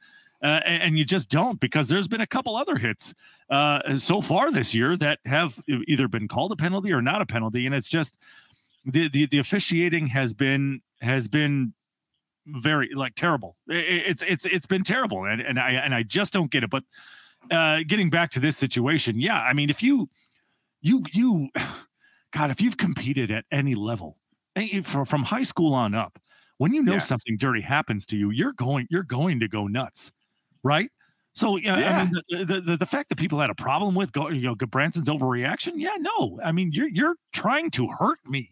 Uh, 0.41 0.61
and, 0.65 0.97
you 0.97 1.05
just 1.05 1.29
don't 1.29 1.59
because 1.59 1.89
there's 1.89 2.07
been 2.07 2.20
a 2.20 2.27
couple 2.27 2.55
other 2.55 2.77
hits 2.77 3.12
uh, 3.51 3.97
so 3.97 4.20
far 4.20 4.53
this 4.53 4.73
year 4.73 4.97
that 4.97 5.19
have 5.25 5.59
either 5.89 6.07
been 6.07 6.29
called 6.29 6.53
a 6.53 6.57
penalty 6.57 6.93
or 6.93 7.03
not 7.03 7.20
a 7.20 7.27
penalty, 7.27 7.66
and 7.66 7.75
it's 7.75 7.89
just 7.89 8.19
the 8.85 9.09
the, 9.09 9.27
the 9.27 9.39
officiating 9.41 10.07
has 10.07 10.33
been 10.35 10.81
has 11.01 11.27
been 11.27 11.75
very 12.47 12.89
like 12.95 13.16
terrible. 13.16 13.57
It's 13.66 14.23
it's 14.23 14.47
it's 14.47 14.66
been 14.66 14.85
terrible, 14.85 15.25
and 15.25 15.41
and 15.41 15.59
I 15.59 15.73
and 15.73 15.93
I 15.93 16.05
just 16.05 16.33
don't 16.33 16.51
get 16.53 16.62
it. 16.62 16.70
But 16.70 16.85
uh, 17.51 17.81
getting 17.87 18.09
back 18.11 18.31
to 18.33 18.41
this 18.41 18.57
situation, 18.57 19.20
yeah, 19.20 19.41
I 19.41 19.53
mean, 19.53 19.70
if 19.70 19.83
you 19.83 20.09
you 20.81 21.05
you, 21.13 21.49
God, 22.33 22.51
if 22.51 22.61
you've 22.61 22.77
competed 22.77 23.31
at 23.31 23.45
any 23.51 23.75
level, 23.75 24.19
eh, 24.57 24.83
from 24.83 25.05
from 25.05 25.23
high 25.25 25.43
school 25.45 25.75
on 25.75 25.95
up, 25.95 26.19
when 26.59 26.75
you 26.75 26.83
know 26.83 26.95
Yeah. 26.95 26.99
something 26.99 27.37
dirty 27.39 27.61
happens 27.63 28.07
to 28.07 28.17
you, 28.17 28.31
you're 28.31 28.53
going 28.53 28.87
you're 28.91 29.03
going 29.05 29.41
to 29.41 29.49
go 29.49 29.67
nuts, 29.67 30.13
right? 30.63 30.91
So 31.35 31.57
yeah, 31.57 31.77
Yeah. 31.77 31.91
I 31.91 31.93
mean 31.93 32.11
the, 32.11 32.63
the 32.63 32.77
the 32.77 32.87
fact 32.87 33.09
that 33.11 33.19
people 33.19 33.39
had 33.41 33.51
a 33.51 33.55
problem 33.55 33.95
with 33.95 34.13
go, 34.13 34.29
you 34.31 34.43
know 34.43 34.55
Branson's 34.55 35.09
overreaction, 35.09 35.75
yeah, 35.77 35.97
no, 36.01 36.39
I 36.45 36.53
mean 36.53 36.71
you're 36.73 36.89
you're 36.89 37.17
trying 37.33 37.71
to 37.73 37.89
hurt 37.89 38.19
me. 38.27 38.51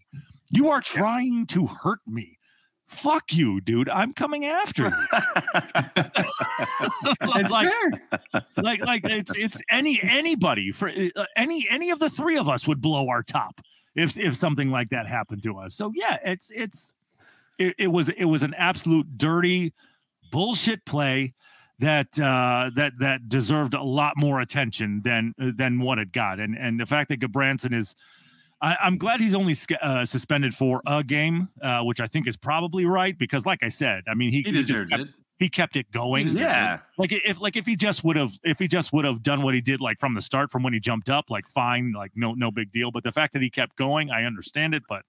You 0.51 0.71
are 0.71 0.81
trying 0.81 1.47
to 1.49 1.67
hurt 1.67 2.01
me. 2.07 2.39
Fuck 2.87 3.35
you, 3.35 3.61
dude. 3.61 3.89
I'm 3.89 4.13
coming 4.13 4.45
after 4.45 4.85
you. 4.85 4.93
It's 7.39 7.53
like, 7.53 7.69
fair. 7.69 8.43
like 8.57 8.85
like 8.85 9.03
it's 9.05 9.37
it's 9.37 9.61
any 9.71 10.01
anybody 10.03 10.73
for 10.73 10.89
uh, 10.89 11.25
any 11.37 11.67
any 11.71 11.91
of 11.91 11.99
the 11.99 12.09
three 12.09 12.39
of 12.39 12.49
us 12.49 12.67
would 12.67 12.81
blow 12.81 13.09
our 13.09 13.23
top 13.23 13.61
if 13.95 14.17
if 14.19 14.35
something 14.35 14.71
like 14.71 14.91
that 14.91 15.07
happened 15.07 15.43
to 15.43 15.59
us. 15.59 15.75
So 15.75 15.93
yeah, 15.95 16.19
it's 16.25 16.51
it's 16.51 16.95
it, 17.59 17.75
it 17.79 17.89
was 17.89 18.09
it 18.11 18.25
was 18.25 18.43
an 18.43 18.55
absolute 18.55 19.19
dirty 19.19 19.73
bullshit 20.31 20.85
play 20.85 21.35
that 21.79 22.19
uh 22.19 22.71
that 22.75 22.93
that 23.01 23.29
deserved 23.29 23.75
a 23.75 23.83
lot 23.83 24.15
more 24.17 24.41
attention 24.41 25.03
than 25.03 25.35
than 25.39 25.81
what 25.81 25.99
it 25.99 26.13
got 26.13 26.41
and 26.41 26.57
and 26.57 26.81
the 26.81 26.87
fact 26.87 27.09
that 27.11 27.21
Gudbranson 27.21 27.75
is 27.75 27.95
I, 28.61 28.77
am 28.83 28.97
glad 28.97 29.21
he's 29.21 29.35
only 29.35 29.55
uh, 29.83 30.05
suspended 30.05 30.55
for 30.55 30.81
a 30.87 31.05
game, 31.05 31.49
uh, 31.63 31.81
which 31.83 32.01
I 32.01 32.07
think 32.07 32.27
is 32.27 32.37
probably 32.37 32.87
right 32.87 33.17
because, 33.17 33.45
like 33.45 33.63
I 33.63 33.69
said, 33.69 34.05
I 34.09 34.15
mean 34.15 34.31
he, 34.31 34.43
he, 34.43 34.53
he 34.53 34.63
just 34.63 34.89
kept, 34.89 35.03
it. 35.03 35.09
he 35.39 35.49
kept 35.49 35.77
it 35.77 35.91
going. 35.91 36.29
Yeah, 36.29 36.79
like 36.97 37.13
if 37.13 37.41
like 37.41 37.57
if 37.57 37.67
he 37.67 37.77
just 37.77 38.03
would 38.05 38.17
have 38.17 38.33
if 38.45 38.59
he 38.59 38.67
just 38.67 38.93
would 38.93 39.05
have 39.05 39.23
done 39.23 39.43
what 39.43 39.55
he 39.55 39.61
did 39.61 39.81
like 39.81 39.99
from 39.99 40.15
the 40.15 40.23
start 40.23 40.51
from 40.51 40.63
when 40.63 40.73
he 40.73 40.81
jumped 40.81 41.11
up, 41.11 41.27
like 41.29 41.49
fine, 41.49 41.93
like 41.93 42.13
no 42.15 42.33
no 42.33 42.51
big 42.51 42.73
deal. 42.73 42.91
But 42.91 43.05
the 43.05 43.13
fact 43.13 43.35
that 43.35 43.43
he 43.43 43.51
kept 43.51 43.77
going, 43.77 44.11
I 44.11 44.25
understand 44.25 44.75
it. 44.75 44.85
But 44.89 45.03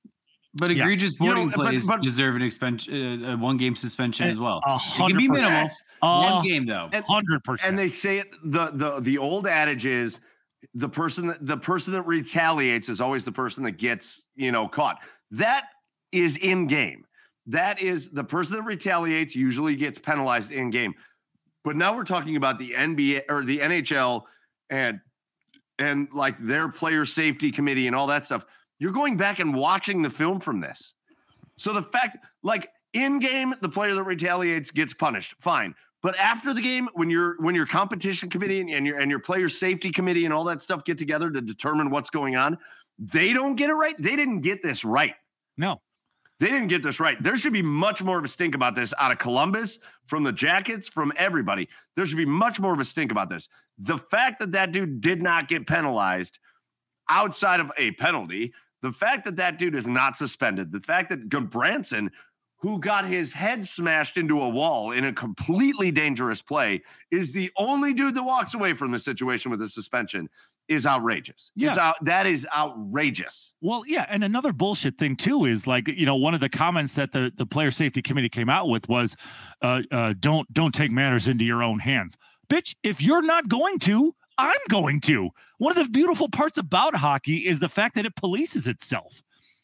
but 0.54 0.72
egregious 0.72 1.14
yeah. 1.14 1.26
boarding 1.26 1.44
you 1.44 1.50
know, 1.50 1.64
plays 1.64 1.88
but, 1.88 1.96
but, 1.96 2.02
deserve 2.02 2.36
an 2.36 2.42
expansion, 2.42 3.24
uh, 3.24 3.38
one 3.38 3.58
game 3.58 3.76
suspension 3.76 4.28
as 4.28 4.40
well. 4.40 4.62
A 4.66 4.76
it 4.76 4.98
can 4.98 5.18
be 5.18 5.28
minimal. 5.28 5.70
Uh, 6.02 6.32
one 6.32 6.46
game 6.46 6.66
though, 6.66 6.90
hundred 7.08 7.44
percent. 7.44 7.70
And 7.70 7.80
they 7.80 7.88
say 7.88 8.18
it. 8.18 8.36
The 8.44 8.72
the 8.74 9.00
the 9.00 9.18
old 9.18 9.48
adage 9.48 9.86
is 9.86 10.20
the 10.74 10.90
person 10.90 11.28
that 11.28 11.46
the 11.46 11.58
person 11.58 11.94
that 11.94 12.04
retaliates 12.04 12.90
is 12.90 13.02
always 13.02 13.24
the 13.24 13.32
person 13.32 13.64
that 13.64 13.78
gets 13.78 14.26
you 14.36 14.52
know 14.52 14.68
caught. 14.68 15.00
That 15.32 15.66
is 16.12 16.38
in 16.38 16.68
game. 16.68 17.06
That 17.48 17.82
is 17.82 18.10
the 18.10 18.24
person 18.24 18.56
that 18.58 18.64
retaliates 18.64 19.36
usually 19.36 19.76
gets 19.76 20.00
penalized 20.00 20.52
in 20.52 20.70
game. 20.70 20.94
But 21.64 21.76
now 21.76 21.96
we're 21.96 22.04
talking 22.04 22.36
about 22.36 22.60
the 22.60 22.72
NBA 22.72 23.24
or 23.30 23.44
the 23.44 23.60
NHL 23.60 24.24
and 24.70 25.00
and 25.80 26.08
like 26.14 26.38
their 26.40 26.70
player 26.70 27.06
safety 27.06 27.52
committee 27.52 27.88
and 27.88 27.96
all 27.96 28.08
that 28.08 28.26
stuff. 28.26 28.46
You're 28.80 28.92
going 28.92 29.18
back 29.18 29.40
and 29.40 29.56
watching 29.56 30.02
the 30.02 30.10
film 30.10 30.40
from 30.40 30.60
this. 30.60 30.94
So 31.56 31.74
the 31.74 31.84
fact 31.84 32.18
like 32.44 32.70
in 32.94 33.20
game 33.20 33.54
the 33.62 33.70
player 33.70 33.94
that 33.94 34.04
retaliates 34.04 34.72
gets 34.72 34.94
punished. 34.94 35.36
Fine. 35.40 35.76
But 36.04 36.18
after 36.18 36.54
the 36.54 36.62
game, 36.62 36.90
when 36.94 37.10
your 37.10 37.36
when 37.40 37.56
your 37.56 37.66
competition 37.66 38.30
committee 38.30 38.60
and, 38.60 38.86
your 38.86 39.00
and 39.00 39.10
your 39.10 39.20
player 39.20 39.50
safety 39.50 39.92
committee 39.92 40.26
and 40.26 40.34
all 40.34 40.44
that 40.46 40.62
stuff 40.62 40.84
get 40.84 40.98
together 40.98 41.32
to 41.32 41.42
determine 41.42 41.90
what's 41.90 42.10
going 42.10 42.36
on, 42.36 42.58
they 43.00 43.34
don't 43.34 43.56
get 43.56 43.70
it 43.70 43.74
right. 43.74 43.96
They 43.98 44.16
didn't 44.16 44.42
get 44.42 44.62
this 44.62 44.86
right. 44.86 45.16
No, 45.58 45.82
they 46.40 46.48
didn't 46.48 46.68
get 46.68 46.84
this 46.84 47.00
right. 47.00 47.22
There 47.22 47.36
should 47.36 47.54
be 47.54 47.64
much 47.64 48.04
more 48.04 48.20
of 48.20 48.24
a 48.24 48.28
stink 48.28 48.54
about 48.54 48.76
this 48.76 48.94
out 49.00 49.12
of 49.12 49.18
Columbus, 49.18 49.80
from 50.06 50.24
the 50.24 50.32
Jackets, 50.32 50.88
from 50.88 51.12
everybody. 51.16 51.68
There 51.96 52.06
should 52.06 52.18
be 52.18 52.26
much 52.26 52.60
more 52.60 52.74
of 52.74 52.80
a 52.80 52.86
stink 52.86 53.12
about 53.12 53.30
this. 53.30 53.50
The 53.80 53.98
fact 53.98 54.40
that 54.40 54.52
that 54.52 54.72
dude 54.72 55.02
did 55.02 55.22
not 55.22 55.48
get 55.48 55.66
penalized 55.66 56.38
outside 57.10 57.60
of 57.60 57.72
a 57.78 57.92
penalty, 57.92 58.54
the 58.82 58.92
fact 58.92 59.26
that 59.26 59.36
that 59.38 59.58
dude 59.58 59.76
is 59.76 59.88
not 59.88 60.16
suspended, 60.16 60.72
the 60.72 60.80
fact 60.80 61.10
that 61.10 61.28
Branson 61.30 62.12
who 62.60 62.80
got 62.80 63.06
his 63.06 63.34
head 63.34 63.68
smashed 63.68 64.18
into 64.18 64.42
a 64.42 64.50
wall 64.50 64.92
in 64.92 65.06
a 65.06 65.14
completely 65.14 65.92
dangerous 65.92 66.42
play, 66.42 66.82
is 67.12 67.32
the 67.32 67.52
only 67.58 67.94
dude 67.94 68.16
that 68.16 68.24
walks 68.24 68.54
away 68.54 68.74
from 68.74 68.92
the 68.92 69.00
situation 69.00 69.52
with 69.52 69.62
a 69.62 69.70
suspension 69.70 70.30
is 70.68 70.86
outrageous. 70.86 71.52
Yeah. 71.56 71.70
It's 71.70 71.78
out 71.78 71.96
that 72.04 72.26
is 72.26 72.48
outrageous. 72.56 73.56
Well, 73.62 73.84
yeah, 73.88 74.06
and 74.10 74.24
another 74.24 74.52
bullshit 74.52 74.98
thing 74.98 75.16
too 75.16 75.46
is 75.46 75.66
like, 75.66 75.88
you 75.88 76.06
know, 76.06 76.16
one 76.16 76.34
of 76.34 76.40
the 76.40 76.50
comments 76.50 76.96
that 76.96 77.12
the 77.12 77.32
the 77.36 77.46
player 77.46 77.72
safety 77.72 78.02
committee 78.02 78.30
came 78.30 78.50
out 78.50 78.68
with 78.68 78.90
was 78.90 79.16
uh, 79.62 79.82
uh 79.92 80.14
don't 80.20 80.52
don't 80.54 80.74
take 80.74 80.92
matters 80.92 81.28
into 81.28 81.46
your 81.46 81.64
own 81.64 81.80
hands. 81.80 82.18
Bitch, 82.50 82.76
if 82.84 83.02
you're 83.02 83.22
not 83.22 83.48
going 83.48 83.80
to, 83.80 84.16
I'm 84.38 84.60
going 84.70 85.02
to. 85.02 85.30
One 85.58 85.78
of 85.78 85.84
the 85.84 85.90
beautiful 85.90 86.30
parts 86.30 86.58
about 86.58 86.96
hockey 86.96 87.38
is 87.38 87.60
the 87.60 87.70
fact 87.70 87.96
that 87.96 88.06
it 88.06 88.16
polices 88.16 88.68
itself. 88.68 89.22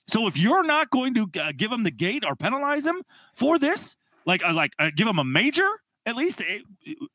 So 0.07 0.27
if 0.27 0.37
you're 0.37 0.63
not 0.63 0.89
going 0.89 1.13
to 1.15 1.27
uh, 1.41 1.51
give 1.55 1.71
him 1.71 1.83
the 1.83 1.91
gate 1.91 2.23
or 2.25 2.35
penalize 2.35 2.85
him 2.85 3.01
for 3.33 3.57
this, 3.57 3.95
like 4.25 4.43
uh, 4.43 4.53
like 4.53 4.73
uh, 4.79 4.91
give 4.95 5.07
him 5.07 5.19
a 5.19 5.23
major 5.23 5.67
at 6.05 6.15
least, 6.17 6.41
eh, 6.41 6.59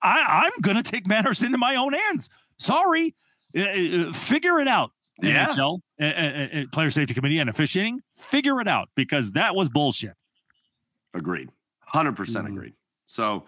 I, 0.03 0.45
I'm 0.47 0.61
going 0.63 0.83
to 0.83 0.83
take 0.83 1.07
matters 1.07 1.43
into 1.43 1.59
my 1.59 1.77
own 1.77 1.93
hands. 1.93 2.31
Sorry, 2.57 3.15
uh, 3.57 3.61
uh, 3.63 4.13
figure 4.13 4.59
it 4.61 4.69
out. 4.69 4.93
Yeah. 5.21 5.49
NHL, 5.49 5.81
uh, 6.01 6.67
Player 6.73 6.91
Safety 6.91 7.13
Committee, 7.13 7.39
and 7.39 7.51
officiating, 7.51 8.01
figure 8.15 8.61
it 8.61 8.69
out 8.69 8.89
because 8.95 9.33
that 9.33 9.55
was 9.55 9.69
bullshit. 9.69 10.15
Agreed, 11.13 11.51
hundred 11.81 12.17
percent 12.17 12.47
Mm-hmm. 12.47 12.57
agreed. 12.57 12.73
So. 13.07 13.45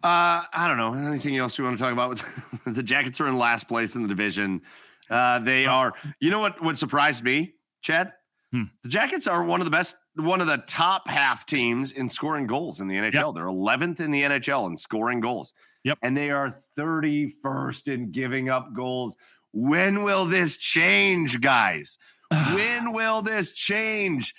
Uh, 0.00 0.44
I 0.52 0.68
don't 0.68 0.76
know. 0.76 0.94
Anything 0.94 1.38
else 1.38 1.58
you 1.58 1.64
want 1.64 1.76
to 1.76 1.82
talk 1.82 1.92
about? 1.92 2.10
With 2.10 2.24
the 2.66 2.84
Jackets 2.84 3.20
are 3.20 3.26
in 3.26 3.36
last 3.36 3.66
place 3.66 3.96
in 3.96 4.02
the 4.02 4.08
division. 4.08 4.62
Uh, 5.10 5.40
they 5.40 5.66
are. 5.66 5.92
You 6.20 6.30
know 6.30 6.38
what? 6.38 6.62
What 6.62 6.78
surprised 6.78 7.24
me, 7.24 7.54
Chad? 7.82 8.12
Hmm. 8.52 8.64
The 8.82 8.88
Jackets 8.88 9.26
are 9.26 9.42
one 9.42 9.60
of 9.60 9.66
the 9.66 9.70
best, 9.70 9.96
one 10.14 10.40
of 10.40 10.46
the 10.46 10.58
top 10.66 11.08
half 11.08 11.44
teams 11.44 11.90
in 11.90 12.08
scoring 12.08 12.46
goals 12.46 12.80
in 12.80 12.88
the 12.88 12.96
NHL. 12.96 13.12
Yep. 13.12 13.34
They're 13.34 13.46
11th 13.46 14.00
in 14.00 14.10
the 14.10 14.22
NHL 14.22 14.66
in 14.68 14.76
scoring 14.76 15.20
goals. 15.20 15.52
Yep. 15.84 15.98
And 16.02 16.16
they 16.16 16.30
are 16.30 16.50
31st 16.76 17.92
in 17.92 18.10
giving 18.10 18.48
up 18.48 18.72
goals. 18.74 19.16
When 19.52 20.02
will 20.02 20.24
this 20.24 20.56
change, 20.56 21.40
guys? 21.40 21.98
when 22.54 22.92
will 22.92 23.22
this 23.22 23.52
change? 23.52 24.34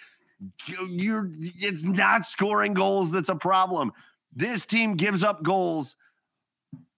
You're 0.88 1.30
it's 1.34 1.84
not 1.84 2.23
scoring 2.26 2.73
goals 2.73 3.11
that's 3.11 3.30
a 3.30 3.36
problem. 3.36 3.91
This 4.34 4.65
team 4.65 4.95
gives 4.95 5.23
up 5.23 5.44
goals 5.44 5.98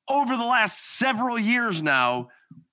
over 0.07 0.35
the 0.35 0.45
last 0.45 0.97
several 0.97 1.39
years 1.39 1.81
now 1.81 2.29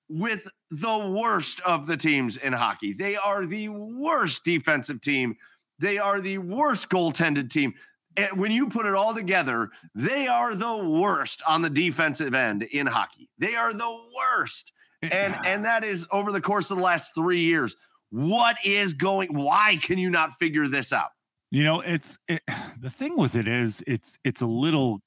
with 0.09 0.47
the 0.71 0.99
worst 0.99 1.61
of 1.61 1.87
the 1.87 1.97
teams 1.97 2.37
in 2.37 2.53
hockey. 2.53 2.93
They 2.93 3.17
are 3.17 3.47
the 3.47 3.69
worst 3.69 4.45
defensive 4.45 5.01
team. 5.01 5.37
They 5.79 5.99
are 5.99 6.21
the 6.21 6.39
worst 6.39 6.89
goaltended 6.89 7.51
team. 7.51 7.75
And 8.17 8.39
when 8.39 8.51
you 8.51 8.69
put 8.69 8.85
it 8.85 8.95
all 8.95 9.15
together, 9.15 9.71
they 9.95 10.27
are 10.27 10.55
the 10.55 10.77
worst 10.77 11.41
on 11.47 11.63
the 11.63 11.71
defensive 11.71 12.35
end 12.35 12.65
in 12.65 12.87
hockey. 12.87 13.31
They 13.39 13.55
are 13.55 13.73
the 13.73 14.07
worst. 14.17 14.73
Eh, 15.03 15.09
and 15.13 15.47
and 15.47 15.65
that 15.65 15.85
is 15.85 16.07
over 16.11 16.33
the 16.33 16.41
course 16.41 16.71
of 16.71 16.77
the 16.77 16.83
last 16.83 17.15
3 17.15 17.39
years. 17.39 17.77
What 18.11 18.57
is 18.65 18.95
going 18.95 19.33
why 19.33 19.79
can 19.81 19.99
you 19.99 20.11
not 20.11 20.35
figure 20.39 20.67
this 20.67 20.93
out? 20.93 21.11
You 21.51 21.65
know, 21.65 21.81
it's 21.81 22.19
it, 22.27 22.43
the 22.81 22.91
thing 22.91 23.17
with 23.17 23.37
it 23.37 23.47
is 23.47 23.85
it's 23.87 24.19
it's 24.25 24.43
a 24.43 24.47
little 24.47 25.01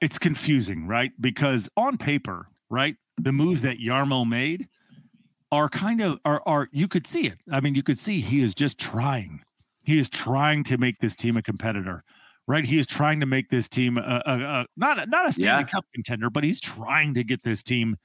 it's 0.00 0.18
confusing, 0.18 0.86
right? 0.86 1.12
Because 1.20 1.68
on 1.76 1.98
paper, 1.98 2.48
right, 2.70 2.96
the 3.18 3.32
moves 3.32 3.62
that 3.62 3.78
Jarmo 3.78 4.28
made 4.28 4.68
are 5.50 5.68
kind 5.68 6.00
of 6.00 6.18
are 6.24 6.42
are 6.46 6.68
you 6.72 6.88
could 6.88 7.06
see 7.06 7.26
it. 7.26 7.38
I 7.50 7.60
mean, 7.60 7.74
you 7.74 7.82
could 7.82 7.98
see 7.98 8.20
he 8.20 8.42
is 8.42 8.54
just 8.54 8.78
trying. 8.78 9.42
He 9.84 9.98
is 9.98 10.08
trying 10.08 10.64
to 10.64 10.78
make 10.78 10.98
this 10.98 11.16
team 11.16 11.36
a 11.36 11.42
competitor, 11.42 12.04
right? 12.46 12.64
He 12.64 12.78
is 12.78 12.86
trying 12.86 13.20
to 13.20 13.26
make 13.26 13.48
this 13.48 13.68
team 13.68 13.96
a, 13.96 14.22
a, 14.26 14.34
a 14.34 14.66
not 14.76 14.98
a, 15.02 15.06
not 15.06 15.26
a 15.26 15.32
Stanley 15.32 15.62
Yeah. 15.62 15.68
Cup 15.68 15.86
contender, 15.94 16.28
but 16.30 16.44
he's 16.44 16.60
trying 16.60 17.14
to 17.14 17.24
get 17.24 17.42
this 17.42 17.62
team 17.62 17.96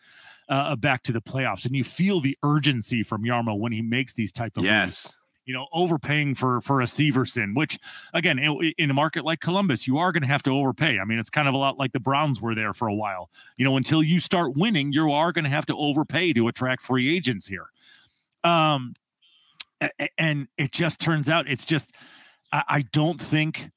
uh, 0.49 0.75
back 0.77 1.03
to 1.03 1.11
the 1.11 1.21
playoffs. 1.21 1.65
And 1.65 1.75
you 1.75 1.83
feel 1.83 2.21
the 2.21 2.37
urgency 2.43 3.03
from 3.03 3.23
Jarmo 3.23 3.57
when 3.57 3.71
he 3.71 3.81
makes 3.81 4.13
these 4.13 4.31
type 4.31 4.55
of 4.57 4.63
moves 4.63 5.13
you 5.45 5.53
know, 5.53 5.67
overpaying 5.73 6.35
for 6.35 6.61
for 6.61 6.81
a 6.81 6.85
Severson, 6.85 7.55
which 7.55 7.77
again, 8.13 8.39
in, 8.39 8.73
in 8.77 8.89
a 8.89 8.93
market 8.93 9.25
like 9.25 9.39
Columbus, 9.39 9.87
you 9.87 9.97
are 9.97 10.11
going 10.11 10.23
to 10.23 10.27
have 10.27 10.43
to 10.43 10.51
overpay. 10.51 10.99
I 10.99 11.05
mean, 11.05 11.19
it's 11.19 11.29
kind 11.29 11.47
of 11.47 11.53
a 11.53 11.57
lot 11.57 11.77
like 11.77 11.91
the 11.91 11.99
Browns 11.99 12.41
were 12.41 12.55
there 12.55 12.73
for 12.73 12.87
a 12.87 12.93
while. 12.93 13.29
You 13.57 13.65
know, 13.65 13.77
until 13.77 14.01
you 14.01 14.19
start 14.19 14.55
winning, 14.55 14.93
you 14.93 15.11
are 15.11 15.31
going 15.31 15.43
to 15.43 15.49
have 15.49 15.65
to 15.67 15.75
overpay 15.75 16.33
to 16.33 16.47
attract 16.47 16.81
free 16.81 17.15
agents 17.15 17.47
here. 17.47 17.67
Um, 18.43 18.93
and 20.17 20.47
it 20.57 20.71
just 20.71 20.99
turns 20.99 21.29
out 21.29 21.47
it's 21.47 21.65
just 21.65 21.93
I, 22.51 22.63
I 22.67 22.81
don't 22.91 23.19
think 23.19 23.69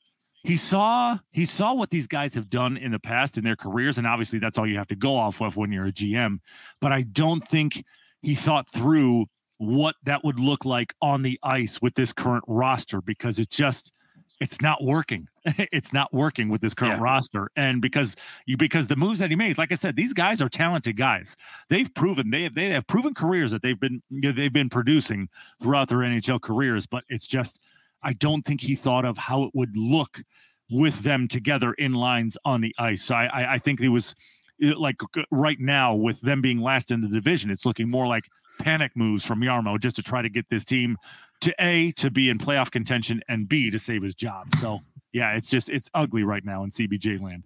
he 0.45 0.57
saw 0.57 1.19
he 1.33 1.45
saw 1.45 1.75
what 1.75 1.91
these 1.91 2.07
guys 2.07 2.35
have 2.35 2.49
done 2.49 2.77
in 2.77 2.93
the 2.93 3.01
past 3.01 3.37
in 3.37 3.45
their 3.45 3.57
careers, 3.57 3.99
and 3.99 4.07
obviously 4.07 4.39
that's 4.39 4.59
all 4.59 4.67
you 4.67 4.79
have 4.79 4.87
to 4.89 4.97
go 4.97 5.17
off 5.17 5.41
of 5.41 5.57
when 5.57 5.73
you're 5.73 5.87
a 5.87 5.93
GM. 5.93 6.39
But 6.81 6.93
I 6.93 7.03
don't 7.03 7.47
think 7.47 7.85
he 8.23 8.35
thought 8.35 8.69
through 8.69 9.27
what 9.59 9.97
that 10.05 10.23
would 10.25 10.39
look 10.39 10.65
like 10.65 10.95
on 11.01 11.23
the 11.23 11.39
ice 11.43 11.81
with 11.81 11.95
this 11.95 12.13
current 12.13 12.45
roster 12.47 13.01
because 13.01 13.39
it's 13.39 13.57
just 13.57 13.93
it's 14.41 14.61
not 14.61 14.83
working. 14.83 15.29
it's 15.73 15.93
not 15.93 16.13
working 16.13 16.49
with 16.49 16.61
this 16.61 16.75
current 16.75 16.97
Yeah. 16.99 17.03
roster. 17.03 17.49
And 17.57 17.81
because 17.81 18.17
you 18.45 18.57
because 18.57 18.89
the 18.89 18.97
moves 18.97 19.21
that 19.21 19.31
he 19.31 19.37
made, 19.37 19.57
like 19.57 19.73
I 19.73 19.77
said, 19.77 19.97
these 19.97 20.13
guys 20.13 20.43
are 20.43 20.49
talented 20.49 20.97
guys. 20.97 21.37
They've 21.69 21.93
proven 21.95 22.31
they 22.31 22.43
have 22.43 22.55
they 22.55 22.69
have 22.71 22.87
proven 22.87 23.15
careers 23.15 23.53
that 23.53 23.63
they've 23.63 23.79
been 23.81 24.03
they've 24.11 24.53
been 24.53 24.69
producing 24.69 25.29
throughout 25.63 25.89
their 25.89 25.99
NHL 25.99 26.41
careers, 26.43 26.87
but 26.87 27.05
it's 27.09 27.27
just 27.27 27.61
I 28.03 28.13
don't 28.13 28.43
think 28.43 28.61
he 28.61 28.75
thought 28.75 29.05
of 29.05 29.17
how 29.17 29.45
it 29.45 29.53
would 29.55 29.77
look 29.77 30.23
with 30.71 31.03
them 31.05 31.29
together 31.29 31.73
in 31.75 31.95
lines 31.95 32.37
on 32.45 32.61
the 32.61 32.75
ice. 32.79 33.05
So 33.05 33.15
I 33.15 33.27
I, 33.27 33.53
I 33.55 33.59
think 33.59 33.81
he 33.81 33.89
was 33.89 34.15
like 34.61 34.97
right 35.31 35.61
now 35.61 35.95
with 35.95 36.21
them 36.23 36.41
being 36.43 36.61
last 36.61 36.91
in 36.91 37.01
the 37.01 37.09
division, 37.09 37.51
it's 37.51 37.65
looking 37.65 37.89
more 37.89 38.07
like 38.07 38.25
panic 38.59 38.93
moves 38.95 39.25
from 39.25 39.41
Jarmo 39.41 39.81
just 39.81 39.97
to 39.97 40.03
try 40.03 40.23
to 40.23 40.29
get 40.29 40.49
this 40.49 40.65
team 40.65 40.97
to 41.41 41.55
A 41.59 41.93
to 41.93 42.11
be 42.11 42.29
in 42.31 42.39
playoff 42.39 42.71
contention 42.71 43.23
and 43.29 43.49
B 43.49 43.71
to 43.71 43.79
save 43.79 44.03
his 44.03 44.15
job. 44.15 44.49
So 44.61 44.81
yeah, 45.13 45.35
it's 45.35 45.51
just 45.51 45.69
it's 45.69 45.91
ugly 45.95 46.25
right 46.25 46.45
now 46.45 46.65
in 46.65 46.71
CBJ 46.71 47.21
land. 47.21 47.45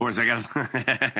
I 0.00 0.24
gotta, 0.24 0.70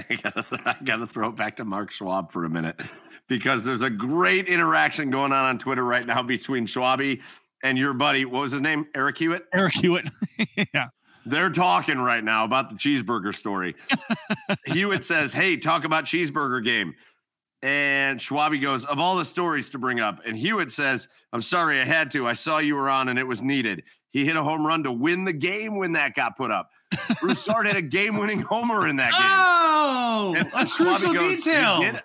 I 0.11 0.15
gotta, 0.15 0.63
I 0.65 0.77
gotta 0.83 1.07
throw 1.07 1.29
it 1.29 1.37
back 1.37 1.57
to 1.57 1.65
Mark 1.65 1.91
Schwab 1.91 2.33
for 2.33 2.45
a 2.45 2.51
minute 2.51 2.81
because 3.29 3.63
there's 3.65 3.83
a 3.83 3.91
great 3.91 4.49
interaction 4.49 5.11
going 5.11 5.33
on 5.33 5.45
on 5.45 5.59
Twitter 5.59 5.85
right 5.85 6.07
now 6.07 6.23
between 6.23 6.67
Schwabbie 6.67 7.21
and 7.63 7.77
your 7.77 7.93
buddy. 7.93 8.25
What 8.25 8.43
was 8.43 8.53
his 8.53 8.61
name? 8.61 8.87
Eric 8.95 9.19
Hewitt. 9.19 9.45
Eric 9.53 9.75
Hewitt. 9.75 10.09
yeah. 10.75 10.89
They're 11.27 11.51
talking 11.51 11.99
right 11.99 12.25
now 12.25 12.45
about 12.45 12.71
the 12.71 12.77
cheeseburger 12.77 13.35
story. 13.35 13.77
Hewitt 14.67 15.05
says, 15.05 15.35
"Hey, 15.35 15.59
talk 15.59 15.85
about 15.85 16.05
cheeseburger 16.05 16.65
game." 16.65 16.95
And 17.63 18.19
Schwabbie 18.19 18.61
goes, 18.61 18.85
Of 18.85 18.99
all 18.99 19.17
the 19.17 19.25
stories 19.25 19.71
to 19.71 19.79
bring 19.79 20.01
up, 20.01 20.21
and 20.27 20.37
Hewitt 20.37 20.71
says, 20.71 21.09
I'm 21.33 21.43
sorry, 21.43 21.79
I 21.81 21.85
had 21.85 22.11
to. 22.13 22.27
I 22.27 22.33
saw 22.33 22.59
you 22.59 22.75
were 22.77 22.89
on 22.89 23.09
and 23.09 23.19
it 23.19 23.27
was 23.27 23.43
needed. 23.43 23.85
He 24.11 24.25
hit 24.25 24.37
a 24.37 24.43
home 24.43 24.67
run 24.67 24.83
to 24.85 24.93
win 24.93 25.25
the 25.25 25.33
game 25.33 25.77
when 25.77 25.93
that 25.93 26.15
got 26.15 26.37
put 26.37 26.51
up. 26.51 26.71
Broussard 27.21 27.67
had 27.67 27.77
a 27.77 27.83
game 27.83 28.17
winning 28.17 28.41
homer 28.41 28.89
in 28.89 28.97
that 28.97 29.13
game. 29.13 29.21
Oh, 29.23 30.35
And 30.37 30.49
a 30.49 30.67
crucial 30.67 31.15
goes, 31.15 31.37
detail. 31.45 32.01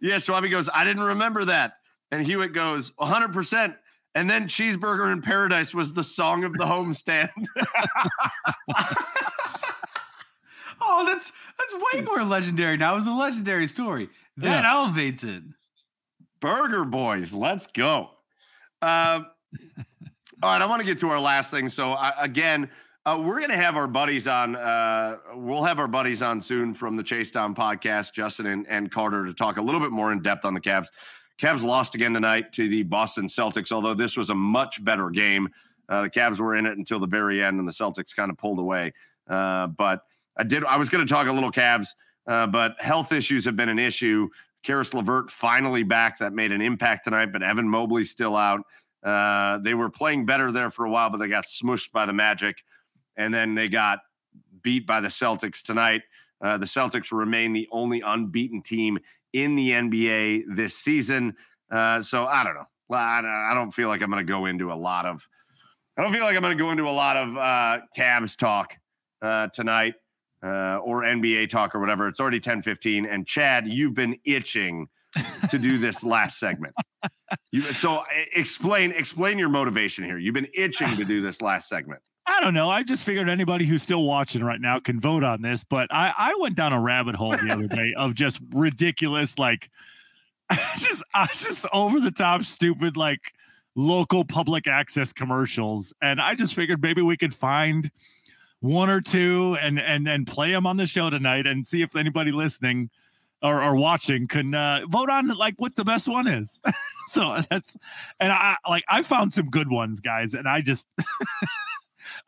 Yeah, 0.00 0.16
Schwabbie 0.16 0.50
goes, 0.50 0.68
I 0.74 0.84
didn't 0.84 1.04
remember 1.04 1.44
that. 1.46 1.74
And 2.10 2.26
Hewitt 2.26 2.52
goes, 2.52 2.90
100%. 3.00 3.76
And 4.14 4.28
then 4.28 4.46
Cheeseburger 4.46 5.10
in 5.10 5.22
Paradise 5.22 5.72
was 5.74 5.94
the 5.94 6.02
song 6.04 6.44
of 6.44 6.52
the 6.52 6.64
homestand. 6.64 7.30
Oh, 10.84 11.04
that's 11.06 11.32
that's 11.58 11.74
way 11.94 12.00
more 12.02 12.24
legendary. 12.24 12.76
Now 12.76 12.92
It 12.92 12.96
was 12.96 13.06
a 13.06 13.12
legendary 13.12 13.68
story. 13.68 14.08
That 14.38 14.64
elevates 14.64 15.24
it. 15.24 15.42
Burger 16.40 16.84
Boys, 16.84 17.32
let's 17.32 17.66
go. 17.66 18.10
Um, 18.80 19.26
all 20.42 20.50
right, 20.50 20.60
I 20.62 20.66
want 20.66 20.80
to 20.80 20.86
get 20.86 20.98
to 21.00 21.08
our 21.08 21.20
last 21.20 21.50
thing. 21.50 21.68
So 21.68 21.92
uh, 21.92 22.12
again, 22.18 22.68
uh, 23.04 23.20
we're 23.24 23.38
going 23.38 23.50
to 23.50 23.56
have 23.56 23.76
our 23.76 23.86
buddies 23.86 24.26
on. 24.28 24.56
Uh, 24.56 25.16
we'll 25.34 25.64
have 25.64 25.78
our 25.78 25.88
buddies 25.88 26.22
on 26.22 26.40
soon 26.40 26.72
from 26.72 26.96
the 26.96 27.02
Chase 27.02 27.30
Down 27.30 27.54
podcast, 27.54 28.12
Justin 28.12 28.46
and, 28.46 28.66
and 28.68 28.90
Carter, 28.90 29.26
to 29.26 29.34
talk 29.34 29.56
a 29.56 29.62
little 29.62 29.80
bit 29.80 29.90
more 29.90 30.12
in 30.12 30.22
depth 30.22 30.44
on 30.44 30.54
the 30.54 30.60
Cavs. 30.60 30.88
Cavs 31.38 31.64
lost 31.64 31.94
again 31.94 32.14
tonight 32.14 32.52
to 32.52 32.68
the 32.68 32.84
Boston 32.84 33.26
Celtics, 33.26 33.72
although 33.72 33.94
this 33.94 34.16
was 34.16 34.30
a 34.30 34.34
much 34.34 34.84
better 34.84 35.10
game. 35.10 35.48
Uh, 35.88 36.02
the 36.02 36.10
Cavs 36.10 36.38
were 36.38 36.54
in 36.54 36.66
it 36.66 36.78
until 36.78 37.00
the 37.00 37.06
very 37.06 37.42
end, 37.42 37.58
and 37.58 37.66
the 37.66 37.72
Celtics 37.72 38.14
kind 38.14 38.30
of 38.30 38.38
pulled 38.38 38.60
away. 38.60 38.92
Uh, 39.28 39.66
but 39.66 40.02
I 40.36 40.44
did. 40.44 40.64
I 40.64 40.76
was 40.76 40.88
going 40.88 41.04
to 41.04 41.12
talk 41.12 41.26
a 41.26 41.32
little 41.32 41.50
Cavs, 41.50 41.88
uh, 42.26 42.46
but 42.46 42.80
health 42.80 43.12
issues 43.12 43.44
have 43.44 43.56
been 43.56 43.68
an 43.68 43.78
issue. 43.78 44.28
Caris 44.62 44.94
LeVert 44.94 45.30
finally 45.30 45.82
back. 45.82 46.18
That 46.18 46.32
made 46.32 46.52
an 46.52 46.62
impact 46.62 47.04
tonight, 47.04 47.32
but 47.32 47.42
Evan 47.42 47.68
Mobley's 47.68 48.10
still 48.10 48.36
out. 48.36 48.60
Uh, 49.02 49.58
they 49.58 49.74
were 49.74 49.90
playing 49.90 50.26
better 50.26 50.52
there 50.52 50.70
for 50.70 50.84
a 50.84 50.90
while, 50.90 51.10
but 51.10 51.18
they 51.18 51.28
got 51.28 51.44
smushed 51.44 51.90
by 51.92 52.06
the 52.06 52.12
Magic, 52.12 52.62
and 53.16 53.34
then 53.34 53.54
they 53.54 53.68
got 53.68 53.98
beat 54.62 54.86
by 54.86 55.00
the 55.00 55.08
Celtics 55.08 55.62
tonight. 55.62 56.02
Uh, 56.40 56.58
the 56.58 56.66
Celtics 56.66 57.10
remain 57.10 57.52
the 57.52 57.68
only 57.72 58.00
unbeaten 58.00 58.62
team 58.62 58.98
in 59.32 59.56
the 59.56 59.70
NBA 59.70 60.44
this 60.54 60.76
season. 60.76 61.34
Uh, 61.70 62.00
so 62.00 62.26
I 62.26 62.44
don't 62.44 62.54
know. 62.54 62.66
I, 62.94 63.52
don't 63.54 63.70
feel 63.70 63.88
like 63.88 64.02
I'm 64.02 64.10
going 64.10 64.24
to 64.24 64.30
go 64.30 64.46
into 64.46 64.70
a 64.70 64.74
lot 64.74 65.06
of. 65.06 65.26
I 65.96 66.02
don't 66.02 66.12
feel 66.12 66.22
like 66.22 66.36
I'm 66.36 66.42
going 66.42 66.56
to 66.56 66.62
go 66.62 66.70
into 66.70 66.84
a 66.84 66.90
lot 66.90 67.16
of 67.16 67.36
uh, 67.36 67.78
Cavs 67.96 68.36
talk 68.36 68.76
tonight 69.52 69.94
uh, 70.42 70.78
or 70.78 71.02
NBA 71.02 71.48
talk 71.48 71.74
or 71.74 71.80
whatever. 71.80 72.08
It's 72.08 72.20
already 72.20 72.40
10 72.40 72.62
15. 72.62 73.06
And 73.06 73.26
Chad, 73.26 73.66
you've 73.66 73.94
been 73.94 74.16
itching 74.24 74.88
to 75.50 75.58
do 75.58 75.78
this 75.78 76.02
last 76.04 76.38
segment. 76.38 76.74
You, 77.50 77.62
so 77.72 77.98
uh, 77.98 78.04
explain 78.34 78.92
explain 78.92 79.38
your 79.38 79.48
motivation 79.48 80.04
here. 80.04 80.18
You've 80.18 80.34
been 80.34 80.48
itching 80.54 80.96
to 80.96 81.04
do 81.04 81.20
this 81.20 81.40
last 81.40 81.68
segment. 81.68 82.00
I 82.26 82.40
don't 82.40 82.54
know. 82.54 82.70
I 82.70 82.82
just 82.82 83.04
figured 83.04 83.28
anybody 83.28 83.64
who's 83.64 83.82
still 83.82 84.04
watching 84.04 84.44
right 84.44 84.60
now 84.60 84.78
can 84.78 85.00
vote 85.00 85.24
on 85.24 85.42
this, 85.42 85.64
but 85.64 85.88
I, 85.90 86.12
I 86.16 86.38
went 86.40 86.54
down 86.54 86.72
a 86.72 86.80
rabbit 86.80 87.16
hole 87.16 87.32
the 87.32 87.50
other 87.50 87.66
day 87.66 87.94
of 87.96 88.14
just 88.14 88.40
ridiculous, 88.52 89.38
like 89.38 89.70
just 90.76 91.04
I 91.14 91.26
just 91.26 91.66
over 91.72 92.00
the 92.00 92.12
top, 92.12 92.44
stupid, 92.44 92.96
like 92.96 93.20
local 93.74 94.24
public 94.24 94.66
access 94.66 95.12
commercials, 95.12 95.92
and 96.00 96.20
I 96.20 96.34
just 96.34 96.54
figured 96.54 96.80
maybe 96.80 97.02
we 97.02 97.16
could 97.16 97.34
find 97.34 97.90
one 98.62 98.88
or 98.88 99.00
two 99.00 99.56
and 99.60 99.78
and 99.78 100.08
and 100.08 100.26
play 100.26 100.50
them 100.52 100.66
on 100.66 100.76
the 100.78 100.86
show 100.86 101.10
tonight 101.10 101.46
and 101.46 101.66
see 101.66 101.82
if 101.82 101.94
anybody 101.94 102.32
listening 102.32 102.88
or, 103.42 103.60
or 103.60 103.74
watching 103.74 104.28
can 104.28 104.54
uh, 104.54 104.80
vote 104.88 105.10
on 105.10 105.26
like 105.28 105.54
what 105.58 105.74
the 105.74 105.84
best 105.84 106.06
one 106.08 106.26
is. 106.28 106.62
so 107.08 107.36
that's 107.50 107.76
and 108.20 108.32
I 108.32 108.56
like 108.68 108.84
I 108.88 109.02
found 109.02 109.32
some 109.32 109.50
good 109.50 109.68
ones, 109.70 110.00
guys, 110.00 110.32
and 110.34 110.48
I 110.48 110.62
just. 110.62 110.86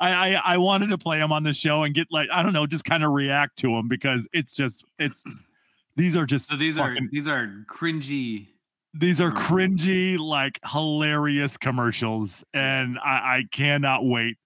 I, 0.01 0.35
I 0.36 0.55
I 0.55 0.59
wanted 0.59 0.89
to 0.90 0.98
play 0.98 1.19
them 1.19 1.31
on 1.31 1.44
the 1.44 1.52
show 1.52 1.85
and 1.85 1.94
get 1.94 2.09
like 2.11 2.28
I 2.32 2.43
don't 2.43 2.52
know, 2.52 2.66
just 2.66 2.85
kind 2.85 3.05
of 3.05 3.12
react 3.12 3.59
to 3.59 3.69
them 3.69 3.86
because 3.89 4.28
it's 4.32 4.52
just 4.55 4.85
it's 4.98 5.23
these 5.97 6.16
are 6.16 6.27
just 6.27 6.48
So 6.48 6.56
these 6.56 6.78
fucking- 6.78 7.05
are 7.05 7.09
these 7.12 7.28
are 7.28 7.65
cringy. 7.69 8.48
these 8.93 9.20
are 9.20 9.31
cringy 9.31 10.19
like 10.19 10.59
hilarious 10.69 11.56
commercials 11.56 12.44
and 12.52 12.98
I, 12.98 13.11
I 13.39 13.44
cannot 13.52 14.05
wait 14.05 14.36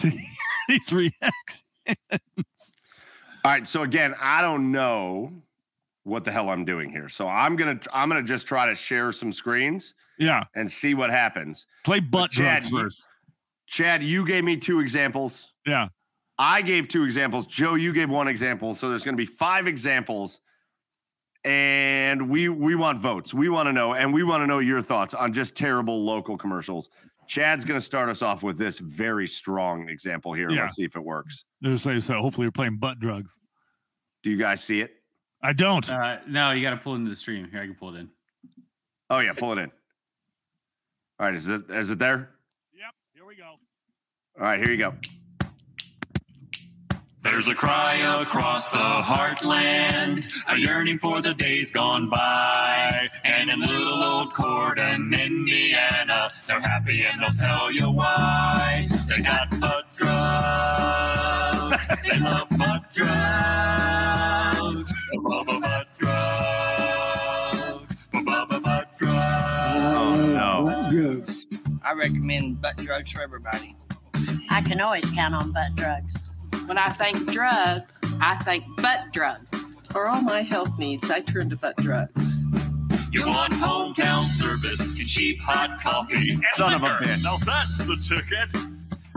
to 0.00 0.08
hear 0.10 0.20
these 0.68 0.92
reactions. 0.92 2.76
All 3.44 3.50
right. 3.50 3.66
So 3.66 3.82
again, 3.82 4.14
I 4.20 4.40
don't 4.42 4.70
know 4.70 5.32
what 6.04 6.24
the 6.24 6.32
hell 6.32 6.48
I'm 6.50 6.64
doing 6.64 6.90
here. 6.90 7.08
So 7.08 7.26
I'm 7.28 7.56
gonna 7.56 7.78
I'm 7.92 8.08
gonna 8.08 8.22
just 8.22 8.46
try 8.46 8.66
to 8.66 8.74
share 8.74 9.12
some 9.12 9.32
screens 9.32 9.94
Yeah, 10.18 10.44
and 10.54 10.70
see 10.70 10.94
what 10.94 11.10
happens. 11.10 11.66
play 11.84 12.00
butt 12.00 12.30
Chad, 12.30 12.62
drugs 12.62 12.70
you- 12.72 12.78
first. 12.80 13.08
Chad, 13.66 14.02
you 14.02 14.26
gave 14.26 14.44
me 14.44 14.56
two 14.56 14.80
examples. 14.80 15.52
Yeah. 15.66 15.88
I 16.38 16.60
gave 16.62 16.88
two 16.88 17.04
examples. 17.04 17.46
Joe, 17.46 17.74
you 17.74 17.92
gave 17.92 18.10
one 18.10 18.28
example. 18.28 18.74
So 18.74 18.88
there's 18.88 19.02
going 19.04 19.14
to 19.14 19.20
be 19.20 19.26
five 19.26 19.66
examples, 19.68 20.40
and 21.44 22.28
we 22.28 22.48
we 22.48 22.74
want 22.74 23.00
votes. 23.00 23.32
We 23.34 23.48
want 23.48 23.66
to 23.68 23.72
know, 23.72 23.94
and 23.94 24.12
we 24.12 24.22
want 24.24 24.42
to 24.42 24.46
know 24.46 24.58
your 24.58 24.82
thoughts 24.82 25.14
on 25.14 25.32
just 25.32 25.54
terrible 25.54 26.04
local 26.04 26.36
commercials. 26.36 26.90
Chad's 27.32 27.64
going 27.64 27.80
to 27.80 27.84
start 27.84 28.10
us 28.10 28.20
off 28.20 28.42
with 28.42 28.58
this 28.58 28.78
very 28.78 29.26
strong 29.26 29.88
example 29.88 30.34
here. 30.34 30.50
Yeah. 30.50 30.64
Let's 30.64 30.76
see 30.76 30.84
if 30.84 30.96
it 30.96 31.02
works. 31.02 31.46
So, 31.78 31.98
so 31.98 32.20
hopefully 32.20 32.44
you're 32.44 32.52
playing 32.52 32.76
butt 32.76 33.00
drugs. 33.00 33.38
Do 34.22 34.30
you 34.30 34.36
guys 34.36 34.62
see 34.62 34.82
it? 34.82 34.96
I 35.42 35.54
don't. 35.54 35.90
Uh, 35.90 36.18
no, 36.28 36.50
you 36.50 36.60
got 36.60 36.72
to 36.72 36.76
pull 36.76 36.92
it 36.92 36.96
into 36.96 37.08
the 37.08 37.16
stream. 37.16 37.48
Here, 37.50 37.62
I 37.62 37.64
can 37.64 37.74
pull 37.74 37.96
it 37.96 38.00
in. 38.00 38.10
Oh 39.08 39.20
yeah, 39.20 39.32
pull 39.32 39.52
it 39.52 39.62
in. 39.62 39.70
All 41.18 41.26
right, 41.26 41.34
is 41.34 41.48
it 41.48 41.62
is 41.70 41.88
it 41.88 41.98
there? 41.98 42.32
yep, 42.74 42.92
here 43.14 43.24
we 43.24 43.34
go. 43.34 43.54
All 44.38 44.42
right, 44.42 44.60
here 44.60 44.70
you 44.70 44.76
go. 44.76 44.92
There's 47.32 47.48
a 47.48 47.54
cry 47.54 47.94
across 48.20 48.68
the 48.68 48.76
heartland, 48.76 50.30
a 50.48 50.58
yearning 50.58 50.98
for 50.98 51.22
the 51.22 51.32
days 51.32 51.70
gone 51.70 52.10
by. 52.10 53.08
And 53.24 53.48
in 53.48 53.58
little 53.58 54.04
old 54.04 54.34
Corydon, 54.34 55.18
Indiana, 55.18 56.28
they're 56.46 56.60
happy 56.60 57.06
and 57.06 57.22
they'll 57.22 57.32
tell 57.32 57.72
you 57.72 57.90
why. 57.90 58.86
They 59.08 59.22
got 59.22 59.48
butt 59.58 59.86
drugs. 59.96 61.88
They 62.02 62.18
love 62.18 62.50
butt 62.50 62.92
drugs. 62.92 64.92
They 65.10 65.18
love 65.18 65.46
butt 65.46 65.88
drugs. 65.96 67.96
Butt 68.12 68.62
butt 68.62 68.98
drugs. 68.98 69.94
Oh 69.96 70.16
no. 70.34 70.68
I 71.82 71.94
recommend 71.94 72.60
butt 72.60 72.76
drugs 72.76 73.10
for 73.10 73.22
everybody. 73.22 73.74
I 74.50 74.60
can 74.60 74.82
always 74.82 75.10
count 75.12 75.34
on 75.34 75.50
butt 75.50 75.74
drugs. 75.76 76.14
When 76.66 76.78
I 76.78 76.88
think 76.90 77.30
drugs, 77.32 77.98
I 78.20 78.36
think 78.44 78.64
butt 78.80 79.12
drugs. 79.12 79.50
For 79.90 80.08
all 80.08 80.22
my 80.22 80.42
health 80.42 80.78
needs, 80.78 81.10
I 81.10 81.20
turn 81.20 81.50
to 81.50 81.56
butt 81.56 81.76
drugs. 81.76 82.34
You 83.10 83.26
want 83.26 83.52
hometown 83.52 84.24
service 84.24 84.80
and 84.80 84.96
cheap 85.06 85.38
hot 85.40 85.80
coffee. 85.82 86.30
and 86.30 86.42
Son 86.52 86.72
of 86.72 86.82
a 86.82 86.88
bitch. 87.02 87.22
Now 87.24 87.36
that's 87.44 87.78
the 87.78 87.96
ticket. 87.96 88.54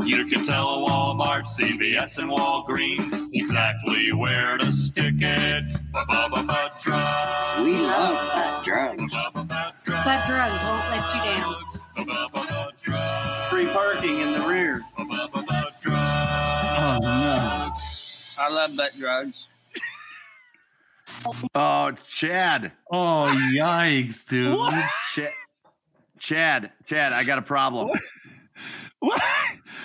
You 0.06 0.26
can 0.28 0.44
tell 0.44 0.68
a 0.68 0.90
Walmart, 0.90 1.46
CVS, 1.48 2.18
and 2.18 2.30
Walgreens 2.30 3.30
exactly 3.34 4.12
where 4.12 4.58
to 4.58 4.70
stick 4.70 5.16
it. 5.20 5.64
Ba-ba-ba-ba 5.94 6.72
drugs. 6.84 7.64
We 7.66 7.78
love 7.80 8.34
butt 8.34 8.66
drugs. 8.66 9.14
Butt 9.14 10.26
drugs 10.28 10.62
won't 10.64 10.90
let 10.92 11.16
you 11.16 11.22
down. 11.24 11.56
Drugs. 12.84 13.50
Free 13.50 13.68
parking 13.68 14.20
in 14.20 14.34
the 14.34 14.46
rear. 14.46 14.84
I 18.40 18.49
love 18.52 18.76
butt 18.76 18.91
drugs. 18.98 19.48
Oh, 21.56 21.91
Chad. 22.07 22.72
Oh 22.91 23.34
yikes, 23.56 24.28
dude! 24.28 24.60
Chad. 25.14 25.32
Chad, 26.20 26.72
Chad, 26.86 27.14
I 27.14 27.24
got 27.24 27.38
a 27.38 27.41
problem. 27.41 27.90
What? 28.99 29.22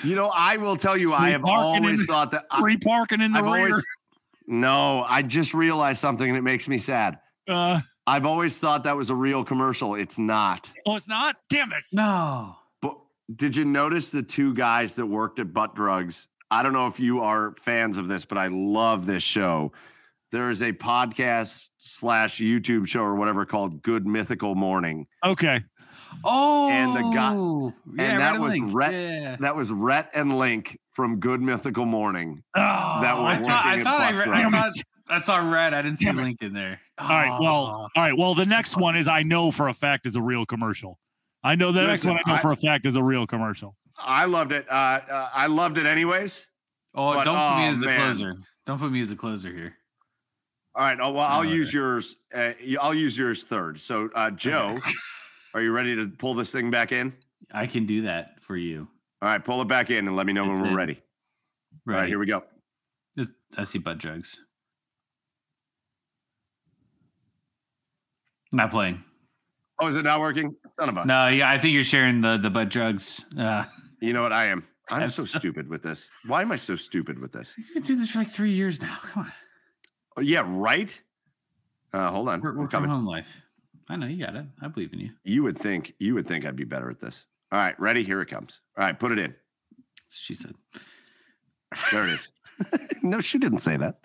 You 0.05 0.15
know, 0.15 0.31
I 0.35 0.57
will 0.57 0.77
tell 0.77 0.97
you, 0.97 1.13
I 1.13 1.31
have 1.31 1.45
always 1.45 2.01
in- 2.01 2.07
thought 2.07 2.31
that. 2.33 2.47
I, 2.51 2.61
Free 2.61 2.79
parking 2.79 3.21
in 3.21 3.33
the 3.33 3.39
I've 3.41 3.45
rear. 3.45 3.67
always, 3.69 3.87
no, 4.47 5.05
I 5.07 5.23
just 5.23 5.53
realized 5.55 5.99
something 6.01 6.27
and 6.29 6.39
it 6.39 6.43
makes 6.43 6.69
me 6.69 6.79
sad. 6.79 7.19
uh, 7.49 7.81
I've 8.07 8.25
always 8.27 8.59
thought 8.59 8.85
that 8.85 8.97
was 8.97 9.11
a 9.11 9.15
real 9.15 9.45
commercial. 9.45 9.95
It's 9.95 10.19
not. 10.19 10.71
oh, 10.87 10.97
it's 10.97 11.09
not. 11.09 11.37
Damn 11.51 11.73
it. 11.73 11.85
No. 11.93 12.57
But 12.81 12.97
did 13.37 13.55
you 13.57 13.65
notice 13.67 14.11
the 14.11 14.23
two 14.23 14.55
guys 14.55 14.95
that 14.95 15.07
worked 15.07 15.39
at 15.39 15.53
Butt 15.53 15.75
Drugs? 15.75 16.27
I 16.51 16.63
don't 16.63 16.73
know 16.73 16.87
if 16.87 16.99
you 16.99 17.21
are 17.21 17.55
fans 17.57 17.99
of 17.99 18.09
this, 18.09 18.25
but 18.25 18.39
I 18.39 18.49
love 18.49 19.07
this 19.07 19.23
show. 19.23 19.73
There 20.33 20.51
is 20.51 20.63
a 20.63 20.73
podcast 20.73 21.71
slash 21.79 22.39
YouTube 22.39 22.87
show 22.87 23.03
or 23.03 23.15
whatever 23.17 23.45
called 23.45 23.83
Good 23.83 24.07
Mythical 24.07 24.55
Morning. 24.55 25.07
Okay. 25.25 25.63
Oh, 26.25 26.69
And 26.71 26.95
the 26.97 27.01
guy- 27.15 27.35
oh, 27.37 27.73
yeah, 27.97 28.19
that 28.19 28.33
Rhett 28.33 28.41
was 28.41 28.53
Link. 28.53 28.71
Rhett- 28.75 28.93
Yeah. 28.93 29.37
That 29.41 29.55
was 29.57 29.71
Rhett 29.73 30.11
and 30.15 30.39
Link 30.39 30.77
from 30.93 31.21
Good 31.21 31.41
Mythical 31.41 31.87
Morning. 31.87 32.43
Oh, 32.57 32.61
That 32.61 33.17
were 33.17 33.23
I 33.25 33.29
working 33.35 33.45
thought, 33.45 33.65
I 33.67 33.83
thought 33.85 34.01
I, 34.01 34.13
Buck 34.13 34.27
read, 34.27 34.35
I 34.35 34.51
thought 34.51 34.71
I 35.09 35.19
saw 35.19 35.37
Rhett. 35.51 35.73
I 35.75 35.83
didn't 35.83 35.99
see 35.99 36.05
Damn 36.07 36.19
it. 36.19 36.23
link 36.23 36.43
in 36.43 36.53
there. 36.53 36.81
All 36.99 37.09
right. 37.09 37.37
Well, 37.41 37.55
Oh. 37.67 37.73
all 37.83 37.91
right. 37.97 38.17
Well, 38.17 38.35
the 38.35 38.45
next 38.45 38.77
one 38.77 38.97
is 38.97 39.09
I 39.09 39.23
know 39.23 39.51
for 39.51 39.69
a 39.69 39.75
fact 39.75 40.07
is 40.07 40.15
a 40.17 40.23
real 40.23 40.47
commercial. 40.47 40.99
I 41.43 41.55
know 41.57 41.73
the 41.73 41.83
next 41.85 42.05
one 42.05 42.17
I 42.17 42.29
know 42.29 42.35
I- 42.35 42.39
for 42.41 42.53
a 42.53 42.57
fact 42.57 42.87
is 42.87 42.97
a 42.97 43.03
real 43.03 43.27
commercial. 43.27 43.75
I 44.01 44.25
loved 44.27 44.53
it. 44.53 44.67
Uh, 44.69 45.01
uh, 45.11 45.29
I 45.33 45.47
loved 45.47 45.79
it 45.79 45.87
anyways. 45.87 46.47
oh, 46.95 47.15
but- 47.15 47.25
don't 47.25 47.37
put 47.37 47.57
me 47.59 47.69
oh, 47.69 47.71
as 47.71 47.83
a 47.83 47.87
man. 47.87 48.01
closer. 48.01 48.37
Don't 48.67 48.79
put 48.79 48.93
me 48.93 49.01
as 49.01 49.11
a 49.11 49.17
closer 49.17 49.53
here. 49.53 49.75
All 50.75 50.85
right. 50.85 50.99
Oh, 51.01 51.13
well, 51.13 51.27
I'll 51.27 51.45
use 51.45 51.73
yours. 51.73 52.17
Uh, 52.33 52.53
I'll 52.81 52.95
use 52.95 53.19
yours 53.19 53.43
third. 53.43 53.81
So, 53.81 54.09
uh, 54.15 54.31
Joe, 54.31 54.77
are 55.55 55.61
you 55.61 55.73
ready 55.73 55.97
to 55.97 56.07
pull 56.09 56.35
this 56.35 56.51
thing 56.53 56.71
back 56.71 56.93
in? 56.93 57.13
I 57.53 57.67
can 57.67 57.87
do 57.87 58.03
that 58.03 58.41
for 58.43 58.57
you. 58.57 58.87
All 59.23 59.29
right, 59.29 59.45
pull 59.45 59.61
it 59.61 59.69
back 59.69 59.91
in 59.91 60.07
and 60.07 60.17
let 60.17 60.27
me 60.27 60.33
know 60.33 60.47
when 60.47 60.63
we're 60.63 60.77
ready. 60.77 60.95
All 60.95 61.95
Right 61.95 62.01
right, 62.01 62.09
here 62.09 62.19
we 62.19 62.27
go. 62.27 62.45
Just, 63.19 63.35
I 63.57 63.65
see 63.65 63.79
butt 63.79 63.99
drugs. 63.99 64.39
Not 68.53 68.71
playing. 68.71 69.03
Oh, 69.81 69.87
is 69.87 69.97
it 69.97 70.05
not 70.05 70.21
working? 70.21 70.55
Son 70.79 70.89
of 70.89 70.97
a. 70.97 71.05
No, 71.05 71.29
yeah, 71.29 71.51
I 71.51 71.59
think 71.59 71.75
you're 71.75 71.85
sharing 71.85 72.21
the 72.21 72.37
the 72.37 72.51
butt 72.51 72.69
drugs. 72.69 73.25
Uh, 73.39 73.65
You 74.01 74.13
know 74.13 74.23
what? 74.23 74.33
I 74.33 74.47
am. 74.47 74.65
I'm 74.91 75.09
so 75.09 75.23
That's- 75.23 75.37
stupid 75.37 75.69
with 75.69 75.83
this. 75.83 76.11
Why 76.27 76.43
am 76.43 76.51
I 76.53 76.57
so 76.57 76.75
stupid 76.75 77.19
with 77.19 77.33
this? 77.33 77.53
he's 77.55 77.71
been 77.71 77.83
doing 77.83 78.01
this 78.01 78.11
for 78.11 78.19
like 78.19 78.31
three 78.31 78.53
years 78.53 78.81
now. 78.83 78.97
Come 79.03 79.25
on, 79.25 79.33
Oh, 80.17 80.21
yeah, 80.21 80.43
right. 80.47 81.01
Uh, 81.93 82.11
hold 82.11 82.29
on. 82.29 82.41
work, 82.41 82.53
I'm 82.55 82.59
work 82.61 82.71
from 82.71 82.83
coming. 82.85 82.91
home 82.91 83.07
life. 83.07 83.37
I 83.89 83.97
know 83.97 84.07
you 84.07 84.25
got 84.25 84.35
it. 84.37 84.47
I 84.63 84.69
believe 84.69 84.93
in 84.93 85.01
you. 85.01 85.11
You 85.25 85.43
would 85.45 85.57
think 85.59 85.95
you 85.99 86.15
would 86.15 86.27
think 86.27 86.45
I'd 86.45 86.57
be 86.57 86.65
better 86.65 86.91
at 86.91 87.01
this. 87.01 87.27
All 87.53 87.59
right, 87.59 87.79
ready? 87.81 88.03
Here 88.05 88.21
it 88.21 88.27
comes. 88.27 88.61
All 88.79 88.85
right, 88.85 88.99
put 88.99 89.11
it 89.13 89.19
in. 89.19 89.35
She 90.09 90.35
said. 90.35 90.55
There 91.93 92.05
it 92.07 92.11
is. 92.11 92.33
no, 93.03 93.21
she 93.21 93.39
didn't 93.39 93.59
say 93.61 93.77
that. 93.77 93.99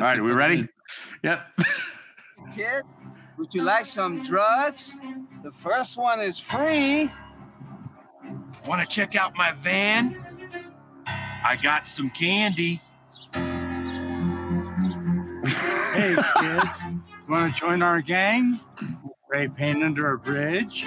All 0.00 0.06
right, 0.06 0.18
are 0.18 0.22
we 0.22 0.32
ready? 0.32 0.68
Yep. 1.22 1.46
Kid, 2.54 2.82
would 3.38 3.54
you 3.54 3.62
like 3.62 3.86
some 3.86 4.22
drugs? 4.22 4.94
The 5.42 5.52
first 5.52 5.96
one 5.96 6.20
is 6.20 6.38
free. 6.38 7.10
Want 8.66 8.80
to 8.80 8.86
check 8.86 9.16
out 9.16 9.36
my 9.36 9.52
van? 9.52 10.16
I 11.44 11.56
got 11.60 11.86
some 11.86 12.10
candy. 12.10 12.80
Hey, 15.92 16.16
kid, 16.40 16.62
want 17.28 17.52
to 17.52 17.60
join 17.60 17.82
our 17.82 18.00
gang? 18.00 18.60
Ray 19.28 19.48
paint 19.48 19.82
under 19.82 20.12
a 20.12 20.18
bridge? 20.18 20.84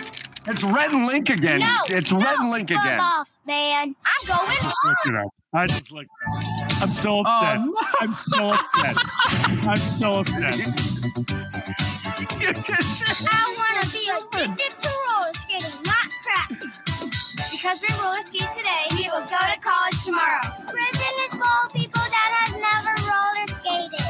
It's 0.48 0.64
Rhett 0.64 0.94
and 0.94 1.08
Link 1.08 1.30
again. 1.30 1.60
No, 1.60 1.76
it's 1.88 2.12
no, 2.14 2.20
Rhett 2.20 2.40
and 2.40 2.52
Link 2.52 2.70
fuck 2.70 2.84
again. 2.86 3.00
off, 3.00 3.30
man. 3.46 3.96
I'm 4.06 4.28
going 4.28 4.48
Just 4.62 4.78
look 4.86 4.98
it 5.08 5.16
up. 5.16 5.30
I 5.54 5.68
just 5.68 5.92
looked 5.92 6.10
it 6.10 6.28
up. 6.28 6.82
I'm 6.82 6.90
so 6.90 7.18
oh, 7.18 7.22
upset. 7.26 7.58
Oh, 7.58 7.66
no. 7.66 7.74
I'm 8.00 8.14
so 8.14 8.54
upset. 8.54 8.96
I'm 9.68 9.78
so 9.78 10.20
upset. 10.20 10.56
I 13.28 13.56
want 13.58 13.84
to 13.84 13.92
be 13.92 14.10
addicted 14.14 14.82
to 14.82 14.95
Because 17.66 17.82
we 17.82 18.00
roller 18.00 18.22
skate 18.22 18.48
today, 18.56 18.86
we 18.92 19.10
will 19.10 19.26
go 19.26 19.42
to 19.42 19.60
college 19.60 20.06
tomorrow. 20.06 20.40
Prison 20.68 21.16
is 21.26 21.34
full 21.34 21.66
of 21.66 21.74
people 21.74 22.00
that 22.00 22.30
have 22.38 22.54
never 22.62 22.94
roller 23.10 23.48
skated. 23.48 24.06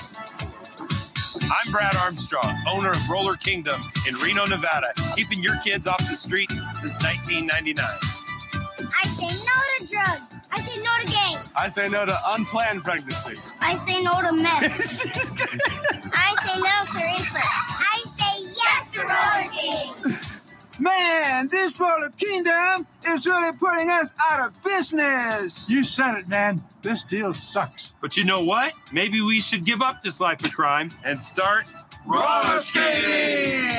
I'm 1.41 1.72
Brad 1.72 1.95
Armstrong, 1.95 2.53
owner 2.69 2.91
of 2.91 3.10
Roller 3.10 3.36
Kingdom 3.36 3.80
in 4.06 4.14
Reno, 4.15 4.45
Nevada, 4.45 4.88
keeping 5.15 5.41
your 5.41 5.57
kids 5.64 5.88
off 5.88 5.99
the 5.99 6.18
streets 6.18 6.57
since 6.82 7.02
1999. 7.02 7.86
I 7.88 9.07
say 9.07 9.32
no 9.48 9.56
to 9.72 9.88
drugs. 9.90 10.49
I 10.52 10.60
say 10.60 10.76
no 10.76 10.91
to 10.99 11.06
games. 11.06 11.52
I 11.56 11.69
say 11.69 11.88
no 11.88 12.06
to 12.06 12.18
unplanned 12.32 12.84
pregnancy. 12.84 13.36
I 13.61 13.76
say 13.76 14.03
no 14.03 14.19
to 14.19 14.34
meth. 14.34 14.64
I 16.14 16.36
say 16.44 16.60
no 16.60 16.76
to 16.91 17.06
reefer. 17.07 17.40
I 17.40 18.03
say 18.03 18.52
yes 18.53 18.91
to 18.91 18.99
roller 18.99 19.44
skating. 19.48 20.35
Man, 20.80 21.47
this 21.47 21.80
roller 21.80 22.10
kingdom 22.18 22.85
is 23.07 23.26
really 23.26 23.56
putting 23.57 23.89
us 23.89 24.14
out 24.30 24.47
of 24.49 24.64
business. 24.64 25.69
You 25.69 25.84
said 25.84 26.15
it, 26.19 26.27
man. 26.27 26.64
This 26.81 27.03
deal 27.03 27.34
sucks. 27.34 27.91
But 28.02 28.18
you 28.18 28.26
know 28.26 28.43
what? 28.43 28.73
Maybe 28.91 29.22
we 29.22 29.39
should 29.41 29.64
give 29.64 29.81
up 29.81 30.03
this 30.03 30.19
life 30.19 30.43
of 30.43 30.52
crime 30.52 30.91
and 31.06 31.23
start 31.23 31.65
roller 32.06 32.60
skating. 32.61 33.69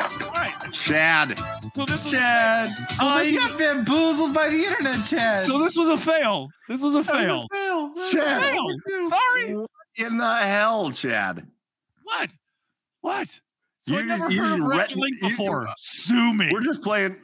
All 0.00 0.30
right. 0.32 0.72
Chad. 0.72 1.38
So 1.74 1.84
this 1.84 2.04
was 2.04 2.10
Chad. 2.12 2.70
Oh, 3.00 3.18
this 3.18 3.30
you 3.30 3.36
was- 3.40 3.46
got 3.46 3.58
bamboozled 3.58 4.34
by 4.34 4.48
the 4.48 4.64
internet, 4.64 5.04
Chad. 5.06 5.46
so 5.46 5.58
this 5.60 5.76
was 5.76 5.88
a 5.88 5.96
fail. 5.96 6.48
This 6.68 6.82
was 6.82 6.94
a 6.96 7.04
fail. 7.04 7.46
fail. 7.52 7.94
Chad. 8.10 8.42
Fail. 8.42 9.04
Sorry. 9.04 9.54
What 9.56 9.70
in 9.96 10.16
the 10.16 10.36
hell, 10.36 10.90
Chad? 10.90 11.46
What? 12.02 12.30
What? 13.02 13.40
So 13.80 13.94
You 13.94 14.00
I've 14.00 14.06
never 14.06 14.24
just- 14.24 14.32
you 14.34 14.42
heard 14.44 14.60
of 14.60 14.66
Rhett 14.66 14.78
ret- 14.78 14.90
and 14.92 15.00
Link 15.00 15.16
you- 15.22 15.28
before. 15.28 15.68
Sue 15.76 16.34
me. 16.34 16.50
We're 16.52 16.60
just 16.60 16.82
playing. 16.82 17.16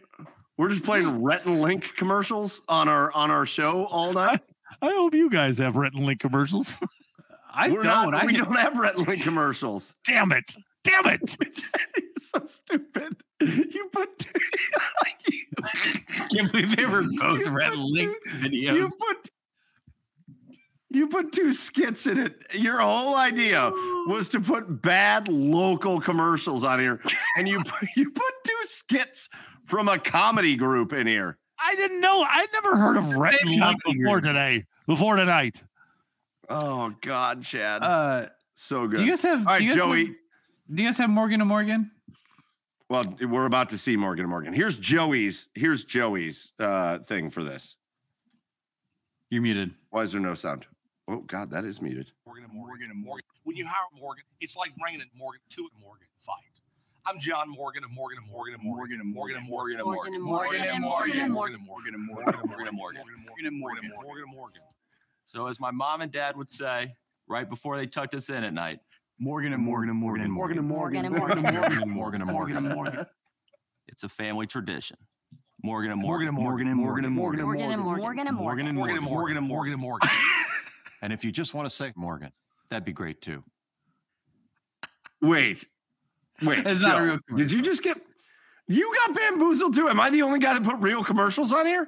We're 0.56 0.70
just 0.70 0.84
playing 0.84 1.22
Rhett 1.22 1.44
and 1.44 1.60
Link 1.60 1.94
commercials 1.96 2.62
on 2.68 2.88
our 2.88 3.12
on 3.12 3.30
our 3.30 3.44
show 3.46 3.84
all 3.86 4.12
night. 4.14 4.40
I 4.82 4.86
hope 4.90 5.14
you 5.14 5.28
guys 5.30 5.58
have 5.58 5.76
Rhett 5.76 5.92
and 5.94 6.06
Link 6.06 6.20
commercials. 6.20 6.76
I 7.54 7.68
We're 7.68 7.82
don't. 7.82 8.10
not. 8.12 8.22
I 8.22 8.26
we 8.26 8.36
don't 8.36 8.56
have 8.56 8.78
Rhett 8.78 8.96
and 8.96 9.06
Link 9.06 9.22
commercials. 9.22 9.94
Damn 10.04 10.32
it. 10.32 10.44
Damn 10.84 11.06
it. 11.06 11.36
so 12.18 12.46
stupid. 12.46 13.16
You 13.40 13.88
put 13.92 14.26
can't 16.32 16.52
believe 16.52 16.76
they 16.76 16.86
were 16.86 17.02
both 17.18 17.46
Rhett 17.46 17.76
link 17.76 18.14
videos. 18.38 18.74
you 18.76 18.88
put 18.88 19.30
you 20.96 21.08
put 21.08 21.32
two 21.32 21.52
skits 21.52 22.06
in 22.06 22.18
it. 22.18 22.42
Your 22.54 22.80
whole 22.80 23.16
idea 23.16 23.70
was 24.06 24.28
to 24.28 24.40
put 24.40 24.82
bad 24.82 25.28
local 25.28 26.00
commercials 26.00 26.64
on 26.64 26.80
here, 26.80 27.00
and 27.36 27.46
you 27.46 27.62
put, 27.62 27.88
you 27.96 28.10
put 28.10 28.32
two 28.44 28.60
skits 28.62 29.28
from 29.66 29.88
a 29.88 29.98
comedy 29.98 30.56
group 30.56 30.92
in 30.92 31.06
here. 31.06 31.38
I 31.60 31.74
didn't 31.74 32.00
know. 32.00 32.24
I 32.26 32.46
never 32.52 32.76
heard 32.76 32.96
of 32.96 33.14
Rhett 33.14 33.40
and 33.42 33.50
Link 33.50 33.78
before 33.84 34.20
today. 34.20 34.64
Before 34.86 35.16
tonight. 35.16 35.62
Oh 36.48 36.94
God, 37.00 37.42
Chad, 37.42 37.82
uh, 37.82 38.26
so 38.54 38.86
good. 38.86 38.98
do 38.98 39.04
you 39.04 39.10
guys 39.10 39.22
have? 39.22 39.40
All 39.40 39.52
right, 39.52 39.58
do 39.58 39.64
you 39.64 39.70
guys 39.72 39.78
Joey. 39.78 40.06
Have, 40.06 40.14
do 40.74 40.82
you 40.82 40.88
guys 40.88 40.98
have 40.98 41.10
Morgan 41.10 41.40
and 41.40 41.48
Morgan? 41.48 41.90
Well, 42.88 43.04
we're 43.20 43.46
about 43.46 43.70
to 43.70 43.78
see 43.78 43.96
Morgan 43.96 44.24
and 44.24 44.30
Morgan. 44.30 44.52
Here's 44.52 44.76
Joey's. 44.76 45.48
Here's 45.54 45.84
Joey's 45.84 46.52
uh, 46.60 46.98
thing 47.00 47.30
for 47.30 47.42
this. 47.42 47.76
You're 49.28 49.42
muted. 49.42 49.72
Why 49.90 50.02
is 50.02 50.12
there 50.12 50.20
no 50.20 50.34
sound? 50.34 50.66
Oh 51.08 51.18
God, 51.20 51.50
that 51.50 51.64
is 51.64 51.80
muted. 51.80 52.10
Morgan 52.26 52.44
and 52.44 52.52
Morgan 52.52 52.90
and 52.90 53.04
Morgan. 53.04 53.22
When 53.44 53.56
you 53.56 53.64
hire 53.64 53.86
Morgan, 54.00 54.24
it's 54.40 54.56
like 54.56 54.74
bringing 54.76 55.00
a 55.00 55.04
Morgan 55.16 55.40
to 55.50 55.62
a 55.62 55.80
Morgan 55.80 56.08
fight. 56.18 56.60
I'm 57.06 57.20
John 57.20 57.48
Morgan 57.48 57.84
and 57.84 57.94
Morgan 57.94 58.18
and 58.18 58.26
Morgan 58.28 58.54
and 58.54 58.62
Morgan 58.64 58.98
and 59.00 59.14
Morgan 59.14 59.36
and 59.36 59.46
Morgan 59.46 59.76
and 59.78 59.86
Morgan 59.86 60.14
and 60.14 60.24
Morgan 60.24 60.64
and 60.68 60.82
Morgan 60.82 61.20
and 61.20 61.32
Morgan 61.32 61.54
and 61.54 61.62
Morgan 61.62 61.94
and 61.94 62.04
Morgan 62.04 62.26
and 62.34 62.34
Morgan 62.42 62.66
and 62.66 62.76
Morgan 62.76 63.46
and 63.46 63.60
Morgan 63.60 63.84
and 63.84 63.94
Morgan 64.02 64.24
and 64.26 64.34
Morgan. 64.36 64.62
So 65.26 65.46
as 65.46 65.60
my 65.60 65.70
mom 65.70 66.00
and 66.00 66.10
dad 66.10 66.36
would 66.36 66.50
say, 66.50 66.96
right 67.28 67.48
before 67.48 67.76
they 67.76 67.86
tucked 67.86 68.14
us 68.14 68.28
in 68.28 68.42
at 68.42 68.52
night, 68.52 68.80
Morgan 69.20 69.52
and 69.52 69.62
Morgan 69.62 69.90
and 69.90 69.98
Morgan 69.98 70.24
and 70.24 70.32
Morgan 70.32 70.58
and 70.58 70.66
Morgan 70.66 71.04
and 71.04 71.14
Morgan 71.16 71.38
and 71.38 71.54
Morgan 71.54 71.82
and 71.82 71.92
Morgan 71.92 72.22
and 72.22 72.30
Morgan 72.32 72.56
and 72.56 72.68
Morgan. 72.74 73.06
It's 73.86 74.02
a 74.02 74.08
family 74.08 74.48
tradition. 74.48 74.96
Morgan 75.62 75.92
and 75.92 76.00
Morgan 76.00 76.28
and 76.28 76.36
Morgan 76.36 76.66
and 76.66 76.76
Morgan 76.76 77.04
and 77.04 77.14
Morgan 77.14 77.40
and 77.40 77.48
Morgan 77.48 77.70
and 77.70 77.82
Morgan 77.82 78.26
and 78.26 78.36
Morgan 78.36 78.66
and 78.66 78.76
Morgan 78.76 78.76
morgan 78.76 78.96
and 78.96 79.06
Morgan 79.06 79.36
and 79.36 79.46
Morgan 79.46 79.72
and 79.72 79.80
Morgan. 79.80 80.10
And 81.06 81.12
if 81.12 81.24
you 81.24 81.30
just 81.30 81.54
want 81.54 81.66
to 81.66 81.70
say 81.70 81.92
Morgan, 81.94 82.32
that'd 82.68 82.84
be 82.84 82.92
great 82.92 83.22
too. 83.22 83.44
Wait, 85.22 85.64
wait. 86.42 86.66
It's 86.66 86.82
not 86.82 86.96
a 86.96 86.98
Joe, 86.98 87.04
real 87.28 87.36
Did 87.36 87.52
you 87.52 87.62
just 87.62 87.84
get? 87.84 87.96
You 88.66 88.92
got 88.92 89.14
bamboozled 89.14 89.76
too. 89.76 89.88
Am 89.88 90.00
I 90.00 90.10
the 90.10 90.22
only 90.22 90.40
guy 90.40 90.54
that 90.54 90.64
put 90.64 90.78
real 90.78 91.04
commercials 91.04 91.52
on 91.52 91.64
here? 91.64 91.86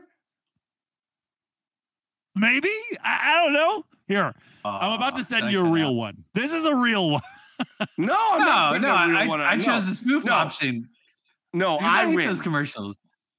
Maybe? 2.36 2.70
I, 3.02 3.32
I 3.32 3.44
don't 3.44 3.54
know. 3.54 3.84
Here. 4.06 4.32
I'm 4.64 4.92
about 4.92 5.16
to 5.16 5.22
ah, 5.22 5.24
send 5.24 5.50
you 5.50 5.66
a 5.66 5.68
real 5.68 5.96
one. 5.96 6.22
This 6.34 6.52
is 6.52 6.64
a 6.64 6.76
real 6.76 7.10
one. 7.10 7.22
No, 7.98 8.14
I'm. 8.16 8.38
No, 8.40 8.68
putting 8.68 8.82
no. 8.82 9.18
I, 9.18 9.26
one 9.26 9.40
on. 9.40 9.46
I 9.48 9.58
chose 9.58 9.88
the 9.88 9.96
spoof 9.96 10.26
No. 10.26 10.32
option. 10.32 10.88
No, 11.52 11.76
Because 11.78 11.92
I 11.92 12.06
hate 12.06 12.14
win. 12.14 12.26
those 12.26 12.40
commercials. 12.40 12.96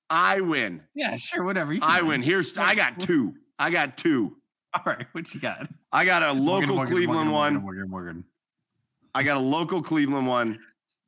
I 0.09 0.41
win. 0.41 0.81
Yeah, 0.93 1.15
sure, 1.15 1.45
whatever. 1.45 1.71
You 1.71 1.79
can 1.79 1.89
I 1.89 2.01
win. 2.01 2.21
Here's 2.21 2.57
I 2.57 2.75
got 2.75 2.99
two. 2.99 3.35
I 3.57 3.69
got 3.69 3.97
two. 3.97 4.35
All 4.73 4.83
right, 4.85 5.05
what 5.13 5.33
you 5.33 5.39
got? 5.39 5.67
I 5.91 6.05
got 6.05 6.21
a 6.23 6.33
Morgan, 6.33 6.45
local 6.69 6.75
Morgan, 6.75 6.93
Cleveland 6.93 7.29
Morgan, 7.29 7.33
one. 7.33 7.53
Morgan, 7.63 7.63
Morgan, 7.63 7.89
Morgan. 7.89 8.23
I 9.15 9.23
got 9.23 9.37
a 9.37 9.41
local 9.41 9.81
Cleveland 9.81 10.27
one, 10.27 10.59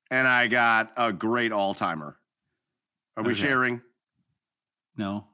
and 0.09 0.27
I 0.27 0.47
got 0.47 0.91
a 0.97 1.13
great 1.13 1.51
all 1.51 1.73
timer. 1.73 2.17
Are 3.17 3.23
we 3.23 3.31
Okay. 3.31 3.41
sharing? 3.41 3.81
No, 4.97 5.27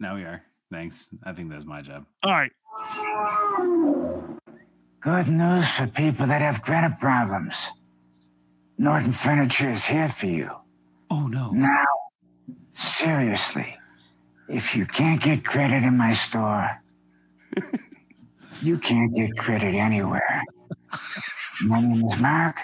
now 0.00 0.16
we 0.16 0.22
are. 0.24 0.42
Thanks. 0.72 1.14
I 1.24 1.32
think 1.32 1.50
that's 1.50 1.64
my 1.64 1.80
job. 1.80 2.04
All 2.24 2.32
right. 2.32 2.52
Good 5.00 5.28
news 5.28 5.70
for 5.70 5.86
people 5.86 6.26
that 6.26 6.42
have 6.42 6.62
credit 6.62 6.98
problems. 6.98 7.70
Norton 8.78 9.12
Furniture 9.12 9.70
is 9.70 9.84
here 9.84 10.08
for 10.08 10.26
you. 10.26 10.50
Oh 11.10 11.26
no. 11.26 11.50
Now, 11.52 11.86
seriously, 12.72 13.76
if 14.48 14.74
you 14.76 14.86
can't 14.86 15.22
get 15.22 15.44
credit 15.44 15.82
in 15.84 15.96
my 15.96 16.12
store, 16.12 16.68
You 18.62 18.78
can't 18.78 19.14
get 19.14 19.36
credit 19.38 19.74
anywhere. 19.74 20.42
My 21.64 21.80
name 21.80 22.04
is 22.04 22.18
Mark, 22.18 22.56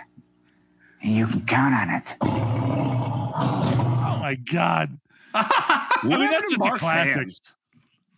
and 1.02 1.16
you 1.16 1.27
can 1.27 1.47
count 1.47 1.74
on 1.74 1.90
it. 1.90 2.16
Oh 2.20 4.19
my 4.20 4.35
god. 4.52 4.98
I 5.35 5.98
mean, 6.02 6.19
that's 6.31 6.51
to 6.51 6.56
just 6.56 6.77
a 6.77 6.78
classic. 6.78 7.15
hands? 7.15 7.40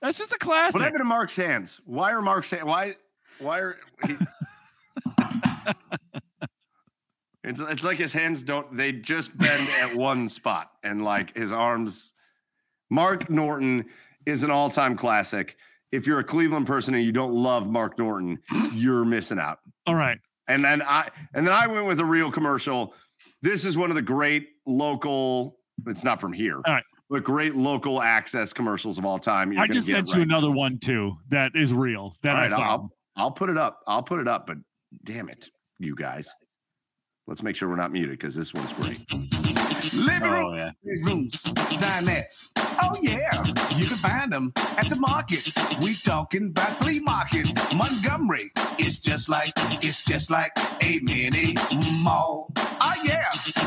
That's 0.01 0.19
just 0.19 0.33
a 0.33 0.39
classic. 0.39 0.75
What 0.75 0.85
happened 0.85 1.01
to 1.01 1.05
Mark's 1.05 1.37
hands? 1.37 1.81
Why 1.85 2.13
are 2.13 2.23
Mark's 2.23 2.51
hands? 2.51 2.65
Why? 2.65 2.97
Why 3.39 3.61
are? 3.61 3.77
He, 4.07 4.15
it's 7.45 7.61
it's 7.61 7.85
like 7.85 7.99
his 7.99 8.13
hands 8.13 8.43
don't. 8.43 8.75
They 8.75 8.93
just 8.93 9.37
bend 9.37 9.69
at 9.81 9.95
one 9.95 10.29
spot, 10.29 10.71
and 10.83 11.03
like 11.03 11.37
his 11.37 11.53
arms. 11.53 12.13
Mark 12.89 13.29
Norton 13.29 13.87
is 14.27 14.43
an 14.45 14.51
all-time 14.51 14.97
classic. 14.97 15.57
If 15.93 16.07
you're 16.07 16.19
a 16.19 16.25
Cleveland 16.25 16.67
person 16.67 16.95
and 16.95 17.05
you 17.05 17.13
don't 17.13 17.33
love 17.33 17.71
Mark 17.71 17.99
Norton, 17.99 18.39
you're 18.73 19.05
missing 19.05 19.39
out. 19.39 19.59
All 19.87 19.95
right. 19.95 20.19
And 20.49 20.65
then 20.65 20.83
I 20.83 21.09
and 21.35 21.47
then 21.47 21.55
I 21.55 21.67
went 21.67 21.87
with 21.87 22.01
a 22.01 22.05
real 22.05 22.31
commercial. 22.31 22.95
This 23.43 23.65
is 23.65 23.77
one 23.77 23.91
of 23.91 23.97
the 23.97 24.03
great 24.03 24.49
local. 24.67 25.57
It's 25.87 26.05
not 26.05 26.21
from 26.21 26.33
here. 26.33 26.57
All 26.65 26.75
right. 26.75 26.85
But 27.09 27.23
great 27.23 27.55
local 27.55 28.03
access 28.03 28.53
commercials 28.53 28.99
of 28.99 29.07
all 29.07 29.19
time. 29.19 29.53
You're 29.53 29.63
I 29.63 29.69
just 29.69 29.87
sent 29.87 30.09
you 30.09 30.21
right. 30.21 30.23
another 30.23 30.51
one 30.51 30.79
too 30.79 31.17
that 31.29 31.53
is 31.55 31.73
real 31.73 32.15
that 32.23 32.37
All 32.37 32.43
I 32.43 32.49
found. 32.49 32.63
I'll, 32.63 32.91
I'll 33.17 33.31
put 33.31 33.49
it 33.49 33.57
up. 33.59 33.81
I'll 33.87 34.03
put 34.03 34.21
it 34.21 34.27
up. 34.27 34.47
But 34.47 34.57
damn 35.05 35.29
it, 35.29 35.49
you 35.79 35.95
guys. 35.95 36.29
Let's 37.29 37.43
make 37.43 37.57
sure 37.57 37.69
we're 37.69 37.77
not 37.77 37.93
muted 37.93 38.11
because 38.11 38.35
this 38.35 38.55
one's 38.55 38.73
great. 38.75 39.46
Living 39.95 40.33
Oh, 40.33 40.55
yeah. 40.55 40.71
dinettes. 41.79 42.51
Oh 42.83 42.93
yeah, 43.03 43.31
you 43.77 43.87
can 43.87 43.97
find 43.97 44.33
them 44.33 44.53
at 44.77 44.89
the 44.89 44.99
market. 45.01 45.53
We 45.83 45.95
talking 45.95 46.49
about 46.49 46.79
flea 46.79 47.01
market, 47.01 47.47
Montgomery. 47.75 48.51
It's 48.79 48.99
just 49.01 49.29
like 49.29 49.51
it's 49.83 50.05
just 50.05 50.31
like 50.31 50.53
a 50.83 50.99
mini 51.03 51.55
mall. 52.03 52.53
Oh 52.59 52.93
yeah, 53.05 53.25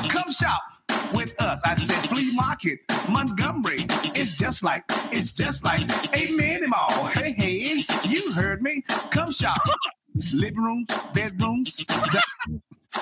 come 0.10 0.32
shop 0.32 0.62
with 1.14 1.40
us. 1.42 1.62
I 1.66 1.76
said 1.76 2.10
flea 2.10 2.32
market, 2.36 2.80
Montgomery. 3.10 3.86
It's 4.16 4.38
just 4.38 4.64
like 4.64 4.84
it's 5.12 5.32
just 5.34 5.64
like 5.64 5.82
a 6.16 6.36
mini 6.36 6.68
mall. 6.68 7.08
Hey 7.14 7.34
hey, 7.38 7.84
you 8.04 8.32
heard 8.34 8.62
me. 8.62 8.84
Come 9.12 9.32
shop. 9.32 9.58
Living 10.34 10.58
rooms, 10.62 10.88
bedrooms. 11.14 11.86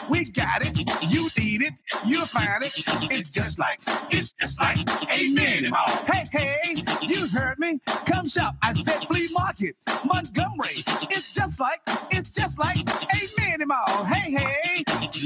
We 0.10 0.26
got 0.32 0.66
it. 0.66 0.78
You 1.12 1.28
need 1.38 1.62
it. 1.62 1.74
You'll 2.06 2.26
find 2.26 2.64
it. 2.64 2.74
It's 3.12 3.30
just 3.30 3.60
like, 3.60 3.80
it's 4.10 4.34
just 4.34 4.60
like 4.60 4.78
a 5.12 5.30
mini 5.34 5.70
mall. 5.70 5.88
Hey, 6.12 6.24
hey, 6.32 6.84
you 7.02 7.28
heard 7.34 7.60
me. 7.60 7.80
Come 8.06 8.28
shop. 8.28 8.56
I 8.62 8.74
said 8.74 9.06
flea 9.08 9.28
market, 9.34 9.76
Montgomery. 10.06 10.84
It's 11.04 11.34
just 11.34 11.60
like, 11.60 11.82
it's 12.12 12.30
just 12.30 12.60
like 12.60 12.78
a 12.78 13.42
mini 13.42 13.66
mall. 13.66 14.06
Hey, 14.06 14.32
hey, 14.32 14.84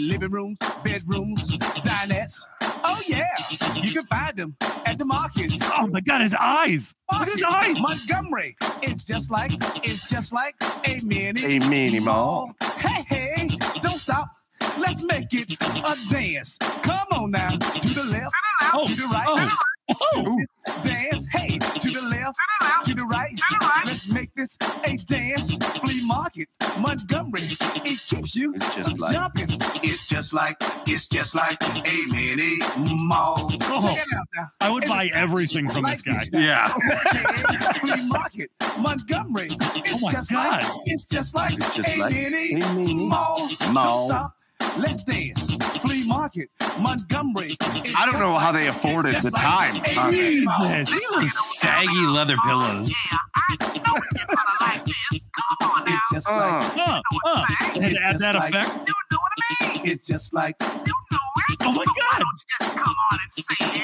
living 0.08 0.32
rooms, 0.32 0.58
bedrooms, 0.84 1.58
dinettes. 1.58 2.42
Oh 2.84 3.00
yeah, 3.08 3.28
you 3.76 3.92
can 3.92 4.06
find 4.06 4.36
them 4.38 4.56
at 4.86 4.98
the 4.98 5.06
market. 5.06 5.58
Oh 5.74 5.88
my 5.92 6.02
god, 6.02 6.22
his 6.22 6.36
eyes. 6.40 6.94
Look 7.12 7.22
at 7.24 7.28
his 7.30 7.44
eyes. 7.44 7.78
Montgomery. 7.80 8.58
It's 8.82 9.04
just 9.04 9.32
like, 9.32 9.52
it's 9.86 10.10
just 10.10 10.34
like 10.34 10.56
a 10.86 11.00
mini, 11.06 11.42
A 11.44 11.68
mini 11.68 12.00
mall. 12.00 12.54
Hey, 12.78 13.04
hey, 13.08 13.48
don't 13.82 13.94
stop. 13.94 14.30
Let's 14.80 15.04
make 15.06 15.34
it 15.34 15.52
a 15.62 15.96
dance. 16.12 16.58
Come 16.84 17.08
on 17.12 17.32
now, 17.32 17.50
to 17.50 17.58
the 17.60 18.10
left, 18.12 18.34
Oh, 18.74 18.86
to 18.86 18.94
the 18.94 19.08
right. 19.12 19.26
oh, 19.90 19.96
oh. 20.16 20.38
Dance, 20.84 21.26
hey, 21.32 21.58
to 21.58 21.90
the 21.90 22.08
left, 22.12 22.38
to 22.86 22.94
the 22.96 23.04
right. 23.06 23.38
Let's 23.86 24.12
make 24.14 24.34
this 24.36 24.58
a 24.86 24.96
dance. 24.98 25.56
Flea 25.56 26.06
market, 26.08 26.48
Montgomery. 26.80 27.42
It 27.42 28.00
keeps 28.08 28.36
you 28.36 28.54
It's 28.56 28.76
just 28.76 29.00
like- 29.00 29.14
jumping. 29.14 29.48
It's 29.84 30.08
just 30.08 30.34
like, 30.34 30.58
it's 30.88 31.08
just 31.08 31.34
like 31.36 31.58
a 31.64 32.14
mini 32.14 32.60
mall. 33.06 33.52
Oh. 33.64 33.82
Check 33.96 34.06
it. 34.34 34.48
I 34.62 34.70
would 34.70 34.84
It's 34.84 34.92
buy 34.92 35.10
everything 35.14 35.68
from 35.70 35.82
like 35.84 36.02
this 36.04 36.30
guy. 36.30 36.40
this. 36.40 36.46
Yeah. 36.46 36.68
Flea 37.80 38.08
market, 38.10 38.52
Montgomery. 38.80 39.48
Oh 39.52 39.72
it's 39.76 39.94
Oh 39.94 40.00
my 40.06 40.12
just 40.12 40.32
God. 40.32 40.64
Like, 40.64 40.72
it's 40.86 41.06
just 41.06 41.36
like 41.36 41.54
It's 41.54 41.76
just 41.76 41.98
a 41.98 42.02
like 42.02 42.14
mini 42.14 42.56
mini 42.56 43.06
mall. 43.06 43.40
mall. 43.72 44.34
Don't 44.62 44.70
stop. 44.70 44.78
Let's 44.78 45.04
dance. 45.04 45.56
Flea 45.82 46.08
market, 46.08 46.50
Montgomery. 46.80 47.48
It's 47.50 47.96
I 47.98 48.06
don't 48.06 48.20
know 48.20 48.34
just 48.34 48.42
how 48.46 48.52
they 48.52 48.68
it's 48.68 48.78
afforded 48.78 49.12
just 49.14 49.24
the 49.26 49.32
like 49.32 49.42
time 49.44 49.76
a 49.76 50.00
on 50.00 50.12
mini 50.12 50.36
this. 50.40 50.46
mall. 50.46 50.68
Jesus. 50.70 50.94
These 50.94 51.12
are 51.18 51.26
saggy 51.28 52.06
leather 52.08 52.38
pillows. 52.46 52.94
It's 54.84 56.12
just 56.14 56.28
like 56.30 56.64
Uh, 56.78 57.02
uh. 57.26 57.46
And 57.76 57.84
It's 57.86 58.00
add 58.04 58.20
that 58.20 58.34
just 58.34 58.54
like- 58.54 58.54
effect. 58.68 59.86
it's 59.88 60.08
just 60.08 60.34
like 60.34 60.56
Oh 61.64 61.72
my 61.72 61.86
god. 61.86 62.24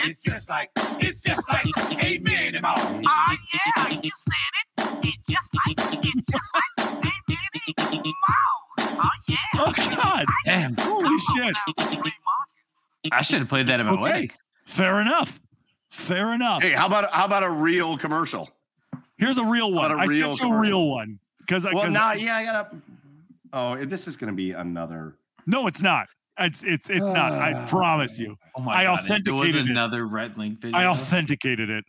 it's 0.06 0.20
just 0.24 0.50
like 0.50 0.70
it's 1.00 1.20
just 1.20 1.48
like 1.50 1.66
a 2.04 2.18
mini 2.20 2.60
mall. 2.60 2.76
Damn. 10.48 10.76
Holy 10.78 11.18
shit. 11.36 11.56
I 13.12 13.22
should 13.22 13.40
have 13.40 13.50
played 13.50 13.68
that 13.68 13.80
at 13.80 13.86
my 13.86 13.92
Okay. 13.94 14.02
wedding. 14.02 14.32
Fair 14.66 15.00
enough. 15.02 15.40
Fair 15.92 16.34
enough. 16.34 16.62
Hey, 16.64 16.72
how 16.72 16.86
about 16.88 17.12
how 17.14 17.26
about 17.26 17.44
a 17.44 17.50
real 17.50 17.98
commercial? 17.98 18.50
Here's 19.18 19.38
a 19.38 19.46
real 19.46 19.72
one. 19.74 19.86
About 19.92 20.00
a 20.00 20.02
I 20.02 20.06
real 20.06 20.34
sent 20.36 20.50
you 20.50 20.56
a 20.56 20.60
real 20.60 20.88
one 20.90 21.20
because 21.40 21.66
I. 21.66 21.74
Well, 21.74 21.86
'cause- 21.86 21.94
now, 21.94 22.12
yeah, 22.14 22.36
I 22.38 22.44
gotta. 22.46 22.70
Oh, 23.54 23.84
this 23.86 24.08
is 24.08 24.18
gonna 24.18 24.34
be 24.34 24.52
another. 24.52 25.16
No, 25.46 25.68
it's 25.68 25.82
not. 25.82 26.08
It's 26.40 26.64
it's 26.64 26.90
it's 26.90 27.00
not. 27.06 27.32
I 27.32 27.66
promise 27.70 28.20
you. 28.20 28.36
Oh 28.56 28.62
my 28.62 28.74
I 28.76 28.84
god. 28.84 29.00
if 29.00 29.08
There 29.24 29.34
was 29.34 29.42
authenticated 29.42 29.68
it. 29.68 29.72
another 29.72 30.06
Rhett 30.06 30.38
Link 30.38 30.60
video. 30.62 30.78
I 30.78 30.86
authenticated 30.88 31.70
it. 31.70 31.86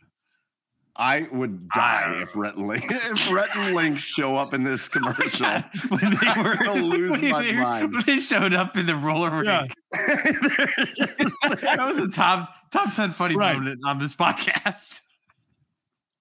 I 1.01 1.27
would 1.31 1.67
die 1.69 2.19
if 2.21 2.35
Rhett 2.35 2.57
and 2.57 2.67
Link 2.67 2.83
if 2.89 3.31
Rhett 3.31 3.55
and 3.55 3.73
Link 3.73 3.97
show 3.97 4.35
up 4.35 4.53
in 4.53 4.63
this 4.65 4.89
commercial. 4.89 5.47
when 5.87 6.01
they 6.01 6.27
I'm 6.27 6.43
were 6.43 6.55
gonna 6.57 6.81
lose 6.83 7.11
when 7.11 7.29
my 7.29 7.41
they, 7.41 7.53
mind. 7.53 7.93
when 7.93 8.03
they 8.05 8.17
showed 8.17 8.53
up 8.53 8.75
in 8.75 8.85
the 8.85 8.95
roller 8.97 9.31
rink. 9.31 9.45
Yeah. 9.45 9.63
that 9.93 11.77
was 11.79 11.99
a 11.99 12.09
top 12.09 12.53
top 12.71 12.93
ten 12.93 13.11
funny 13.11 13.35
Right. 13.37 13.57
moment 13.57 13.79
on 13.85 13.97
this 13.99 14.13
podcast. 14.15 15.01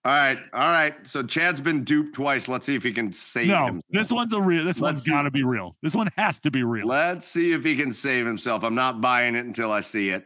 All 0.05 0.13
right, 0.13 0.39
all 0.53 0.61
right. 0.61 0.95
So 1.07 1.25
Chad's 1.25 1.61
been 1.61 1.83
duped 1.83 2.15
twice. 2.15 2.47
Let's 2.47 2.65
see 2.65 2.77
if 2.77 2.85
he 2.85 2.93
can 2.93 3.13
save 3.13 3.49
No, 3.49 3.67
him. 3.67 3.83
this 3.91 4.13
one's 4.13 4.33
a 4.33 4.41
real. 4.41 4.65
This 4.65 4.81
Let's 4.81 4.95
one's 4.95 5.03
see. 5.05 5.11
got 5.11 5.23
to 5.23 5.31
be 5.33 5.43
real. 5.43 5.77
This 5.83 5.97
one 5.97 6.09
has 6.17 6.39
to 6.41 6.53
be 6.53 6.63
real. 6.63 6.87
Let's 6.87 7.27
see 7.27 7.53
if 7.53 7.65
he 7.65 7.75
can 7.75 7.93
save 7.93 8.25
himself. 8.25 8.63
I'm 8.63 8.77
not 8.77 9.01
buying 9.01 9.35
it 9.35 9.45
until 9.45 9.73
I 9.73 9.81
see 9.81 10.11
it. 10.11 10.25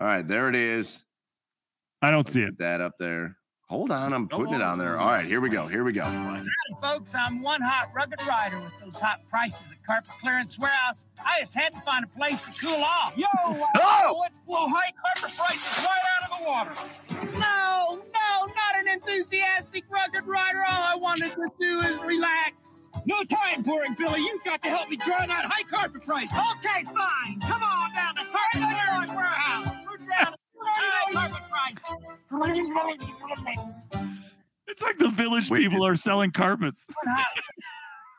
All 0.00 0.06
right, 0.06 0.26
there 0.26 0.48
it 0.48 0.54
is. 0.54 1.02
I 2.00 2.12
don't 2.12 2.28
see 2.28 2.42
it. 2.42 2.58
That 2.60 2.80
up 2.80 2.92
there. 3.00 3.36
Hold 3.70 3.90
on, 3.90 4.14
I'm 4.14 4.26
putting 4.28 4.54
it 4.54 4.62
on 4.62 4.78
there. 4.78 4.96
Oh, 4.98 5.02
All 5.02 5.08
right, 5.08 5.26
here 5.26 5.42
we 5.42 5.50
go. 5.50 5.66
Here 5.66 5.84
we 5.84 5.92
go. 5.92 6.02
Folks. 6.80 7.14
I'm 7.14 7.42
one 7.42 7.60
hot 7.60 7.90
rugged 7.94 8.20
rider 8.26 8.58
with 8.60 8.72
those 8.82 8.98
hot 8.98 9.20
prices 9.28 9.70
at 9.72 9.84
Carpet 9.84 10.10
Clearance 10.22 10.58
Warehouse. 10.58 11.04
I 11.26 11.40
just 11.40 11.54
had 11.54 11.74
to 11.74 11.80
find 11.80 12.02
a 12.02 12.08
place 12.08 12.42
to 12.44 12.50
cool 12.52 12.82
off. 12.82 13.14
Yo, 13.16 13.26
uh, 13.36 13.66
Oh! 13.76 14.18
let's 14.22 14.38
blow 14.46 14.66
high 14.68 14.90
carpet 14.92 15.36
prices 15.36 15.84
right 15.84 16.00
out 16.16 16.30
of 16.32 16.38
the 16.38 16.44
water. 16.48 17.38
No, 17.38 17.96
no, 18.14 18.46
not 18.46 18.78
an 18.80 18.88
enthusiastic 18.88 19.84
rugged 19.90 20.26
rider. 20.26 20.64
All 20.66 20.82
I 20.82 20.94
wanted 20.96 21.32
to 21.32 21.48
do 21.60 21.80
is 21.80 21.98
relax. 22.00 22.80
No 23.04 23.22
time, 23.24 23.62
boring 23.62 23.94
Billy. 23.98 24.20
You've 24.20 24.44
got 24.44 24.62
to 24.62 24.68
help 24.70 24.88
me 24.88 24.96
drown 24.96 25.30
out 25.30 25.44
high 25.46 25.64
carpet 25.70 26.06
prices. 26.06 26.36
Okay, 26.56 26.84
fine. 26.84 27.38
Come 27.40 27.62
on 27.62 27.92
down 27.92 28.14
to 28.16 28.22
Carpet 28.24 28.78
Clearance 28.78 29.12
Warehouse. 29.14 29.66
We're 29.90 29.98
down 30.06 30.34
to 30.58 30.70
high 30.70 31.28
carpet 31.28 31.42
prices. 31.50 32.20
It's 34.66 34.82
like 34.82 34.98
the 34.98 35.08
village 35.08 35.50
Wait, 35.50 35.60
people 35.68 35.84
are 35.86 35.96
selling 35.96 36.30
carpets. 36.30 36.86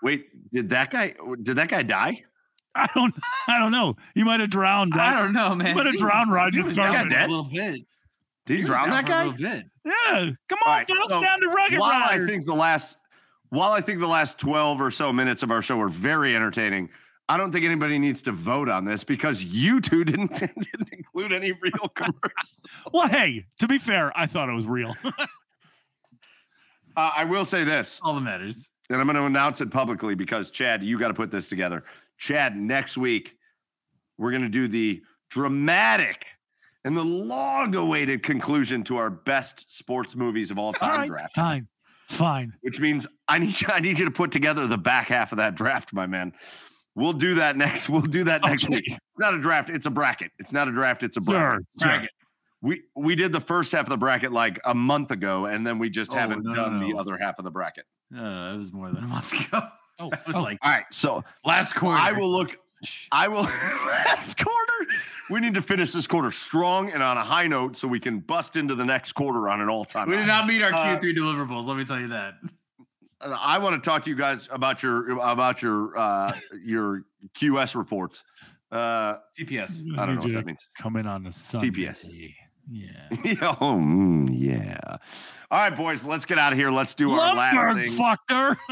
Wait, 0.01 0.27
did 0.51 0.69
that 0.69 0.89
guy 0.89 1.13
did 1.43 1.57
that 1.57 1.69
guy 1.69 1.83
die? 1.83 2.23
I 2.75 2.87
don't. 2.95 3.13
I 3.47 3.59
don't 3.59 3.71
know. 3.71 3.95
He 4.15 4.23
might 4.23 4.39
have 4.39 4.49
drowned. 4.49 4.93
I 4.95 5.19
don't 5.19 5.33
know, 5.33 5.55
man. 5.55 5.67
He 5.67 5.73
might 5.73 5.85
have 5.87 5.97
drowned 5.97 6.29
was- 6.29 6.35
riding 6.35 6.61
he 6.61 6.67
his 6.67 6.77
carpet. 6.77 7.11
for 7.11 7.17
a 7.17 7.27
little 7.27 7.43
bit. 7.45 7.81
Did 8.45 8.53
he, 8.53 8.57
He 8.57 8.63
drown 8.63 8.89
that 8.91 9.05
guy? 9.05 9.25
little. 9.25 9.39
Yeah. 9.85 10.29
Come 10.47 10.59
on, 10.65 10.71
right, 10.71 10.87
folks, 10.87 11.01
so 11.09 11.21
down 11.21 11.39
to 11.41 11.47
rugged 11.49 11.79
while 11.79 11.91
I 12.09 12.25
think 12.27 12.45
the 12.45 12.53
last 12.55 12.97
while 13.49 13.71
I 13.71 13.81
think 13.81 13.99
the 13.99 14.07
last 14.07 14.39
12 14.39 14.81
or 14.81 14.91
so 14.91 15.11
minutes 15.11 15.43
of 15.43 15.51
our 15.51 15.61
show 15.61 15.77
were 15.77 15.89
very 15.89 16.35
entertaining, 16.35 16.89
I 17.29 17.37
don't 17.37 17.51
think 17.51 17.63
anybody 17.63 17.99
needs 17.99 18.23
to 18.23 18.31
vote 18.31 18.67
on 18.69 18.83
this 18.85 19.03
because 19.03 19.43
you 19.45 19.79
two 19.79 20.03
didn't, 20.05 20.33
didn't 20.39 20.89
include 20.91 21.31
any 21.31 21.51
real 21.51 21.87
commercials. 21.95 22.91
well, 22.91 23.07
hey, 23.07 23.45
to 23.59 23.67
be 23.67 23.77
fair, 23.77 24.11
I 24.17 24.25
thought 24.25 24.49
it 24.49 24.53
was 24.53 24.67
real. 24.67 24.95
Uh, 26.97 27.11
I 27.15 27.23
will 27.23 27.45
say 27.45 27.63
this, 27.63 27.99
All 28.03 28.13
that 28.15 28.21
matters. 28.21 28.69
and 28.89 28.99
I'm 28.99 29.05
going 29.05 29.15
to 29.15 29.23
announce 29.23 29.61
it 29.61 29.71
publicly 29.71 30.15
because 30.15 30.49
Chad, 30.51 30.83
you 30.83 30.99
got 30.99 31.09
to 31.09 31.13
put 31.13 31.31
this 31.31 31.47
together. 31.47 31.83
Chad, 32.17 32.57
next 32.57 32.97
week 32.97 33.37
we're 34.17 34.31
going 34.31 34.41
to 34.41 34.49
do 34.49 34.67
the 34.67 35.01
dramatic 35.29 36.25
and 36.83 36.97
the 36.97 37.03
long-awaited 37.03 38.21
conclusion 38.23 38.83
to 38.85 38.97
our 38.97 39.09
best 39.09 39.77
sports 39.77 40.13
movies 40.15 40.51
of 40.51 40.57
all 40.57 40.65
All 40.67 40.73
time 40.73 40.99
right, 41.01 41.07
draft. 41.09 41.35
fine, 41.35 41.67
Fine. 42.09 42.53
which 42.61 42.81
means 42.81 43.07
I 43.29 43.37
need 43.37 43.55
I 43.69 43.79
need 43.79 43.97
you 43.99 44.05
to 44.05 44.11
put 44.11 44.31
together 44.31 44.67
the 44.67 44.77
back 44.77 45.07
half 45.07 45.31
of 45.31 45.37
that 45.37 45.55
draft, 45.55 45.93
my 45.93 46.07
man. 46.07 46.33
We'll 46.99 47.13
do 47.13 47.35
that 47.35 47.55
next. 47.55 47.87
We'll 47.89 48.01
do 48.01 48.23
that 48.25 48.41
next 48.43 48.65
Okay. 48.65 48.75
week. 48.75 48.87
It's 48.87 48.99
not 49.19 49.33
a 49.33 49.39
draft. 49.39 49.69
It's 49.69 49.85
a 49.85 49.89
bracket. 49.89 50.31
It's 50.37 50.51
not 50.51 50.67
a 50.67 50.71
draft. 50.71 51.01
It's 51.01 51.15
a 51.17 51.21
Sure, 51.23 51.33
bracket. 51.33 51.65
sure. 51.81 52.07
We 52.61 52.81
we 52.95 53.15
did 53.15 53.31
the 53.31 53.39
first 53.39 53.71
half 53.71 53.85
of 53.85 53.89
the 53.89 53.97
bracket 53.97 54.33
like 54.33 54.59
a 54.65 54.75
month 54.75 55.11
ago, 55.11 55.45
and 55.45 55.65
then 55.65 55.79
we 55.79 55.89
just 55.89 56.11
Oh, 56.13 56.17
haven't 56.17 56.43
no, 56.43 56.51
no, 56.51 56.63
done 56.63 56.79
the 56.81 56.97
other 56.97 57.17
half 57.17 57.39
of 57.39 57.45
the 57.45 57.51
bracket. 57.51 57.85
Uh, 58.13 58.51
it 58.53 58.57
was 58.57 58.73
more 58.73 58.91
than 58.91 59.03
a 59.03 59.07
month 59.07 59.31
ago. 59.47 59.61
Oh, 60.01 60.09
It 60.11 60.19
was 60.27 60.37
oh, 60.37 60.41
like 60.43 60.57
All 60.61 60.71
right, 60.71 60.85
so 60.91 61.25
last 61.43 61.73
quarter. 61.75 61.97
I 62.01 62.13
will 62.13 62.29
look. 62.31 62.57
I 63.11 63.27
will 63.27 63.41
last 63.87 64.37
quarter. 64.37 64.73
We 65.29 65.41
need 65.41 65.53
to 65.55 65.61
finish 65.61 65.91
this 65.91 66.07
quarter 66.07 66.31
strong 66.31 66.89
and 66.91 67.03
on 67.03 67.17
a 67.17 67.23
high 67.23 67.47
note, 67.47 67.75
so 67.75 67.85
we 67.85 67.99
can 67.99 68.19
bust 68.19 68.55
into 68.55 68.75
the 68.75 68.85
next 68.85 69.11
quarter 69.11 69.49
on 69.49 69.59
an 69.59 69.67
all-time. 69.67 70.07
We 70.07 70.15
high. 70.15 70.21
did 70.21 70.27
not 70.27 70.47
meet 70.47 70.61
our 70.61 70.73
Uh, 70.73 70.97
Q3 70.97 71.17
deliverables. 71.17 71.65
Let 71.65 71.75
me 71.75 71.83
tell 71.83 71.99
you 71.99 72.07
that. 72.09 72.35
I 73.21 73.57
want 73.57 73.81
to 73.81 73.89
talk 73.89 74.03
to 74.03 74.09
you 74.09 74.15
guys 74.15 74.47
about 74.51 74.81
your 74.81 75.19
about 75.19 75.61
your 75.61 75.97
uh 75.97 76.33
your 76.63 77.03
QS 77.35 77.75
reports. 77.75 78.23
Uh 78.71 79.15
TPS. 79.37 79.83
I 79.97 80.05
don't 80.05 80.15
know 80.15 80.21
Need 80.21 80.35
what 80.35 80.39
that 80.39 80.45
means. 80.45 80.69
Come 80.77 80.95
in 80.95 81.07
on 81.07 81.23
the 81.23 81.31
Sunday. 81.31 81.69
TPS. 81.69 82.33
Yeah. 82.71 82.89
yeah, 83.23 83.55
oh, 83.61 83.73
mm, 83.73 84.29
yeah. 84.31 84.79
All 85.49 85.59
right, 85.59 85.75
boys, 85.75 86.05
let's 86.05 86.25
get 86.25 86.37
out 86.37 86.53
of 86.53 86.59
here. 86.59 86.69
Let's 86.69 86.93
do 86.93 87.11
our 87.11 87.35
last 87.35 87.55
Lumbergh 87.55 87.83
thing. 87.83 87.97
fucked 87.97 88.31
her. 88.31 88.57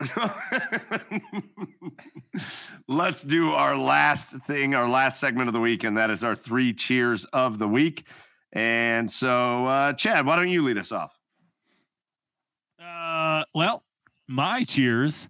let's 2.88 3.22
do 3.22 3.50
our 3.50 3.76
last 3.76 4.30
thing, 4.46 4.74
our 4.74 4.88
last 4.88 5.20
segment 5.20 5.48
of 5.48 5.52
the 5.52 5.60
week, 5.60 5.84
and 5.84 5.98
that 5.98 6.10
is 6.10 6.24
our 6.24 6.34
three 6.34 6.72
cheers 6.72 7.26
of 7.26 7.58
the 7.58 7.68
week. 7.68 8.06
And 8.52 9.10
so, 9.10 9.66
uh, 9.66 9.92
Chad, 9.92 10.24
why 10.24 10.36
don't 10.36 10.48
you 10.48 10.62
lead 10.62 10.78
us 10.78 10.90
off? 10.90 11.14
Uh, 12.80 12.84
well, 13.54 13.82
my 14.28 14.64
cheers 14.64 15.28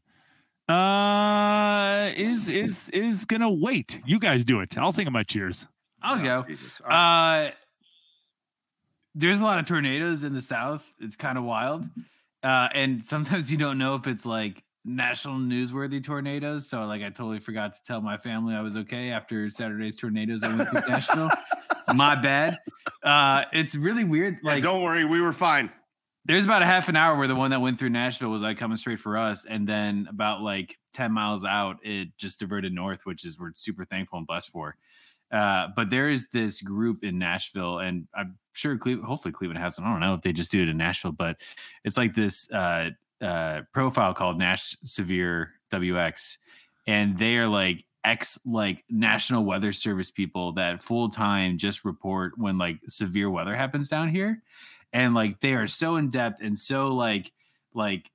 uh 0.69 2.11
is 2.17 2.49
is 2.49 2.89
is 2.91 3.25
gonna 3.25 3.51
wait. 3.51 4.01
You 4.07 4.19
guys 4.21 4.45
do 4.45 4.61
it. 4.61 4.79
I'll 4.79 4.93
think 4.93 5.07
of 5.09 5.13
my 5.13 5.23
cheers. 5.25 5.67
I'll 6.03 6.21
Oh, 6.21 6.23
go. 6.23 6.45
Jesus. 6.49 6.81
All 6.83 6.89
right. 6.91 7.47
Uh, 7.49 7.51
there's 9.15 9.41
a 9.41 9.45
lot 9.45 9.59
of 9.59 9.67
tornadoes 9.67 10.23
in 10.25 10.33
the 10.33 10.41
south. 10.41 10.85
It's 11.01 11.17
kind 11.17 11.37
of 11.37 11.45
wild, 11.45 11.87
uh, 12.45 12.69
and 12.75 13.05
sometimes 13.13 13.51
you 13.51 13.59
don't 13.59 13.79
know 13.79 13.97
if 13.97 14.07
it's 14.07 14.25
like 14.25 14.63
national 14.85 15.37
newsworthy 15.39 16.03
tornadoes. 16.03 16.69
So, 16.69 16.83
like, 16.87 17.03
I 17.03 17.11
totally 17.11 17.41
forgot 17.41 17.75
to 17.75 17.83
tell 17.83 18.01
my 18.01 18.17
family 18.17 18.55
I 18.55 18.61
was 18.61 18.77
okay 18.79 19.11
after 19.11 19.51
Saturday's 19.51 19.97
tornadoes. 19.97 20.43
I 20.45 20.55
went 20.57 20.69
through 20.71 20.81
Nashville. 20.89 21.31
My 21.95 22.15
bad. 22.15 22.57
Uh, 23.03 23.45
it's 23.53 23.75
really 23.75 24.05
weird. 24.05 24.39
Yeah, 24.43 24.53
Like, 24.53 24.63
don't 24.63 24.83
worry, 24.83 25.05
we 25.05 25.21
were 25.21 25.33
fine. 25.33 25.71
There's 26.25 26.45
about 26.45 26.63
a 26.63 26.67
half 26.67 26.89
an 26.89 26.97
hour 26.97 27.17
where 27.17 27.29
the 27.29 27.35
one 27.35 27.51
that 27.51 27.61
went 27.61 27.79
through 27.79 27.91
Nashville 27.91 28.31
was 28.31 28.43
like 28.43 28.59
coming 28.59 28.77
straight 28.77 29.01
for 29.01 29.17
us, 29.17 29.45
and 29.45 29.67
then 29.67 30.07
about 30.11 30.43
like 30.43 30.79
ten 30.93 31.13
miles 31.13 31.45
out, 31.45 31.79
it 31.83 32.09
just 32.19 32.39
diverted 32.39 32.73
north, 32.73 33.07
which 33.07 33.25
is 33.25 33.39
we're 33.39 33.53
super 33.55 33.85
thankful 33.85 34.19
and 34.19 34.27
blessed 34.27 34.51
for. 34.51 34.77
Uh, 35.33 35.69
but 35.77 35.91
there 35.91 36.11
is 36.11 36.29
this 36.31 36.61
group 36.61 37.05
in 37.05 37.19
Nashville, 37.19 37.79
and 37.79 38.07
I'm 38.15 38.37
sure, 38.53 38.77
Cle- 38.77 39.03
hopefully, 39.03 39.33
Cleveland 39.33 39.63
has. 39.63 39.77
Them. 39.77 39.87
I 39.87 39.91
don't 39.93 40.01
know 40.01 40.15
if 40.15 40.23
they 40.23 40.33
just 40.33 40.51
do 40.51 40.63
it 40.63 40.69
in 40.69 40.77
Nashville, 40.77 41.13
but 41.13 41.37
it's 41.85 41.97
like 41.97 42.15
this 42.15 42.53
uh, 42.53 42.91
uh, 43.21 43.63
profile 43.73 44.13
called 44.13 44.39
Nash 44.39 44.77
Severe 44.85 45.53
WX, 45.73 46.37
and 46.87 47.17
they 47.17 47.37
are 47.37 47.49
like 47.49 47.85
ex 48.05 48.39
like 48.45 48.85
National 48.91 49.45
Weather 49.45 49.73
Service 49.73 50.11
people 50.11 50.53
that 50.53 50.81
full 50.81 51.09
time 51.09 51.59
just 51.59 51.85
report 51.85 52.37
when 52.37 52.59
like 52.59 52.79
severe 52.89 53.31
weather 53.31 53.55
happens 53.55 53.89
down 53.89 54.09
here, 54.09 54.43
and 54.93 55.15
like 55.15 55.41
they 55.41 55.55
are 55.55 55.67
so 55.67 55.97
in 55.97 56.11
depth 56.11 56.43
and 56.43 56.59
so 56.59 56.89
like 56.89 57.33
like 57.75 58.11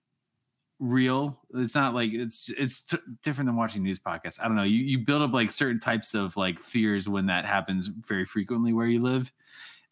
real. 0.80 1.40
It's 1.54 1.76
not 1.76 1.94
like 1.94 2.12
it's 2.14 2.52
it's 2.58 2.82
t- 2.82 2.98
different 3.24 3.48
than 3.48 3.56
watching 3.56 3.84
news 3.84 4.00
podcasts. 4.00 4.40
I 4.42 4.48
don't 4.48 4.56
know. 4.56 4.64
You, 4.64 4.80
you 4.80 5.00
build 5.00 5.22
up 5.22 5.34
like 5.34 5.52
certain 5.52 5.80
types 5.80 6.14
of 6.14 6.36
like 6.38 6.60
fears 6.60 7.08
when 7.08 7.26
that 7.28 7.46
happens 7.46 7.88
very 7.88 8.26
frequently 8.26 8.74
where 8.74 8.88
you 8.88 9.02
live. 9.02 9.32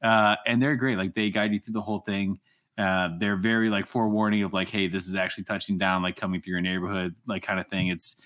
Uh 0.01 0.35
and 0.45 0.61
they're 0.61 0.75
great. 0.75 0.97
Like 0.97 1.13
they 1.15 1.29
guide 1.29 1.53
you 1.53 1.59
through 1.59 1.73
the 1.73 1.81
whole 1.81 1.99
thing. 1.99 2.39
Uh 2.77 3.09
they're 3.19 3.37
very 3.37 3.69
like 3.69 3.85
forewarning 3.85 4.43
of 4.43 4.53
like 4.53 4.69
hey 4.69 4.87
this 4.87 5.07
is 5.07 5.15
actually 5.15 5.45
touching 5.45 5.77
down 5.77 6.01
like 6.01 6.15
coming 6.15 6.41
through 6.41 6.51
your 6.51 6.61
neighborhood 6.61 7.15
like 7.27 7.43
kind 7.43 7.59
of 7.59 7.67
thing. 7.67 7.87
It's 7.87 8.21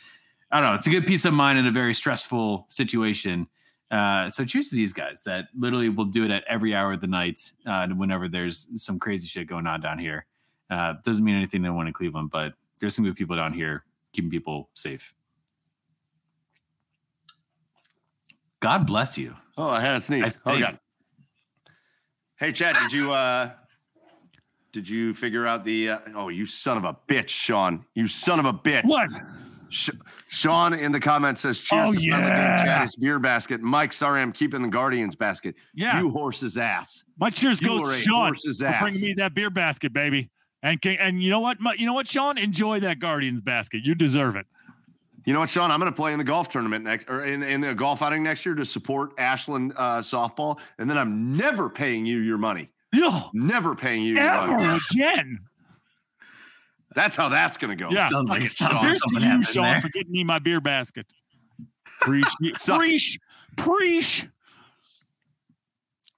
i 0.51 0.59
don't 0.59 0.69
know. 0.69 0.75
It's 0.75 0.87
a 0.87 0.91
good 0.91 1.05
peace 1.05 1.25
of 1.25 1.33
mind 1.33 1.59
in 1.59 1.67
a 1.67 1.71
very 1.71 1.93
stressful 1.93 2.65
situation 2.69 3.47
uh, 3.89 4.29
so 4.29 4.43
cheers 4.43 4.69
to 4.69 4.75
these 4.75 4.93
guys 4.93 5.23
that 5.23 5.47
literally 5.57 5.89
will 5.89 6.05
do 6.05 6.25
it 6.25 6.31
at 6.31 6.43
every 6.47 6.75
hour 6.75 6.93
of 6.93 7.01
the 7.01 7.07
night 7.07 7.51
uh, 7.65 7.87
whenever 7.87 8.27
there's 8.27 8.67
some 8.75 8.99
crazy 8.99 9.27
shit 9.27 9.47
going 9.47 9.65
on 9.65 9.79
down 9.79 9.97
here. 9.97 10.25
Uh, 10.69 10.95
doesn't 11.05 11.23
mean 11.23 11.35
anything 11.35 11.61
to 11.61 11.69
anyone 11.69 11.87
in 11.87 11.93
Cleveland, 11.93 12.29
but 12.29 12.53
there's 12.79 12.93
some 12.93 13.05
good 13.05 13.15
people 13.15 13.35
down 13.35 13.53
here 13.53 13.85
keeping 14.11 14.29
people 14.29 14.69
safe. 14.73 15.13
God 18.59 18.85
bless 18.85 19.17
you. 19.17 19.35
Oh, 19.57 19.69
I 19.69 19.81
had 19.81 19.95
a 19.95 20.01
sneeze. 20.01 20.37
Oh 20.45 20.59
God. 20.59 20.79
Hey, 22.37 22.51
Chad, 22.51 22.75
did 22.75 22.91
you 22.91 23.13
uh 23.13 23.51
did 24.71 24.89
you 24.89 25.13
figure 25.13 25.47
out 25.47 25.63
the 25.63 25.89
uh, 25.89 25.99
oh 26.15 26.29
you 26.29 26.45
son 26.45 26.77
of 26.77 26.83
a 26.83 26.95
bitch, 27.07 27.29
Sean. 27.29 27.85
You 27.93 28.07
son 28.07 28.39
of 28.39 28.45
a 28.45 28.53
bitch. 28.53 28.83
What? 28.83 29.09
Sh- 29.69 29.89
Sean 30.29 30.73
in 30.73 30.91
the 30.91 30.99
comments 30.99 31.41
says, 31.41 31.61
Cheers 31.61 31.89
Oh, 31.89 31.93
to 31.93 32.01
yeah. 32.01 32.59
and 32.59 32.67
Chaddy's 32.69 32.95
beer 32.95 33.19
basket. 33.19 33.61
Mike, 33.61 33.93
sorry, 33.93 34.21
I'm 34.21 34.31
keeping 34.31 34.61
the 34.61 34.67
Guardians 34.67 35.15
basket. 35.15 35.55
Yeah. 35.73 35.99
You 35.99 36.09
horse's 36.11 36.57
ass. 36.57 37.03
My 37.19 37.29
cheers 37.29 37.61
You 37.61 37.67
goes 37.67 37.89
to 37.97 38.01
Sean 38.01 38.27
horse's 38.27 38.59
for 38.59 38.75
bringing 38.81 39.01
me 39.01 39.13
that 39.15 39.33
beer 39.33 39.49
basket, 39.49 39.93
baby. 39.93 40.29
And 40.63 40.81
can, 40.81 40.97
and 40.99 41.21
you 41.21 41.29
know 41.29 41.39
what? 41.39 41.57
You 41.77 41.85
know 41.85 41.93
what, 41.93 42.07
Sean? 42.07 42.37
Enjoy 42.37 42.79
that 42.79 42.99
Guardians 42.99 43.41
basket. 43.41 43.85
You 43.85 43.95
deserve 43.95 44.35
it. 44.35 44.45
You 45.25 45.33
know 45.33 45.39
what, 45.41 45.49
Sean? 45.49 45.71
I'm 45.71 45.79
going 45.79 45.91
to 45.91 45.95
play 45.95 46.13
in 46.13 46.17
the 46.19 46.23
golf 46.23 46.49
tournament 46.49 46.85
next, 46.85 47.09
or 47.09 47.23
in, 47.23 47.43
in 47.43 47.59
the 47.61 47.75
golf 47.75 48.01
outing 48.01 48.23
next 48.23 48.45
year 48.45 48.55
to 48.55 48.65
support 48.65 49.11
Ashland 49.17 49.73
uh, 49.75 49.99
softball, 49.99 50.59
and 50.79 50.89
then 50.89 50.97
I'm 50.97 51.35
never 51.35 51.69
paying 51.69 52.05
you 52.05 52.19
your 52.19 52.37
money. 52.37 52.69
Yeah. 52.93 53.23
Never 53.33 53.75
paying 53.75 54.03
you 54.03 54.13
your 54.15 54.23
money. 54.47 54.63
Ever 54.63 54.79
again. 54.93 55.39
That's 56.97 57.15
how 57.15 57.29
that's 57.29 57.57
going 57.57 57.77
to 57.77 57.81
go. 57.81 57.91
Yeah. 57.91 58.09
Sounds 58.09 58.27
like 58.31 58.41
it 58.41 58.49
sounds 58.49 58.73
like 58.73 58.81
Cheers 58.81 58.95
to 58.95 58.99
something 59.01 59.21
you, 59.21 59.27
happened 59.27 59.45
Sean, 59.45 59.71
there. 59.71 59.81
for 59.81 59.89
getting 59.89 60.11
me 60.11 60.23
my 60.23 60.39
beer 60.39 60.59
basket. 60.59 61.05
Preach. 62.01 62.25
Suck. 62.55 62.79
Preach. 62.79 63.19
Preach. 63.55 64.27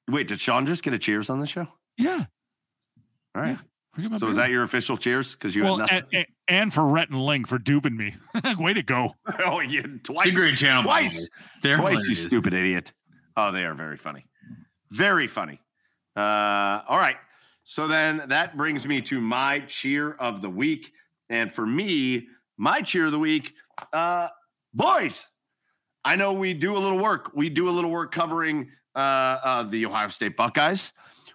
Wait, 0.09 0.29
did 0.29 0.39
Sean 0.39 0.65
just 0.65 0.81
get 0.81 0.93
a 0.93 0.97
cheers 0.97 1.29
on 1.29 1.41
the 1.41 1.45
show? 1.45 1.67
Yeah. 1.97 2.23
All 3.35 3.41
right. 3.41 3.57
Forget 3.93 4.11
my 4.11 4.17
So 4.17 4.29
is 4.29 4.37
that 4.37 4.51
your 4.51 4.63
official 4.63 4.95
cheers? 4.95 5.33
Because 5.33 5.53
you 5.53 5.65
well, 5.65 5.79
had 5.79 5.91
nothing. 5.91 6.07
and, 6.13 6.25
and, 6.47 6.61
and 6.61 6.73
for 6.73 6.85
Rhett 6.85 7.09
and 7.09 7.25
Link 7.25 7.49
for 7.49 7.57
duping 7.57 7.97
me. 7.97 8.15
Way 8.57 8.73
to 8.73 8.81
go. 8.81 9.13
oh, 9.45 9.59
yeah, 9.59 9.81
twice. 10.03 10.27
It's 10.27 10.33
a 10.33 10.39
great 10.39 10.55
channel. 10.55 10.83
by. 10.83 11.01
Twice. 11.01 11.29
They're 11.61 11.75
Twice, 11.75 12.07
you 12.07 12.15
stupid 12.15 12.53
idiot. 12.53 12.93
Oh, 13.35 13.51
they 13.51 13.65
are 13.65 13.73
very 13.73 13.97
funny. 13.97 14.25
Very 14.91 15.27
funny. 15.27 15.59
Uh, 16.15 16.83
all 16.87 16.97
right. 16.97 17.17
So 17.69 17.85
then 17.85 18.23
that 18.29 18.57
brings 18.57 18.87
me 18.87 18.99
to 19.03 19.21
my 19.21 19.59
cheer 19.59 20.13
of 20.13 20.41
the 20.41 20.49
week. 20.49 20.91
And 21.29 21.53
for 21.53 21.67
me, 21.67 22.27
my 22.57 22.81
cheer 22.81 23.05
of 23.05 23.11
the 23.11 23.19
week, 23.19 23.53
uh, 23.93 24.29
boys, 24.73 25.27
I 26.03 26.15
know 26.15 26.33
we 26.33 26.55
do 26.55 26.75
a 26.75 26.79
little 26.79 26.97
work. 26.97 27.29
We 27.35 27.47
do 27.47 27.69
a 27.69 27.71
little 27.71 27.91
work 27.91 28.11
covering 28.11 28.71
uh, 28.95 28.97
uh, 28.97 29.63
the 29.63 29.85
Ohio 29.85 30.07
State 30.07 30.35
Buckeyes. 30.35 30.93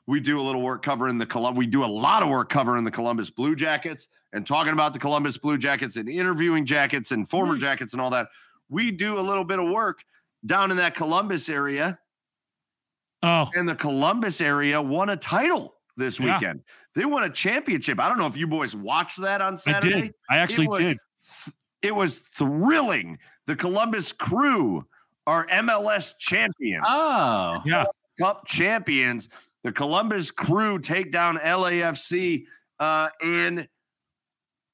We 0.09 0.19
do 0.19 0.40
a 0.40 0.43
little 0.43 0.61
work 0.61 0.82
covering 0.82 1.19
the 1.19 1.24
Colum. 1.24 1.55
We 1.55 1.69
do 1.69 1.85
a 1.85 1.86
lot 1.86 2.20
of 2.20 2.28
work 2.28 2.48
covering 2.48 2.82
the 2.82 2.90
Columbus 2.90 3.31
Blue 3.31 3.55
Jackets 3.55 4.09
and 4.32 4.44
talking 4.44 4.73
about 4.73 4.93
the 4.93 4.98
Columbus 4.98 5.39
Blue 5.39 5.56
Jackets 5.56 5.94
and 5.94 6.09
interviewing 6.09 6.66
jackets 6.66 7.12
and 7.12 7.31
former 7.31 7.56
jackets 7.56 7.93
and 7.93 8.02
all 8.02 8.11
that. 8.11 8.27
We 8.69 8.90
do 8.90 9.20
a 9.20 9.23
little 9.23 9.44
bit 9.44 9.61
of 9.61 9.70
work 9.70 10.01
down 10.44 10.73
in 10.73 10.78
that 10.78 10.97
Columbus 10.97 11.48
area, 11.48 11.97
Oh, 13.23 13.48
and 13.55 13.69
the 13.69 13.77
Columbus 13.77 14.40
area 14.40 14.82
won 14.82 15.11
a 15.11 15.16
title 15.16 15.74
this 15.96 16.18
Yeah. 16.18 16.34
weekend. 16.34 16.60
They 16.94 17.04
won 17.04 17.24
a 17.24 17.30
championship. 17.30 18.00
I 18.00 18.08
don't 18.08 18.18
know 18.18 18.26
if 18.26 18.36
you 18.36 18.46
boys 18.46 18.74
watched 18.74 19.20
that 19.22 19.40
on 19.40 19.54
I 19.54 19.56
Saturday. 19.56 20.00
did. 20.02 20.14
I 20.30 20.38
actually 20.38 20.64
It 20.66 20.70
was- 20.70 20.80
did. 20.80 20.98
It 21.82 21.94
was 21.94 22.18
thrilling. 22.20 23.18
The 23.46 23.56
Columbus 23.56 24.12
Crew 24.12 24.86
are 25.26 25.46
MLS 25.50 26.14
champions. 26.18 26.84
Oh, 26.86 27.60
Yeah. 27.64 27.84
Cup 28.18 28.46
champions. 28.46 29.28
The 29.64 29.72
Columbus 29.72 30.30
Crew 30.30 30.78
take 30.78 31.10
down 31.10 31.36
LAFC 31.38 32.46
uh, 32.80 33.08
in 33.22 33.68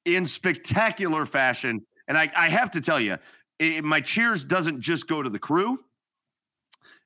in 0.06 0.24
spectacular 0.26 1.26
fashion. 1.26 1.84
And 2.08 2.16
I, 2.16 2.30
I 2.34 2.48
have 2.48 2.70
to 2.72 2.80
tell 2.80 2.98
you, 2.98 3.16
it, 3.58 3.84
my 3.84 4.00
cheers 4.00 4.44
doesn't 4.44 4.80
just 4.80 5.06
go 5.06 5.22
to 5.22 5.28
the 5.28 5.38
crew, 5.38 5.78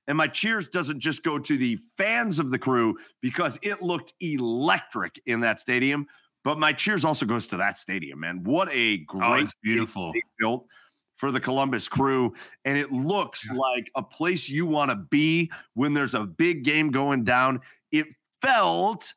and 0.06 0.18
my 0.18 0.26
cheers 0.26 0.68
doesn't 0.68 1.01
just 1.01 1.22
go 1.22 1.39
to 1.39 1.56
the 1.56 1.76
fans 1.97 2.39
of 2.39 2.51
the 2.51 2.59
crew 2.59 2.97
because 3.20 3.59
it 3.62 3.82
looked 3.82 4.12
electric 4.20 5.20
in 5.26 5.40
that 5.40 5.60
stadium. 5.60 6.06
But 6.43 6.59
my 6.59 6.72
cheers 6.72 7.05
also 7.05 7.24
goes 7.24 7.47
to 7.48 7.56
that 7.56 7.78
stadium, 7.78 8.20
man. 8.20 8.44
What 8.44 8.68
a 8.70 8.98
great 8.98 9.26
oh, 9.26 9.35
it's 9.35 9.55
beautiful. 9.62 10.12
they 10.12 10.22
built 10.39 10.66
for 11.14 11.31
the 11.31 11.40
Columbus 11.40 11.89
crew. 11.89 12.35
And 12.64 12.76
it 12.76 12.93
looks 12.93 13.51
like 13.51 13.90
a 13.94 14.02
place 14.02 14.48
you 14.48 14.66
want 14.66 14.90
to 14.90 14.97
be 14.97 15.51
when 15.72 15.94
there's 15.94 16.14
a 16.14 16.24
big 16.24 16.64
game 16.64 16.90
going 16.90 17.24
down. 17.24 17.60
It 17.93 18.06
felt, 18.43 19.14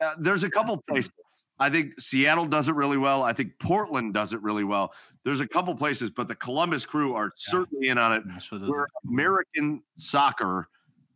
uh, 0.00 0.14
there's 0.18 0.44
a 0.44 0.50
couple 0.50 0.82
places. 0.88 1.10
I 1.58 1.70
think 1.70 1.98
Seattle 2.00 2.46
does 2.46 2.68
it 2.68 2.74
really 2.74 2.98
well. 2.98 3.22
I 3.22 3.32
think 3.32 3.58
Portland 3.58 4.12
does 4.12 4.32
it 4.32 4.42
really 4.42 4.64
well. 4.64 4.92
There's 5.24 5.40
a 5.40 5.48
couple 5.48 5.74
places, 5.74 6.10
but 6.10 6.28
the 6.28 6.34
Columbus 6.34 6.84
crew 6.84 7.14
are 7.14 7.30
certainly 7.36 7.88
in 7.88 7.98
on 7.98 8.12
it. 8.12 8.22
Where 8.68 8.86
American 9.08 9.82
soccer 9.96 10.68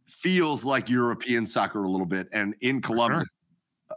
feels 0.07 0.65
like 0.65 0.89
European 0.89 1.47
soccer 1.47 1.85
a 1.85 1.91
little 1.91 2.07
bit. 2.07 2.29
And 2.33 2.55
in 2.61 2.81
Columbus, 2.81 3.29
uh, 3.91 3.95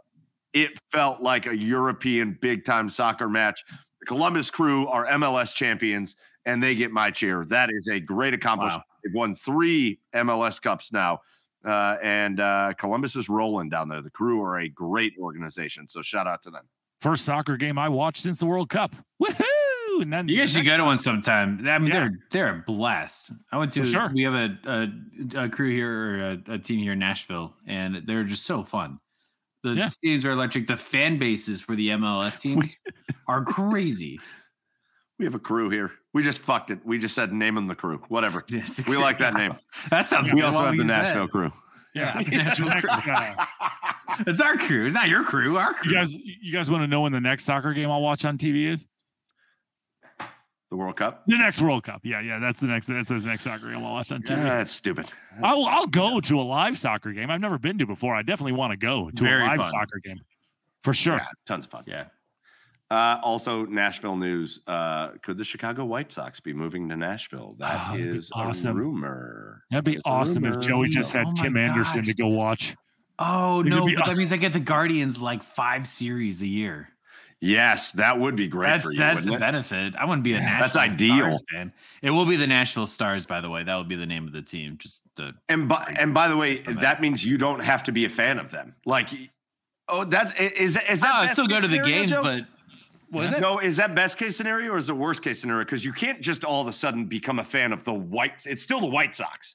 it 0.52 0.78
felt 0.90 1.20
like 1.20 1.46
a 1.46 1.56
European 1.56 2.38
big 2.40 2.64
time 2.64 2.88
soccer 2.88 3.28
match. 3.28 3.64
The 4.00 4.06
Columbus 4.06 4.50
crew 4.50 4.86
are 4.88 5.06
MLS 5.06 5.54
champions 5.54 6.16
and 6.46 6.62
they 6.62 6.74
get 6.74 6.92
my 6.92 7.10
cheer. 7.10 7.44
That 7.46 7.70
is 7.72 7.88
a 7.88 7.98
great 7.98 8.34
accomplishment. 8.34 8.84
They've 9.02 9.14
won 9.14 9.34
three 9.34 9.98
MLS 10.14 10.60
Cups 10.60 10.92
now. 10.92 11.20
Uh, 11.64 11.96
and 12.02 12.40
uh, 12.40 12.72
Columbus 12.78 13.16
is 13.16 13.28
rolling 13.28 13.68
down 13.68 13.88
there. 13.88 14.02
The 14.02 14.10
crew 14.10 14.42
are 14.42 14.58
a 14.58 14.68
great 14.68 15.14
organization. 15.18 15.88
So 15.88 16.02
shout 16.02 16.26
out 16.26 16.42
to 16.42 16.50
them. 16.50 16.64
First 17.00 17.24
soccer 17.24 17.56
game 17.56 17.78
I 17.78 17.88
watched 17.88 18.22
since 18.22 18.38
the 18.38 18.46
World 18.46 18.68
Cup. 18.68 18.94
Woohoo! 19.22 20.02
And 20.02 20.12
then 20.12 20.26
You 20.28 20.38
guys 20.38 20.52
should 20.52 20.64
go 20.66 20.76
to 20.76 20.84
one 20.84 20.98
sometime. 20.98 21.66
I 21.68 21.78
mean, 21.78 21.88
Yeah. 21.88 22.00
they're 22.00 22.18
they're 22.30 22.48
a 22.56 22.64
blast. 22.66 23.30
I 23.52 23.58
went 23.58 23.70
to. 23.72 23.82
For 23.82 23.86
sure. 23.88 24.10
We 24.12 24.22
have 24.24 24.34
a, 24.34 24.58
a, 25.36 25.44
a 25.44 25.48
crew 25.48 25.70
here, 25.70 25.90
or 25.90 26.30
a, 26.48 26.54
a 26.54 26.58
team 26.58 26.80
here 26.80 26.92
in 26.92 26.98
Nashville, 26.98 27.54
and 27.66 28.02
they're 28.06 28.24
just 28.24 28.44
so 28.44 28.62
fun. 28.62 28.98
The 29.62 29.70
Yeah. 29.74 29.86
stadiums 29.86 30.24
are 30.24 30.30
electric. 30.32 30.66
The 30.66 30.76
fan 30.76 31.18
bases 31.18 31.60
for 31.60 31.76
the 31.76 31.90
MLS 31.90 32.40
teams 32.42 32.76
are 33.28 33.44
crazy. 33.44 34.18
We 35.18 35.24
have 35.26 35.34
a 35.34 35.38
crew 35.38 35.70
here. 35.70 35.92
We 36.12 36.22
just 36.22 36.40
fucked 36.40 36.70
it. 36.70 36.80
We 36.84 36.98
just 36.98 37.14
said 37.14 37.32
name 37.32 37.54
them 37.54 37.66
the 37.68 37.74
crew. 37.74 38.02
Whatever. 38.08 38.44
Yes. 38.50 38.84
We 38.86 38.96
like 38.96 39.18
that 39.18 39.34
name. 39.34 39.54
That 39.90 40.06
sounds 40.06 40.32
We 40.32 40.42
also 40.42 40.58
have 40.60 40.66
the 40.66 40.72
we 40.72 40.78
use 40.78 40.88
that? 40.88 41.02
Nashville 41.04 41.28
crew. 41.28 41.52
Yeah. 41.94 42.20
Nashville 42.30 42.70
crew. 42.80 42.90
Uh, 42.90 43.46
It's 44.26 44.40
our 44.40 44.56
crew. 44.56 44.86
It's 44.86 44.94
not 44.94 45.08
your 45.08 45.22
crew. 45.24 45.56
Our 45.56 45.74
crew. 45.74 45.90
you 45.92 45.96
guys, 45.96 46.14
you 46.14 46.52
guys 46.52 46.68
want 46.70 46.82
to 46.82 46.86
know 46.88 47.02
when 47.02 47.12
the 47.12 47.20
next 47.20 47.44
soccer 47.44 47.72
game 47.72 47.90
I'll 47.90 48.02
watch 48.02 48.24
on 48.24 48.38
TV 48.38 48.66
is? 48.72 48.86
The 50.70 50.76
World 50.76 50.96
Cup. 50.96 51.22
The 51.28 51.38
next 51.38 51.60
World 51.62 51.84
Cup. 51.84 52.00
Yeah, 52.02 52.20
yeah, 52.20 52.40
that's 52.40 52.58
the 52.58 52.66
next. 52.66 52.86
That's 52.86 53.08
the 53.08 53.20
next 53.20 53.44
soccer 53.44 53.68
game 53.70 53.84
I'll 53.84 53.92
watch 53.92 54.10
on 54.10 54.22
TV. 54.22 54.38
Yeah, 54.38 54.56
That's 54.56 54.72
stupid. 54.72 55.06
I'll 55.40 55.66
I'll 55.66 55.86
go 55.86 56.18
to 56.20 56.40
a 56.40 56.42
live 56.42 56.76
soccer 56.78 57.12
game. 57.12 57.30
I've 57.30 57.40
never 57.40 57.58
been 57.58 57.78
to 57.78 57.86
before. 57.86 58.16
I 58.16 58.22
definitely 58.22 58.52
want 58.54 58.72
to 58.72 58.76
go 58.76 59.08
to 59.10 59.22
Very 59.22 59.42
a 59.44 59.46
live 59.46 59.60
fun. 59.60 59.70
soccer 59.70 60.00
game 60.02 60.20
for 60.82 60.92
sure. 60.92 61.16
Yeah, 61.16 61.26
tons 61.46 61.64
of 61.66 61.70
fun. 61.70 61.84
Yeah. 61.86 62.06
Uh, 62.94 63.18
also, 63.22 63.64
Nashville 63.66 64.16
news. 64.16 64.60
Uh, 64.66 65.08
could 65.22 65.36
the 65.36 65.44
Chicago 65.44 65.84
White 65.84 66.12
Sox 66.12 66.38
be 66.40 66.52
moving 66.52 66.88
to 66.90 66.96
Nashville? 66.96 67.56
That 67.58 67.88
Oh, 67.90 67.94
is 67.96 68.30
awesome. 68.32 68.70
a 68.70 68.74
rumor. 68.74 69.64
That'd 69.70 69.84
be 69.84 69.94
It's 69.94 70.02
awesome 70.04 70.44
if 70.44 70.50
rumor. 70.52 70.62
Joey 70.62 70.88
just 70.88 71.12
had 71.12 71.26
Oh 71.26 71.32
Tim 71.34 71.56
Anderson 71.56 72.02
gosh. 72.02 72.08
to 72.08 72.14
go 72.14 72.28
watch. 72.28 72.76
Oh 73.18 73.60
It 73.60 73.64
could 73.64 73.70
no, 73.70 73.86
be- 73.86 73.96
but 73.96 74.06
that 74.06 74.16
means 74.16 74.32
I 74.32 74.36
get 74.36 74.52
the 74.52 74.60
Guardians 74.60 75.20
like 75.20 75.42
five 75.42 75.86
series 75.88 76.40
a 76.42 76.46
year. 76.46 76.88
Yes, 77.40 77.92
that 77.92 78.18
would 78.18 78.36
be 78.36 78.46
great 78.46 78.68
That's 78.70 78.84
for 78.84 78.92
you. 78.92 78.98
that's 78.98 79.24
the 79.24 79.34
it? 79.34 79.40
benefit. 79.40 79.94
I 79.96 80.04
wouldn't 80.06 80.22
be 80.24 80.32
a 80.32 80.36
Yeah, 80.36 80.44
Nashville 80.44 80.60
that's 80.62 80.76
ideal. 80.94 81.16
Stars 81.18 81.40
fan. 81.52 81.72
It 82.00 82.10
will 82.10 82.24
be 82.24 82.36
the 82.36 82.46
Nashville 82.46 82.86
Stars, 82.86 83.26
by 83.26 83.40
the 83.42 83.50
way. 83.50 83.62
That 83.64 83.74
would 83.76 83.88
be 83.88 83.96
the 83.96 84.06
name 84.06 84.26
of 84.26 84.32
the 84.32 84.40
team. 84.40 84.76
Just 84.78 85.02
to, 85.16 85.34
And 85.48 85.68
by 85.68 85.94
and 85.98 86.14
by 86.14 86.28
the 86.28 86.36
way, 86.36 86.56
that. 86.56 86.80
that 86.80 87.00
means 87.02 87.24
you 87.24 87.36
don't 87.38 87.60
have 87.60 87.82
to 87.84 87.92
be 87.92 88.04
a 88.04 88.08
fan 88.08 88.38
of 88.38 88.50
them. 88.50 88.76
Like, 88.86 89.08
oh, 89.88 90.04
that's 90.04 90.32
is 90.40 90.78
is 90.88 91.00
that 91.02 91.12
Oh, 91.14 91.18
I 91.18 91.26
still 91.26 91.46
go 91.48 91.60
to 91.60 91.66
the 91.66 91.74
scenario, 91.76 91.94
games, 91.98 92.12
Joe? 92.12 92.22
but 92.22 92.44
what 93.14 93.24
is 93.26 93.32
it? 93.32 93.40
No, 93.40 93.58
is 93.60 93.76
that 93.78 93.94
best 93.94 94.18
case 94.18 94.36
scenario 94.36 94.72
or 94.72 94.78
is 94.78 94.90
it 94.90 94.96
worst 94.96 95.22
case 95.22 95.40
scenario? 95.40 95.64
Because 95.64 95.84
you 95.84 95.92
can't 95.92 96.20
just 96.20 96.44
all 96.44 96.60
of 96.60 96.68
a 96.68 96.72
sudden 96.72 97.06
become 97.06 97.38
a 97.38 97.44
fan 97.44 97.72
of 97.72 97.84
the 97.84 97.94
White. 97.94 98.44
It's 98.46 98.62
still 98.62 98.80
the 98.80 98.88
White 98.88 99.14
Sox. 99.14 99.54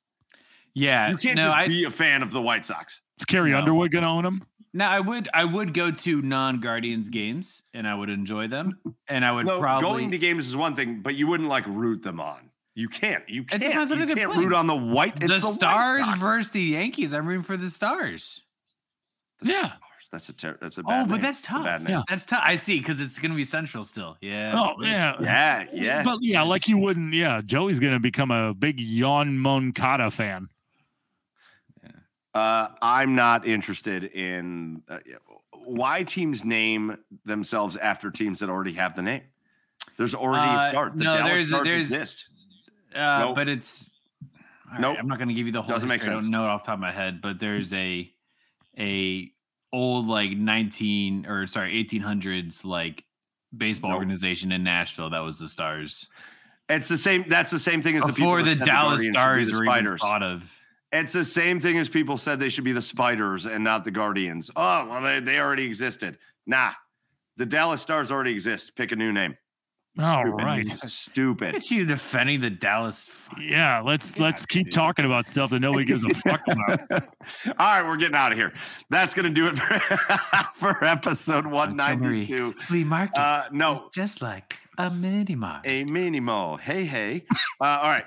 Yeah, 0.73 1.09
You 1.09 1.17
can't 1.17 1.35
no, 1.35 1.43
just 1.45 1.55
I, 1.55 1.67
be 1.67 1.83
a 1.83 1.91
fan 1.91 2.23
of 2.23 2.31
the 2.31 2.41
White 2.41 2.65
Sox. 2.65 3.01
Is 3.19 3.25
Carrie 3.25 3.51
No. 3.51 3.57
Underwood 3.59 3.91
gonna 3.91 4.09
own 4.09 4.23
them? 4.23 4.45
now 4.73 4.89
I 4.91 4.99
would 4.99 5.27
I 5.33 5.43
would 5.45 5.73
go 5.73 5.91
to 5.91 6.21
non 6.21 6.59
Guardians 6.61 7.09
games 7.09 7.63
and 7.73 7.87
I 7.87 7.95
would 7.95 8.09
enjoy 8.09 8.47
them, 8.47 8.79
and 9.07 9.25
I 9.25 9.31
would 9.31 9.45
No, 9.47 9.59
probably 9.59 9.89
going 9.89 10.11
to 10.11 10.17
games 10.17 10.47
is 10.47 10.55
one 10.55 10.75
thing, 10.75 11.01
but 11.01 11.15
you 11.15 11.27
wouldn't 11.27 11.49
like 11.49 11.65
root 11.67 12.01
them 12.03 12.19
on. 12.19 12.49
You 12.75 12.87
can't. 12.87 13.27
You 13.27 13.43
can't. 13.43 13.61
depends 13.61 13.91
on 13.91 13.99
you 13.99 14.05
can't 14.15 14.31
playing. 14.31 14.47
root 14.47 14.55
on 14.55 14.67
the 14.67 14.75
White. 14.75 15.19
the 15.19 15.25
it's 15.33 15.53
Stars 15.55 16.05
Sox. 16.05 16.19
versus 16.19 16.51
the 16.51 16.61
Yankees. 16.61 17.13
I'm 17.13 17.25
rooting 17.27 17.43
for 17.43 17.57
the 17.57 17.69
Stars. 17.69 18.41
Yeah. 19.41 19.73
That's 20.11 20.27
a 20.29 20.33
ter- 20.33 20.57
that's 20.59 20.77
a 20.79 20.81
Oh, 20.81 20.85
bad 20.89 21.07
but 21.07 21.15
name. 21.15 21.21
that's 21.21 21.41
tough. 21.41 21.63
bad 21.65 21.83
name. 21.83 21.97
Yeah. 21.97 22.03
That's 22.09 22.25
tough. 22.25 22.41
I 22.43 22.55
see 22.55 22.79
because 22.79 22.99
it's 22.99 23.19
going 23.19 23.29
to 23.29 23.37
be 23.37 23.43
Central 23.43 23.83
still. 23.83 24.17
Yeah. 24.21 24.53
Oh 24.55 24.81
yeah. 24.81 25.15
Yeah, 25.21 25.65
yeah. 25.71 26.03
But 26.03 26.17
yeah, 26.21 26.41
like 26.41 26.67
you 26.67 26.77
wouldn't. 26.79 27.13
Yeah, 27.13 27.41
Joey's 27.45 27.79
gonna 27.79 27.99
become 27.99 28.31
a 28.31 28.53
big 28.55 28.77
Yoán 28.79 29.35
Moncada 29.35 30.09
fan. 30.09 30.49
Uh, 32.33 32.69
I'm 32.81 33.15
not 33.15 33.47
interested 33.47 34.03
in 34.03 34.83
uh, 34.87 34.99
why 35.65 36.03
teams 36.03 36.45
name 36.45 36.97
themselves 37.25 37.75
after 37.75 38.11
teams 38.11 38.39
that 38.39 38.49
already 38.49 38.73
have 38.73 38.95
the 38.95 39.01
name. 39.01 39.21
There's 39.97 40.13
already 40.15 40.47
Uh, 40.47 40.61
a 40.63 40.67
start. 40.69 40.97
The 40.97 41.03
no, 41.05 41.17
Dallas 41.17 41.29
there's- 41.31 41.47
Stars 41.47 41.67
there's- 41.67 41.91
exist. 41.91 42.25
Uh, 42.95 43.19
Nope. 43.19 43.35
But 43.35 43.49
it's 43.49 43.91
all 44.67 44.73
right, 44.73 44.81
Nope. 44.81 44.97
I'm 44.99 45.07
not 45.07 45.17
going 45.17 45.27
to 45.27 45.33
give 45.33 45.45
you 45.47 45.51
the 45.51 45.61
whole. 45.61 45.69
Doesn't 45.69 45.89
make 45.89 46.01
history. 46.01 46.15
I 46.15 46.19
don't 46.19 46.29
know 46.29 46.45
it 46.45 46.49
off 46.49 46.63
the 46.63 46.67
top 46.67 46.73
of 46.75 46.79
my 46.79 46.91
head, 46.91 47.19
but 47.21 47.39
there's 47.39 47.73
a 47.73 48.11
a 48.77 49.31
old 49.71 50.07
like 50.07 50.31
19 50.31 51.25
or 51.27 51.45
sorry 51.47 51.83
1800s 51.83 52.65
like 52.65 53.03
baseball 53.55 53.91
Nope. 53.91 53.97
organization 53.99 54.51
in 54.51 54.63
Nashville 54.63 55.09
that 55.11 55.19
was 55.19 55.39
the 55.39 55.47
Stars 55.49 56.07
It's 56.69 56.87
the 56.87 56.97
same. 56.97 57.25
That's 57.27 57.49
the 57.51 57.59
same 57.59 57.81
thing 57.81 57.95
as 57.97 58.03
the 58.03 58.09
people 58.13 58.25
before 58.35 58.43
that 58.43 58.59
the 58.59 58.65
Dallas 58.65 59.05
Stars 59.05 59.49
the 59.51 59.57
were 59.57 59.63
even 59.65 59.73
Spiders. 59.73 60.01
thought 60.01 60.21
of. 60.23 60.51
It's 60.91 61.13
the 61.13 61.25
same 61.25 61.59
thing 61.59 61.77
as 61.77 61.87
people 61.89 62.17
said 62.17 62.39
they 62.39 62.49
should 62.49 62.63
be 62.63 62.71
the 62.71 62.81
Spiders 62.81 63.45
and 63.45 63.63
not 63.63 63.83
the 63.83 63.91
Guardians. 63.91 64.49
Oh, 64.55 64.87
well, 64.89 65.01
they, 65.01 65.19
they 65.19 65.39
already 65.39 65.65
existed. 65.65 66.17
Nah, 66.47 66.71
the 67.37 67.45
Dallas 67.45 67.81
Stars 67.81 68.11
already 68.11 68.31
exist. 68.31 68.75
Pick 68.75 68.91
a 68.91 68.95
new 68.95 69.11
name. 69.11 69.35
All 69.97 70.21
Stupid. 70.23 70.43
right. 70.45 70.67
Stupid. 70.67 71.53
Look 71.55 71.71
you 71.71 71.85
defending 71.85 72.41
the 72.41 72.49
Dallas. 72.49 73.09
Yeah, 73.39 73.81
let's 73.81 74.19
let's 74.19 74.45
keep 74.45 74.71
talking 74.71 75.03
about 75.03 75.25
stuff 75.27 75.49
that 75.49 75.59
nobody 75.59 75.83
gives 75.83 76.03
a 76.03 76.13
fuck 76.13 76.41
about. 76.47 76.79
All 76.91 77.53
right, 77.57 77.83
we're 77.83 77.97
getting 77.97 78.15
out 78.15 78.31
of 78.31 78.37
here. 78.37 78.53
That's 78.89 79.13
going 79.13 79.25
to 79.25 79.31
do 79.33 79.47
it 79.47 79.57
for, 79.57 79.79
for 80.53 80.85
episode 80.85 81.45
192. 81.45 82.53
Flea 82.61 82.83
market. 82.83 83.19
Uh, 83.19 83.43
is 83.47 83.51
no, 83.51 83.89
just 83.93 84.21
like 84.21 84.57
a 84.77 84.89
mini 84.89 85.35
market. 85.35 85.71
a 85.71 85.83
minimo. 85.85 86.59
Hey, 86.59 86.85
hey. 86.85 87.25
Uh, 87.59 87.79
all 87.81 87.89
right. 87.89 88.05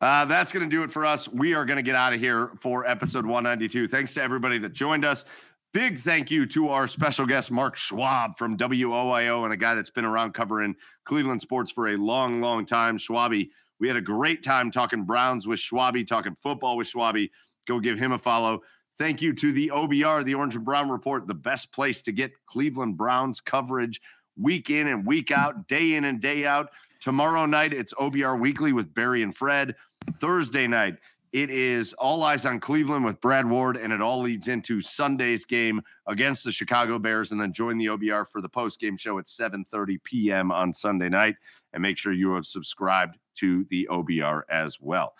Uh, 0.00 0.24
that's 0.24 0.52
going 0.52 0.68
to 0.68 0.74
do 0.74 0.82
it 0.82 0.90
for 0.90 1.04
us. 1.04 1.28
We 1.28 1.54
are 1.54 1.64
going 1.64 1.76
to 1.76 1.82
get 1.82 1.94
out 1.94 2.12
of 2.12 2.20
here 2.20 2.52
for 2.58 2.86
episode 2.86 3.24
192. 3.26 3.86
Thanks 3.86 4.14
to 4.14 4.22
everybody 4.22 4.58
that 4.58 4.72
joined 4.72 5.04
us. 5.04 5.24
Big 5.72 6.00
thank 6.00 6.32
you 6.32 6.46
to 6.46 6.70
our 6.70 6.88
special 6.88 7.24
guest, 7.24 7.52
Mark 7.52 7.76
Schwab 7.76 8.36
from 8.36 8.56
WOIO, 8.56 9.44
and 9.44 9.52
a 9.52 9.56
guy 9.56 9.76
that's 9.76 9.90
been 9.90 10.04
around 10.04 10.34
covering 10.34 10.74
Cleveland 11.04 11.40
sports 11.40 11.70
for 11.70 11.90
a 11.90 11.96
long, 11.96 12.40
long 12.40 12.66
time. 12.66 12.98
Schwabbie, 12.98 13.50
we 13.78 13.86
had 13.86 13.96
a 13.96 14.00
great 14.00 14.42
time 14.42 14.72
talking 14.72 15.04
Browns 15.04 15.46
with 15.46 15.60
Schwabbie, 15.60 16.04
talking 16.04 16.34
football 16.34 16.76
with 16.76 16.88
Schwabbie. 16.88 17.30
Go 17.68 17.78
give 17.78 18.00
him 18.00 18.10
a 18.10 18.18
follow. 18.18 18.62
Thank 18.98 19.22
you 19.22 19.32
to 19.34 19.52
the 19.52 19.70
OBR, 19.72 20.24
the 20.24 20.34
Orange 20.34 20.56
and 20.56 20.64
Brown 20.64 20.90
Report, 20.90 21.28
the 21.28 21.34
best 21.34 21.70
place 21.70 22.02
to 22.02 22.10
get 22.10 22.32
Cleveland 22.46 22.96
Browns 22.96 23.40
coverage 23.40 24.00
week 24.36 24.70
in 24.70 24.88
and 24.88 25.06
week 25.06 25.30
out, 25.30 25.68
day 25.68 25.94
in 25.94 26.04
and 26.04 26.20
day 26.20 26.46
out. 26.46 26.70
Tomorrow 26.98 27.46
night, 27.46 27.72
it's 27.72 27.94
OBR 27.94 28.40
Weekly 28.40 28.72
with 28.72 28.92
Barry 28.92 29.22
and 29.22 29.36
Fred. 29.36 29.76
Thursday 30.20 30.66
night, 30.66 30.96
it 31.32 31.50
is 31.50 31.92
All 31.94 32.22
Eyes 32.24 32.44
on 32.44 32.58
Cleveland 32.58 33.04
with 33.04 33.20
Brad 33.20 33.48
Ward, 33.48 33.76
and 33.76 33.92
it 33.92 34.02
all 34.02 34.20
leads 34.20 34.48
into 34.48 34.80
Sunday's 34.80 35.44
game 35.44 35.80
against 36.06 36.42
the 36.42 36.50
Chicago 36.50 36.98
Bears. 36.98 37.30
And 37.30 37.40
then 37.40 37.52
join 37.52 37.78
the 37.78 37.86
OBR 37.86 38.26
for 38.26 38.40
the 38.40 38.48
post 38.48 38.80
game 38.80 38.96
show 38.96 39.18
at 39.18 39.26
7:30 39.26 40.02
p.m. 40.02 40.50
on 40.50 40.74
Sunday 40.74 41.08
night. 41.08 41.36
And 41.72 41.82
make 41.82 41.98
sure 41.98 42.12
you 42.12 42.32
have 42.34 42.46
subscribed 42.46 43.16
to 43.36 43.64
the 43.70 43.88
OBR 43.90 44.42
as 44.50 44.80
well. 44.80 45.14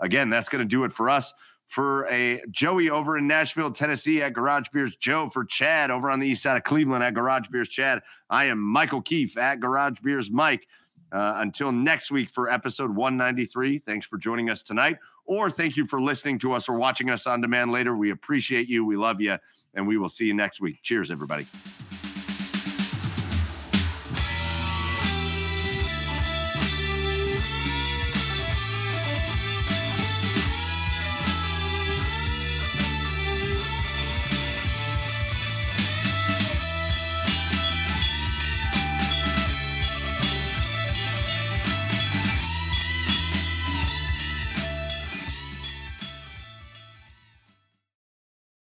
Again, 0.00 0.28
that's 0.28 0.48
going 0.48 0.64
to 0.64 0.68
do 0.68 0.84
it 0.84 0.92
for 0.92 1.08
us. 1.08 1.32
For 1.66 2.06
a 2.08 2.42
Joey 2.50 2.90
over 2.90 3.16
in 3.16 3.26
Nashville, 3.26 3.70
Tennessee 3.70 4.22
at 4.22 4.32
Garage 4.32 4.68
Beers, 4.72 4.96
Joe 4.96 5.28
for 5.28 5.44
Chad 5.44 5.90
over 5.90 6.10
on 6.10 6.20
the 6.20 6.28
east 6.28 6.42
side 6.42 6.56
of 6.56 6.64
Cleveland 6.64 7.02
at 7.02 7.14
Garage 7.14 7.48
Beers, 7.48 7.68
Chad. 7.68 8.02
I 8.28 8.46
am 8.46 8.58
Michael 8.58 9.00
Keefe 9.00 9.38
at 9.38 9.60
Garage 9.60 10.00
Beers, 10.00 10.30
Mike. 10.30 10.66
Uh, 11.14 11.34
until 11.36 11.70
next 11.70 12.10
week 12.10 12.28
for 12.30 12.50
episode 12.50 12.94
193, 12.94 13.78
thanks 13.78 14.04
for 14.04 14.18
joining 14.18 14.50
us 14.50 14.64
tonight, 14.64 14.98
or 15.26 15.50
thank 15.50 15.76
you 15.76 15.86
for 15.86 16.00
listening 16.00 16.38
to 16.40 16.52
us 16.52 16.68
or 16.68 16.76
watching 16.76 17.10
us 17.10 17.26
on 17.26 17.40
demand 17.40 17.72
later. 17.72 17.96
We 17.96 18.10
appreciate 18.10 18.68
you. 18.68 18.84
We 18.84 18.96
love 18.96 19.20
you, 19.20 19.38
and 19.74 19.86
we 19.86 19.98
will 19.98 20.08
see 20.08 20.26
you 20.26 20.34
next 20.34 20.60
week. 20.60 20.80
Cheers, 20.82 21.10
everybody. 21.10 21.46